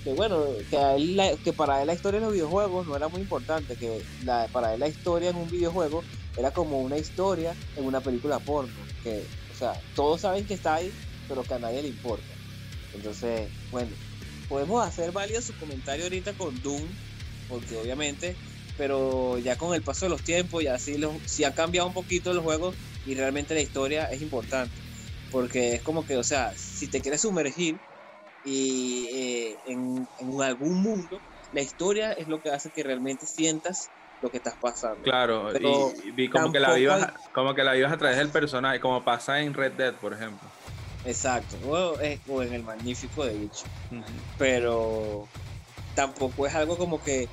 que 0.04 0.12
bueno, 0.12 0.44
que, 0.70 0.76
a 0.76 0.94
él 0.94 1.20
que 1.42 1.52
para 1.52 1.80
él 1.80 1.88
la 1.88 1.94
historia 1.94 2.18
en 2.18 2.24
los 2.24 2.32
videojuegos 2.32 2.86
no 2.86 2.96
era 2.96 3.08
muy 3.08 3.20
importante, 3.20 3.76
que 3.76 4.00
para 4.52 4.74
él 4.74 4.80
la 4.80 4.88
historia 4.88 5.30
en 5.30 5.36
un 5.36 5.50
videojuego 5.50 6.04
era 6.36 6.52
como 6.52 6.80
una 6.80 6.98
historia 6.98 7.54
en 7.76 7.84
una 7.84 8.00
película 8.00 8.38
porno, 8.38 8.72
que, 9.02 9.24
o 9.52 9.58
sea, 9.58 9.72
todos 9.94 10.20
saben 10.20 10.46
que 10.46 10.54
está 10.54 10.76
ahí, 10.76 10.92
pero 11.28 11.42
que 11.42 11.54
a 11.54 11.58
nadie 11.58 11.82
le 11.82 11.88
importa. 11.88 12.24
Entonces, 12.94 13.48
bueno, 13.72 13.90
podemos 14.46 14.86
hacer 14.86 15.12
válido 15.12 15.42
su 15.42 15.54
comentario 15.54 16.04
ahorita 16.04 16.34
con 16.34 16.60
Doom, 16.62 16.96
porque 17.46 17.76
obviamente, 17.76 18.40
pero 18.76 19.38
ya 19.38 19.56
con 19.56 19.74
el 19.74 19.82
paso 19.82 20.06
de 20.06 20.10
los 20.10 20.22
tiempos, 20.22 20.62
ya 20.64 20.78
sí, 20.78 20.98
los, 20.98 21.18
sí 21.26 21.44
ha 21.44 21.52
cambiado 21.54 21.88
un 21.88 21.94
poquito 21.94 22.32
los 22.34 22.42
juegos 22.42 22.76
y 23.04 23.14
realmente 23.14 23.54
la 23.54 23.60
historia 23.62 24.06
es 24.06 24.20
importante, 24.22 24.82
porque 25.30 25.74
es 25.74 25.82
como 25.82 26.04
que, 26.04 26.16
o 26.16 26.24
sea, 26.24 26.52
si 26.56 26.88
te 26.88 27.00
quieres 27.00 27.22
sumergir 27.22 27.80
y 28.42 29.08
eh, 29.12 29.60
en, 29.64 30.08
en 30.18 30.42
algún 30.42 30.82
mundo, 30.82 31.24
la 31.50 31.62
historia 31.62 32.12
es 32.12 32.28
lo 32.28 32.40
que 32.40 32.50
hace 32.50 32.70
que 32.70 32.82
realmente 32.82 33.26
sientas 33.26 33.92
lo 34.20 34.30
que 34.30 34.38
estás 34.38 34.56
pasando. 34.60 35.02
Claro, 35.02 35.50
Pero 35.52 35.92
y, 35.98 36.08
y 36.08 36.12
vi 36.12 36.28
como 36.30 36.52
que 36.52 36.60
la 36.60 36.74
vivas, 36.74 37.02
hay- 37.02 37.14
como 37.32 37.54
que 37.54 37.64
la 37.64 37.72
vivas 37.74 37.92
a 37.92 37.98
través 37.98 38.16
del 38.18 38.32
personaje, 38.32 38.80
como 38.80 39.04
pasa 39.04 39.40
en 39.42 39.54
Red 39.54 39.72
Dead, 39.74 39.98
por 39.98 40.14
ejemplo. 40.14 40.50
Exacto, 41.04 41.58
o, 41.60 42.00
eh, 42.00 42.20
o 42.26 42.42
en 42.42 42.52
el 42.54 42.64
magnífico 42.64 43.24
de 43.26 43.34
Witcher. 43.34 43.70
Ujú. 43.90 44.26
pero 44.36 45.30
tampoco 45.94 46.46
es 46.46 46.54
algo 46.54 46.76
como 46.78 47.00
que, 47.00 47.28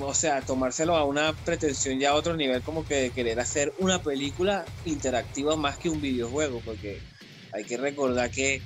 o 0.00 0.14
sea, 0.14 0.42
tomárselo 0.44 0.96
a 0.96 1.04
una 1.06 1.34
pretensión 1.44 1.98
ya 1.98 2.10
a 2.10 2.14
otro 2.14 2.36
nivel, 2.36 2.62
como 2.62 2.84
que 2.84 2.94
de 2.96 3.12
querer 3.12 3.40
hacer 3.40 3.72
una 3.76 4.00
película 4.00 4.68
interactiva 4.84 5.56
más 5.56 5.78
que 5.78 5.90
un 5.90 6.00
videojuego, 6.00 6.62
porque 6.62 7.00
hay 7.52 7.64
que 7.66 7.76
recordar 7.78 8.30
que 8.30 8.60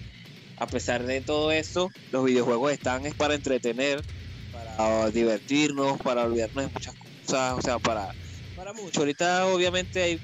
a 0.57 0.69
pesar 0.69 1.05
de 1.07 1.23
todo 1.23 1.53
esto, 1.53 1.95
los 2.11 2.25
videojuegos 2.25 2.73
están 2.73 3.07
es 3.07 3.15
para 3.17 3.35
entretener, 3.35 4.03
para 4.51 5.11
divertirnos, 5.13 5.99
para 6.03 6.25
olvidarnos 6.25 6.65
de 6.67 6.71
muchas 6.73 6.95
cosas, 6.97 7.55
o 7.55 7.63
sea, 7.63 7.79
para, 7.81 8.09
para 8.55 8.73
mucho. 8.75 9.01
Ahorita 9.01 9.47
obviamente 9.49 10.03
hay 10.03 10.19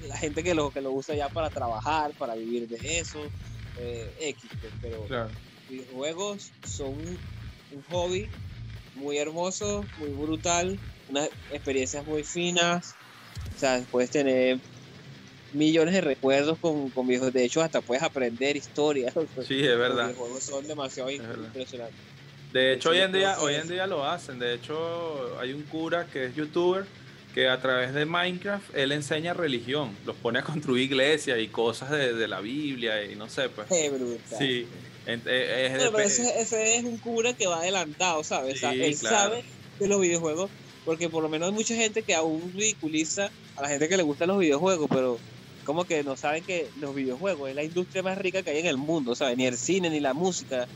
la 0.00 0.16
gente 0.16 0.42
que 0.42 0.54
lo, 0.54 0.72
que 0.72 0.80
lo 0.82 0.92
usa 0.92 1.14
ya 1.16 1.28
para 1.30 1.50
trabajar, 1.50 2.14
para 2.16 2.34
vivir 2.36 2.68
de 2.68 2.98
eso, 2.98 3.34
eh, 3.74 4.14
X, 4.18 4.52
pues, 4.60 4.74
pero 4.80 5.08
Claro. 5.08 5.34
videojuegos 5.66 6.54
son 6.62 6.88
un, 6.98 7.24
un 7.70 7.82
hobby 7.82 8.34
muy 8.92 9.18
hermoso, 9.18 9.90
muy 9.96 10.12
brutal, 10.12 10.82
unas 11.06 11.30
experiencias 11.48 12.04
muy 12.06 12.24
finas. 12.24 12.98
O 13.54 13.58
sea, 13.58 13.86
puedes 13.90 14.10
tener 14.10 14.62
millones 15.50 15.94
de 15.94 16.00
recuerdos 16.02 16.58
con, 16.60 16.90
con 16.92 17.06
videojuegos. 17.06 17.34
De 17.34 17.44
hecho, 17.44 17.62
hasta 17.62 17.82
puedes 17.82 18.02
aprender 18.02 18.56
historias. 18.56 19.14
Sí, 19.38 19.60
es 19.66 19.78
verdad. 19.78 19.96
Los 20.04 20.08
videojuegos 20.08 20.44
son 20.44 20.66
demasiado 20.66 21.10
Es 21.16 21.26
verdad. 21.28 21.54
impresionantes. 21.54 22.06
De 22.50 22.72
hecho, 22.72 22.90
Sí, 22.90 22.94
hoy 22.96 22.98
en 23.00 23.12
día, 23.12 23.40
hoy 23.40 23.54
en 23.56 23.68
día 23.68 23.86
lo 23.86 24.04
hacen. 24.04 24.38
De 24.38 24.54
hecho, 24.54 25.38
hay 25.38 25.52
un 25.54 25.66
cura 25.66 26.10
que 26.10 26.26
es 26.26 26.34
youtuber 26.34 26.97
que 27.38 27.48
a 27.48 27.60
través 27.60 27.94
de 27.94 28.04
Minecraft 28.04 28.74
él 28.74 28.90
enseña 28.90 29.32
religión, 29.32 29.96
los 30.04 30.16
pone 30.16 30.40
a 30.40 30.42
construir 30.42 30.82
iglesias 30.90 31.38
y 31.38 31.46
cosas 31.46 31.88
de, 31.88 32.12
de 32.12 32.26
la 32.26 32.40
Biblia 32.40 33.04
y 33.04 33.14
no 33.14 33.28
sé, 33.28 33.48
pues. 33.48 33.68
Qué 33.68 33.90
brutal. 33.90 34.18
Sí, 34.38 34.66
en- 35.06 35.22
eh, 35.24 35.66
es 35.66 35.72
pero 35.90 35.98
ese, 36.00 36.40
ese 36.40 36.78
es 36.78 36.84
un 36.84 36.98
cura 36.98 37.34
que 37.34 37.46
va 37.46 37.60
adelantado, 37.60 38.24
¿sabes? 38.24 38.56
O 38.56 38.58
sea, 38.58 38.72
Sí, 38.72 38.82
él 38.82 38.96
claro. 38.98 39.16
sabe 39.16 39.44
de 39.78 39.86
los 39.86 40.00
videojuegos, 40.00 40.50
porque 40.84 41.08
por 41.08 41.22
lo 41.22 41.28
menos 41.28 41.48
hay 41.50 41.54
mucha 41.54 41.76
gente 41.76 42.02
que 42.02 42.16
aún 42.16 42.52
ridiculiza 42.52 43.30
a 43.54 43.62
la 43.62 43.68
gente 43.68 43.88
que 43.88 43.96
le 43.96 44.02
gustan 44.02 44.26
los 44.30 44.38
videojuegos, 44.40 44.88
pero 44.90 45.16
como 45.62 45.84
que 45.84 46.02
no 46.02 46.16
saben 46.16 46.42
que 46.44 46.72
los 46.74 46.92
videojuegos 46.92 47.50
es 47.50 47.54
la 47.54 47.62
industria 47.62 48.02
más 48.02 48.18
rica 48.18 48.42
que 48.42 48.50
hay 48.50 48.58
en 48.58 48.66
el 48.66 48.78
mundo, 48.78 49.14
¿sabes? 49.14 49.36
Ni 49.36 49.46
el 49.46 49.56
cine, 49.56 49.90
ni 49.90 50.00
la 50.00 50.12
música, 50.12 50.66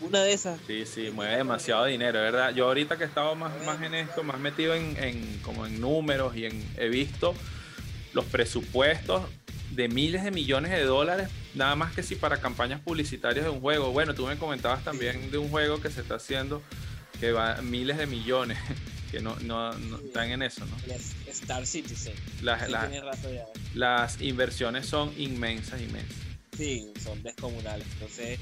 ninguna 0.00 0.22
de 0.24 0.32
esas. 0.32 0.58
Sí, 0.66 0.84
sí, 0.86 1.10
mueve 1.12 1.36
demasiado 1.36 1.84
dinero, 1.84 2.20
¿verdad? 2.20 2.54
Yo 2.54 2.66
ahorita 2.66 2.96
que 2.96 3.04
he 3.04 3.06
estado 3.06 3.34
más, 3.34 3.52
más 3.64 3.82
en 3.82 3.94
esto, 3.94 4.22
más 4.22 4.38
metido 4.40 4.74
en, 4.74 4.96
en- 5.02 5.38
como 5.42 5.66
en 5.66 5.80
números 5.80 6.34
y 6.36 6.46
en, 6.46 6.64
he 6.78 6.88
visto 6.88 7.34
los 8.12 8.24
presupuestos 8.26 9.22
de 9.70 9.88
miles 9.88 10.24
de 10.24 10.30
millones 10.32 10.72
de 10.72 10.82
dólares, 10.84 11.28
nada 11.54 11.76
más 11.76 11.92
que 11.92 12.02
si 12.02 12.16
para 12.16 12.40
campañas 12.40 12.80
publicitarias 12.80 13.44
de 13.44 13.50
un 13.50 13.60
juego. 13.60 13.92
Bueno, 13.92 14.14
tú 14.14 14.26
me 14.26 14.36
comentabas 14.36 14.82
también 14.82 15.30
de 15.30 15.38
un 15.38 15.48
juego 15.48 15.80
que 15.80 15.90
se 15.90 16.00
está 16.00 16.16
haciendo 16.16 16.62
que 17.20 17.32
va 17.32 17.56
a 17.58 17.62
miles 17.62 17.98
de 17.98 18.06
millones, 18.06 18.58
que 19.12 19.20
no, 19.20 19.36
no, 19.40 19.72
no 19.78 19.98
están 19.98 20.30
en 20.30 20.42
eso, 20.42 20.64
¿no? 20.66 20.76
Star 21.28 21.66
Citizen. 21.66 22.14
Las, 22.42 22.64
Sí, 22.66 22.72
las- 22.72 22.90
ya. 22.90 23.44
las 23.74 24.20
inversiones 24.22 24.86
son 24.86 25.12
inmensas, 25.18 25.80
inmensas. 25.80 26.16
Sí, 26.56 26.92
son 27.02 27.22
descomunales. 27.22 27.86
Entonces, 27.92 28.38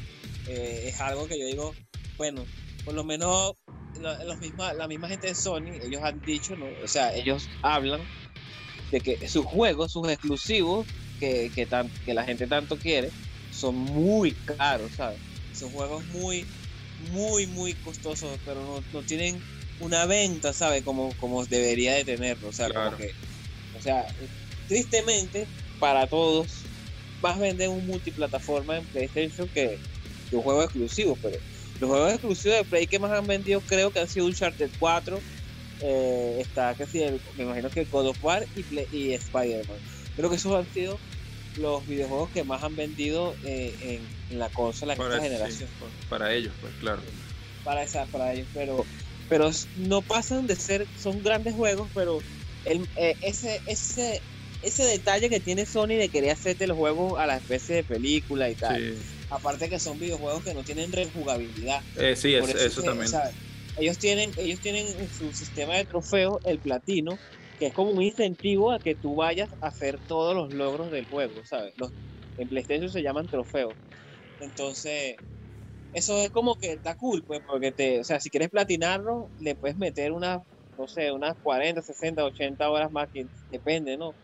eh, 0.48 0.88
es 0.88 1.00
algo 1.00 1.28
que 1.28 1.38
yo 1.40 1.46
digo, 1.46 1.76
bueno, 2.16 2.50
por 2.84 2.94
lo 2.94 3.04
menos 3.04 3.52
la, 3.94 4.22
los 4.24 4.38
misma, 4.40 4.74
la 4.74 4.88
misma 4.88 5.08
gente 5.08 5.28
de 5.28 5.34
Sony, 5.34 5.78
ellos 5.82 6.02
han 6.02 6.20
dicho, 6.24 6.56
¿no? 6.56 6.70
o 6.70 6.88
sea, 6.88 7.12
ellos 7.14 7.50
hablan 7.62 8.08
de 8.90 9.00
que 9.02 9.28
sus 9.28 9.44
juegos, 9.46 9.92
sus 9.92 10.08
exclusivos, 10.08 10.86
que, 11.18 11.50
que, 11.54 11.66
tan- 11.66 11.92
que 12.04 12.14
la 12.14 12.24
gente 12.24 12.46
tanto 12.46 12.78
quiere, 12.78 13.12
son 13.48 13.76
muy 13.76 14.36
caros, 14.44 14.94
¿sabes? 14.96 15.20
Son 15.50 15.70
juegos 15.70 16.06
muy, 16.06 16.48
muy, 16.96 17.46
muy 17.46 17.76
costosos, 17.76 18.38
pero 18.44 18.64
no, 18.64 18.86
no 18.90 19.04
tienen 19.04 19.44
una 19.78 20.06
venta, 20.06 20.52
¿sabes? 20.52 20.82
Como, 20.84 21.14
como 21.16 21.44
debería 21.46 21.94
de 21.94 22.04
tenerlo, 22.04 22.48
o 22.48 22.52
sea, 22.52 22.70
Claro. 22.70 22.90
como 22.90 22.96
que, 22.98 23.12
o 23.72 23.80
sea, 23.80 24.04
tristemente, 24.66 25.50
para 25.78 26.06
todos, 26.08 26.70
más 27.20 27.38
venden 27.38 27.70
un 27.70 27.86
multiplataforma 27.86 28.76
en 28.76 28.86
PlayStation 28.88 29.50
que, 29.50 29.82
que 30.28 30.36
un 30.36 30.42
juego 30.42 30.62
exclusivo, 30.62 31.18
pero 31.22 31.36
los 31.80 31.90
juegos 31.90 32.12
exclusivos 32.12 32.58
de 32.58 32.64
Play 32.64 32.86
que 32.86 32.98
más 32.98 33.12
han 33.12 33.26
vendido 33.26 33.60
creo 33.60 33.90
que 33.90 34.00
han 34.00 34.08
sido 34.08 34.26
Uncharted 34.26 34.70
4 34.78 35.20
eh, 35.80 36.38
está 36.40 36.74
que 36.74 36.86
sí, 36.86 37.04
me 37.36 37.44
imagino 37.44 37.70
que 37.70 37.84
God 37.84 38.08
of 38.08 38.24
War 38.24 38.46
y, 38.56 38.96
y 38.96 39.12
Spider-Man. 39.14 39.78
Creo 40.16 40.30
que 40.30 40.36
esos 40.36 40.54
han 40.54 40.70
sido 40.72 40.98
los 41.56 41.86
videojuegos 41.86 42.30
que 42.30 42.44
más 42.44 42.62
han 42.62 42.74
vendido 42.74 43.34
eh, 43.44 44.00
en, 44.30 44.38
la 44.38 44.48
consola 44.48 44.94
de 44.94 45.02
esta 45.02 45.20
generación. 45.20 45.68
para 46.08 46.32
ellos, 46.32 46.52
pues 46.60 46.72
claro. 46.80 47.00
Para 47.64 47.82
esa, 47.82 48.06
para 48.06 48.32
ellos, 48.32 48.46
pero, 48.52 48.84
pero 49.28 49.50
no 49.76 50.02
pasan 50.02 50.46
de 50.46 50.56
ser, 50.56 50.86
son 50.96 51.22
grandes 51.22 51.54
juegos, 51.54 51.88
pero 51.94 52.18
el, 52.64 52.86
eh, 52.96 53.16
ese, 53.22 53.60
ese, 53.66 54.20
ese 54.62 54.84
detalle 54.84 55.30
que 55.30 55.40
tiene 55.40 55.64
Sony 55.64 55.96
de 55.96 56.08
querer 56.08 56.32
hacerte 56.32 56.66
los 56.66 56.76
juegos 56.76 57.18
a 57.18 57.26
la 57.26 57.36
especie 57.36 57.76
de 57.76 57.84
película 57.84 58.50
y 58.50 58.54
tal. 58.54 58.96
Aparte 59.30 59.68
que 59.68 59.78
son 59.78 59.98
videojuegos 59.98 60.42
que 60.42 60.54
no 60.54 60.64
tienen 60.64 60.90
rejugabilidad. 60.90 61.82
Eh, 61.96 62.16
sí, 62.16 62.34
eso, 62.34 62.82
también. 62.82 63.10
ellos 63.76 63.98
tienen, 63.98 64.32
ellos 64.36 64.60
tienen 64.60 64.86
en 64.86 65.08
su 65.10 65.32
sistema 65.32 65.76
de 65.76 65.84
trofeos 65.84 66.38
el 66.44 66.60
platino, 66.60 67.18
que 67.58 67.66
es 67.66 67.72
como 67.72 67.90
un 67.90 68.02
incentivo 68.02 68.72
a 68.72 68.80
que 68.80 68.94
tú 68.94 69.16
vayas 69.16 69.50
a 69.60 69.68
hacer 69.68 70.00
todos 70.06 70.34
los 70.34 70.50
logros 70.52 70.90
del 70.90 71.06
juego, 71.06 71.44
¿sabes? 71.44 71.74
Los, 71.76 71.92
en 72.36 72.48
PlayStation 72.48 72.88
se 72.88 73.02
llaman 73.02 73.26
trofeos. 73.26 73.74
Entonces, 74.40 75.16
eso 75.92 76.18
es 76.18 76.30
como 76.30 76.56
que 76.56 76.72
está 76.72 76.94
cool, 76.94 77.24
pues, 77.26 77.40
porque 77.46 77.72
te, 77.72 78.00
o 78.00 78.04
sea, 78.04 78.20
si 78.20 78.30
quieres 78.30 78.50
platinarlo, 78.50 79.30
le 79.38 79.56
puedes 79.56 79.76
meter 79.76 80.12
unas, 80.12 80.38
no 80.76 80.86
sé, 80.86 81.12
unas 81.12 81.34
40, 81.42 81.82
60, 81.82 82.24
80 82.24 82.70
horas 82.70 82.90
más, 82.90 83.08
que 83.12 83.26
depende, 83.50 83.96
¿no? 83.96 84.16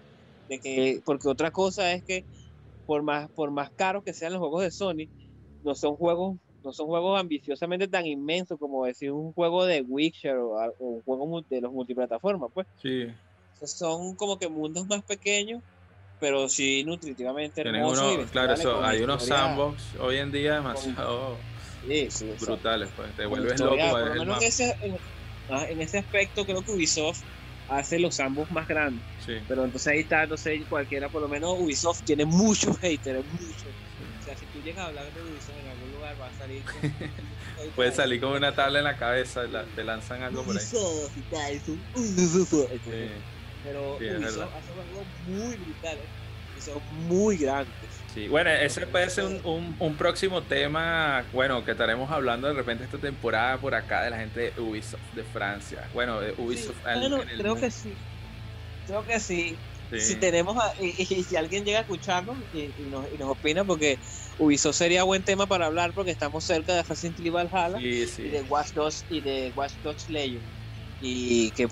De 0.48 0.60
que, 0.60 1.00
porque 1.04 1.28
otra 1.28 1.50
cosa 1.50 1.92
es 1.92 2.04
que 2.04 2.26
por 2.86 3.02
más, 3.02 3.30
por 3.30 3.50
más 3.50 3.70
caros 3.72 4.04
que 4.04 4.12
sean 4.12 4.32
los 4.32 4.40
juegos 4.40 4.62
de 4.62 4.70
Sony, 4.70 5.08
no 5.62 5.74
son 5.74 5.96
juegos, 5.96 6.36
no 6.62 6.72
son 6.72 6.86
juegos 6.86 7.18
ambiciosamente 7.20 7.88
tan 7.88 8.06
inmensos 8.06 8.58
como 8.58 8.84
decir 8.84 9.12
un 9.12 9.32
juego 9.32 9.64
de 9.64 9.82
Witcher 9.82 10.36
o, 10.36 10.74
un 10.78 11.02
juego 11.02 11.42
de 11.48 11.60
los 11.60 11.72
multiplataformas, 11.72 12.50
pues. 12.52 12.66
Sí. 12.80 13.06
son 13.64 14.14
como 14.16 14.38
que 14.38 14.48
mundos 14.48 14.86
más 14.86 15.02
pequeños, 15.02 15.62
pero 16.20 16.48
sí 16.48 16.84
nutritivamente 16.84 17.62
hermosos. 17.62 18.30
claro, 18.30 18.54
eso, 18.54 18.84
hay 18.84 19.02
unos 19.02 19.24
sandbox 19.24 19.96
hoy 20.00 20.18
en 20.18 20.32
día 20.32 20.54
demasiado 20.54 21.36
brutales, 22.40 22.88
pues 22.96 23.14
te 23.16 23.26
vuelves 23.26 23.60
loco. 23.60 23.76
Por 23.76 24.16
lo 24.16 24.24
menos 24.24 24.60
ah, 25.50 25.66
en 25.68 25.80
ese 25.80 25.98
aspecto 25.98 26.44
creo 26.44 26.62
que 26.62 26.70
Ubisoft 26.70 27.22
hace 27.68 27.98
los 27.98 28.20
ambos 28.20 28.50
más 28.50 28.68
grandes. 28.68 29.02
Pero 29.48 29.64
entonces 29.64 29.86
ahí 29.88 30.00
está, 30.00 30.24
entonces 30.24 30.62
cualquiera, 30.68 31.08
por 31.08 31.22
lo 31.22 31.28
menos 31.28 31.58
Ubisoft 31.58 32.02
tiene 32.02 32.24
muchos 32.24 32.78
haters, 32.78 33.24
muchos. 33.32 33.64
O 34.20 34.24
sea, 34.24 34.36
si 34.36 34.46
tú 34.46 34.62
llegas 34.64 34.84
a 34.84 34.86
hablar 34.88 35.04
de 35.12 35.22
Ubisoft 35.22 35.58
en 35.62 35.70
algún 35.70 35.92
lugar, 35.92 36.16
va 36.20 36.26
a 36.26 36.38
salir. 36.38 36.62
Puede 37.76 37.92
salir 37.96 38.20
con 38.20 38.32
una 38.32 38.54
tabla 38.54 38.78
en 38.78 38.84
la 38.84 38.96
cabeza, 38.96 39.42
te 39.74 39.84
lanzan 39.84 40.22
algo 40.22 40.42
por 40.42 40.56
ahí. 40.56 40.62
Ubisoft 40.62 41.16
y 41.16 41.20
tal, 41.22 41.60
Ubisoft. 41.94 42.70
Pero 43.64 43.96
Ubisoft 43.96 44.54
hace 44.54 44.72
juegos 44.72 45.06
muy 45.26 45.56
brutales 45.56 46.04
y 46.04 46.23
son 46.64 46.82
muy 47.08 47.36
grandes. 47.36 47.74
Sí, 48.14 48.28
bueno, 48.28 48.48
ese 48.50 48.86
puede 48.86 49.10
ser 49.10 49.24
un, 49.24 49.74
un, 49.80 49.96
próximo 49.96 50.40
tema, 50.42 51.24
bueno, 51.32 51.64
que 51.64 51.72
estaremos 51.72 52.08
hablando 52.12 52.46
de 52.46 52.54
repente 52.54 52.84
esta 52.84 52.98
temporada 52.98 53.58
por 53.58 53.74
acá 53.74 54.04
de 54.04 54.10
la 54.10 54.18
gente 54.18 54.52
de 54.52 54.60
Ubisoft 54.60 55.02
de 55.14 55.24
Francia. 55.24 55.88
Bueno, 55.92 56.20
de 56.20 56.32
Ubisoft. 56.38 56.80
bueno, 56.84 57.20
creo 57.36 57.56
que 57.56 57.72
sí. 57.72 57.92
Creo 58.86 59.04
que 59.04 59.18
sí. 59.18 59.56
Si 59.98 60.16
tenemos, 60.16 60.56
y, 60.80 61.04
si 61.04 61.36
alguien 61.36 61.64
llega 61.64 61.78
a 61.78 61.82
escucharnos 61.82 62.36
y, 62.52 62.70
nos, 62.90 63.04
y, 63.12 63.18
nos, 63.18 63.28
opina, 63.28 63.64
porque 63.64 63.98
Ubisoft 64.38 64.76
sería 64.76 65.02
buen 65.02 65.22
tema 65.24 65.46
para 65.46 65.66
hablar, 65.66 65.92
porque 65.92 66.10
estamos 66.10 66.44
cerca 66.44 66.72
de 66.72 66.80
Assassin's 66.80 67.16
Creed 67.16 67.32
Valhalla 67.32 67.80
y 67.80 68.04
de 68.04 68.44
Watch 68.48 68.72
Dogs 68.72 69.04
y 69.10 69.20
de 69.20 69.52
Watch 69.56 69.72
Dogs 69.82 70.08
Legion. 70.08 70.42
Y 71.00 71.50
que 71.50 71.68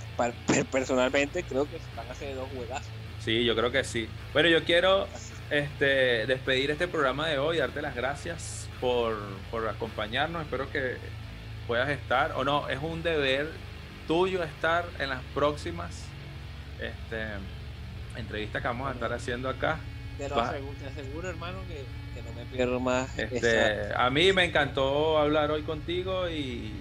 personalmente 0.70 1.42
creo 1.44 1.64
que 1.64 1.78
van 1.96 2.10
a 2.10 2.14
ser 2.14 2.34
dos 2.34 2.48
juegazos. 2.54 3.01
Sí, 3.24 3.44
yo 3.44 3.54
creo 3.54 3.70
que 3.70 3.84
sí. 3.84 4.08
Bueno, 4.32 4.48
yo 4.48 4.64
quiero 4.64 5.06
este, 5.48 6.26
despedir 6.26 6.72
este 6.72 6.88
programa 6.88 7.28
de 7.28 7.38
hoy, 7.38 7.58
darte 7.58 7.80
las 7.80 7.94
gracias 7.94 8.68
por, 8.80 9.16
acompañarnos. 9.68 10.42
Espero 10.42 10.68
que 10.70 10.96
puedas 11.68 11.88
estar, 11.90 12.32
o 12.32 12.42
no, 12.42 12.68
es 12.68 12.80
un 12.82 13.02
deber 13.04 13.48
tuyo 14.08 14.42
estar 14.42 14.84
en 14.98 15.10
las 15.10 15.22
próximas 15.34 16.04
este, 16.80 17.26
entrevistas 18.16 18.60
que 18.60 18.68
vamos 18.68 18.88
a 18.88 18.92
estar 18.92 19.12
haciendo 19.12 19.48
acá. 19.48 19.78
Te 20.18 20.28
lo 20.28 20.40
aseguro, 20.40 21.28
hermano, 21.28 21.58
que, 21.68 22.22
no 22.22 22.32
me 22.32 22.44
pierdo 22.46 22.80
más. 22.80 23.16
Este, 23.16 23.94
a 23.94 24.10
mí 24.10 24.32
me 24.32 24.44
encantó 24.44 25.18
hablar 25.18 25.52
hoy 25.52 25.62
contigo 25.62 26.28
y, 26.28 26.72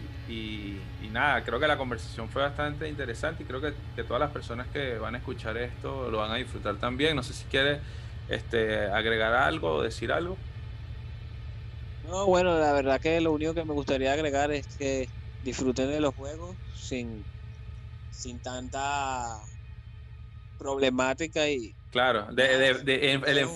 nada, 1.12 1.44
creo 1.44 1.60
que 1.60 1.68
la 1.68 1.78
conversación 1.78 2.30
fue 2.30 2.42
bastante 2.42 2.88
interesante 2.88 3.44
y 3.44 3.46
creo 3.46 3.62
que, 3.62 3.74
que, 3.96 4.04
todas 4.04 4.20
las 4.20 4.32
personas 4.32 4.68
que 4.68 4.98
van 4.98 5.16
a 5.16 5.18
escuchar 5.18 5.58
esto 5.58 6.10
lo 6.10 6.20
van 6.20 6.32
a 6.32 6.36
disfrutar 6.36 6.78
también. 6.78 7.16
No 7.16 7.24
sé 7.24 7.34
si 7.34 7.46
quieres 7.46 7.80
este, 8.30 8.86
agregar 8.86 9.34
algo 9.34 9.70
o 9.76 9.82
decir 9.82 10.12
algo. 10.12 10.38
No, 12.08 12.26
bueno, 12.26 12.58
la 12.58 12.74
verdad 12.74 13.00
que 13.00 13.22
lo 13.22 13.32
único 13.34 13.54
que 13.54 13.64
me 13.64 13.74
gustaría 13.74 14.14
agregar 14.14 14.52
es 14.52 14.66
que 14.78 15.08
disfruten 15.44 15.90
de 15.90 16.00
los 16.00 16.16
juegos 16.16 16.56
sin, 16.76 17.24
sin 18.12 18.40
tanta 18.40 19.38
problemática 20.58 21.50
y 21.50 21.74
claro 21.90 22.28
de, 22.32 22.82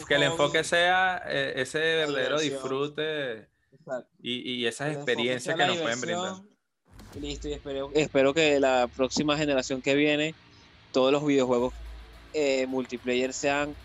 que 0.08 0.16
el 0.16 0.24
enfoque 0.24 0.64
sea 0.64 1.22
eh, 1.28 1.54
ese 1.58 1.78
verdadero 1.78 2.40
disfrute 2.40 3.48
y, 4.24 4.66
esas 4.66 4.96
experiencias 4.96 5.56
que 5.56 5.68
nos 5.68 5.78
pueden 5.78 6.02
brindar 6.02 6.55
listo 7.20 7.48
y 7.48 7.54
espero, 7.54 7.92
espero 7.94 8.34
que 8.34 8.60
la 8.60 8.88
próxima 8.94 9.38
generación 9.38 9.82
que 9.82 9.96
viene 9.96 10.36
todos 10.92 11.12
los 11.12 11.26
videojuegos 11.26 11.74
eh, 12.34 12.66
multiplayer 12.68 13.34
sean 13.34 13.76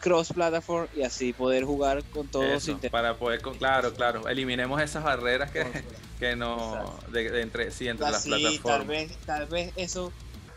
cross 0.00 0.32
platform 0.32 0.88
y 0.96 1.02
así 1.02 1.32
poder 1.32 1.64
jugar 1.64 2.02
con 2.04 2.26
todos 2.26 2.68
para 2.90 3.16
poder 3.16 3.40
claro 3.40 3.94
claro. 3.94 4.28
Eliminemos 4.28 4.82
esas 4.82 5.04
barreras 5.04 5.50
que, 5.50 5.64
que 6.18 6.34
no 6.34 6.98
de, 7.08 7.40
entre 7.40 7.70
sí 7.70 7.88
entre 7.88 8.10
las 8.10 8.24
plataformas 8.26 8.62
tal 8.62 8.86
vez 8.86 9.16
tal 9.24 9.46
vez 9.46 9.72
eso 9.76 10.12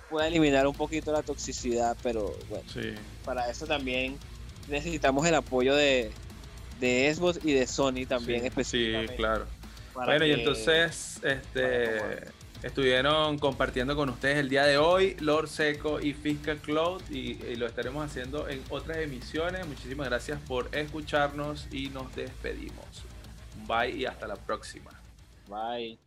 pueda 0.10 0.28
eliminar 0.28 0.66
un 0.68 0.76
poquito 0.76 1.12
la 1.12 1.22
toxicidad 1.22 1.96
pero 2.02 2.36
bueno 2.50 2.66
para 3.24 3.50
eso 3.50 3.68
también 3.68 4.18
necesitamos 4.68 5.28
el 5.28 5.36
apoyo 5.36 5.76
de 5.76 6.12
de 6.80 7.14
Xbox 7.14 7.40
y 7.44 7.54
de 7.54 7.68
Sony 7.68 8.06
también 8.08 8.42
sí, 8.42 8.48
específicamente. 8.48 9.14
sí 9.14 9.18
claro 9.18 9.46
bueno 9.96 10.26
y 10.26 10.32
entonces 10.32 11.20
este 11.24 12.26
estuvieron 12.64 13.38
compartiendo 13.38 13.96
con 13.96 14.10
ustedes 14.10 14.38
el 14.38 14.50
día 14.50 14.66
de 14.66 14.78
hoy 14.78 15.16
Lord 15.20 15.48
Seco 15.48 16.00
y 16.00 16.14
Fiscal 16.14 16.58
Cloud 16.58 17.02
y, 17.10 17.56
lo 17.56 17.68
estaremos 17.68 18.06
haciendo 18.06 18.50
en 18.50 18.62
otras 18.70 18.98
emisiones. 18.98 19.66
Muchísimas 19.68 20.08
gracias 20.08 20.40
por 20.48 20.70
escucharnos 20.76 21.68
y 21.72 21.90
nos 21.90 22.14
despedimos. 22.16 23.06
Bye 23.68 23.92
y 23.92 24.06
hasta 24.06 24.28
la 24.28 24.36
próxima. 24.36 24.92
Bye. 25.48 26.05